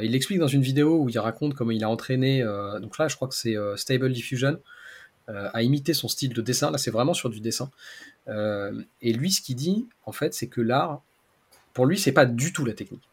il 0.00 0.12
l'explique 0.12 0.38
dans 0.38 0.48
une 0.48 0.62
vidéo 0.62 0.98
où 1.02 1.08
il 1.08 1.18
raconte 1.18 1.54
comment 1.54 1.70
il 1.70 1.84
a 1.84 1.88
entraîné, 1.88 2.42
donc 2.80 2.98
là, 2.98 3.08
je 3.08 3.16
crois 3.16 3.28
que 3.28 3.34
c'est 3.34 3.56
Stable 3.76 4.12
Diffusion, 4.12 4.58
à 5.28 5.62
imiter 5.62 5.94
son 5.94 6.08
style 6.08 6.32
de 6.32 6.42
dessin. 6.42 6.70
Là, 6.70 6.78
c'est 6.78 6.90
vraiment 6.90 7.14
sur 7.14 7.30
du 7.30 7.40
dessin. 7.40 7.70
et 8.28 9.12
lui, 9.12 9.32
ce 9.32 9.42
qu'il 9.42 9.56
dit, 9.56 9.86
en 10.06 10.12
fait, 10.12 10.34
c'est 10.34 10.48
que 10.48 10.60
l'art, 10.60 11.02
pour 11.72 11.86
lui, 11.86 11.98
c'est 11.98 12.12
pas 12.12 12.26
du 12.26 12.52
tout 12.52 12.64
la 12.64 12.72
technique 12.72 13.08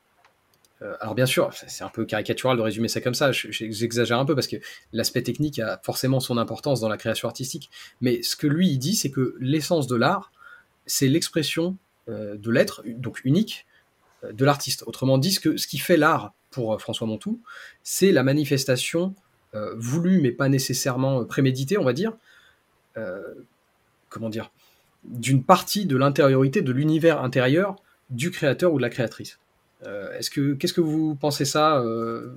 euh, 0.82 0.96
alors 1.00 1.16
bien 1.16 1.26
sûr, 1.26 1.52
c'est 1.54 1.84
un 1.84 1.90
peu 1.90 2.06
caricatural 2.06 2.58
de 2.58 2.62
résumer 2.62 2.88
ça 2.88 3.02
comme 3.02 3.14
ça, 3.14 3.32
j'exagère 3.32 4.18
un 4.18 4.26
peu 4.26 4.36
parce 4.36 4.48
que 4.48 4.58
l'aspect 4.94 5.22
technique 5.22 5.60
a 5.60 5.80
forcément 5.84 6.20
son 6.20 6.38
importance 6.38 6.80
dans 6.80 6.90
la 6.90 6.98
création 6.98 7.28
artistique, 7.28 7.70
mais 8.02 8.24
ce 8.24 8.36
que 8.36 8.48
lui 8.48 8.70
il 8.70 8.78
dit, 8.80 8.96
c'est 8.96 9.12
que 9.12 9.36
l'essence 9.40 9.88
de 9.88 9.96
l'art, 9.96 10.32
c'est 10.88 11.08
l'expression 11.08 11.68
euh, 11.72 11.76
de 12.08 12.52
l'être, 12.52 12.84
donc 12.86 13.22
unique, 13.24 13.66
euh, 14.24 14.34
de 14.34 14.46
l'artiste. 14.46 14.84
Autrement 14.88 15.18
dit, 15.18 15.32
ce, 15.32 15.40
que, 15.40 15.58
ce 15.58 15.68
qui 15.68 15.78
fait 15.78 15.98
l'art 15.98 16.34
pour 16.50 16.74
euh, 16.74 16.78
François 16.78 17.08
Montou, 17.08 17.42
c'est 17.84 18.12
la 18.12 18.24
manifestation 18.24 19.16
euh, 19.54 19.74
voulue 19.78 20.22
mais 20.22 20.32
pas 20.32 20.50
nécessairement 20.50 21.26
préméditée, 21.26 21.78
on 21.78 21.84
va 21.84 21.94
dire, 21.94 22.14
euh, 22.98 23.22
comment 24.10 24.30
dire, 24.30 24.52
d'une 25.04 25.44
partie 25.44 25.86
de 25.86 25.98
l'intériorité, 25.98 26.62
de 26.62 26.72
l'univers 26.72 27.22
intérieur 27.22 27.76
du 28.10 28.32
créateur 28.32 28.74
ou 28.74 28.78
de 28.78 28.82
la 28.82 28.90
créatrice. 28.90 29.40
Euh, 29.84 30.16
est-ce 30.18 30.30
que 30.30 30.54
qu'est-ce 30.54 30.74
que 30.74 30.82
vous 30.82 31.16
pensez 31.16 31.44
ça 31.44 31.80
euh, 31.80 32.36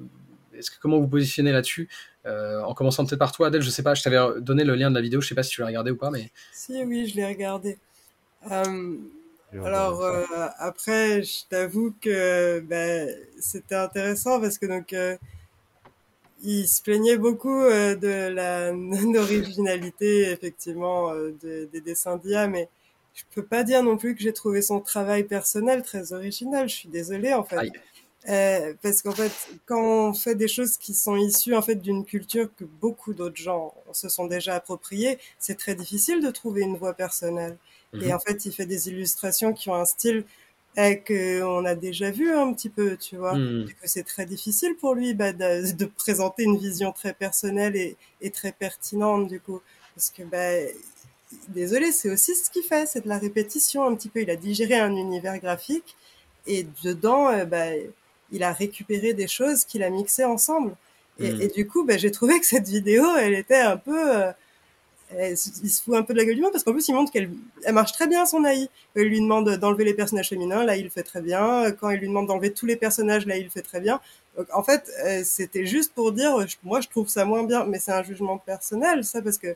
que 0.52 0.80
comment 0.80 0.98
vous 0.98 1.08
positionnez 1.08 1.52
là-dessus 1.52 1.90
euh, 2.24 2.62
En 2.62 2.72
commençant 2.72 3.04
peut-être 3.04 3.18
par 3.18 3.32
toi, 3.32 3.48
Adèle. 3.48 3.60
Je 3.60 3.68
sais 3.68 3.82
pas. 3.82 3.94
Je 3.94 4.02
t'avais 4.02 4.40
donné 4.40 4.64
le 4.64 4.76
lien 4.76 4.88
de 4.88 4.94
la 4.94 5.02
vidéo. 5.02 5.20
Je 5.20 5.28
sais 5.28 5.34
pas 5.34 5.42
si 5.42 5.50
tu 5.50 5.60
l'as 5.60 5.66
regardé 5.66 5.90
ou 5.90 5.96
pas, 5.96 6.10
mais. 6.10 6.30
Si, 6.52 6.82
oui, 6.84 7.06
je 7.06 7.16
l'ai 7.16 7.26
regardé. 7.26 7.76
Euh, 9.54 9.64
alors 9.64 10.02
euh, 10.02 10.24
après, 10.58 11.22
je 11.22 11.46
t'avoue 11.48 11.94
que 12.00 12.60
ben, 12.60 13.08
c'était 13.38 13.74
intéressant 13.74 14.40
parce 14.40 14.58
que 14.58 14.66
donc 14.66 14.92
il 16.44 16.68
se 16.68 16.82
plaignait 16.82 17.16
beaucoup 17.16 17.62
euh, 17.62 17.94
de 17.96 18.28
la 18.28 18.72
non-originalité, 18.72 20.30
effectivement, 20.30 21.10
euh, 21.12 21.32
des 21.42 21.80
dessins 21.80 22.16
d'IA, 22.16 22.46
mais 22.46 22.68
je 23.14 23.22
peux 23.34 23.44
pas 23.44 23.64
dire 23.64 23.82
non 23.82 23.96
plus 23.96 24.14
que 24.14 24.22
j'ai 24.22 24.32
trouvé 24.32 24.60
son 24.60 24.80
travail 24.80 25.24
personnel 25.24 25.82
très 25.82 26.12
original. 26.12 26.68
Je 26.68 26.74
suis 26.74 26.88
désolée, 26.88 27.32
en 27.32 27.44
fait. 27.44 27.70
Euh, 28.28 28.72
parce 28.82 29.02
qu'en 29.02 29.12
fait, 29.12 29.32
quand 29.66 30.08
on 30.08 30.14
fait 30.14 30.34
des 30.34 30.48
choses 30.48 30.78
qui 30.78 30.94
sont 30.94 31.14
issues 31.14 31.54
en 31.54 31.60
fait 31.60 31.74
d'une 31.74 32.06
culture 32.06 32.48
que 32.56 32.64
beaucoup 32.64 33.12
d'autres 33.12 33.36
gens 33.36 33.74
se 33.92 34.08
sont 34.08 34.26
déjà 34.26 34.54
appropriées, 34.54 35.18
c'est 35.38 35.58
très 35.58 35.74
difficile 35.74 36.22
de 36.22 36.30
trouver 36.30 36.62
une 36.62 36.76
voix 36.76 36.94
personnelle. 36.94 37.58
Et 38.02 38.06
mhm. 38.06 38.12
en 38.12 38.18
fait, 38.18 38.46
il 38.46 38.52
fait 38.52 38.66
des 38.66 38.88
illustrations 38.88 39.52
qui 39.52 39.68
ont 39.68 39.74
un 39.74 39.84
style 39.84 40.24
euh, 40.76 40.94
qu'on 40.96 41.64
a 41.64 41.76
déjà 41.76 42.10
vu 42.10 42.32
un 42.32 42.52
petit 42.52 42.68
peu, 42.68 42.96
tu 42.96 43.16
vois. 43.16 43.34
Mm. 43.34 43.66
que 43.80 43.88
c'est 43.88 44.02
très 44.02 44.26
difficile 44.26 44.74
pour 44.74 44.94
lui 44.94 45.14
bah, 45.14 45.32
de, 45.32 45.72
de, 45.76 45.84
présenter 45.84 46.42
une 46.42 46.56
vision 46.56 46.90
très 46.90 47.12
personnelle 47.12 47.76
et, 47.76 47.96
et, 48.20 48.30
très 48.30 48.50
pertinente, 48.50 49.28
du 49.28 49.38
coup. 49.38 49.60
Parce 49.94 50.10
que, 50.10 50.24
bah, 50.24 50.68
désolé, 51.48 51.92
c'est 51.92 52.10
aussi 52.10 52.34
ce 52.34 52.50
qu'il 52.50 52.64
fait, 52.64 52.86
c'est 52.86 53.04
de 53.04 53.08
la 53.08 53.18
répétition 53.18 53.84
un 53.84 53.94
petit 53.94 54.08
peu. 54.08 54.22
Il 54.22 54.30
a 54.30 54.36
digéré 54.36 54.74
un 54.74 54.96
univers 54.96 55.38
graphique 55.38 55.96
et 56.48 56.66
dedans, 56.82 57.28
euh, 57.28 57.44
bah, 57.44 57.66
il 58.32 58.42
a 58.42 58.52
récupéré 58.52 59.14
des 59.14 59.28
choses 59.28 59.64
qu'il 59.64 59.84
a 59.84 59.90
mixées 59.90 60.24
ensemble. 60.24 60.74
Et, 61.20 61.30
mm. 61.30 61.42
et 61.42 61.48
du 61.48 61.68
coup, 61.68 61.84
bah, 61.84 61.98
j'ai 61.98 62.10
trouvé 62.10 62.40
que 62.40 62.46
cette 62.46 62.66
vidéo, 62.66 63.04
elle 63.16 63.34
était 63.34 63.60
un 63.60 63.76
peu... 63.76 64.16
Euh, 64.16 64.32
il 65.12 65.36
se 65.36 65.82
fout 65.82 65.94
un 65.94 66.02
peu 66.02 66.12
de 66.12 66.18
la 66.18 66.24
gueule 66.24 66.36
du 66.36 66.40
monde 66.40 66.52
parce 66.52 66.64
qu'en 66.64 66.72
plus 66.72 66.88
il 66.88 66.94
montre 66.94 67.12
qu'elle 67.12 67.30
elle 67.64 67.74
marche 67.74 67.92
très 67.92 68.06
bien 68.06 68.26
son 68.26 68.44
AI. 68.44 68.68
Quand 68.94 69.00
il 69.00 69.08
lui 69.08 69.20
demande 69.20 69.48
d'enlever 69.56 69.84
les 69.84 69.94
personnages 69.94 70.28
féminins, 70.28 70.64
là 70.64 70.76
il 70.76 70.84
le 70.84 70.90
fait 70.90 71.02
très 71.02 71.20
bien. 71.20 71.70
Quand 71.72 71.90
il 71.90 72.00
lui 72.00 72.08
demande 72.08 72.26
d'enlever 72.26 72.52
tous 72.52 72.66
les 72.66 72.76
personnages, 72.76 73.26
là 73.26 73.36
il 73.36 73.44
le 73.44 73.50
fait 73.50 73.62
très 73.62 73.80
bien. 73.80 74.00
Donc 74.36 74.46
en 74.52 74.62
fait, 74.62 74.90
euh, 75.04 75.22
c'était 75.24 75.66
juste 75.66 75.92
pour 75.94 76.12
dire, 76.12 76.36
moi 76.62 76.80
je 76.80 76.88
trouve 76.88 77.08
ça 77.08 77.24
moins 77.24 77.44
bien, 77.44 77.64
mais 77.64 77.78
c'est 77.78 77.92
un 77.92 78.02
jugement 78.02 78.38
personnel 78.38 79.04
ça 79.04 79.22
parce 79.22 79.38
que 79.38 79.54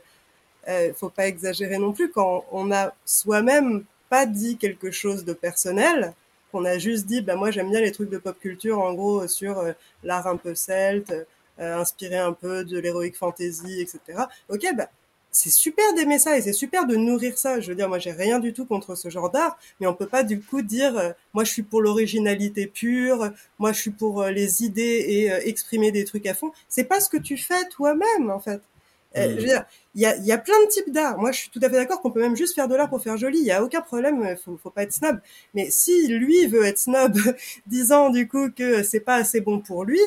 euh, 0.67 0.93
faut 0.95 1.09
pas 1.09 1.27
exagérer 1.27 1.77
non 1.77 1.93
plus 1.93 2.11
quand 2.11 2.45
on 2.51 2.71
a 2.71 2.93
soi-même 3.05 3.83
pas 4.09 4.25
dit 4.25 4.57
quelque 4.57 4.91
chose 4.91 5.25
de 5.25 5.33
personnel, 5.33 6.13
qu'on 6.51 6.65
a 6.65 6.77
juste 6.77 7.05
dit, 7.05 7.21
bah 7.21 7.35
moi 7.35 7.51
j'aime 7.51 7.69
bien 7.69 7.81
les 7.81 7.91
trucs 7.91 8.09
de 8.09 8.17
pop 8.17 8.37
culture 8.39 8.79
en 8.79 8.93
gros 8.93 9.27
sur 9.27 9.59
euh, 9.59 9.73
l'art 10.03 10.27
un 10.27 10.37
peu 10.37 10.55
celte. 10.55 11.13
Euh, 11.59 11.75
inspiré 11.75 12.17
un 12.17 12.31
peu 12.31 12.63
de 12.63 12.79
l'héroïque 12.79 13.17
fantasy, 13.17 13.81
etc. 13.81 14.23
Ok, 14.47 14.65
bah 14.77 14.87
c'est 15.31 15.51
super 15.51 15.93
d'aimer 15.93 16.19
ça 16.19 16.37
et 16.37 16.41
c'est 16.41 16.53
super 16.53 16.87
de 16.87 16.95
nourrir 16.95 17.37
ça. 17.37 17.59
Je 17.59 17.69
veux 17.69 17.75
dire, 17.75 17.87
moi, 17.87 17.99
j'ai 17.99 18.11
rien 18.11 18.39
du 18.39 18.53
tout 18.53 18.65
contre 18.65 18.95
ce 18.95 19.09
genre 19.09 19.29
d'art, 19.29 19.57
mais 19.79 19.87
on 19.87 19.93
peut 19.93 20.07
pas 20.07 20.23
du 20.23 20.41
coup 20.41 20.61
dire, 20.61 20.97
euh, 20.97 21.11
moi, 21.33 21.43
je 21.43 21.51
suis 21.51 21.61
pour 21.61 21.81
l'originalité 21.81 22.67
pure, 22.67 23.31
moi, 23.59 23.71
je 23.71 23.79
suis 23.79 23.91
pour 23.91 24.21
euh, 24.21 24.31
les 24.31 24.63
idées 24.63 25.05
et 25.07 25.31
euh, 25.31 25.39
exprimer 25.43 25.91
des 25.91 26.05
trucs 26.05 26.25
à 26.25 26.33
fond. 26.33 26.51
C'est 26.67 26.83
pas 26.83 26.99
ce 26.99 27.09
que 27.09 27.17
tu 27.17 27.37
fais 27.37 27.67
toi-même, 27.69 28.31
en 28.31 28.39
fait. 28.39 28.61
Je 29.15 29.21
veux 29.21 29.43
dire, 29.43 29.65
il 29.95 30.01
y 30.01 30.05
a, 30.05 30.15
y 30.17 30.31
a 30.31 30.37
plein 30.37 30.63
de 30.63 30.69
types 30.69 30.91
d'art. 30.91 31.17
Moi, 31.17 31.31
je 31.31 31.39
suis 31.39 31.49
tout 31.49 31.59
à 31.63 31.69
fait 31.69 31.75
d'accord 31.77 31.99
qu'on 31.99 32.11
peut 32.11 32.21
même 32.21 32.35
juste 32.35 32.53
faire 32.53 32.67
de 32.67 32.75
l'art 32.75 32.89
pour 32.89 33.01
faire 33.01 33.17
joli. 33.17 33.39
Il 33.39 33.45
y 33.45 33.51
a 33.51 33.63
aucun 33.63 33.81
problème. 33.81 34.37
Faut, 34.37 34.55
faut 34.61 34.69
pas 34.69 34.83
être 34.83 34.93
snob. 34.93 35.19
Mais 35.55 35.71
si 35.71 36.07
lui 36.07 36.45
veut 36.45 36.63
être 36.63 36.77
snob, 36.77 37.17
disant 37.65 38.11
du 38.11 38.27
coup 38.27 38.51
que 38.51 38.83
c'est 38.83 38.99
pas 38.99 39.15
assez 39.15 39.41
bon 39.41 39.59
pour 39.61 39.83
lui, 39.83 39.99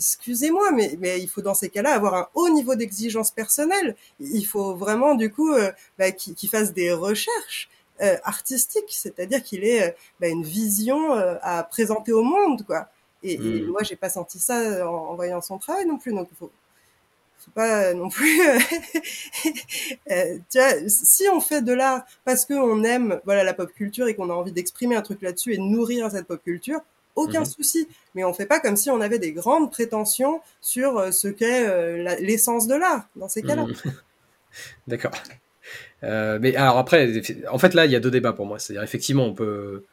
excusez-moi, 0.00 0.72
mais, 0.72 0.96
mais 0.98 1.20
il 1.20 1.28
faut 1.28 1.42
dans 1.42 1.54
ces 1.54 1.68
cas-là 1.68 1.92
avoir 1.92 2.14
un 2.14 2.28
haut 2.34 2.48
niveau 2.48 2.74
d'exigence 2.74 3.30
personnelle. 3.30 3.96
Il 4.18 4.46
faut 4.46 4.74
vraiment 4.74 5.14
du 5.14 5.30
coup 5.30 5.52
euh, 5.52 5.70
bah, 5.98 6.10
qu'il 6.10 6.48
fasse 6.48 6.72
des 6.72 6.90
recherches 6.92 7.68
euh, 8.02 8.16
artistiques, 8.24 8.88
c'est-à-dire 8.88 9.42
qu'il 9.42 9.62
ait 9.62 9.88
euh, 9.88 9.92
bah, 10.20 10.28
une 10.28 10.42
vision 10.42 11.12
euh, 11.12 11.34
à 11.42 11.62
présenter 11.64 12.12
au 12.12 12.22
monde, 12.22 12.64
quoi. 12.64 12.88
Et, 13.22 13.34
et 13.34 13.38
hmm. 13.38 13.66
moi, 13.66 13.82
j'ai 13.82 13.96
pas 13.96 14.08
senti 14.08 14.38
ça 14.38 14.88
en, 14.88 15.10
en, 15.10 15.14
voyant 15.16 15.42
son 15.42 15.58
travail 15.58 15.84
non 15.84 15.98
plus, 15.98 16.14
donc 16.14 16.28
il 16.32 16.36
faut, 16.38 16.50
faut 17.40 17.50
pas 17.50 17.92
non 17.92 18.08
plus. 18.08 18.40
tu 20.08 20.58
vois, 20.58 20.88
si 20.88 21.28
on 21.30 21.42
fait 21.42 21.60
de 21.60 21.74
l'art 21.74 22.06
parce 22.24 22.46
qu'on 22.46 22.82
aime 22.84 23.20
voilà 23.26 23.44
la 23.44 23.52
pop 23.52 23.70
culture 23.74 24.08
et 24.08 24.14
qu'on 24.14 24.30
a 24.30 24.34
envie 24.34 24.52
d'exprimer 24.52 24.96
un 24.96 25.02
truc 25.02 25.20
là-dessus 25.20 25.52
et 25.52 25.58
de 25.58 25.62
nourrir 25.62 26.10
cette 26.10 26.26
pop 26.26 26.42
culture, 26.42 26.80
aucun 27.20 27.40
mhm. 27.40 27.46
souci. 27.46 27.88
Mais 28.14 28.24
on 28.24 28.32
fait 28.32 28.46
pas 28.46 28.60
comme 28.60 28.76
si 28.76 28.90
on 28.90 29.00
avait 29.00 29.18
des 29.18 29.32
grandes 29.32 29.70
prétentions 29.70 30.40
sur 30.60 30.98
euh, 30.98 31.10
ce 31.10 31.28
qu'est 31.28 31.66
euh, 31.68 32.16
l'essence 32.20 32.66
de 32.66 32.74
l'art 32.74 33.08
dans 33.16 33.28
ces 33.28 33.42
cas-là. 33.42 33.64
Mhm. 33.64 33.74
D'accord. 34.86 35.12
Euh, 36.02 36.38
mais 36.40 36.56
alors 36.56 36.78
après, 36.78 37.22
en 37.50 37.58
fait 37.58 37.74
là, 37.74 37.86
il 37.86 37.92
y 37.92 37.96
a 37.96 38.00
deux 38.00 38.10
débats 38.10 38.32
pour 38.32 38.46
moi. 38.46 38.58
C'est-à-dire 38.58 38.82
effectivement, 38.82 39.26
on 39.26 39.34
peut 39.34 39.84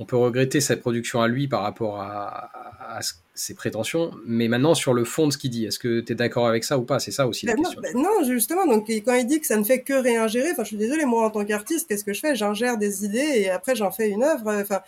on 0.00 0.06
peut 0.06 0.16
regretter 0.16 0.62
cette 0.62 0.80
production 0.80 1.20
à 1.20 1.28
lui 1.28 1.46
par 1.46 1.60
rapport 1.60 2.00
à, 2.00 2.50
à, 2.96 3.00
ses 3.34 3.54
prétentions, 3.54 4.12
mais 4.26 4.48
maintenant 4.48 4.74
sur 4.74 4.94
le 4.94 5.04
fond 5.04 5.26
de 5.26 5.32
ce 5.32 5.38
qu'il 5.38 5.50
dit, 5.50 5.66
est-ce 5.66 5.78
que 5.78 6.00
tu 6.00 6.12
es 6.12 6.14
d'accord 6.14 6.48
avec 6.48 6.64
ça 6.64 6.78
ou 6.78 6.82
pas? 6.82 6.98
C'est 6.98 7.10
ça 7.10 7.26
aussi 7.26 7.44
la 7.44 7.54
ben 7.54 7.62
question. 7.62 7.80
Ben 7.82 7.94
non, 7.94 8.24
justement, 8.24 8.66
donc 8.66 8.88
quand 8.88 9.14
il 9.14 9.26
dit 9.26 9.40
que 9.40 9.46
ça 9.46 9.56
ne 9.56 9.62
fait 9.62 9.82
que 9.82 9.92
réingérer, 9.92 10.52
enfin 10.52 10.62
je 10.64 10.68
suis 10.68 10.76
désolée, 10.78 11.04
moi 11.04 11.26
en 11.26 11.30
tant 11.30 11.44
qu'artiste, 11.44 11.86
qu'est-ce 11.86 12.04
que 12.04 12.14
je 12.14 12.20
fais? 12.20 12.34
J'ingère 12.34 12.78
des 12.78 13.04
idées 13.04 13.18
et 13.18 13.50
après 13.50 13.76
j'en 13.76 13.90
fais 13.90 14.08
une 14.08 14.22
œuvre. 14.22 14.50
Enfin, 14.62 14.80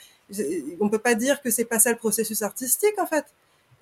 on 0.81 0.89
peut 0.89 0.99
pas 0.99 1.15
dire 1.15 1.43
que 1.43 1.51
c'est 1.51 1.67
pas 1.67 1.79
ça 1.79 1.91
le 1.91 1.99
processus 1.99 2.41
artistique 2.41 2.99
en 2.99 3.07
fait. 3.07 3.27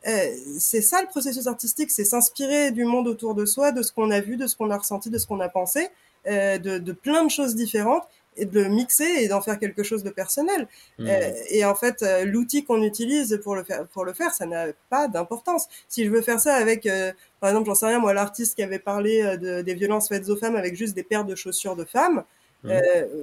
Euh, 0.09 0.35
c'est 0.59 0.83
ça 0.83 1.01
le 1.01 1.07
processus 1.07 1.47
artistique, 1.47 1.93
c'est 1.93 2.05
s'inspirer 2.05 2.73
du 2.73 2.85
monde 2.85 3.07
autour 3.07 3.37
de 3.37 3.45
soi, 3.45 3.71
de 3.71 3.83
ce 3.83 3.93
qu'on 3.93 4.11
a 4.11 4.21
vu, 4.21 4.37
de 4.37 4.49
ce 4.49 4.57
qu'on 4.57 4.71
a 4.71 4.77
ressenti, 4.77 5.11
de 5.11 5.19
ce 5.19 5.29
qu'on 5.29 5.41
a 5.41 5.49
pensé, 5.49 5.89
euh, 6.27 6.59
de, 6.59 6.79
de 6.79 6.93
plein 6.93 7.25
de 7.25 7.31
choses 7.31 7.55
différentes 7.55 8.05
et 8.37 8.47
de 8.47 8.61
le 8.61 8.69
mixer 8.69 9.05
et 9.05 9.29
d'en 9.29 9.41
faire 9.41 9.59
quelque 9.59 9.83
chose 9.83 10.03
de 10.03 10.11
personnel. 10.11 10.69
Mmh. 10.99 11.07
Euh, 11.09 11.33
et 11.51 11.65
en 11.65 11.75
fait, 11.75 12.03
euh, 12.03 12.25
l'outil 12.25 12.65
qu'on 12.65 12.83
utilise 12.83 13.41
pour 13.43 13.55
le 13.55 13.65
faire, 13.65 13.87
pour 13.89 14.05
le 14.05 14.13
faire, 14.13 14.33
ça 14.33 14.47
n'a 14.47 14.67
pas 14.89 15.09
d'importance. 15.09 15.67
Si 15.89 16.05
je 16.05 16.11
veux 16.11 16.23
faire 16.23 16.41
ça 16.41 16.55
avec, 16.55 16.87
euh, 16.87 17.13
par 17.41 17.51
exemple, 17.51 17.67
j'en 17.67 17.75
sais 17.75 17.87
rien, 17.87 17.99
moi, 17.99 18.15
l'artiste 18.15 18.55
qui 18.55 18.63
avait 18.63 18.79
parlé 18.79 19.23
euh, 19.23 19.37
de, 19.37 19.63
des 19.63 19.75
violences 19.75 20.09
faites 20.09 20.29
aux 20.29 20.37
femmes 20.37 20.57
avec 20.57 20.77
juste 20.77 20.95
des 20.95 21.03
paires 21.03 21.25
de 21.25 21.35
chaussures 21.35 21.77
de 21.77 21.85
femmes, 21.85 22.25
mmh. 22.65 22.71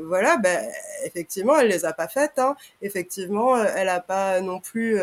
voilà, 0.05 0.37
ben, 0.37 0.67
effectivement, 1.05 1.57
elle 1.57 1.69
les 1.69 1.85
a 1.85 1.93
pas 1.93 2.07
faites. 2.07 2.37
Hein. 2.37 2.55
Effectivement, 2.81 3.57
elle 3.63 3.89
a 3.89 3.99
pas 3.99 4.41
non 4.41 4.59
plus 4.59 4.99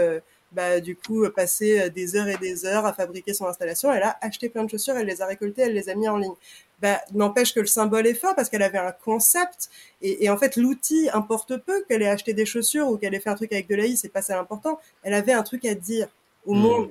bah, 0.54 0.80
du 0.80 0.96
coup, 0.96 1.28
passer 1.30 1.90
des 1.90 2.16
heures 2.16 2.28
et 2.28 2.36
des 2.36 2.64
heures 2.64 2.86
à 2.86 2.92
fabriquer 2.92 3.34
son 3.34 3.46
installation. 3.46 3.92
Elle 3.92 4.02
a 4.02 4.16
acheté 4.20 4.48
plein 4.48 4.64
de 4.64 4.70
chaussures, 4.70 4.96
elle 4.96 5.06
les 5.06 5.20
a 5.20 5.26
récoltées, 5.26 5.62
elle 5.62 5.74
les 5.74 5.88
a 5.88 5.94
mis 5.94 6.08
en 6.08 6.16
ligne. 6.16 6.34
Bah, 6.80 7.00
n'empêche 7.12 7.54
que 7.54 7.60
le 7.60 7.66
symbole 7.66 8.06
est 8.06 8.14
fort 8.14 8.34
parce 8.34 8.48
qu'elle 8.48 8.62
avait 8.62 8.78
un 8.78 8.92
concept 8.92 9.70
et, 10.02 10.24
et 10.24 10.28
en 10.28 10.36
fait 10.36 10.56
l'outil 10.56 11.08
importe 11.12 11.56
peu 11.56 11.82
qu'elle 11.88 12.02
ait 12.02 12.08
acheté 12.08 12.34
des 12.34 12.44
chaussures 12.44 12.88
ou 12.88 12.98
qu'elle 12.98 13.14
ait 13.14 13.20
fait 13.20 13.30
un 13.30 13.36
truc 13.36 13.52
avec 13.52 13.68
de 13.68 13.74
l'AI, 13.74 13.96
c'est 13.96 14.08
pas 14.08 14.22
ça 14.22 14.36
l'important. 14.36 14.78
Elle 15.02 15.14
avait 15.14 15.32
un 15.32 15.42
truc 15.42 15.64
à 15.64 15.74
dire 15.74 16.08
au 16.46 16.54
mmh. 16.54 16.58
monde. 16.58 16.90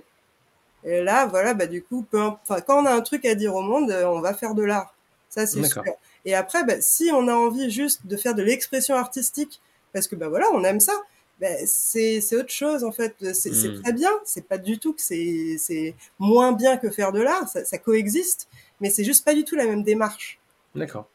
Et 0.86 1.02
là, 1.02 1.26
voilà, 1.28 1.54
bah 1.54 1.68
du 1.68 1.82
coup, 1.82 2.06
peu, 2.10 2.20
enfin, 2.22 2.60
quand 2.62 2.82
on 2.82 2.86
a 2.86 2.92
un 2.94 3.02
truc 3.02 3.26
à 3.26 3.36
dire 3.36 3.56
au 3.56 3.62
monde, 3.62 3.92
on 3.92 4.20
va 4.20 4.34
faire 4.34 4.54
de 4.54 4.64
l'art. 4.64 4.94
Ça, 5.30 5.48
c'est 5.48 5.64
sûr. 5.64 5.84
Et 6.26 6.36
après, 6.36 6.64
bah, 6.64 6.80
si 6.80 7.10
on 7.14 7.28
a 7.28 7.34
envie 7.34 7.72
juste 7.72 8.06
de 8.06 8.18
faire 8.18 8.36
de 8.36 8.44
l'expression 8.44 8.96
artistique, 8.96 9.62
parce 9.94 10.08
que 10.08 10.16
bah 10.16 10.28
voilà, 10.28 10.48
on 10.54 10.64
aime 10.64 10.80
ça, 10.80 10.94
ben, 11.40 11.58
c'est 11.66 12.36
autre 12.36 12.52
chose 12.52 12.84
en 12.84 12.92
fait. 12.92 13.16
C'est 13.34 13.52
mmh. 13.52 13.82
très 13.82 13.94
bien. 13.94 14.12
C'est 14.26 14.48
pas 14.48 14.58
du 14.58 14.80
tout 14.80 14.94
que 14.94 15.02
c'est 15.02 15.96
moins 16.20 16.54
bien 16.54 16.78
que 16.78 16.90
faire 16.90 17.12
de 17.12 17.22
l'art. 17.22 17.48
Ça, 17.48 17.66
ça, 17.66 17.78
coexiste, 17.78 18.48
mais 18.80 18.90
c'est 18.90 19.04
juste 19.04 19.26
pas 19.26 19.34
du 19.34 19.44
tout 19.44 19.56
la 19.56 19.66
même 19.66 19.84
démarche. 19.84 20.40
D'accord. 20.76 21.10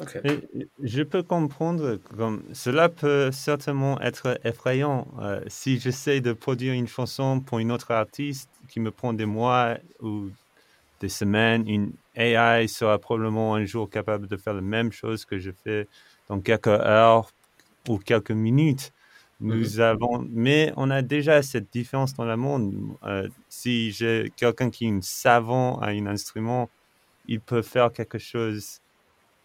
Okay. 0.00 0.20
Je 0.82 1.02
peux 1.02 1.22
comprendre 1.22 1.98
comme 2.16 2.42
cela 2.54 2.88
peut 2.88 3.30
certainement 3.30 4.00
être 4.00 4.40
effrayant 4.42 5.06
euh, 5.20 5.40
si 5.48 5.78
j'essaie 5.78 6.20
de 6.20 6.32
produire 6.32 6.72
une 6.72 6.88
chanson 6.88 7.40
pour 7.40 7.58
une 7.58 7.70
autre 7.70 7.90
artiste 7.90 8.48
qui 8.68 8.80
me 8.80 8.90
prend 8.90 9.12
des 9.12 9.26
mois 9.26 9.76
ou 10.00 10.30
des 11.00 11.10
semaines. 11.10 11.68
Une 11.68 11.92
AI 12.16 12.66
sera 12.68 12.98
probablement 12.98 13.54
un 13.54 13.64
jour 13.66 13.90
capable 13.90 14.26
de 14.26 14.36
faire 14.36 14.54
la 14.54 14.62
même 14.62 14.92
chose 14.92 15.24
que 15.24 15.38
je 15.38 15.50
fais 15.62 15.86
dans 16.28 16.40
quelques 16.40 16.68
heures 16.68 17.30
ou 17.88 17.98
quelques 17.98 18.30
minutes. 18.30 18.92
Nous 19.42 19.80
avons, 19.80 20.24
mais 20.30 20.72
on 20.76 20.88
a 20.90 21.02
déjà 21.02 21.42
cette 21.42 21.72
différence 21.72 22.14
dans 22.14 22.24
le 22.24 22.36
monde. 22.36 22.74
Euh, 23.04 23.28
si 23.48 23.90
j'ai 23.90 24.32
quelqu'un 24.36 24.70
qui 24.70 24.86
est 24.86 24.90
un 24.90 25.00
savant 25.02 25.80
à 25.80 25.88
un 25.88 26.06
instrument, 26.06 26.70
il 27.26 27.40
peut 27.40 27.62
faire 27.62 27.92
quelque 27.92 28.18
chose 28.18 28.80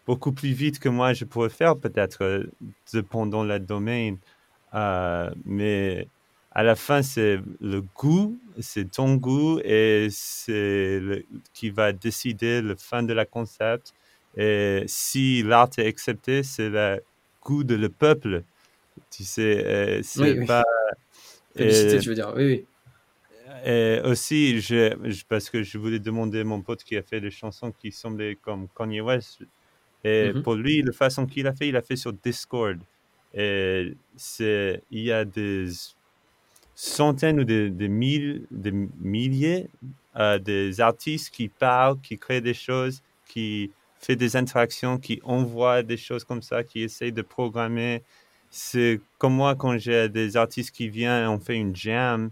beaucoup 0.06 0.32
plus 0.32 0.52
vite 0.52 0.78
que 0.80 0.88
moi 0.88 1.12
je 1.14 1.24
pourrais 1.24 1.50
faire, 1.50 1.76
peut-être, 1.76 2.22
euh, 2.24 2.44
dépendant 2.92 3.44
le 3.44 3.58
domaine. 3.60 4.18
Euh, 4.74 5.30
mais 5.44 6.08
à 6.52 6.62
la 6.62 6.76
fin, 6.76 7.02
c'est 7.02 7.40
le 7.60 7.82
goût, 7.82 8.38
c'est 8.60 8.90
ton 8.92 9.16
goût 9.16 9.60
et 9.64 10.08
c'est 10.10 11.00
qui 11.54 11.70
va 11.70 11.92
décider 11.92 12.62
le 12.62 12.76
fin 12.76 13.02
de 13.02 13.12
la 13.12 13.24
concept. 13.26 13.94
Et 14.36 14.84
si 14.86 15.42
l'art 15.42 15.70
est 15.78 15.86
accepté, 15.88 16.42
c'est 16.44 16.70
le 16.70 17.00
goût 17.44 17.64
de 17.64 17.74
le 17.74 17.88
peuple 17.88 18.44
tu 19.10 19.24
sais, 19.24 19.64
euh, 19.66 20.00
c'est 20.02 20.38
oui, 20.38 20.46
pas. 20.46 20.64
Félicité, 21.56 21.94
euh, 21.94 22.00
tu 22.00 22.08
veux 22.08 22.14
dire, 22.14 22.32
oui, 22.36 22.44
oui. 22.44 22.66
Et 23.64 24.00
aussi, 24.04 24.60
je, 24.60 24.94
parce 25.24 25.50
que 25.50 25.62
je 25.62 25.78
voulais 25.78 25.98
demander 25.98 26.40
à 26.40 26.44
mon 26.44 26.62
pote 26.62 26.84
qui 26.84 26.96
a 26.96 27.02
fait 27.02 27.20
des 27.20 27.30
chansons 27.30 27.72
qui 27.72 27.90
semblaient 27.90 28.36
comme 28.36 28.68
Kanye 28.76 29.00
West. 29.00 29.42
Et 30.04 30.32
mm 30.32 30.36
-hmm. 30.36 30.42
pour 30.42 30.54
lui, 30.54 30.82
la 30.82 30.92
façon 30.92 31.26
qu'il 31.26 31.46
a 31.46 31.52
fait, 31.52 31.68
il 31.68 31.76
a 31.76 31.82
fait 31.82 31.96
sur 31.96 32.12
Discord. 32.12 32.78
Et 33.34 33.94
c'est, 34.16 34.82
il 34.90 35.02
y 35.04 35.12
a 35.12 35.24
des 35.24 35.66
centaines 36.74 37.40
ou 37.40 37.44
des, 37.44 37.70
des, 37.70 37.88
mille, 37.88 38.46
des 38.50 38.72
milliers 39.00 39.68
euh, 40.16 40.38
des 40.38 40.80
artistes 40.80 41.30
qui 41.30 41.48
parlent, 41.48 42.00
qui 42.00 42.18
créent 42.18 42.40
des 42.40 42.54
choses, 42.54 43.02
qui 43.28 43.70
font 44.00 44.14
des 44.14 44.34
interactions, 44.36 44.98
qui 44.98 45.20
envoient 45.22 45.82
des 45.82 45.96
choses 45.96 46.24
comme 46.24 46.42
ça, 46.42 46.64
qui 46.64 46.82
essayent 46.82 47.12
de 47.12 47.22
programmer. 47.22 48.02
C'est 48.50 49.00
comme 49.18 49.34
moi 49.34 49.54
quand 49.54 49.78
j'ai 49.78 50.08
des 50.08 50.36
artistes 50.36 50.74
qui 50.74 50.88
viennent 50.88 51.24
et 51.24 51.26
on 51.26 51.38
fait 51.38 51.56
une 51.56 51.74
jam. 51.76 52.30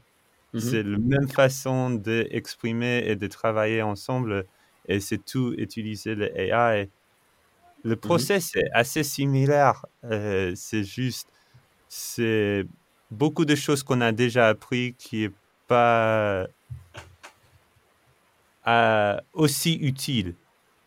Mhm. 0.54 0.60
C'est 0.60 0.82
la 0.82 0.98
même 0.98 1.28
façon 1.28 1.90
d'exprimer 1.90 3.02
et 3.06 3.16
de 3.16 3.26
travailler 3.26 3.82
ensemble. 3.82 4.46
Et 4.88 5.00
c'est 5.00 5.24
tout 5.24 5.54
utiliser 5.58 6.14
le 6.14 6.36
AI. 6.38 6.88
Le 7.84 7.96
process 7.96 8.56
est 8.56 8.70
assez 8.72 9.02
similaire. 9.04 9.84
Euh, 10.04 10.52
c'est 10.56 10.84
juste, 10.84 11.28
c'est 11.88 12.66
beaucoup 13.10 13.44
de 13.44 13.54
choses 13.54 13.82
qu'on 13.82 14.00
a 14.00 14.12
déjà 14.12 14.48
appris 14.48 14.94
qui 14.98 15.24
est 15.24 15.32
pas 15.68 16.46
euh, 18.66 19.16
aussi 19.32 19.74
utile. 19.74 20.34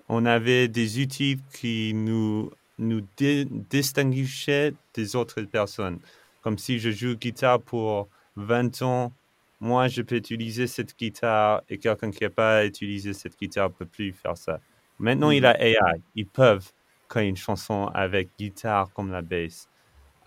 On 0.10 0.26
avait 0.26 0.68
des 0.68 1.00
outils 1.00 1.40
qui 1.54 1.94
nous, 1.94 2.52
nous 2.80 3.02
dé- 3.18 3.46
distinguaient 3.46 4.74
des 4.94 5.16
autres 5.16 5.42
personnes. 5.44 6.00
Comme 6.42 6.58
si 6.58 6.80
je 6.80 6.90
joue 6.90 7.16
guitare 7.16 7.62
pour 7.62 8.08
20 8.36 8.82
ans, 8.82 9.14
moi 9.60 9.88
je 9.88 10.02
peux 10.02 10.16
utiliser 10.16 10.68
cette 10.68 10.98
guitare 10.98 11.62
et 11.70 11.78
quelqu'un 11.78 12.12
qui 12.12 12.24
n'a 12.24 12.30
pas 12.30 12.66
utilisé 12.66 13.14
cette 13.14 13.38
guitare 13.38 13.70
ne 13.70 13.74
peut 13.76 13.86
plus 13.86 14.14
faire 14.14 14.38
ça. 14.38 14.60
Maintenant, 15.00 15.32
il 15.32 15.46
a 15.46 15.62
AI. 15.62 16.02
Ils 16.16 16.28
peuvent 16.28 16.72
créer 17.08 17.28
une 17.28 17.38
chanson 17.38 17.88
avec 17.94 18.30
guitare 18.38 18.90
comme 18.94 19.12
la 19.12 19.22
bass. 19.22 19.68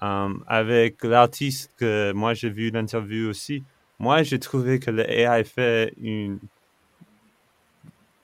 Um, 0.00 0.42
avec 0.48 1.05
l'artiste 1.05 1.70
que 1.76 2.12
moi 2.12 2.34
j'ai 2.34 2.50
vu 2.50 2.70
l'interview 2.70 3.28
aussi, 3.28 3.62
moi 4.00 4.24
j'ai 4.24 4.40
trouvé 4.40 4.80
que 4.80 4.90
le 4.90 5.09
AI 5.09 5.44
fait 5.44 5.94
une 5.96 6.40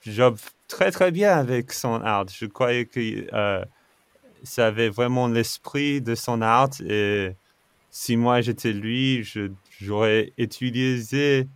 job 0.03 0.37
très 0.67 0.91
très 0.91 1.13
bien 1.13 1.37
avec 1.39 1.73
son 1.73 2.01
art. 2.03 2.27
Je 2.29 2.47
croyais 2.47 2.85
que 2.87 3.33
euh, 3.33 3.65
ça 4.43 4.69
avait 4.69 4.89
vraiment 4.89 5.29
l'esprit 5.29 6.01
de 6.03 6.15
son 6.15 6.43
art 6.43 6.71
et 6.87 7.33
si 7.91 8.17
moi 8.17 8.41
j'étais 8.41 8.73
lui, 8.73 9.25
j'aurais 9.81 10.33
utilisé 10.39 11.49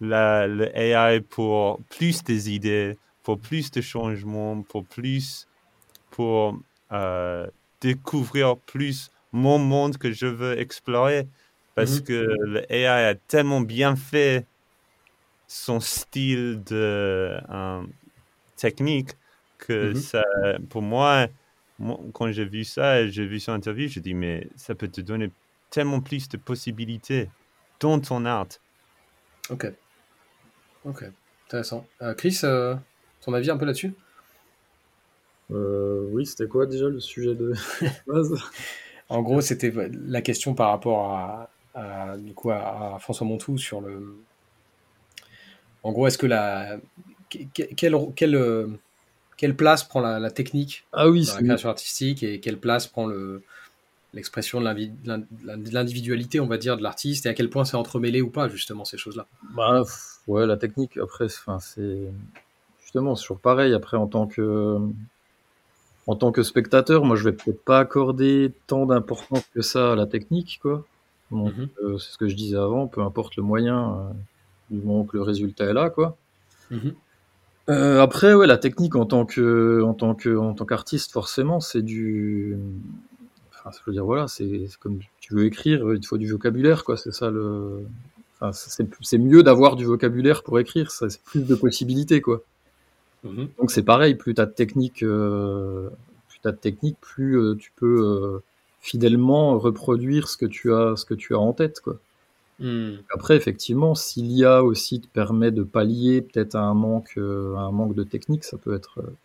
la, 0.00 0.46
le 0.46 0.76
AI 0.76 1.20
pour 1.20 1.80
plus 1.90 2.22
des 2.24 2.50
idées, 2.52 2.98
pour 3.22 3.40
plus 3.40 3.70
de 3.70 3.80
changements, 3.80 4.62
pour 4.64 4.86
plus, 4.86 5.46
pour 6.10 6.58
euh, 6.92 7.46
découvrir 7.80 8.58
plus 8.60 9.10
mon 9.32 9.58
monde 9.58 9.98
que 9.98 10.12
je 10.12 10.26
veux 10.26 10.58
explorer. 10.58 11.28
Parce 11.74 12.00
Mhm. 12.00 12.04
que 12.04 12.12
le 12.46 12.72
AI 12.72 12.86
a 13.10 13.14
tellement 13.14 13.60
bien 13.62 13.96
fait 13.96 14.46
son 15.46 15.80
style 15.80 16.62
de 16.64 17.38
euh, 17.50 17.86
technique 18.56 19.10
que 19.58 19.94
Mhm. 19.94 19.94
ça, 19.94 20.22
pour 20.70 20.82
moi, 20.82 21.28
moi, 21.82 21.98
quand 22.14 22.30
j'ai 22.32 22.44
vu 22.44 22.64
ça, 22.64 23.06
j'ai 23.08 23.26
vu 23.26 23.40
son 23.40 23.52
interview, 23.52 23.88
je 23.88 24.00
dis 24.00 24.14
mais 24.14 24.48
ça 24.56 24.74
peut 24.74 24.88
te 24.88 25.00
donner 25.00 25.30
tellement 25.70 26.00
plus 26.00 26.28
de 26.28 26.36
possibilités 26.36 27.28
dans 27.80 27.98
ton 28.00 28.24
art. 28.24 28.46
Ok. 29.50 29.66
Ok. 30.84 31.04
Intéressant. 31.48 31.86
Euh, 32.00 32.14
Chris, 32.14 32.38
euh, 32.44 32.74
ton 33.20 33.34
avis 33.34 33.50
un 33.50 33.56
peu 33.56 33.64
là-dessus? 33.66 33.92
Euh, 35.50 36.06
oui, 36.12 36.24
c'était 36.24 36.46
quoi 36.46 36.66
déjà 36.66 36.88
le 36.88 37.00
sujet 37.00 37.34
de 37.34 37.52
base? 38.06 38.32
En 39.08 39.20
gros, 39.22 39.40
c'était 39.40 39.72
la 40.06 40.22
question 40.22 40.54
par 40.54 40.70
rapport 40.70 41.10
à, 41.12 41.50
à, 41.74 42.16
du 42.16 42.32
coup, 42.32 42.50
à, 42.50 42.94
à 42.94 42.98
François 42.98 43.26
Montou 43.26 43.58
sur 43.58 43.80
le. 43.80 44.16
En 45.82 45.92
gros, 45.92 46.06
est-ce 46.06 46.18
que 46.18 46.26
la. 46.26 46.78
que- 47.28 47.38
que- 47.54 47.74
Quelle, 47.74 47.96
quelle, 48.16 48.36
euh, 48.36 48.68
quelle 49.36 49.56
place 49.56 49.84
prend 49.84 50.00
la, 50.00 50.18
la 50.18 50.30
technique 50.30 50.84
Ah 50.92 51.08
oui, 51.08 51.24
dans 51.26 51.34
la 51.34 51.42
création 51.42 51.68
artistique 51.68 52.22
et 52.22 52.40
quelle 52.40 52.58
place 52.58 52.86
prend 52.86 53.06
le 53.06 53.42
l'expression 54.14 54.60
de 54.60 55.72
l'individualité, 55.72 56.38
on 56.38 56.46
va 56.46 56.58
dire, 56.58 56.76
de 56.76 56.82
l'artiste 56.82 57.24
et 57.24 57.30
à 57.30 57.34
quel 57.34 57.48
point 57.48 57.64
c'est 57.64 57.76
entremêlé 57.78 58.20
ou 58.20 58.28
pas, 58.28 58.48
justement, 58.48 58.84
ces 58.84 58.98
choses-là? 58.98 59.26
Bah, 59.56 59.82
ouais, 60.26 60.46
la 60.46 60.58
technique, 60.58 60.98
après, 60.98 61.28
c'est 61.28 62.10
justement, 62.82 63.16
c'est 63.16 63.22
toujours 63.22 63.38
pareil. 63.40 63.72
Après, 63.72 63.96
en 63.96 64.06
tant 64.06 64.26
que, 64.26 64.78
en 66.06 66.16
tant 66.16 66.30
que 66.32 66.42
spectateur, 66.42 67.04
moi, 67.04 67.16
je 67.16 67.24
vais 67.24 67.32
peut-être 67.32 67.64
pas 67.64 67.78
accorder 67.78 68.52
tant 68.66 68.86
d'importance 68.86 69.44
que 69.54 69.62
ça 69.62 69.92
à 69.92 69.96
la 69.96 70.06
technique, 70.06 70.58
quoi. 70.60 70.84
Donc, 71.30 71.54
Mhm. 71.54 71.68
euh, 71.82 71.98
c'est 71.98 72.12
ce 72.12 72.18
que 72.18 72.28
je 72.28 72.34
disais 72.34 72.56
avant, 72.58 72.86
peu 72.88 73.00
importe 73.00 73.36
le 73.36 73.42
moyen, 73.42 73.98
euh, 73.98 74.12
du 74.76 74.84
moment 74.84 75.04
que 75.04 75.16
le 75.16 75.22
résultat 75.22 75.64
est 75.64 75.72
là, 75.72 75.88
quoi. 75.88 76.18
Mhm. 76.70 76.94
Euh, 77.68 78.00
après, 78.00 78.34
ouais, 78.34 78.46
la 78.46 78.58
technique 78.58 78.96
en 78.96 79.06
tant 79.06 79.24
que, 79.24 79.82
en 79.82 79.94
tant 79.94 80.14
que, 80.14 80.36
en 80.36 80.54
tant 80.54 80.64
qu'artiste, 80.64 81.12
forcément, 81.12 81.60
c'est 81.60 81.82
du, 81.82 82.56
enfin, 83.50 83.70
je 83.72 83.78
veux 83.86 83.92
dire, 83.92 84.04
voilà, 84.04 84.26
c'est 84.28 84.66
c'est 84.68 84.78
comme 84.78 84.98
tu 85.20 85.34
veux 85.34 85.44
écrire, 85.44 85.92
il 85.94 86.00
te 86.00 86.06
faut 86.06 86.18
du 86.18 86.30
vocabulaire, 86.30 86.84
quoi. 86.84 86.96
C'est 86.96 87.12
ça 87.12 87.30
le, 87.30 87.84
enfin, 88.40 88.52
c'est 88.52 88.88
c'est 89.02 89.18
mieux 89.18 89.42
d'avoir 89.44 89.76
du 89.76 89.84
vocabulaire 89.84 90.42
pour 90.42 90.58
écrire, 90.58 90.90
ça, 90.90 91.08
c'est 91.08 91.22
plus 91.22 91.46
de 91.46 91.54
possibilités, 91.54 92.20
quoi. 92.20 92.42
Mhm. 93.24 93.48
Donc 93.58 93.70
c'est 93.70 93.82
pareil, 93.84 94.14
plus 94.16 94.34
t'as 94.34 94.46
de 94.46 94.52
technique, 94.52 95.02
euh, 95.04 95.88
plus 96.28 96.40
t'as 96.42 96.52
de 96.52 96.56
technique, 96.56 96.96
plus 97.00 97.38
euh, 97.38 97.54
tu 97.56 97.72
peux 97.76 98.02
euh, 98.02 98.42
fidèlement 98.80 99.58
reproduire 99.58 100.28
ce 100.28 100.36
que 100.36 100.46
tu 100.46 100.74
as, 100.74 100.96
ce 100.96 101.04
que 101.04 101.14
tu 101.14 101.34
as 101.34 101.38
en 101.38 101.52
tête, 101.52 101.80
quoi. 101.80 101.98
Mhm. 102.62 103.04
Après, 103.14 103.36
effectivement, 103.36 103.94
si 103.94 104.22
l'IA 104.22 104.62
aussi 104.64 105.00
te 105.00 105.08
permet 105.08 105.50
de 105.52 105.62
pallier 105.64 106.22
peut-être 106.22 106.54
à 106.56 106.62
un 106.62 106.74
manque, 106.74 107.14
euh, 107.18 107.54
à 107.56 107.60
un 107.62 107.72
manque 107.72 107.94
de 107.94 108.04
technique, 108.04 108.44
ça 108.44 108.58
peut 108.58 108.74
être, 108.74 109.00
euh, 109.00 109.16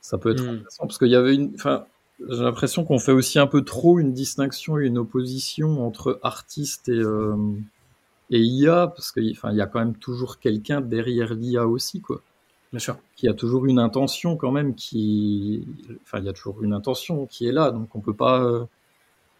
ça 0.00 0.18
peut 0.18 0.30
être 0.30 0.44
Mm. 0.44 0.50
intéressant. 0.50 0.86
Parce 0.86 0.98
qu'il 0.98 1.08
y 1.08 1.16
avait 1.16 1.34
une, 1.36 1.54
enfin, 1.56 1.88
j'ai 2.30 2.42
l'impression 2.44 2.84
qu'on 2.84 2.98
fait 3.00 3.12
aussi 3.12 3.38
un 3.38 3.46
peu 3.48 3.64
trop 3.64 3.98
une 4.00 4.12
distinction 4.14 4.78
et 4.78 4.86
une 4.86 4.98
opposition 4.98 5.86
entre 5.86 6.20
artiste 6.22 6.88
et, 6.90 6.92
euh, 6.92 7.36
et 8.30 8.40
IA, 8.42 8.88
parce 8.88 9.12
qu'il 9.12 9.32
enfin, 9.32 9.52
y 9.54 9.60
a 9.62 9.66
quand 9.66 9.80
même 9.80 9.96
toujours 9.98 10.38
quelqu'un 10.40 10.80
derrière 10.82 11.34
l'IA 11.34 11.66
aussi, 11.68 12.00
quoi. 12.02 12.24
Bien 12.72 12.80
sûr. 12.80 13.00
Qui 13.16 13.28
a 13.28 13.34
toujours 13.34 13.66
une 13.66 13.78
intention 13.80 14.36
quand 14.36 14.52
même 14.52 14.74
qui, 14.76 15.66
enfin, 16.02 16.20
il 16.20 16.26
y 16.26 16.28
a 16.30 16.32
toujours 16.34 16.62
une 16.64 16.72
intention 16.74 17.26
qui 17.26 17.46
est 17.48 17.52
là, 17.52 17.70
donc 17.72 17.94
on 17.96 18.00
peut 18.02 18.16
pas, 18.16 18.42
euh, 18.44 18.66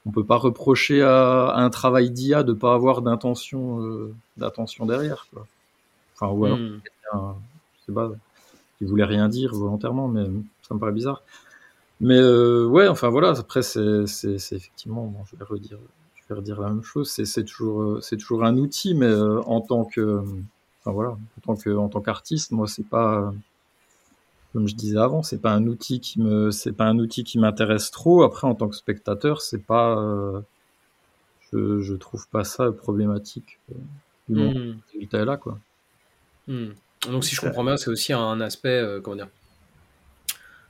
on 0.06 0.12
peut 0.12 0.24
pas 0.24 0.36
reprocher 0.36 1.02
à, 1.02 1.48
à 1.48 1.60
un 1.62 1.70
travail 1.70 2.10
d'IA 2.10 2.42
de 2.44 2.52
pas 2.54 2.74
avoir 2.74 3.02
d'intention, 3.02 3.82
euh, 3.82 4.14
d'intention 4.36 4.86
derrière, 4.86 5.26
quoi. 5.32 5.46
Enfin, 6.14 6.32
ou 6.32 6.46
alors, 6.46 6.58
Mhm. 6.58 6.82
un- 7.14 7.36
je 7.80 7.86
sais 7.86 7.92
pas, 7.94 8.12
qui 8.78 8.84
voulait 8.86 9.04
rien 9.04 9.28
dire 9.28 9.54
volontairement, 9.54 10.08
mais 10.08 10.24
ça 10.68 10.74
me 10.74 10.80
paraît 10.80 10.92
bizarre. 10.92 11.22
Mais 12.00 12.16
euh, 12.18 12.66
ouais, 12.66 12.88
enfin 12.88 13.08
voilà, 13.08 13.30
après 13.30 13.62
c'est 13.62 14.04
effectivement, 14.24 15.06
bon, 15.06 15.24
je 15.30 15.36
vais 15.36 15.44
redire, 15.44 15.78
je 16.16 16.22
vais 16.28 16.34
redire 16.40 16.60
la 16.60 16.68
même 16.68 16.82
chose, 16.82 17.10
c'est 17.10 17.44
toujours, 17.44 17.82
euh, 17.82 18.00
c'est 18.02 18.16
toujours 18.18 18.44
un 18.44 18.56
outil, 18.58 18.94
mais 18.94 19.06
euh, 19.06 19.40
en 19.42 19.60
tant 19.62 19.84
que, 19.86 20.22
enfin 20.80 20.92
voilà, 20.92 21.10
en 21.12 21.40
tant 21.44 21.56
que, 21.56 21.70
en 21.76 21.88
tant 21.88 22.00
qu'artiste, 22.02 22.50
moi 22.52 22.66
c'est 22.68 22.86
pas, 22.88 23.20
euh, 23.20 23.30
comme 24.56 24.68
je 24.68 24.74
disais 24.74 24.96
avant, 24.96 25.22
c'est 25.22 25.42
pas 25.42 25.52
un 25.52 25.66
outil 25.66 26.00
qui 26.00 26.18
me, 26.18 26.50
c'est 26.50 26.72
pas 26.72 26.86
un 26.86 26.98
outil 26.98 27.24
qui 27.24 27.38
m'intéresse 27.38 27.90
trop. 27.90 28.22
Après, 28.22 28.46
en 28.46 28.54
tant 28.54 28.68
que 28.68 28.74
spectateur, 28.74 29.42
c'est 29.42 29.58
pas, 29.58 29.98
euh, 29.98 30.40
je, 31.52 31.82
je 31.82 31.92
trouve 31.92 32.26
pas 32.28 32.42
ça 32.42 32.72
problématique. 32.72 33.58
euh, 34.30 34.72
du 34.72 34.74
résultat 34.94 35.18
est 35.18 35.24
là, 35.26 35.36
quoi. 35.36 35.58
Hmm. 36.48 36.68
Donc 37.10 37.26
si 37.26 37.34
je 37.34 37.42
comprends 37.42 37.64
bien, 37.64 37.76
c'est 37.76 37.90
aussi 37.90 38.14
un 38.14 38.40
aspect, 38.40 38.80
euh, 38.80 38.98
comment 39.02 39.16
dire, 39.16 39.28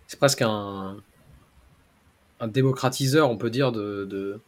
c'est 0.08 0.18
presque 0.18 0.42
un, 0.42 0.96
un 2.40 2.48
démocratiseur, 2.48 3.30
on 3.30 3.36
peut 3.36 3.50
dire, 3.50 3.70
de, 3.70 4.04
de, 4.04 4.40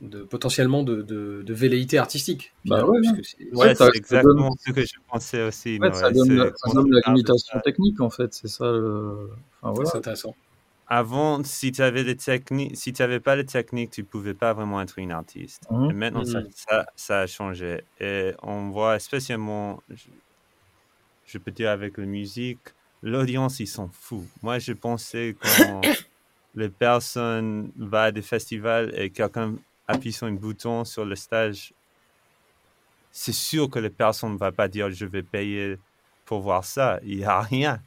de- 0.00 0.22
potentiellement 0.22 0.82
de, 0.82 1.02
de, 1.02 1.42
de 1.42 1.54
velléité 1.54 1.98
artistique. 1.98 2.52
Bah 2.64 2.84
ouais, 2.84 2.98
c'est- 3.22 3.54
Ouais, 3.54 3.70
exactement 3.94 4.48
donne- 4.48 4.56
ce 4.66 4.72
que 4.72 4.82
je 4.82 4.92
pensais 5.08 5.42
aussi. 5.42 5.78
Ouais, 5.78 5.88
ouais, 5.88 5.94
ça 5.94 6.10
donne, 6.10 6.52
ça 6.56 6.72
donne 6.72 6.90
la 6.90 7.00
limitation 7.12 7.58
technique 7.60 8.00
en 8.00 8.10
fait, 8.10 8.34
c'est 8.34 8.48
ça. 8.48 8.70
Le... 8.72 9.30
Enfin 9.62 9.72
voilà. 9.72 9.90
c'est 9.90 9.98
intéressant. 9.98 10.34
Avant, 10.88 11.42
si 11.42 11.72
tu 11.72 11.82
avais 11.82 12.04
des 12.04 12.16
techniques, 12.16 12.76
si 12.76 12.92
tu 12.92 13.02
n'avais 13.02 13.18
pas 13.18 13.34
les 13.34 13.44
techniques, 13.46 13.90
tu 13.90 14.04
pouvais 14.04 14.34
pas 14.34 14.52
vraiment 14.52 14.80
être 14.80 14.98
une 15.00 15.10
artiste. 15.10 15.64
Et 15.90 15.92
maintenant, 15.92 16.24
ça, 16.24 16.40
Mhm. 16.40 16.48
ça, 16.54 16.86
ça 16.94 17.20
a 17.20 17.26
changé. 17.26 17.80
Et 18.00 18.32
on 18.42 18.68
voit 18.70 18.98
spécialement, 19.00 19.82
je, 19.90 20.04
je 21.26 21.38
peux 21.38 21.50
dire 21.50 21.70
avec 21.70 21.98
la 21.98 22.04
musique, 22.06 22.60
l'audience, 23.02 23.58
ils 23.58 23.66
sont 23.66 23.88
fous. 23.92 24.26
Moi, 24.42 24.58
je 24.60 24.72
pensais 24.74 25.34
quand 25.40 25.80
les 26.54 26.68
personnes 26.68 27.72
vont 27.76 27.98
à 27.98 28.12
des 28.12 28.22
festivals 28.22 28.92
et 28.96 29.10
quelqu'un 29.10 29.54
appuie 29.88 30.12
sur 30.12 30.26
un 30.26 30.32
bouton 30.32 30.84
sur 30.84 31.04
le 31.04 31.16
stage, 31.16 31.72
c'est 33.12 33.32
sûr 33.32 33.70
que 33.70 33.78
les 33.78 33.90
personnes 33.90 34.34
ne 34.34 34.38
vont 34.38 34.52
pas 34.52 34.68
dire 34.68 34.90
je 34.90 35.06
vais 35.06 35.22
payer 35.22 35.78
pour 36.26 36.40
voir 36.40 36.64
ça. 36.64 37.00
Il 37.04 37.18
n'y 37.18 37.24
a 37.24 37.40
rien. 37.40 37.80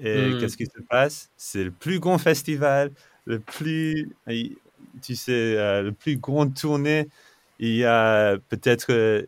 Et 0.00 0.30
Mm. 0.30 0.38
qu'est-ce 0.40 0.56
qui 0.56 0.66
se 0.66 0.80
passe? 0.88 1.30
C'est 1.36 1.64
le 1.64 1.70
plus 1.70 2.00
grand 2.00 2.18
festival, 2.18 2.90
le 3.26 3.38
plus, 3.38 4.10
tu 5.02 5.14
sais, 5.16 5.56
euh, 5.56 5.82
le 5.82 5.92
plus 5.92 6.16
grand 6.16 6.48
tournée. 6.52 7.08
il 7.58 7.76
y 7.76 7.84
a 7.84 8.36
peut-être 8.48 9.26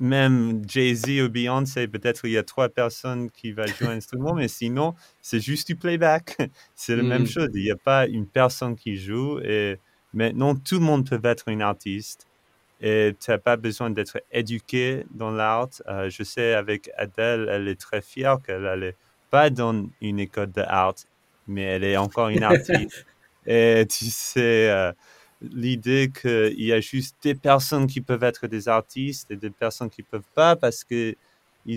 même 0.00 0.62
Jay-Z 0.68 1.22
ou 1.22 1.28
Beyoncé, 1.28 1.88
peut-être 1.88 2.24
il 2.24 2.32
y 2.32 2.38
a 2.38 2.42
trois 2.42 2.68
personnes 2.68 3.30
qui 3.30 3.52
vont 3.52 3.66
jouer 3.66 3.88
un 3.88 3.96
instrument, 3.96 4.34
mais 4.34 4.48
sinon, 4.48 4.94
c'est 5.22 5.40
juste 5.40 5.68
du 5.68 5.76
playback. 5.76 6.36
c'est 6.76 6.96
la 6.96 7.02
même 7.02 7.22
mm. 7.22 7.26
chose. 7.26 7.50
Il 7.54 7.62
n'y 7.62 7.70
a 7.70 7.76
pas 7.76 8.06
une 8.06 8.26
personne 8.26 8.76
qui 8.76 8.96
joue 8.96 9.38
et 9.40 9.78
maintenant, 10.12 10.54
tout 10.54 10.76
le 10.76 10.84
monde 10.84 11.08
peut 11.08 11.20
être 11.24 11.48
un 11.48 11.60
artiste 11.60 12.26
et 12.80 13.14
tu 13.18 13.30
n'as 13.30 13.38
pas 13.38 13.56
besoin 13.56 13.90
d'être 13.90 14.22
éduqué 14.30 15.04
dans 15.10 15.30
l'art. 15.30 15.68
Euh, 15.88 16.08
je 16.10 16.22
sais, 16.22 16.54
avec 16.54 16.90
Adèle, 16.96 17.48
elle 17.50 17.68
est 17.68 17.80
très 17.80 18.00
fière 18.00 18.38
qu'elle 18.40 18.62
n'allait 18.62 18.96
pas 19.30 19.50
dans 19.50 19.88
une 20.00 20.20
école 20.20 20.52
d'art, 20.52 20.94
mais 21.46 21.62
elle 21.62 21.84
est 21.84 21.96
encore 21.96 22.28
une 22.28 22.44
artiste. 22.44 23.06
et 23.46 23.84
tu 23.88 24.06
sais, 24.06 24.70
euh, 24.70 24.92
l'idée 25.42 26.10
qu'il 26.10 26.62
y 26.64 26.72
a 26.72 26.80
juste 26.80 27.16
des 27.22 27.34
personnes 27.34 27.86
qui 27.86 28.00
peuvent 28.00 28.22
être 28.22 28.46
des 28.46 28.68
artistes 28.68 29.30
et 29.30 29.36
des 29.36 29.50
personnes 29.50 29.90
qui 29.90 30.02
ne 30.02 30.06
peuvent 30.06 30.30
pas 30.34 30.54
parce 30.54 30.84
qu'ils 30.84 31.16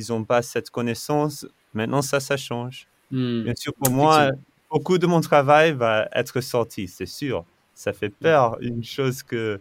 n'ont 0.09 0.23
pas 0.23 0.41
cette 0.43 0.69
connaissance. 0.69 1.47
Maintenant, 1.73 2.01
ça, 2.01 2.19
ça 2.19 2.37
change. 2.37 2.87
Hmm. 3.09 3.43
Bien 3.43 3.53
sûr, 3.55 3.73
pour 3.73 3.91
moi, 3.91 4.29
beaucoup 4.69 4.97
de 4.97 5.07
mon 5.07 5.21
travail 5.21 5.73
va 5.73 6.07
être 6.13 6.41
sorti, 6.41 6.87
c'est 6.87 7.07
sûr. 7.07 7.43
Ça 7.81 7.93
fait 7.93 8.09
peur. 8.09 8.57
Une 8.61 8.83
chose 8.83 9.23
que 9.23 9.59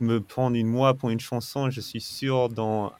me 0.00 0.20
prendre 0.20 0.56
une 0.56 0.68
mois 0.68 0.94
pour 0.94 1.10
une 1.10 1.20
chanson, 1.20 1.68
je 1.68 1.80
suis 1.80 2.00
sûr 2.00 2.48
dans 2.48 2.92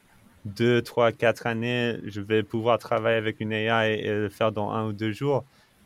deux, 0.45 0.83
trois, 0.83 1.11
quatre 1.13 1.47
années, 1.47 1.99
je 2.05 2.21
vais 2.21 2.43
pouvoir 2.43 2.79
travailler 2.79 3.17
avec 3.17 3.41
une 3.41 3.53
AI 3.53 3.99
et 3.99 4.13
le 4.13 4.29
faire 4.29 4.53
dans 4.53 4.71
un 4.71 4.89
ou 4.89 4.93
deux 4.93 5.13
jours. 5.13 5.45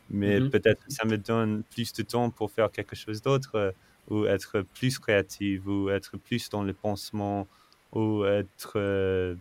Mais 0.09 0.39
mm-hmm. 0.39 0.49
peut-être 0.49 0.83
que 0.85 0.91
ça 0.91 1.05
me 1.05 1.17
donne 1.17 1.63
plus 1.63 1.93
de 1.93 2.03
temps 2.03 2.29
pour 2.29 2.51
faire 2.51 2.69
quelque 2.71 2.95
chose 2.95 3.21
d'autre. 3.21 3.51
Euh, 3.55 3.71
ou 4.09 4.25
être 4.25 4.61
plus 4.61 4.99
créative, 4.99 5.67
ou 5.67 5.89
être 5.89 6.17
plus 6.17 6.49
dans 6.49 6.63
le 6.63 6.73
pansement, 6.73 7.47
ou 7.91 8.23
être 8.25 8.73
euh, 8.77 9.35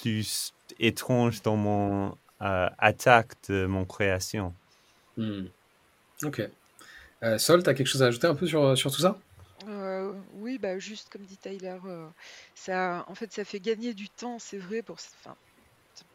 plus 0.00 0.54
étrange 0.78 1.42
dans 1.42 1.56
mon 1.56 2.16
euh, 2.42 2.68
attaque 2.78 3.32
de 3.48 3.66
mon 3.66 3.84
création. 3.84 4.54
Hmm. 5.16 5.46
Ok. 6.22 6.48
Euh, 7.24 7.38
Sol, 7.38 7.62
tu 7.62 7.70
as 7.70 7.74
quelque 7.74 7.86
chose 7.86 8.02
à 8.02 8.06
ajouter 8.06 8.26
un 8.26 8.34
peu 8.34 8.46
sur, 8.46 8.76
sur 8.76 8.92
tout 8.92 9.00
ça? 9.00 9.18
Oui, 10.34 10.58
bah 10.58 10.78
juste 10.78 11.10
comme 11.10 11.22
dit 11.22 11.36
Tyler, 11.36 11.78
ça, 12.54 13.04
en 13.08 13.14
fait, 13.14 13.32
ça 13.32 13.44
fait 13.44 13.60
gagner 13.60 13.92
du 13.92 14.08
temps, 14.08 14.38
c'est 14.38 14.56
vrai, 14.58 14.82
pour, 14.82 14.98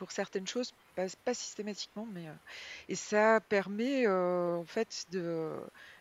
certaines 0.10 0.48
choses, 0.48 0.74
pas, 0.96 1.34
systématiquement, 1.34 2.08
mais 2.14 2.26
et 2.88 2.96
ça 2.96 3.42
permet 3.42 4.08
en 4.08 4.66
fait 4.66 5.06
de 5.12 5.52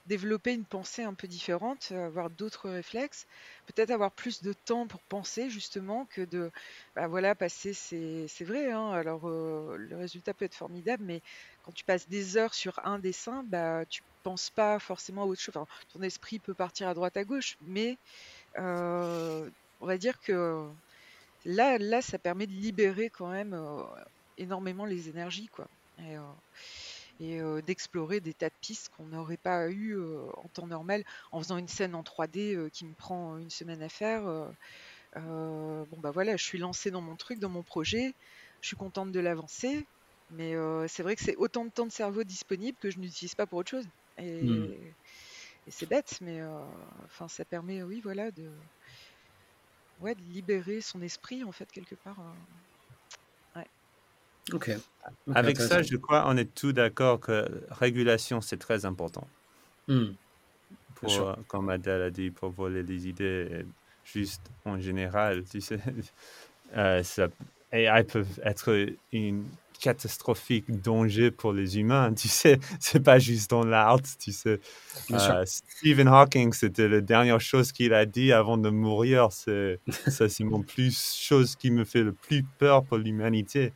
développer 0.06 0.52
une 0.54 0.64
pensée 0.64 1.02
un 1.02 1.14
peu 1.14 1.28
différente, 1.28 1.88
euh, 1.92 2.06
avoir 2.06 2.30
d'autres 2.30 2.68
réflexes, 2.68 3.26
peut-être 3.66 3.90
avoir 3.90 4.12
plus 4.12 4.42
de 4.42 4.52
temps 4.52 4.86
pour 4.86 5.00
penser 5.02 5.48
justement 5.50 6.06
que 6.06 6.22
de, 6.22 6.50
bah 6.94 7.06
voilà, 7.06 7.34
passer, 7.34 7.72
c'est 7.72 8.44
vrai, 8.44 8.70
hein, 8.72 8.90
alors 8.90 9.28
euh, 9.28 9.76
le 9.78 9.96
résultat 9.96 10.34
peut 10.34 10.44
être 10.44 10.54
formidable, 10.54 11.04
mais 11.04 11.22
quand 11.62 11.72
tu 11.72 11.84
passes 11.84 12.08
des 12.08 12.36
heures 12.36 12.54
sur 12.54 12.80
un 12.84 12.98
dessin, 12.98 13.44
bah 13.44 13.84
tu 13.86 14.02
penses 14.22 14.50
pas 14.50 14.78
forcément 14.78 15.22
à 15.22 15.26
autre 15.26 15.40
chose. 15.40 15.54
Ton 15.92 16.02
esprit 16.02 16.38
peut 16.38 16.54
partir 16.54 16.88
à 16.88 16.94
droite 16.94 17.16
à 17.16 17.24
gauche, 17.24 17.56
mais 17.62 17.98
euh, 18.58 19.48
on 19.80 19.86
va 19.86 19.98
dire 19.98 20.20
que 20.20 20.66
là, 21.44 21.78
là, 21.78 22.02
ça 22.02 22.18
permet 22.18 22.46
de 22.46 22.52
libérer 22.52 23.10
quand 23.10 23.28
même 23.28 23.58
énormément 24.38 24.84
les 24.84 25.08
énergies, 25.08 25.48
quoi. 25.48 25.66
Et, 26.00 26.16
et 27.20 27.40
d'explorer 27.62 28.20
des 28.20 28.34
tas 28.34 28.48
de 28.48 28.54
pistes 28.60 28.90
qu'on 28.96 29.06
n'aurait 29.06 29.36
pas 29.36 29.68
eu 29.70 29.96
en 30.36 30.48
temps 30.52 30.66
normal 30.66 31.04
en 31.30 31.40
faisant 31.40 31.58
une 31.58 31.68
scène 31.68 31.94
en 31.94 32.02
3D 32.02 32.70
qui 32.70 32.84
me 32.84 32.94
prend 32.94 33.38
une 33.38 33.50
semaine 33.50 33.82
à 33.82 33.88
faire. 33.88 34.22
bon 35.14 35.98
bah 35.98 36.10
voilà, 36.10 36.36
je 36.36 36.44
suis 36.44 36.58
lancée 36.58 36.90
dans 36.90 37.02
mon 37.02 37.16
truc, 37.16 37.38
dans 37.38 37.48
mon 37.48 37.62
projet, 37.62 38.14
je 38.60 38.68
suis 38.68 38.76
contente 38.76 39.12
de 39.12 39.20
l'avancer, 39.20 39.86
mais 40.30 40.54
c'est 40.88 41.02
vrai 41.02 41.16
que 41.16 41.22
c'est 41.22 41.36
autant 41.36 41.64
de 41.64 41.70
temps 41.70 41.86
de 41.86 41.92
cerveau 41.92 42.24
disponible 42.24 42.78
que 42.80 42.90
je 42.90 42.98
n'utilise 42.98 43.34
pas 43.34 43.46
pour 43.46 43.58
autre 43.58 43.70
chose. 43.70 43.86
Et, 44.18 44.42
mmh. 44.42 44.74
c'est 45.68 45.88
bête, 45.88 46.18
mais 46.20 46.40
enfin 47.04 47.28
ça 47.28 47.44
permet, 47.44 47.82
oui, 47.82 48.00
voilà, 48.02 48.30
de, 48.30 48.50
ouais, 50.00 50.14
de 50.14 50.22
libérer 50.32 50.80
son 50.80 51.02
esprit 51.02 51.44
en 51.44 51.52
fait 51.52 51.70
quelque 51.70 51.94
part. 51.94 52.18
Ok. 54.50 54.70
Avec 55.34 55.58
ça, 55.58 55.82
je 55.82 55.96
crois, 55.96 56.24
on 56.26 56.36
est 56.36 56.52
tous 56.52 56.72
d'accord 56.72 57.20
que 57.20 57.46
régulation, 57.70 58.40
c'est 58.40 58.56
très 58.56 58.84
important. 58.84 59.26
Pour, 59.86 61.20
euh, 61.20 61.34
comme 61.48 61.68
Adèle 61.68 62.02
a 62.02 62.10
dit, 62.10 62.30
pour 62.30 62.50
voler 62.50 62.82
les 62.82 63.08
idées, 63.08 63.64
juste 64.04 64.42
en 64.64 64.78
général, 64.78 65.44
tu 65.44 65.60
sais, 65.60 65.78
euh, 66.76 67.02
ça, 67.02 67.28
AI 67.72 68.04
peut 68.04 68.26
être 68.42 68.88
une 69.12 69.44
catastrophique 69.82 70.80
danger 70.80 71.32
pour 71.32 71.52
les 71.52 71.78
humains, 71.78 72.14
tu 72.16 72.28
sais, 72.28 72.58
c'est 72.80 73.02
pas 73.02 73.18
juste 73.18 73.50
dans 73.50 73.64
l'art, 73.64 74.00
tu 74.18 74.32
sais. 74.32 74.60
Euh, 75.10 75.44
Stephen 75.44 76.08
Hawking, 76.08 76.52
c'était 76.52 76.88
la 76.88 77.00
dernière 77.00 77.40
chose 77.40 77.72
qu'il 77.72 77.92
a 77.92 78.06
dit 78.06 78.32
avant 78.32 78.56
de 78.56 78.70
mourir, 78.70 79.32
c'est 79.32 79.80
ça 80.06 80.28
c'est 80.28 80.44
mon 80.44 80.62
plus 80.62 81.16
chose 81.16 81.56
qui 81.56 81.70
me 81.70 81.84
fait 81.84 82.02
le 82.02 82.12
plus 82.12 82.44
peur 82.58 82.84
pour 82.84 82.96
l'humanité. 82.96 83.72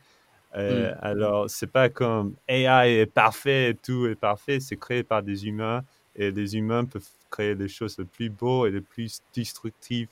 Euh, 0.55 0.91
mm. 0.91 0.97
Alors, 1.01 1.49
c'est 1.49 1.67
pas 1.67 1.89
comme 1.89 2.35
AI 2.47 3.01
est 3.01 3.05
parfait, 3.05 3.75
tout 3.83 4.07
est 4.07 4.15
parfait, 4.15 4.59
c'est 4.61 4.77
créé 4.77 5.03
par 5.03 5.21
des 5.21 5.45
humains 5.45 5.83
et 6.15 6.31
les 6.31 6.55
humains 6.55 6.85
peuvent 6.85 7.03
créer 7.29 7.53
des 7.53 7.67
choses 7.67 7.97
les 7.99 8.05
plus 8.05 8.29
beaux 8.29 8.65
et 8.65 8.71
les 8.71 8.81
plus 8.81 9.21
destructives 9.35 10.07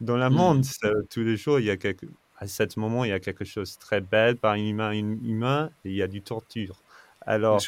dans 0.00 0.16
le 0.16 0.30
mm. 0.30 0.32
monde. 0.32 0.64
tous 1.10 1.24
les 1.24 1.36
jours, 1.36 1.58
il 1.58 1.66
y 1.66 1.70
a 1.70 1.76
quelque, 1.76 2.06
à 2.44 2.68
ce 2.68 2.80
moment, 2.80 3.04
il 3.04 3.10
y 3.10 3.12
a 3.12 3.20
quelque 3.20 3.44
chose 3.44 3.74
de 3.74 3.80
très 3.80 4.00
belle 4.00 4.36
par 4.36 4.52
un 4.52 4.58
humain, 4.58 4.92
humain 4.92 5.70
et 5.84 5.90
il 5.90 5.96
y 5.96 6.02
a 6.02 6.08
du 6.08 6.22
torture. 6.22 6.76
Alors, 7.20 7.60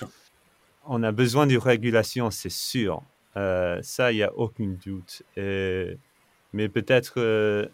on 0.86 1.02
a 1.02 1.12
besoin 1.12 1.46
de 1.46 1.56
régulation, 1.56 2.30
c'est 2.30 2.50
sûr. 2.50 3.02
Euh, 3.36 3.78
ça, 3.82 4.12
il 4.12 4.16
n'y 4.16 4.22
a 4.22 4.32
aucun 4.34 4.76
doute. 4.84 5.22
mais 5.36 6.68
peut-être 6.68 7.14
euh, 7.18 7.66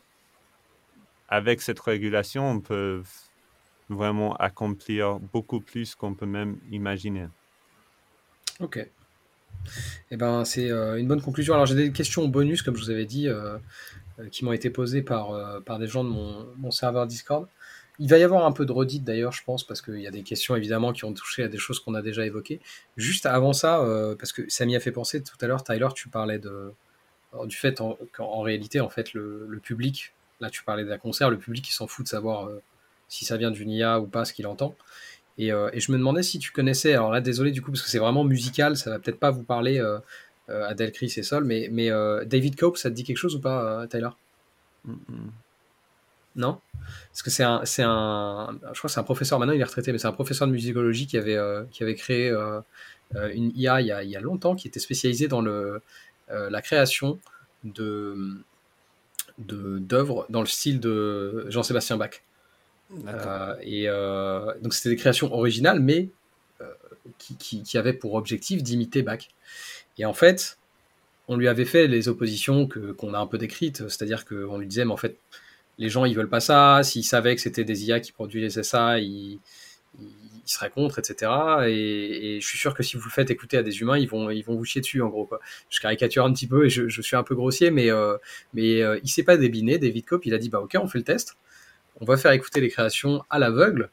avec 1.28 1.60
cette 1.60 1.80
régulation, 1.80 2.50
on 2.50 2.60
peut 2.60 3.02
vraiment 3.88 4.34
accomplir 4.36 5.18
beaucoup 5.18 5.60
plus 5.60 5.94
qu'on 5.94 6.14
peut 6.14 6.26
même 6.26 6.58
imaginer. 6.70 7.28
Ok. 8.60 8.86
Eh 10.10 10.16
ben, 10.16 10.44
c'est 10.44 10.70
euh, 10.70 10.98
une 10.98 11.08
bonne 11.08 11.22
conclusion. 11.22 11.54
Alors, 11.54 11.66
j'ai 11.66 11.74
des 11.74 11.92
questions 11.92 12.26
bonus, 12.28 12.62
comme 12.62 12.76
je 12.76 12.82
vous 12.82 12.90
avais 12.90 13.06
dit, 13.06 13.28
euh, 13.28 13.56
euh, 14.18 14.28
qui 14.30 14.44
m'ont 14.44 14.52
été 14.52 14.70
posées 14.70 15.02
par, 15.02 15.62
par 15.64 15.78
des 15.78 15.86
gens 15.86 16.04
de 16.04 16.10
mon, 16.10 16.46
mon, 16.58 16.70
serveur 16.70 17.06
Discord. 17.06 17.48
Il 17.98 18.08
va 18.08 18.18
y 18.18 18.22
avoir 18.22 18.46
un 18.46 18.52
peu 18.52 18.66
de 18.66 18.72
redite 18.72 19.04
d'ailleurs, 19.04 19.32
je 19.32 19.42
pense, 19.44 19.64
parce 19.64 19.80
qu'il 19.80 20.00
y 20.00 20.06
a 20.06 20.10
des 20.10 20.22
questions 20.22 20.56
évidemment 20.56 20.92
qui 20.92 21.04
ont 21.04 21.12
touché 21.12 21.44
à 21.44 21.48
des 21.48 21.58
choses 21.58 21.80
qu'on 21.80 21.94
a 21.94 22.02
déjà 22.02 22.26
évoquées. 22.26 22.60
Juste 22.96 23.26
avant 23.26 23.52
ça, 23.52 23.84
parce 24.18 24.32
que 24.32 24.48
ça 24.48 24.64
m'y 24.64 24.74
a 24.74 24.80
fait 24.80 24.92
penser 24.92 25.22
tout 25.22 25.36
à 25.40 25.46
l'heure, 25.46 25.62
Tyler, 25.62 25.88
tu 25.94 26.08
parlais 26.08 26.38
de, 26.38 26.72
du 27.44 27.54
fait 27.54 27.80
qu'en 28.12 28.40
réalité, 28.40 28.80
en 28.80 28.88
fait, 28.88 29.12
le, 29.12 29.46
le, 29.46 29.58
public, 29.60 30.14
là 30.40 30.48
tu 30.50 30.64
parlais 30.64 30.84
d'un 30.84 30.98
concert, 30.98 31.30
le 31.30 31.38
public 31.38 31.68
il 31.68 31.72
s'en 31.72 31.86
fout 31.86 32.06
de 32.06 32.08
savoir 32.08 32.48
si 33.08 33.26
ça 33.26 33.36
vient 33.36 33.50
d'une 33.50 33.70
IA 33.70 34.00
ou 34.00 34.06
pas, 34.06 34.24
ce 34.24 34.32
qu'il 34.32 34.46
entend. 34.46 34.74
Euh, 35.40 35.70
et, 35.72 35.80
je 35.80 35.92
me 35.92 35.98
demandais 35.98 36.22
si 36.22 36.38
tu 36.38 36.52
connaissais, 36.52 36.92
alors 36.92 37.10
là 37.10 37.20
désolé 37.20 37.50
du 37.50 37.62
coup 37.62 37.70
parce 37.70 37.82
que 37.82 37.88
c'est 37.88 37.98
vraiment 37.98 38.24
musical, 38.24 38.76
ça 38.76 38.90
va 38.90 38.98
peut-être 38.98 39.18
pas 39.18 39.30
vous 39.30 39.42
parler 39.42 39.78
euh, 39.78 39.98
euh 40.50 40.66
Adèle, 40.68 40.92
Chris 40.92 41.12
et 41.16 41.22
Sol, 41.22 41.44
mais, 41.44 41.68
mais 41.72 41.90
euh, 41.90 42.24
David 42.24 42.56
Cope, 42.56 42.76
ça 42.76 42.90
te 42.90 42.94
dit 42.94 43.04
quelque 43.04 43.16
chose 43.16 43.34
ou 43.36 43.40
pas, 43.40 43.86
Tyler? 43.88 44.10
Non? 46.34 46.60
Parce 47.10 47.22
que 47.22 47.30
c'est 47.30 47.44
un, 47.44 47.64
c'est 47.64 47.82
un, 47.84 48.58
je 48.72 48.78
crois 48.78 48.88
que 48.88 48.92
c'est 48.92 49.00
un 49.00 49.04
professeur, 49.04 49.38
maintenant 49.38 49.54
il 49.54 49.60
est 49.60 49.64
retraité, 49.64 49.92
mais 49.92 49.98
c'est 49.98 50.06
un 50.06 50.12
professeur 50.12 50.48
de 50.48 50.52
musicologie 50.52 51.06
qui 51.06 51.16
avait, 51.16 51.38
qui 51.70 51.82
avait 51.82 51.94
créé 51.94 52.30
une 53.34 53.52
IA 53.54 53.80
il 53.80 53.86
y, 53.86 53.92
a, 53.92 54.02
il 54.02 54.10
y, 54.10 54.16
a, 54.16 54.20
longtemps, 54.20 54.54
qui 54.56 54.68
était 54.68 54.80
spécialisé 54.80 55.28
dans 55.28 55.40
le, 55.40 55.82
la 56.28 56.62
création 56.62 57.18
de 57.64 58.42
d'œuvres 59.38 60.26
dans 60.28 60.40
le 60.40 60.46
style 60.46 60.78
de 60.80 61.46
Jean-Sébastien 61.48 61.96
Bach. 61.96 62.22
Euh, 63.06 63.56
et 63.62 63.84
euh, 63.88 64.52
donc 64.60 64.74
c'était 64.74 64.90
des 64.90 64.96
créations 64.96 65.32
originales, 65.32 65.80
mais 65.80 66.08
euh, 66.60 66.64
qui, 67.18 67.62
qui, 67.62 67.78
avaient 67.78 67.92
pour 67.92 68.14
objectif 68.14 68.62
d'imiter 68.62 69.02
Bach. 69.02 69.28
Et 69.98 70.04
en 70.04 70.12
fait, 70.12 70.58
on 71.28 71.36
lui 71.36 71.48
avait 71.48 71.64
fait 71.64 71.86
les 71.86 72.08
oppositions 72.08 72.66
que 72.66 72.92
qu'on 72.92 73.14
a 73.14 73.18
un 73.18 73.26
peu 73.26 73.38
décrites, 73.38 73.88
c'est-à-dire 73.88 74.24
qu'on 74.24 74.58
lui 74.58 74.66
disait, 74.66 74.84
mais 74.84 74.92
en 74.92 74.96
fait, 74.96 75.16
les 75.78 75.88
gens 75.88 76.04
ils 76.04 76.14
veulent 76.14 76.28
pas 76.28 76.40
ça. 76.40 76.82
S'ils 76.82 77.04
savaient 77.04 77.34
que 77.34 77.40
c'était 77.40 77.64
des 77.64 77.86
IA 77.86 78.00
qui 78.00 78.12
produisaient 78.12 78.62
ça, 78.62 78.98
ils, 78.98 79.38
ils, 80.00 80.08
seraient 80.44 80.70
contre, 80.70 80.98
etc. 80.98 81.30
Et, 81.68 82.38
je 82.40 82.46
suis 82.46 82.58
sûr 82.58 82.74
que 82.74 82.82
si 82.82 82.96
vous 82.96 83.04
le 83.04 83.10
faites 83.10 83.30
écouter 83.30 83.56
à 83.56 83.62
des 83.62 83.80
humains, 83.80 83.96
ils 83.96 84.08
vont 84.08 84.28
ils 84.30 84.42
vont 84.44 84.56
vous 84.56 84.64
chier 84.64 84.80
dessus 84.80 85.00
en 85.00 85.08
gros. 85.08 85.24
Quoi. 85.26 85.40
Je 85.70 85.80
caricature 85.80 86.24
un 86.24 86.32
petit 86.32 86.46
peu 86.46 86.66
et 86.66 86.70
je, 86.70 87.00
suis 87.00 87.16
un 87.16 87.22
peu 87.22 87.34
grossier, 87.34 87.70
mais 87.70 87.88
mais 88.54 88.80
il 89.02 89.08
s'est 89.08 89.22
pas 89.22 89.36
débiné. 89.36 89.78
David 89.78 90.04
Cope, 90.04 90.26
il 90.26 90.34
a 90.34 90.38
dit 90.38 90.50
bah 90.50 90.60
ok, 90.60 90.76
on 90.80 90.88
fait 90.88 90.98
le 90.98 91.04
test 91.04 91.36
on 92.02 92.04
va 92.04 92.16
faire 92.16 92.32
écouter 92.32 92.60
les 92.60 92.68
créations 92.68 93.22
à 93.30 93.38
l'aveugle 93.38 93.88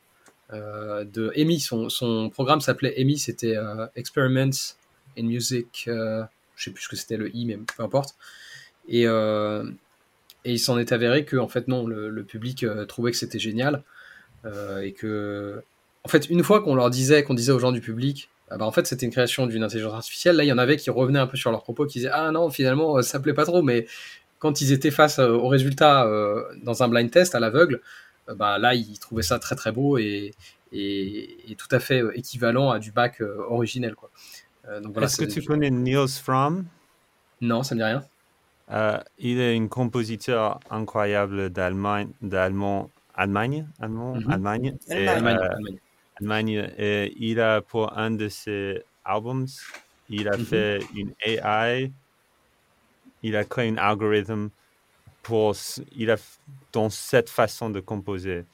euh, 0.51 1.05
de 1.05 1.31
Amy. 1.37 1.59
Son, 1.59 2.29
programme 2.31 2.59
s'appelait 2.59 2.99
Amy, 2.99 3.19
c'était 3.19 3.55
euh, 3.55 3.85
Experiments 3.95 4.73
in 5.17 5.23
Music, 5.23 5.85
euh, 5.87 6.23
je 6.55 6.63
sais 6.65 6.71
plus 6.71 6.83
ce 6.83 6.89
que 6.89 6.95
c'était 6.95 7.17
le 7.17 7.33
I, 7.35 7.45
mais 7.45 7.59
peu 7.77 7.83
importe. 7.83 8.15
Et, 8.87 9.03
et 9.03 10.51
il 10.51 10.57
s'en 10.57 10.79
est 10.79 10.91
avéré 10.91 11.23
que, 11.23 11.37
en 11.37 11.47
fait, 11.47 11.67
non, 11.67 11.85
le, 11.85 12.23
public 12.23 12.65
trouvait 12.87 13.11
que 13.11 13.17
c'était 13.17 13.37
génial. 13.37 13.83
et 14.81 14.93
que, 14.93 15.61
en 16.03 16.09
fait, 16.09 16.27
une 16.29 16.43
fois 16.43 16.63
qu'on 16.63 16.73
leur 16.73 16.89
disait, 16.89 17.23
qu'on 17.23 17.35
disait 17.35 17.51
aux 17.51 17.59
gens 17.59 17.71
du 17.71 17.81
public, 17.81 18.31
ah 18.49 18.57
bah, 18.57 18.65
en 18.65 18.71
fait, 18.71 18.87
c'était 18.87 19.05
une 19.05 19.11
création 19.11 19.45
d'une 19.45 19.61
intelligence 19.61 19.93
artificielle. 19.93 20.37
Là, 20.37 20.43
il 20.43 20.47
y 20.47 20.51
en 20.51 20.57
avait 20.57 20.77
qui 20.77 20.89
revenaient 20.89 21.19
un 21.19 21.27
peu 21.27 21.37
sur 21.37 21.51
leurs 21.51 21.61
propos, 21.61 21.85
qui 21.85 21.99
disaient 21.99 22.09
Ah 22.11 22.31
non, 22.31 22.49
finalement, 22.49 22.99
ça 23.03 23.19
plaît 23.19 23.35
pas 23.35 23.45
trop. 23.45 23.61
Mais 23.61 23.85
quand 24.39 24.61
ils 24.61 24.71
étaient 24.71 24.91
face 24.91 25.19
aux 25.19 25.47
résultats 25.47 26.07
dans 26.63 26.81
un 26.81 26.87
blind 26.87 27.11
test 27.11 27.35
à 27.35 27.39
l'aveugle, 27.39 27.81
bah, 28.35 28.57
là, 28.57 28.73
ils 28.73 28.97
trouvaient 28.99 29.23
ça 29.23 29.37
très 29.39 29.55
très 29.55 29.71
beau 29.71 29.97
et, 29.97 30.33
et, 30.71 31.55
tout 31.57 31.67
à 31.71 31.79
fait 31.79 32.03
équivalent 32.15 32.69
à 32.71 32.79
du 32.79 32.91
bac 32.91 33.21
originel. 33.49 33.95
Quoi. 33.95 34.09
voilà, 34.63 35.07
Est-ce 35.07 35.17
que 35.17 35.25
tu 35.25 35.41
connais 35.43 35.69
Niels 35.69 36.07
Fromm? 36.07 36.65
Non, 37.41 37.63
ça 37.63 37.75
ne 37.75 37.79
me 37.79 37.85
dit 37.85 37.91
rien. 37.91 38.05
Euh, 38.71 38.99
il 39.17 39.39
est 39.39 39.57
un 39.57 39.67
compositeur 39.67 40.59
incroyable 40.69 41.49
d'Allemagne, 41.49 42.09
d'Allemand, 42.21 42.89
Allemagne, 43.15 43.67
Allemand, 43.79 44.15
mhm. 44.15 44.31
Allemagne, 44.31 44.77
et, 44.89 45.07
Allemagne, 45.07 46.57
euh, 46.57 46.67
Et 46.77 47.13
il 47.17 47.39
a 47.39 47.61
pour 47.61 47.97
un 47.97 48.11
de 48.11 48.29
ses 48.29 48.83
albums, 49.03 49.47
il 50.09 50.27
a 50.27 50.37
mhm. 50.37 50.45
fait 50.45 50.79
une 50.95 51.13
AI, 51.25 51.91
il 53.23 53.35
a 53.35 53.43
créé 53.43 53.69
un 53.69 53.77
algorithme 53.77 54.49
pour, 55.23 55.55
il 55.95 56.11
a 56.11 56.17
dans 56.71 56.89
cette 56.89 57.29
façon 57.29 57.69
de 57.69 57.79
composer. 57.79 58.45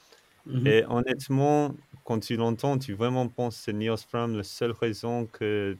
Mhm. 0.46 0.68
Et 0.68 0.86
honnêtement, 0.88 1.76
quand 2.04 2.20
tu 2.20 2.36
l'entends, 2.36 2.78
tu 2.78 2.94
vraiment 2.94 3.28
penses 3.28 3.58
que 3.58 3.64
c'est 3.64 3.74
Niels 3.74 3.98
Fromm, 3.98 4.38
la 4.38 4.44
seule 4.44 4.72
raison 4.72 5.26
que 5.26 5.78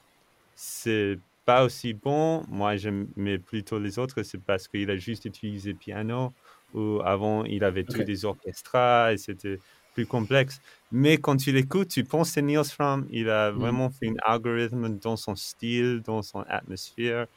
c'est 0.56 1.20
pas 1.46 1.64
aussi 1.64 1.94
bon. 1.94 2.44
Moi, 2.50 2.76
j'aimais 2.76 3.38
plutôt 3.38 3.80
les 3.80 4.00
autres, 4.00 4.24
c'est 4.24 4.42
parce 4.42 4.68
qu'il 4.68 4.90
a 4.90 4.98
juste 4.98 5.26
utilisé 5.26 5.74
piano, 5.74 6.34
ou 6.74 7.00
avant, 7.04 7.46
il 7.46 7.64
avait 7.64 7.84
tous 7.84 8.04
des 8.04 8.26
orchestras 8.26 9.14
et 9.14 9.18
c'était 9.18 9.60
plus 9.94 10.06
complexe. 10.06 10.60
Mais 10.92 11.18
quand 11.18 11.38
tu 11.38 11.52
l'écoutes, 11.52 11.90
tu 11.90 12.04
penses 12.04 12.32
c'est 12.32 12.42
Niels 12.42 12.66
Fromm. 12.66 13.08
Il 13.12 13.30
a 13.30 13.52
mm. 13.52 13.56
vraiment 13.56 13.90
fait 13.90 14.10
un 14.10 14.16
algorithme 14.24 14.98
dans 15.00 15.16
son 15.16 15.36
style, 15.36 16.02
dans 16.04 16.22
son 16.22 16.42
atmosphère. 16.42 17.28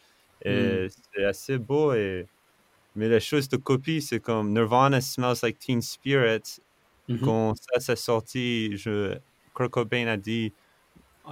Et 0.42 0.86
mm. 0.86 0.88
c'est 1.14 1.24
assez 1.24 1.58
beau. 1.58 1.92
Et... 1.92 2.26
Mais 2.96 3.08
la 3.08 3.20
chose 3.20 3.48
de 3.48 3.56
copie, 3.56 4.02
c'est 4.02 4.20
comme 4.20 4.52
Nirvana 4.52 5.00
Smells 5.00 5.36
Like 5.42 5.58
Teen 5.58 5.82
Spirit. 5.82 6.60
Mm-hmm. 7.08 7.20
Quand 7.20 7.54
ça 7.56 7.80
s'est 7.80 7.96
sorti, 7.96 8.76
je... 8.76 9.16
Kurt 9.54 9.70
Cobain 9.70 10.06
a 10.06 10.16
dit 10.16 10.52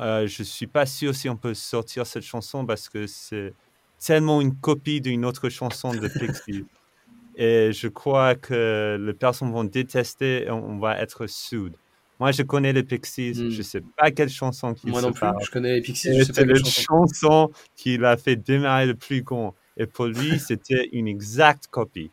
euh, 0.00 0.26
je 0.26 0.42
suis 0.42 0.66
pas 0.66 0.84
sûr 0.84 1.14
si 1.14 1.28
on 1.28 1.36
peut 1.36 1.54
sortir 1.54 2.06
cette 2.06 2.22
chanson 2.22 2.66
parce 2.66 2.88
que 2.88 3.06
c'est 3.06 3.54
tellement 3.98 4.40
une 4.40 4.54
copie 4.54 5.00
d'une 5.00 5.24
autre 5.24 5.48
chanson 5.48 5.94
de 5.94 6.08
Pixies. 6.08 6.66
et 7.36 7.72
je 7.72 7.88
crois 7.88 8.34
que 8.34 8.98
les 9.00 9.14
personnes 9.14 9.52
vont 9.52 9.64
détester 9.64 10.44
et 10.44 10.50
on 10.50 10.78
va 10.78 10.98
être 10.98 11.26
soudes. 11.26 11.76
Moi, 12.18 12.32
je 12.32 12.42
connais 12.42 12.72
les 12.72 12.82
Pixies, 12.82 13.34
je 13.34 13.50
je 13.50 13.62
sais 13.62 13.82
pas 13.96 14.10
quelle 14.10 14.30
chanson 14.30 14.72
qui 14.72 14.86
Moi 14.86 15.02
non 15.02 15.12
plus, 15.12 15.28
je 15.44 15.50
connais 15.50 15.74
les 15.74 15.82
Pixies, 15.82 16.16
je 16.18 16.24
sais 16.24 16.32
pas 16.32 16.44
quelle 16.44 16.64
chanson. 16.64 17.06
chanson 17.06 17.50
qui 17.76 17.98
l'a 17.98 18.16
fait 18.16 18.36
démarrer 18.36 18.86
le 18.86 18.94
plus 18.94 19.22
grand. 19.22 19.54
Et 19.76 19.86
pour 19.86 20.06
lui, 20.06 20.38
c'était 20.38 20.88
une 20.92 21.08
exacte 21.08 21.66
copie. 21.68 22.10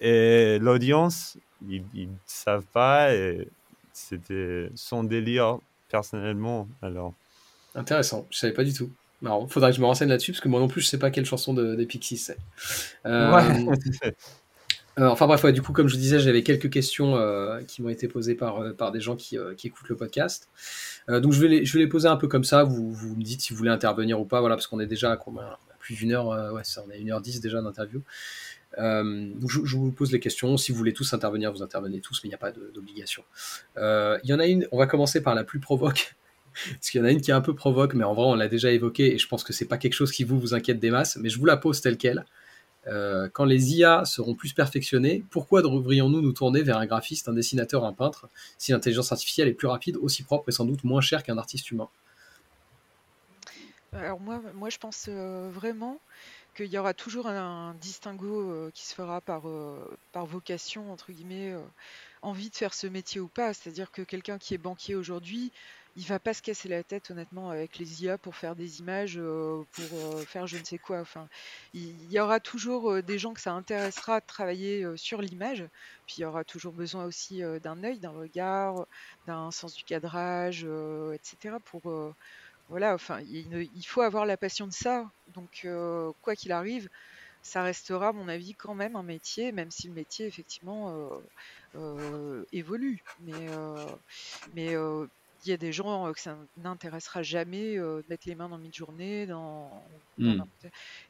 et 0.00 0.58
l'audience, 0.58 1.36
ils 1.68 1.84
ne 1.94 2.06
savent 2.24 2.66
pas, 2.72 3.14
et 3.14 3.48
c'était 3.92 4.70
son 4.74 5.04
délire 5.04 5.58
personnellement. 5.90 6.68
Alors. 6.82 7.14
Intéressant, 7.74 8.26
je 8.30 8.38
savais 8.38 8.52
pas 8.52 8.64
du 8.64 8.72
tout. 8.72 8.90
il 9.22 9.28
faudrait 9.48 9.70
que 9.70 9.76
je 9.76 9.80
me 9.80 9.86
renseigne 9.86 10.08
là-dessus 10.08 10.32
parce 10.32 10.40
que 10.40 10.48
moi 10.48 10.60
non 10.60 10.68
plus 10.68 10.80
je 10.80 10.86
sais 10.86 10.98
pas 10.98 11.10
quelle 11.10 11.26
chanson 11.26 11.52
de, 11.52 11.74
des 11.74 11.86
Pixies 11.86 12.16
c'est. 12.16 12.38
Euh, 13.06 13.40
euh, 14.98 15.08
enfin 15.08 15.26
bref, 15.26 15.44
du 15.46 15.62
coup, 15.62 15.72
comme 15.72 15.88
je 15.88 15.94
vous 15.94 16.00
disais, 16.00 16.18
j'avais 16.18 16.42
quelques 16.42 16.70
questions 16.70 17.16
euh, 17.16 17.62
qui 17.62 17.82
m'ont 17.82 17.88
été 17.88 18.08
posées 18.08 18.34
par, 18.34 18.74
par 18.76 18.92
des 18.92 19.00
gens 19.00 19.16
qui, 19.16 19.38
qui 19.56 19.66
écoutent 19.68 19.88
le 19.88 19.96
podcast. 19.96 20.48
donc 21.08 21.32
je 21.32 21.40
vais, 21.40 21.48
les, 21.48 21.64
je 21.64 21.72
vais 21.74 21.84
les 21.84 21.88
poser 21.88 22.08
un 22.08 22.16
peu 22.16 22.28
comme 22.28 22.44
ça. 22.44 22.64
Vous, 22.64 22.92
vous 22.92 23.16
me 23.16 23.22
dites 23.22 23.40
si 23.40 23.52
vous 23.52 23.58
voulez 23.58 23.70
intervenir 23.70 24.20
ou 24.20 24.24
pas, 24.24 24.40
voilà, 24.40 24.56
parce 24.56 24.66
qu'on 24.66 24.80
est 24.80 24.86
déjà 24.86 25.12
à 25.12 25.16
combien 25.16 25.56
Plus 25.78 25.94
d'une 25.94 26.12
heure, 26.12 26.52
ouais, 26.52 26.64
ça, 26.64 26.84
on 26.86 26.90
est 26.90 26.98
une 26.98 27.10
heure 27.10 27.20
dix 27.20 27.40
déjà 27.40 27.62
d'interview. 27.62 28.02
je, 28.76 29.76
vous 29.76 29.92
pose 29.92 30.12
les 30.12 30.20
questions. 30.20 30.56
Si 30.56 30.72
vous 30.72 30.78
voulez 30.78 30.92
tous 30.92 31.12
intervenir, 31.12 31.52
vous 31.52 31.62
intervenez 31.62 32.00
tous, 32.00 32.20
mais 32.22 32.28
il 32.28 32.30
n'y 32.30 32.34
a 32.34 32.38
pas 32.38 32.52
d'obligation. 32.52 33.22
Il 33.76 34.20
y 34.24 34.34
en 34.34 34.40
a 34.40 34.46
une, 34.46 34.66
on 34.72 34.78
va 34.78 34.86
commencer 34.86 35.22
par 35.22 35.34
la 35.34 35.44
plus 35.44 35.60
provoque. 35.60 36.14
Parce 36.72 36.90
qu'il 36.90 37.00
y 37.00 37.02
en 37.02 37.06
a 37.06 37.10
une 37.10 37.20
qui 37.20 37.30
est 37.30 37.34
un 37.34 37.40
peu 37.40 37.54
provoque, 37.54 37.94
mais 37.94 38.04
en 38.04 38.14
vrai, 38.14 38.24
on 38.24 38.34
l'a 38.34 38.48
déjà 38.48 38.70
évoqué 38.70 39.14
et 39.14 39.18
je 39.18 39.28
pense 39.28 39.44
que 39.44 39.52
c'est 39.52 39.66
pas 39.66 39.78
quelque 39.78 39.94
chose 39.94 40.10
qui 40.10 40.24
vous, 40.24 40.38
vous 40.38 40.54
inquiète 40.54 40.80
des 40.80 40.90
masses, 40.90 41.16
mais 41.16 41.28
je 41.28 41.38
vous 41.38 41.44
la 41.44 41.56
pose 41.56 41.80
telle 41.80 41.96
qu'elle. 41.96 42.24
Euh, 42.88 43.28
quand 43.32 43.44
les 43.44 43.76
IA 43.76 44.04
seront 44.04 44.34
plus 44.34 44.52
perfectionnées, 44.52 45.24
pourquoi 45.30 45.62
devrions-nous 45.62 46.22
nous 46.22 46.32
tourner 46.32 46.62
vers 46.62 46.78
un 46.78 46.86
graphiste, 46.86 47.28
un 47.28 47.34
dessinateur, 47.34 47.84
un 47.84 47.92
peintre, 47.92 48.28
si 48.56 48.72
l'intelligence 48.72 49.12
artificielle 49.12 49.48
est 49.48 49.54
plus 49.54 49.68
rapide, 49.68 49.96
aussi 49.96 50.22
propre 50.22 50.48
et 50.48 50.52
sans 50.52 50.64
doute 50.64 50.84
moins 50.84 51.00
chère 51.00 51.22
qu'un 51.22 51.38
artiste 51.38 51.70
humain? 51.70 51.88
Alors 53.92 54.20
moi, 54.20 54.68
je 54.68 54.78
pense 54.78 55.06
euh, 55.08 55.50
vraiment 55.50 56.00
qu'il 56.54 56.66
y 56.66 56.78
aura 56.78 56.94
toujours 56.94 57.26
un, 57.26 57.74
distinguo 57.80 58.50
euh, 58.50 58.70
qui 58.72 58.86
se 58.86 58.94
fera 58.94 59.20
par, 59.20 59.42
par 60.12 60.26
vocation, 60.26 60.90
entre 60.92 61.12
guillemets, 61.12 61.54
envie 62.22 62.50
de 62.50 62.56
faire 62.56 62.74
ce 62.74 62.86
métier 62.86 63.20
ou 63.20 63.28
pas. 63.28 63.52
C'est-à-dire 63.52 63.90
que 63.90 64.02
quelqu'un 64.02 64.38
qui 64.38 64.54
est 64.54 64.58
banquier 64.58 64.94
aujourd'hui, 64.94 65.52
il 65.98 66.04
va 66.06 66.20
pas 66.20 66.32
se 66.32 66.42
casser 66.42 66.68
la 66.68 66.84
tête 66.84 67.10
honnêtement 67.10 67.50
avec 67.50 67.76
les 67.78 68.04
IA 68.04 68.18
pour 68.18 68.36
faire 68.36 68.54
des 68.54 68.78
images, 68.78 69.18
euh, 69.18 69.64
pour 69.72 69.84
euh, 69.92 70.22
faire 70.24 70.46
je 70.46 70.56
ne 70.56 70.62
sais 70.62 70.78
quoi. 70.78 71.00
Enfin, 71.00 71.28
il 71.74 72.12
y 72.12 72.20
aura 72.20 72.38
toujours 72.38 72.92
euh, 72.92 73.02
des 73.02 73.18
gens 73.18 73.34
que 73.34 73.40
ça 73.40 73.52
intéressera 73.52 74.20
de 74.20 74.26
travailler 74.26 74.86
sur 74.96 75.20
l'image. 75.20 75.64
Puis 76.06 76.16
il 76.18 76.20
y 76.20 76.24
aura 76.24 76.44
toujours 76.44 76.72
besoin 76.72 77.04
aussi 77.04 77.42
d'un 77.62 77.82
œil, 77.82 77.98
d'un 77.98 78.10
regard, 78.10 78.86
d'un 79.26 79.50
sens 79.50 79.74
du 79.74 79.82
cadrage, 79.82 80.64
etc. 81.12 81.56
Pour 81.64 81.82
voilà, 82.68 82.94
enfin, 82.94 83.20
il, 83.20 83.84
faut 83.84 84.00
avoir 84.00 84.24
la 84.24 84.36
passion 84.36 84.66
de 84.66 84.72
ça. 84.72 85.10
Donc 85.34 85.66
quoi 86.22 86.36
qu'il 86.36 86.52
arrive, 86.52 86.88
ça 87.42 87.62
restera, 87.62 88.08
à 88.08 88.12
mon 88.12 88.28
avis, 88.28 88.54
quand 88.54 88.74
même 88.74 88.96
un 88.96 89.02
métier, 89.02 89.52
même 89.52 89.70
si 89.70 89.88
le 89.88 89.94
métier 89.94 90.26
effectivement 90.26 91.10
évolue. 92.52 93.02
Mais 93.20 93.48
mais 94.54 94.74
il 95.44 95.50
y 95.50 95.52
a 95.52 95.56
des 95.56 95.72
gens 95.72 96.12
que 96.12 96.20
ça 96.20 96.36
n'intéressera 96.56 97.22
jamais 97.22 97.76
de 97.76 98.04
mettre 98.08 98.26
les 98.26 98.34
mains 98.34 98.48
dans 98.48 98.58
mid-journée 98.58 99.26
dans, 99.26 99.70
mmh. 100.18 100.42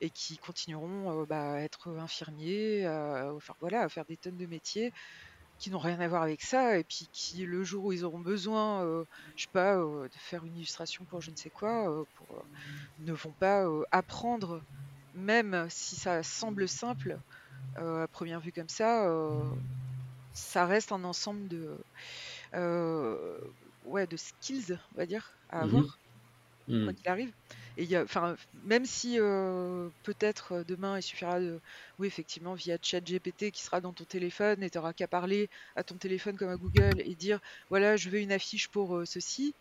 et 0.00 0.10
qui 0.10 0.38
continueront 0.38 1.24
bah, 1.24 1.54
à 1.54 1.60
être 1.60 1.96
infirmiers, 1.98 2.86
enfin 3.34 3.54
voilà, 3.60 3.82
à 3.82 3.88
faire 3.88 4.04
des 4.04 4.16
tonnes 4.16 4.36
de 4.36 4.46
métiers 4.46 4.92
qui 5.58 5.70
n'ont 5.70 5.78
rien 5.78 5.98
à 5.98 6.06
voir 6.06 6.22
avec 6.22 6.42
ça 6.42 6.78
et 6.78 6.84
puis 6.84 7.08
qui 7.12 7.44
le 7.44 7.64
jour 7.64 7.86
où 7.86 7.92
ils 7.92 8.04
auront 8.04 8.20
besoin, 8.20 8.82
je 9.34 9.42
sais 9.42 9.48
pas, 9.52 9.76
de 9.76 10.10
faire 10.12 10.44
une 10.44 10.56
illustration 10.56 11.04
pour 11.04 11.20
je 11.20 11.30
ne 11.30 11.36
sais 11.36 11.50
quoi, 11.50 12.04
pour, 12.16 12.44
ne 13.00 13.12
vont 13.12 13.34
pas 13.40 13.66
apprendre, 13.90 14.62
même 15.14 15.66
si 15.68 15.96
ça 15.96 16.22
semble 16.22 16.68
simple 16.68 17.18
à 17.76 18.06
première 18.12 18.40
vue 18.40 18.52
comme 18.52 18.68
ça, 18.68 19.10
ça 20.32 20.66
reste 20.66 20.92
un 20.92 21.02
ensemble 21.02 21.48
de 21.48 21.76
ouais, 23.88 24.06
de 24.06 24.16
skills, 24.16 24.78
on 24.94 24.98
va 24.98 25.06
dire, 25.06 25.32
à 25.50 25.58
mmh 25.58 25.62
avoir, 25.62 25.98
mmh. 26.68 26.84
quoi 26.84 26.92
qu'il 26.92 27.08
arrive. 27.08 27.32
Et 27.76 27.84
y 27.84 27.94
a, 27.94 28.04
même 28.64 28.84
si 28.84 29.20
euh, 29.20 29.88
peut-être 30.02 30.52
euh, 30.52 30.64
demain 30.64 30.98
il 30.98 31.02
suffira 31.02 31.38
de, 31.38 31.60
oui, 32.00 32.08
effectivement, 32.08 32.54
via 32.54 32.76
ChatGPT 32.80 33.52
qui 33.52 33.62
sera 33.62 33.80
dans 33.80 33.92
ton 33.92 34.02
téléphone 34.02 34.64
et 34.64 34.70
tu 34.70 34.78
n'auras 34.78 34.92
qu'à 34.92 35.06
parler 35.06 35.48
à 35.76 35.84
ton 35.84 35.94
téléphone 35.94 36.36
comme 36.36 36.48
à 36.48 36.56
Google 36.56 37.00
et 37.00 37.14
dire 37.14 37.38
voilà, 37.70 37.96
je 37.96 38.10
veux 38.10 38.18
une 38.18 38.32
affiche 38.32 38.66
pour 38.68 38.96
euh, 38.96 39.04
ceci. 39.04 39.54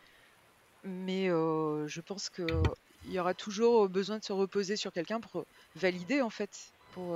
Mais 0.84 1.28
je 1.28 2.02
pense 2.02 2.30
qu'il 2.30 2.46
y 3.10 3.20
aura 3.20 3.34
toujours 3.34 3.90
besoin 3.90 4.20
de 4.20 4.24
se 4.24 4.32
reposer 4.32 4.78
sur 4.78 4.94
quelqu'un 4.94 5.20
pour 5.20 5.46
valider 5.76 6.22
en 6.22 6.30
fait, 6.30 6.72
pour 6.94 7.14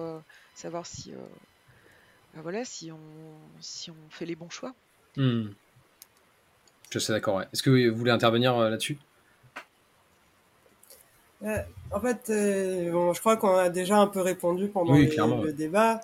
savoir 0.56 0.86
si, 0.86 1.14
bah 2.34 2.42
voilà, 2.42 2.66
si 2.66 2.92
on, 2.92 3.00
si 3.62 3.92
on 3.92 4.10
fait 4.10 4.26
les 4.26 4.36
bons 4.36 4.50
choix. 4.50 4.74
Mmh. 5.16 5.52
Je 6.92 7.00
suis 7.00 7.14
d'accord. 7.14 7.42
Est-ce 7.42 7.64
que 7.64 7.90
vous 7.90 7.98
voulez 7.98 8.12
intervenir 8.12 8.58
euh, 8.58 8.70
là-dessus? 8.70 9.00
Euh, 11.44 11.58
En 11.92 12.02
fait, 12.02 12.30
euh, 12.30 12.92
bon, 12.92 13.14
je 13.14 13.20
crois 13.22 13.38
qu'on 13.38 13.56
a 13.56 13.70
déjà 13.70 13.98
un 13.98 14.08
peu 14.08 14.20
répondu 14.20 14.68
pendant 14.68 14.94
le, 14.94 15.54
débat. 15.54 16.02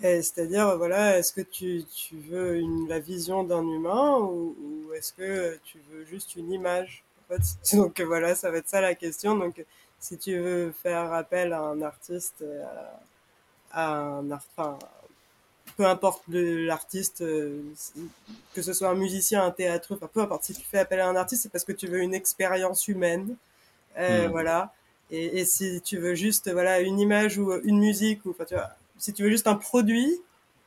C'est-à-dire, 0.00 0.78
voilà, 0.78 1.18
est-ce 1.18 1.34
que 1.34 1.42
tu, 1.42 1.84
tu 1.94 2.16
veux 2.16 2.56
une, 2.56 2.88
la 2.88 3.00
vision 3.00 3.44
d'un 3.44 3.62
humain 3.62 4.16
ou, 4.18 4.56
est-ce 4.96 5.12
que 5.12 5.58
tu 5.62 5.78
veux 5.90 6.06
juste 6.06 6.36
une 6.36 6.50
image? 6.50 7.04
En 7.28 7.34
fait, 7.34 7.76
Donc 7.76 8.00
voilà, 8.00 8.34
ça 8.34 8.50
va 8.50 8.58
être 8.58 8.68
ça 8.68 8.80
la 8.80 8.94
question. 8.94 9.36
Donc 9.36 9.62
si 9.98 10.16
tu 10.16 10.38
veux 10.38 10.72
faire 10.72 11.12
appel 11.12 11.52
à 11.52 11.60
un 11.60 11.82
artiste, 11.82 12.42
à, 13.72 13.94
un 13.94 14.30
art, 14.30 14.78
peu 15.80 15.86
importe 15.86 16.24
l'artiste, 16.28 17.22
euh, 17.22 17.62
que 18.52 18.60
ce 18.60 18.74
soit 18.74 18.90
un 18.90 18.94
musicien, 18.94 19.42
un 19.42 19.50
théâtre, 19.50 19.94
enfin 19.94 20.10
peu 20.12 20.20
importe. 20.20 20.44
Si 20.44 20.52
tu 20.52 20.60
fais 20.60 20.78
appel 20.78 21.00
à 21.00 21.08
un 21.08 21.16
artiste, 21.16 21.44
c'est 21.44 21.48
parce 21.48 21.64
que 21.64 21.72
tu 21.72 21.86
veux 21.86 22.00
une 22.00 22.12
expérience 22.12 22.86
humaine, 22.86 23.34
euh, 23.96 24.28
hmm. 24.28 24.30
voilà. 24.30 24.74
Et, 25.10 25.38
et, 25.40 25.46
si 25.46 25.80
tu 25.80 25.96
veux 25.96 26.14
juste 26.14 26.52
voilà 26.52 26.80
une 26.80 27.00
image 27.00 27.38
ou 27.38 27.50
une 27.64 27.78
musique 27.78 28.26
ou 28.26 28.30
enfin 28.32 28.44
tu 28.44 28.52
vois, 28.52 28.68
si 28.98 29.14
tu 29.14 29.22
veux 29.22 29.30
juste 29.30 29.46
un 29.46 29.54
produit, 29.54 30.20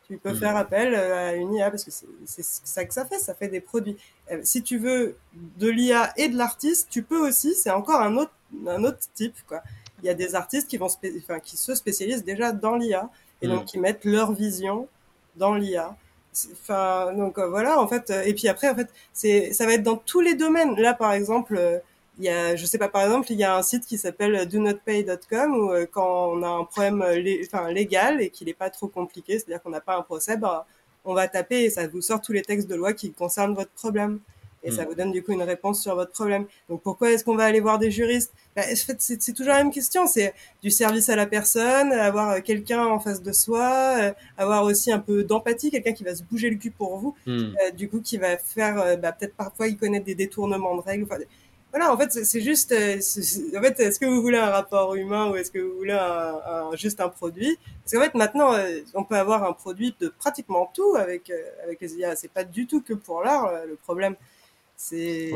tu 0.07 0.17
peux 0.17 0.33
faire 0.33 0.57
appel 0.57 0.95
à 0.95 1.35
une 1.35 1.53
IA 1.53 1.69
parce 1.69 1.83
que 1.83 1.91
c'est 2.25 2.43
ça 2.43 2.83
que 2.83 2.93
ça 2.95 3.05
fait, 3.05 3.19
ça 3.19 3.35
fait 3.35 3.49
des 3.49 3.61
produits. 3.61 3.97
Si 4.41 4.63
tu 4.63 4.79
veux 4.79 5.15
de 5.59 5.69
l'IA 5.69 6.11
et 6.17 6.27
de 6.27 6.37
l'artiste, 6.39 6.87
tu 6.89 7.03
peux 7.03 7.19
aussi, 7.19 7.53
c'est 7.53 7.69
encore 7.69 8.01
un 8.01 8.17
autre 8.17 8.33
un 8.65 8.83
autre 8.83 8.97
type 9.13 9.35
quoi. 9.47 9.61
Il 10.01 10.07
y 10.07 10.09
a 10.09 10.15
des 10.15 10.33
artistes 10.33 10.67
qui 10.67 10.77
vont 10.77 10.87
enfin, 11.19 11.39
qui 11.39 11.55
se 11.55 11.75
spécialisent 11.75 12.23
déjà 12.23 12.51
dans 12.51 12.75
l'IA 12.75 13.11
et 13.43 13.47
donc 13.47 13.65
qui 13.65 13.77
mettent 13.77 14.05
leur 14.05 14.31
vision 14.31 14.87
dans 15.35 15.55
l'IA. 15.55 15.95
Enfin, 16.53 17.13
donc 17.13 17.37
voilà, 17.39 17.79
en 17.79 17.87
fait, 17.87 18.11
et 18.25 18.33
puis 18.33 18.47
après, 18.47 18.69
en 18.69 18.75
fait, 18.75 18.89
c'est, 19.13 19.53
ça 19.53 19.65
va 19.65 19.73
être 19.73 19.83
dans 19.83 19.97
tous 19.97 20.21
les 20.21 20.35
domaines. 20.35 20.75
Là, 20.79 20.93
par 20.93 21.13
exemple, 21.13 21.81
il 22.19 22.25
y 22.25 22.29
a, 22.29 22.55
je 22.55 22.65
sais 22.65 22.77
pas, 22.77 22.89
par 22.89 23.03
exemple, 23.03 23.31
il 23.31 23.37
y 23.37 23.43
a 23.43 23.55
un 23.55 23.63
site 23.63 23.85
qui 23.85 23.97
s'appelle 23.97 24.47
donotpay.com 24.47 25.55
où 25.55 25.71
quand 25.91 26.31
on 26.33 26.43
a 26.43 26.47
un 26.47 26.63
problème 26.63 27.03
enfin, 27.45 27.71
légal 27.71 28.21
et 28.21 28.29
qu'il 28.29 28.47
n'est 28.47 28.53
pas 28.53 28.69
trop 28.69 28.87
compliqué, 28.87 29.33
c'est-à-dire 29.33 29.61
qu'on 29.61 29.69
n'a 29.69 29.81
pas 29.81 29.97
un 29.97 30.01
procès, 30.01 30.37
bah, 30.37 30.65
on 31.05 31.13
va 31.13 31.27
taper 31.27 31.63
et 31.65 31.69
ça 31.69 31.87
vous 31.87 32.01
sort 32.01 32.21
tous 32.21 32.33
les 32.33 32.41
textes 32.41 32.69
de 32.69 32.75
loi 32.75 32.93
qui 32.93 33.11
concernent 33.13 33.53
votre 33.53 33.71
problème 33.71 34.19
et 34.63 34.71
ça 34.71 34.83
hmm. 34.83 34.87
vous 34.87 34.95
donne 34.95 35.11
du 35.11 35.23
coup 35.23 35.33
une 35.33 35.43
réponse 35.43 35.81
sur 35.81 35.95
votre 35.95 36.11
problème. 36.11 36.45
Donc 36.69 36.81
pourquoi 36.81 37.11
est-ce 37.11 37.23
qu'on 37.23 37.35
va 37.35 37.43
aller 37.43 37.59
voir 37.59 37.79
des 37.79 37.91
juristes? 37.91 38.31
Bah, 38.55 38.63
En 38.71 38.75
fait, 38.75 38.95
c'est 38.99 39.33
toujours 39.33 39.53
la 39.53 39.63
même 39.63 39.71
question. 39.71 40.07
C'est 40.07 40.33
du 40.61 40.71
service 40.71 41.09
à 41.09 41.15
la 41.15 41.25
personne, 41.25 41.91
avoir 41.91 42.31
euh, 42.31 42.39
quelqu'un 42.39 42.85
en 42.85 42.99
face 42.99 43.21
de 43.21 43.31
soi, 43.31 43.95
euh, 43.99 44.11
avoir 44.37 44.63
aussi 44.63 44.91
un 44.91 44.99
peu 44.99 45.23
d'empathie, 45.23 45.71
quelqu'un 45.71 45.93
qui 45.93 46.03
va 46.03 46.15
se 46.15 46.23
bouger 46.23 46.49
le 46.49 46.55
cul 46.55 46.71
pour 46.71 46.97
vous, 46.97 47.15
hmm. 47.25 47.31
euh, 47.31 47.71
du 47.71 47.89
coup 47.89 48.01
qui 48.01 48.17
va 48.17 48.37
faire, 48.37 48.97
bah, 48.97 49.11
peut-être 49.11 49.35
parfois 49.35 49.67
il 49.67 49.77
connaît 49.77 49.99
des 49.99 50.15
détournements 50.15 50.75
de 50.75 50.81
règles. 50.81 51.03
Enfin, 51.03 51.17
voilà, 51.71 51.91
en 51.91 51.97
fait, 51.97 52.11
c'est 52.11 52.41
juste, 52.41 52.71
en 52.71 53.61
fait, 53.61 53.79
est-ce 53.79 53.99
que 53.99 54.05
vous 54.05 54.21
voulez 54.21 54.37
un 54.37 54.51
rapport 54.51 54.93
humain 54.93 55.31
ou 55.31 55.35
est-ce 55.35 55.49
que 55.49 55.57
vous 55.57 55.75
voulez 55.75 55.93
un, 55.99 56.69
juste 56.75 57.01
un 57.01 57.09
produit? 57.09 57.57
Parce 57.83 57.93
qu'en 57.93 58.01
fait, 58.01 58.13
maintenant, 58.15 58.55
on 58.93 59.03
peut 59.03 59.15
avoir 59.15 59.43
un 59.43 59.53
produit 59.53 59.95
de 59.99 60.09
pratiquement 60.09 60.71
tout 60.71 60.95
avec 60.95 61.31
avec 61.63 61.81
les 61.81 61.95
IA. 61.95 62.15
C'est 62.15 62.31
pas 62.31 62.43
du 62.43 62.67
tout 62.67 62.81
que 62.81 62.93
pour 62.93 63.23
l'art 63.23 63.51
le 63.67 63.75
problème. 63.75 64.15
C'est 64.75 65.31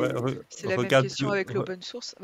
la 0.64 0.78
même 0.78 0.88
question 0.88 1.30
avec 1.30 1.54
l'open 1.54 1.82
source. 1.82 2.16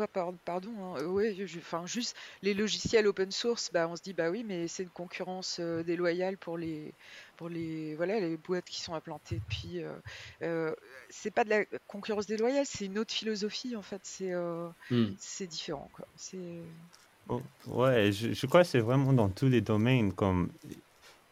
pardon, 0.45 0.73
hein, 0.81 1.06
ouais, 1.06 1.35
enfin, 1.57 1.85
juste 1.85 2.15
les 2.41 2.53
logiciels 2.53 3.07
open 3.07 3.31
source, 3.31 3.69
bah, 3.72 3.88
on 3.88 3.95
se 3.95 4.02
dit 4.02 4.14
bah 4.14 4.30
oui, 4.30 4.44
mais 4.45 4.68
c'est 4.68 4.84
une 4.84 4.90
concurrence 4.90 5.57
euh, 5.60 5.84
déloyale 5.84 6.38
pour 6.38 6.57
les, 6.57 6.94
pour 7.38 7.49
les, 7.49 7.95
voilà, 7.95 8.19
les 8.19 8.38
boîtes 8.38 8.65
qui 8.65 8.81
sont 8.81 8.94
implantées 8.94 9.40
depuis. 9.48 9.84
Euh, 9.84 9.94
euh, 10.41 10.73
c'est 11.10 11.31
pas 11.31 11.44
de 11.44 11.49
la 11.49 11.65
concurrence 11.88 12.26
déloyale, 12.26 12.65
c'est 12.65 12.85
une 12.85 12.98
autre 12.98 13.14
philosophie 13.14 13.76
en 13.76 13.84
fait. 13.84 14.02
C'est 14.03 14.34
hmm. 14.34 15.14
c'est 15.18 15.48
différent 15.48 15.90
quoi. 15.94 16.07
Oh, 17.30 17.41
ouais, 17.68 18.11
je, 18.11 18.34
je, 18.34 18.45
crois 18.48 18.64
que 18.64 18.68
c'est 18.68 18.81
vraiment 18.81 19.14
dans 19.14 19.30
tous 19.30 19.48
les 19.48 19.61
domaines 19.61 20.14
comme. 20.14 20.52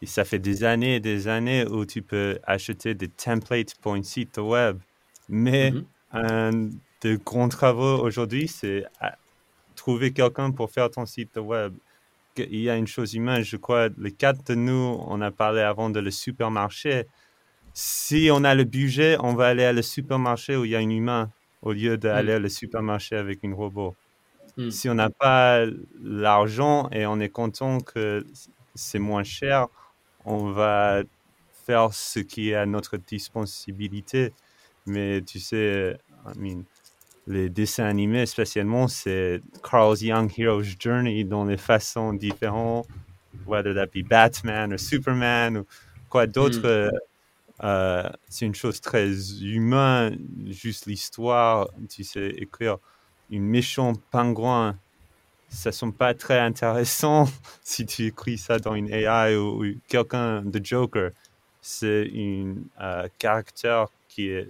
Ça 0.03 0.26
fait 0.26 0.40
des 0.40 0.64
années 0.64 0.95
et 0.95 0.99
des 0.99 1.28
années 1.28 1.64
où 1.68 1.86
tu 1.86 2.02
peux 2.02 2.40
acheter 2.44 2.95
des 2.95 3.08
templates 3.08 3.76
pour 3.76 3.94
un 3.94 4.02
site 4.02 4.40
web 4.40 4.80
mais 5.32 5.72
mmh 5.72 5.86
un 6.14 6.70
des 7.02 7.18
grands 7.18 7.49
travaux 7.49 7.99
aujourd'hui, 7.99 8.48
c'est 8.48 8.86
trouver 9.76 10.12
quelqu'un 10.12 10.52
pour 10.52 10.70
faire 10.70 10.90
ton 10.91 11.06
site 11.06 11.38
web. 11.38 11.74
Il 12.38 12.60
y 12.60 12.70
a 12.70 12.76
une 12.76 12.88
chose 12.88 13.14
humaine, 13.14 13.44
je 13.44 13.58
crois, 13.58 13.90
les 13.98 14.12
quatre 14.12 14.45
de 14.48 14.56
nous, 14.56 14.98
on 15.08 15.22
a 15.22 15.32
parlé 15.32 15.62
avant 15.62 15.90
de 15.90 15.99
le 15.99 16.12
supermarché. 16.12 17.08
Si 17.74 18.30
on 18.32 18.44
a 18.44 18.56
le 18.56 18.64
budget, 18.64 19.18
on 19.20 19.34
va 19.34 19.48
aller 19.48 19.64
à 19.64 19.74
le 19.74 19.82
supermarché 19.82 20.56
où 20.56 20.66
il 20.66 20.72
y 20.72 20.76
a 20.76 20.80
un 20.80 20.90
humain 20.90 21.32
au 21.62 21.74
lieu 21.74 21.98
d'aller 21.98 22.38
mmh. 22.40 22.45
au 22.45 22.49
supermarché 22.49 23.16
avec 23.16 23.44
un 23.44 23.53
robot. 23.53 23.95
Mmh. 24.58 24.70
Si 24.70 24.90
on 24.90 24.95
n'a 24.95 25.10
pas 25.10 25.66
l'argent 26.03 26.90
et 26.91 27.06
on 27.06 27.20
est 27.20 27.30
content 27.30 27.80
que 27.80 28.26
c'est 28.76 28.99
moins 28.99 29.24
cher, 29.24 29.68
on 30.26 30.52
va 30.52 31.03
faire 31.66 31.94
ce 31.94 32.20
qui 32.20 32.49
est 32.49 32.56
à 32.56 32.66
notre 32.66 32.98
disponibilité. 32.98 34.34
Mais 34.86 35.22
tu 35.22 35.40
sais, 35.40 35.98
I 36.26 36.38
mean, 36.38 36.64
les 37.28 37.49
dessins 37.49 37.86
animés 37.86 38.26
spécialement, 38.26 38.88
c'est 38.88 39.41
Carl's 39.64 40.02
Young 40.02 40.32
Hero's 40.38 40.76
Journey 40.80 41.24
dans 41.24 41.45
les 41.45 41.58
façons 41.58 42.14
différentes, 42.14 42.88
whether 43.45 43.74
that 43.74 43.88
be 43.88 44.03
Batman 44.08 44.74
ou 44.74 44.78
Superman 44.78 45.58
ou 45.58 45.66
quoi 46.10 46.28
d'autre. 46.28 46.60
Hmm. 46.60 46.66
Euh, 46.66 46.91
euh, 47.64 48.10
c'est 48.28 48.45
une 48.45 48.56
chose 48.56 48.82
très 48.82 49.12
humaine, 49.41 50.18
juste 50.48 50.88
l'histoire. 50.88 51.70
Tu 51.90 52.03
sais, 52.03 52.30
écrire 52.30 52.78
une 53.30 53.44
méchant 53.44 53.94
pingouin, 54.10 54.78
ça 55.48 55.72
semble 55.72 55.94
pas 55.94 56.14
très 56.14 56.40
intéressant 56.40 57.28
si 57.64 57.86
tu 57.86 58.08
écris 58.08 58.38
ça 58.38 58.58
dans 58.58 58.74
une 58.74 58.91
AI 58.91 59.36
ou, 59.36 59.64
quelqu'un 59.88 60.41
de 60.41 60.60
Joker. 60.64 61.12
C'est 61.62 62.10
un 62.16 62.56
euh, 62.82 63.08
caractère 63.20 63.88
qui 64.08 64.30
est 64.30 64.49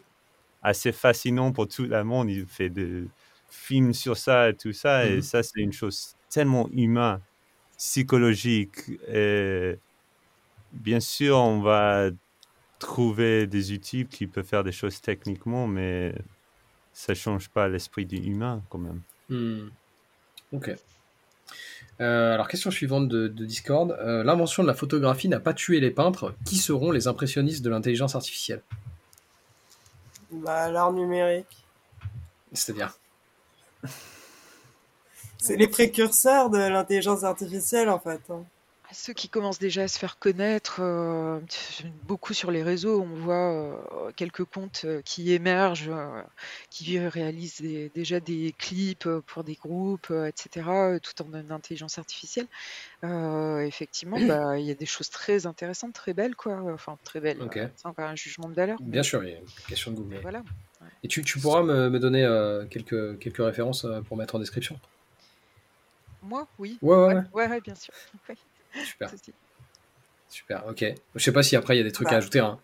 assez 0.61 0.91
fascinant 0.91 1.51
pour 1.51 1.67
tout 1.67 1.83
le 1.83 2.03
monde. 2.03 2.29
Il 2.29 2.45
fait 2.45 2.69
des 2.69 3.05
films 3.49 3.93
sur 3.93 4.17
ça 4.17 4.49
et 4.49 4.55
tout 4.55 4.73
ça. 4.73 5.05
Et 5.05 5.17
mmh 5.17 5.21
ça, 5.21 5.43
c'est 5.43 5.59
une 5.59 5.73
chose 5.73 6.15
tellement 6.29 6.69
humaine, 6.71 7.19
psychologique. 7.77 8.77
Et 9.07 9.77
bien 10.71 10.99
sûr, 10.99 11.37
on 11.37 11.61
va 11.61 12.09
trouver 12.79 13.45
des 13.47 13.71
outils 13.71 14.05
qui 14.05 14.27
peuvent 14.27 14.45
faire 14.45 14.63
des 14.63 14.71
choses 14.71 15.01
techniquement, 15.01 15.67
mais 15.67 16.15
ça 16.93 17.13
change 17.13 17.49
pas 17.49 17.67
l'esprit 17.67 18.05
du 18.05 18.17
humain 18.17 18.63
quand 18.69 18.79
même. 18.79 19.01
Mmh. 19.29 19.69
Ok. 20.53 20.75
Euh, 21.99 22.33
alors, 22.33 22.47
question 22.47 22.71
suivante 22.71 23.07
de, 23.07 23.27
Discord. 23.27 23.91
Euh, 23.91 24.23
l'invention 24.23 24.63
de 24.63 24.67
la 24.67 24.73
photographie 24.73 25.29
n'a 25.29 25.39
pas 25.39 25.53
tué 25.53 25.79
les 25.79 25.91
peintres. 25.91 26.33
Qui 26.45 26.57
seront 26.57 26.91
les 26.91 27.07
impressionnistes 27.07 27.63
de 27.63 27.69
l'intelligence 27.69 28.15
artificielle? 28.15 28.61
Bah, 30.31 30.69
l'art 30.69 30.91
numérique. 30.91 31.65
C'est-à-dire 32.53 32.97
C'est 35.37 35.55
les 35.55 35.67
précurseurs 35.67 36.49
de 36.49 36.57
l'intelligence 36.57 37.23
artificielle, 37.23 37.89
en 37.89 37.99
fait. 37.99 38.21
Hein. 38.29 38.43
Ceux 38.93 39.13
qui 39.13 39.29
commencent 39.29 39.59
déjà 39.59 39.83
à 39.83 39.87
se 39.87 39.97
faire 39.97 40.19
connaître, 40.19 40.79
euh, 40.81 41.39
beaucoup 42.03 42.33
sur 42.33 42.51
les 42.51 42.61
réseaux, 42.61 43.01
on 43.01 43.15
voit 43.15 43.53
euh, 43.53 44.11
quelques 44.15 44.43
comptes 44.43 44.81
euh, 44.83 45.01
qui 45.03 45.31
émergent, 45.31 45.91
qui 46.69 46.99
réalisent 46.99 47.61
déjà 47.61 48.19
des 48.19 48.53
clips 48.57 49.07
pour 49.27 49.43
des 49.43 49.55
groupes, 49.55 50.11
etc., 50.11 50.99
tout 51.01 51.21
en 51.21 51.33
intelligence 51.51 51.97
artificielle. 51.99 52.47
effectivement, 53.03 54.17
bah, 54.27 54.57
il 54.59 54.65
y 54.65 54.71
a 54.71 54.75
des 54.75 54.85
choses 54.85 55.09
très 55.09 55.45
intéressantes, 55.45 55.93
très 55.93 56.13
belles, 56.13 56.35
quoi. 56.35 56.61
Enfin, 56.73 56.97
très 57.03 57.21
belles. 57.21 57.39
C'est 57.75 57.87
encore 57.87 58.09
un 58.09 58.15
jugement 58.15 58.49
de 58.49 58.55
valeur. 58.55 58.77
Bien 58.81 59.03
sûr, 59.03 59.23
il 59.23 59.29
y 59.29 59.33
a 59.33 59.37
une 59.37 59.45
question 59.67 59.91
de 59.91 59.97
goût. 59.97 60.09
Voilà. 60.21 60.43
Et 61.03 61.07
tu, 61.07 61.21
pourras 61.39 61.63
me, 61.63 61.99
donner 61.99 62.27
quelques, 62.69 63.19
quelques 63.19 63.37
références 63.43 63.85
pour 64.07 64.17
mettre 64.17 64.35
en 64.35 64.39
description? 64.39 64.77
Moi, 66.23 66.47
oui. 66.59 66.77
Ouais, 66.81 66.95
ouais, 66.95 67.13
ouais. 67.33 67.47
ouais 67.47 67.61
bien 67.61 67.75
sûr. 67.75 67.93
Super. 68.83 69.11
Super, 70.29 70.63
ok. 70.67 70.85
Je 71.15 71.23
sais 71.23 71.33
pas 71.33 71.43
si 71.43 71.55
après 71.55 71.75
il 71.75 71.79
y 71.79 71.81
a 71.81 71.83
des 71.83 71.91
trucs 71.91 72.07
à 72.07 72.11
bah, 72.11 72.17
ajouter. 72.17 72.39
Hein. 72.39 72.59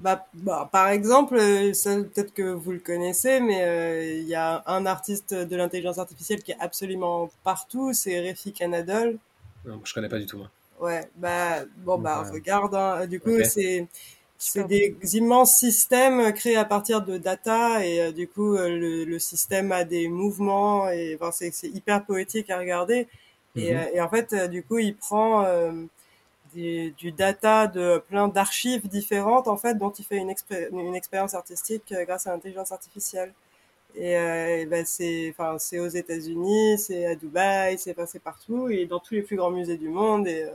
Bah, 0.00 0.26
bah, 0.34 0.68
par 0.72 0.88
exemple, 0.88 1.36
euh, 1.36 1.72
peut-être 1.72 2.34
que 2.34 2.42
vous 2.42 2.72
le 2.72 2.80
connaissez, 2.80 3.40
mais 3.40 3.62
euh, 3.62 4.18
il 4.18 4.26
y 4.28 4.34
a 4.34 4.64
un 4.66 4.84
artiste 4.86 5.32
de 5.32 5.56
l'intelligence 5.56 5.98
artificielle 5.98 6.42
qui 6.42 6.52
est 6.52 6.58
absolument 6.58 7.30
partout, 7.44 7.92
c'est 7.92 8.28
Refi 8.28 8.52
Canadol. 8.52 9.18
Non, 9.64 9.80
je 9.84 9.94
connais 9.94 10.08
pas 10.08 10.18
du 10.18 10.26
tout. 10.26 10.38
Moi. 10.38 10.50
Ouais, 10.80 11.08
bah 11.16 11.64
bon 11.78 11.98
bah 11.98 12.24
regarde. 12.30 12.74
Hein. 12.74 13.06
Du 13.06 13.20
coup, 13.20 13.42
c'est 13.44 13.86
c'est 14.36 14.64
des 14.66 14.96
immenses 15.16 15.56
systèmes 15.56 16.32
créés 16.32 16.56
à 16.56 16.64
partir 16.64 17.02
de 17.02 17.16
data 17.16 17.86
et 17.86 18.00
euh, 18.00 18.12
du 18.12 18.26
coup 18.28 18.56
le, 18.56 19.04
le, 19.04 19.18
système 19.18 19.72
a 19.72 19.84
des 19.84 20.08
mouvements 20.08 20.90
et 20.90 21.16
enfin, 21.18 21.30
c'est 21.30 21.68
hyper 21.68 22.04
poétique 22.04 22.50
à 22.50 22.58
regarder. 22.58 23.06
Et, 23.56 23.72
mhm. 23.72 23.78
euh, 23.78 23.90
et, 23.94 24.00
en 24.00 24.08
fait, 24.08 24.32
euh, 24.32 24.48
du 24.48 24.62
coup, 24.62 24.78
il 24.78 24.96
prend 24.96 25.44
euh, 25.44 25.72
du, 26.54 26.90
du, 26.92 27.12
data 27.12 27.66
de 27.66 28.02
plein 28.08 28.28
d'archives 28.28 28.88
différentes, 28.88 29.48
en 29.48 29.56
fait, 29.56 29.74
dont 29.74 29.90
il 29.90 30.04
fait 30.04 30.16
une, 30.18 30.32
une 30.72 30.94
expérience 30.94 31.34
artistique 31.34 31.94
grâce 32.06 32.26
à 32.26 32.32
l'intelligence 32.32 32.72
artificielle. 32.72 33.32
Et, 33.96 34.16
euh, 34.16 34.66
ben 34.66 34.84
c'est, 34.84 35.30
enfin, 35.30 35.56
c'est 35.58 35.78
aux 35.78 35.88
États-Unis, 35.88 36.78
c'est 36.78 37.06
à 37.06 37.14
Dubaï, 37.14 37.78
c'est 37.78 37.94
passé 37.94 38.18
partout 38.18 38.68
et 38.68 38.86
dans 38.86 38.98
tous 38.98 39.14
les 39.14 39.22
plus 39.22 39.36
grands 39.36 39.52
musées 39.52 39.76
du 39.76 39.88
monde 39.88 40.26
et, 40.26 40.48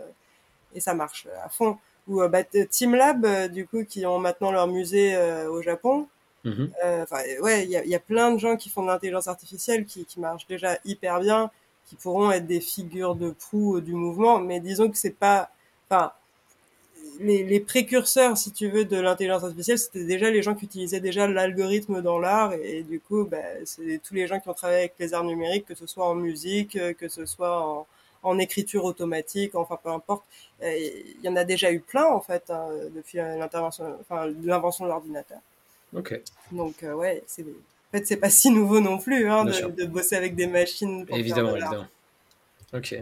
et 0.75 0.81
ça 0.81 0.93
marche 0.93 1.25
à 1.45 1.47
fond. 1.47 1.77
Ou 2.09 2.27
bah, 2.27 2.43
Team 2.43 2.95
Lab, 2.95 3.25
du 3.49 3.65
coup, 3.65 3.85
qui 3.85 4.05
ont 4.05 4.19
maintenant 4.19 4.51
leur 4.51 4.67
musée 4.67 5.17
au 5.47 5.61
Japon. 5.61 6.09
Mhm. 6.43 6.71
Enfin, 6.83 7.21
ouais, 7.41 7.63
il 7.63 7.69
y 7.69 7.77
a, 7.77 7.85
y 7.85 7.95
a, 7.95 7.99
plein 7.99 8.33
de 8.33 8.39
gens 8.39 8.57
qui 8.57 8.69
font 8.69 8.81
de 8.81 8.87
l'intelligence 8.87 9.29
artificielle 9.29 9.85
qui, 9.85 10.03
qui 10.05 10.19
marchent 10.19 10.47
déjà 10.47 10.77
hyper 10.83 11.21
bien 11.21 11.49
qui 11.89 11.95
pourront 11.95 12.31
être 12.31 12.45
des 12.45 12.61
figures 12.61 13.15
de 13.15 13.31
proue 13.31 13.81
du 13.81 13.93
mouvement, 13.93 14.39
mais 14.39 14.59
disons 14.59 14.89
que 14.91 14.97
c'est 14.97 15.09
pas, 15.09 15.49
enfin, 15.89 16.11
les, 17.19 17.43
les, 17.43 17.59
précurseurs, 17.59 18.37
si 18.37 18.51
tu 18.51 18.69
veux, 18.69 18.85
de 18.85 18.97
l'intelligence 18.97 19.43
artificielle, 19.43 19.79
c'était 19.79 20.05
déjà 20.05 20.29
les 20.29 20.43
gens 20.43 20.53
qui 20.53 20.65
utilisaient 20.65 20.99
déjà 20.99 21.27
l'algorithme 21.27 22.01
dans 22.01 22.19
l'art. 22.19 22.53
Et, 22.53 22.83
du 22.83 22.99
coup, 22.99 23.25
bah, 23.25 23.37
c'est 23.65 23.99
tous 24.03 24.13
les 24.13 24.27
gens 24.27 24.39
qui 24.39 24.47
ont 24.49 24.53
travaillé 24.53 24.81
avec 24.81 24.93
les 24.99 25.13
arts 25.13 25.23
numériques, 25.23 25.65
que 25.65 25.75
ce 25.75 25.87
soit 25.87 26.05
en 26.07 26.15
musique, 26.15 26.77
que 26.97 27.07
ce 27.09 27.25
soit 27.25 27.59
en, 27.59 27.87
en 28.21 28.37
écriture 28.37 28.85
automatique, 28.85 29.55
enfin 29.55 29.79
peu 29.81 29.89
importe. 29.89 30.23
Il 30.61 31.21
y 31.23 31.27
en 31.27 31.35
a 31.35 31.43
déjà 31.43 31.71
eu 31.71 31.79
plein, 31.79 32.05
en 32.05 32.21
fait, 32.21 32.43
hein, 32.49 32.67
depuis 32.95 33.17
l'intervention, 33.17 33.97
enfin, 34.01 34.31
l'invention 34.43 34.85
de 34.85 34.89
l'ordinateur. 34.89 35.39
Ok. 35.95 36.21
Donc, 36.51 36.83
euh, 36.83 36.93
ouais, 36.93 37.23
c'est, 37.25 37.45
en 37.89 37.97
fait, 37.97 38.05
c'est 38.05 38.17
pas 38.17 38.29
si 38.29 38.51
nouveau 38.51 38.79
non 38.79 38.97
plus 38.97 39.29
hein, 39.29 39.45
de, 39.45 39.71
de, 39.71 39.85
bosser 39.85 40.15
avec 40.15 40.35
des 40.35 40.47
machines. 40.47 41.05
Pour 41.05 41.17
évidemment, 41.17 41.55
évidemment. 41.55 41.87
Ok. 42.73 42.95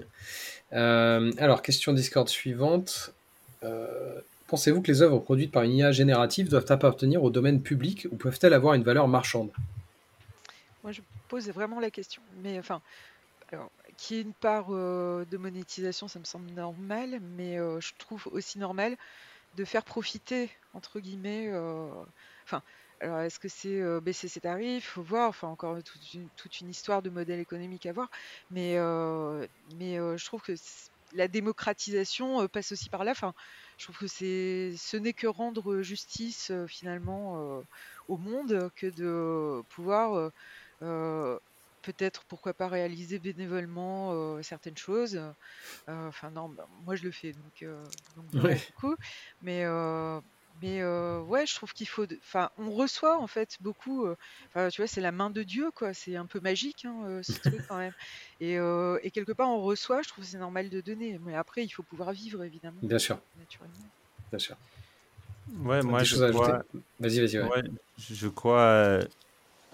Euh, 0.73 1.31
alors, 1.37 1.61
question 1.61 1.93
Discord 1.93 2.27
suivante. 2.29 3.13
Euh, 3.63 4.19
pensez-vous 4.47 4.81
que 4.81 4.91
les 4.91 5.01
œuvres 5.01 5.19
produites 5.19 5.51
par 5.51 5.63
une 5.63 5.73
IA 5.73 5.91
générative 5.91 6.49
doivent 6.49 6.69
appartenir 6.69 7.23
au 7.23 7.29
domaine 7.29 7.61
public 7.61 8.07
ou 8.11 8.15
peuvent-elles 8.15 8.53
avoir 8.53 8.75
une 8.75 8.83
valeur 8.83 9.07
marchande? 9.07 9.49
Moi, 10.83 10.93
je 10.93 11.01
pose 11.27 11.49
vraiment 11.49 11.79
la 11.79 11.91
question. 11.91 12.21
Mais 12.41 12.57
enfin, 12.57 12.81
qu'il 13.97 14.17
y 14.17 14.19
ait 14.19 14.23
une 14.23 14.33
part 14.33 14.67
euh, 14.69 15.25
de 15.25 15.37
monétisation, 15.37 16.07
ça 16.07 16.19
me 16.19 16.25
semble 16.25 16.49
normal, 16.51 17.19
mais 17.35 17.59
euh, 17.59 17.81
je 17.81 17.91
trouve 17.97 18.27
aussi 18.31 18.59
normal 18.59 18.95
de 19.55 19.65
faire 19.65 19.83
profiter, 19.83 20.49
entre 20.73 20.99
guillemets, 20.99 21.47
euh, 21.51 21.89
enfin, 22.45 22.61
alors 23.01 23.19
est-ce 23.19 23.39
que 23.39 23.47
c'est 23.49 23.81
euh, 23.81 24.01
baisser 24.01 24.27
ses 24.27 24.41
tarifs? 24.41 24.87
Faut 24.87 25.03
voir, 25.03 25.29
enfin 25.29 25.47
encore 25.47 25.81
toute 25.83 26.13
une, 26.13 26.29
toute 26.31 26.59
une 26.61 26.69
histoire 26.69 27.01
de 27.01 27.09
modèle 27.09 27.39
économique 27.39 27.85
à 27.85 27.93
voir, 27.93 28.09
mais, 28.49 28.77
euh, 28.77 29.47
mais 29.67 29.99
euh, 29.99 30.17
je 30.17 30.25
trouve 30.25 30.41
que 30.41 30.53
la 31.13 31.27
démocratisation 31.27 32.47
passe 32.49 32.71
aussi 32.73 32.89
par 32.89 33.03
là. 33.05 33.11
Enfin, 33.11 33.33
je 33.77 33.85
trouve 33.85 33.97
que 33.97 34.07
c'est, 34.07 34.73
ce 34.77 34.97
n'est 34.97 35.13
que 35.13 35.27
rendre 35.27 35.81
justice 35.81 36.51
finalement 36.67 37.63
au 38.07 38.17
monde 38.17 38.69
que 38.75 38.87
de 38.87 39.61
pouvoir 39.69 40.31
peut-être 41.81 42.25
pourquoi 42.25 42.53
pas 42.53 42.67
réaliser 42.67 43.19
bénévolement 43.19 44.11
euh, 44.13 44.41
certaines 44.41 44.77
choses. 44.77 45.15
Euh, 45.15 46.07
enfin 46.07 46.31
non, 46.31 46.49
bah, 46.49 46.67
moi 46.69 46.95
je 46.95 47.03
le 47.03 47.11
fais 47.11 47.33
donc, 47.33 47.61
euh, 47.63 47.89
donc 48.15 48.31
Ouais. 48.43 48.61
beaucoup, 48.67 48.95
mais 49.41 49.65
mais 50.61 50.81
euh, 50.81 51.21
ouais, 51.21 51.45
je 51.45 51.55
trouve 51.55 51.73
qu'il 51.73 51.87
faut, 51.87 52.05
de- 52.07 52.17
enfin 52.23 52.49
on 52.57 52.71
reçoit 52.71 53.17
en 53.19 53.27
fait 53.27 53.57
beaucoup. 53.61 54.05
euh, 54.05 54.15
Enfin 54.53 54.69
tu 54.69 54.81
vois, 54.81 54.87
c'est 54.87 55.01
la 55.01 55.11
main 55.11 55.29
de 55.29 55.43
Dieu 55.43 55.71
quoi. 55.71 55.93
C'est 55.93 56.15
un 56.15 56.25
peu 56.27 56.39
magique 56.39 56.85
hein, 56.85 57.03
euh, 57.07 57.23
ce 57.23 57.39
truc 57.39 57.63
quand 57.67 57.77
même. 57.77 57.93
Et, 58.39 58.57
euh, 58.59 58.99
et 59.03 59.11
quelque 59.11 59.31
part 59.33 59.49
on 59.49 59.61
reçoit. 59.61 60.01
Je 60.03 60.09
trouve 60.09 60.23
que 60.25 60.29
c'est 60.29 60.37
normal 60.39 60.69
de 60.69 60.81
donner, 60.81 61.17
mais 61.19 61.35
après 61.35 61.63
il 61.65 61.69
faut 61.69 61.83
pouvoir 61.83 62.11
vivre 62.13 62.43
évidemment, 62.43 62.83
Bien 62.83 62.97
sûr, 62.99 63.21
naturellement. 63.35 63.91
bien 64.31 64.39
sûr. 64.39 64.57
Ouais, 65.47 65.81
moi 65.83 65.99
Des 65.99 66.05
je 66.05 66.15
choses 66.15 66.23
à 66.23 66.27
crois, 66.27 66.59
ajouter 66.59 66.61
Vas-y, 66.99 67.19
vas-y. 67.19 67.39
Ouais. 67.39 67.49
ouais, 67.49 67.63
je 67.97 68.27
crois 68.29 68.61
euh, 68.61 69.07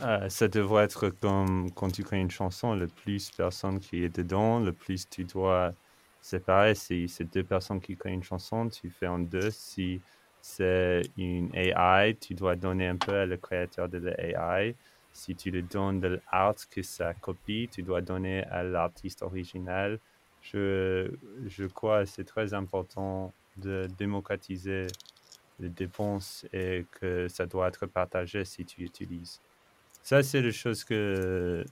euh, 0.02 0.30
ça 0.30 0.48
devrait 0.50 0.86
être 0.86 1.10
comme 1.12 1.72
quand 1.74 1.92
tu 1.92 2.04
crées 2.04 2.20
une 2.20 2.32
chanson, 2.32 2.76
le 2.76 2.90
plus 2.90 3.32
personnes 3.32 3.80
qui 3.80 4.04
est 4.04 4.10
dedans, 4.10 4.60
le 4.60 4.74
plus 4.74 5.10
tu 5.10 5.26
dois 5.26 5.74
séparer. 6.22 6.76
Si 6.76 7.10
c'est 7.10 7.26
deux 7.26 7.44
personnes 7.46 7.82
qui 7.82 7.98
créent 7.98 8.14
une 8.14 8.24
chanson, 8.24 8.70
tu 8.70 8.90
fais 8.92 9.08
en 9.08 9.20
deux. 9.20 9.52
Si 9.52 10.04
c'est 10.45 11.03
une 11.18 11.49
AI, 11.56 12.18
tu 12.20 12.34
dois 12.34 12.57
donner 12.57 12.86
un 12.88 12.98
peu 12.98 13.15
à 13.15 13.26
le 13.26 13.38
créateur 13.38 13.88
de 13.88 13.98
l'AI. 13.98 14.76
Si 15.14 15.36
tu 15.36 15.52
lui 15.52 15.64
donnes 15.64 16.02
de 16.02 16.20
l'art 16.34 16.56
que 16.70 16.82
ça 16.82 17.14
copie, 17.14 17.70
tu 17.72 17.82
dois 17.82 18.02
donner 18.02 18.44
à 18.48 18.61
l'artiste 18.61 19.22
original. 19.22 19.99
Je, 20.41 21.10
je 21.48 21.64
crois 21.64 22.03
que 22.03 22.10
c'est 22.10 22.26
très 22.26 22.53
important 22.53 23.32
de 23.56 23.88
démocratiser 23.98 24.88
les 25.61 25.70
dépenses 25.70 26.45
et 26.52 26.86
que 26.99 27.30
ça 27.30 27.45
doit 27.45 27.70
être 27.70 27.86
partagé 27.86 28.44
si 28.44 28.65
tu 28.65 28.84
utilises. 28.84 29.40
Ça, 30.02 30.24
c'est 30.24 30.41
les 30.41 30.52
choses 30.52 30.84
que, 30.84 31.64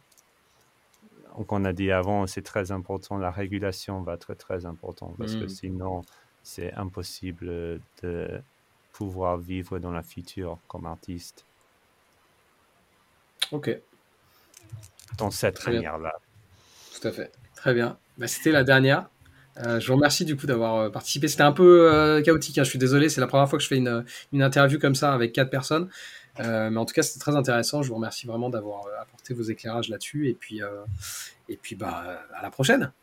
qu'on 1.45 1.65
a 1.65 1.73
dit 1.73 1.91
avant, 1.91 2.25
c'est 2.25 2.41
très 2.41 2.71
important. 2.71 3.17
La 3.17 3.31
régulation 3.31 4.01
va 4.01 4.13
être 4.13 4.33
très 4.35 4.65
importante 4.65 5.17
parce 5.17 5.35
que 5.35 5.43
Mm. 5.43 5.49
sinon, 5.49 6.01
c'est 6.41 6.71
impossible 6.73 7.81
de 8.01 8.41
pouvoir 8.91 9.37
vivre 9.37 9.79
dans 9.79 9.91
le 9.91 10.01
futur 10.01 10.57
comme 10.67 10.85
artiste 10.85 11.45
Ok, 13.51 13.69
dans 15.17 15.31
cette 15.31 15.65
manière-là. 15.65 16.13
tout 16.99 17.07
à 17.07 17.11
fait. 17.11 17.31
Très 17.55 17.73
bien. 17.73 17.97
Bah, 18.17 18.27
C'était 18.27 18.51
la 18.51 18.63
dernière. 18.63 19.09
Euh, 19.57 19.79
je 19.79 19.87
vous 19.87 19.95
remercie 19.95 20.23
du 20.23 20.37
coup 20.37 20.47
d'avoir 20.47 20.75
euh, 20.77 20.89
participé. 20.89 21.27
C'était 21.27 21.43
un 21.43 21.51
peu 21.51 21.91
euh, 21.91 22.21
chaotique, 22.21 22.57
hein, 22.57 22.63
je 22.63 22.69
suis 22.69 22.79
désolé. 22.79 23.09
C'est 23.09 23.19
la 23.19 23.27
première 23.27 23.49
fois 23.49 23.57
que 23.59 23.63
je 23.63 23.67
fais 23.67 23.77
une, 23.77 24.05
une 24.31 24.41
interview 24.41 24.79
comme 24.79 24.95
ça 24.95 25.13
avec 25.13 25.33
quatre 25.33 25.49
personnes. 25.49 25.89
Euh, 26.39 26.69
mais 26.69 26.77
en 26.79 26.85
tout 26.85 26.93
cas, 26.93 27.03
c'était 27.03 27.19
très 27.19 27.35
intéressant. 27.35 27.81
Je 27.83 27.89
vous 27.89 27.95
remercie 27.95 28.25
vraiment 28.25 28.49
d'avoir 28.49 28.85
euh, 28.87 29.01
apporté 29.01 29.33
vos 29.33 29.43
éclairages 29.43 29.89
là-dessus. 29.89 30.29
Et 30.29 30.33
puis, 30.33 30.63
euh, 30.63 30.83
et 31.49 31.57
puis 31.57 31.75
bah, 31.75 32.21
à 32.33 32.41
la 32.41 32.49
prochaine. 32.49 32.93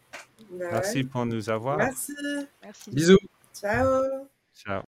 Bah 0.52 0.65
Merci 0.73 0.98
ouais. 0.98 1.05
pour 1.05 1.27
nous 1.27 1.51
avoir. 1.51 1.77
Merci. 1.77 2.15
Merci. 2.62 2.90
Bisous. 2.90 3.19
Ciao. 3.52 4.02
Ciao. 4.55 4.88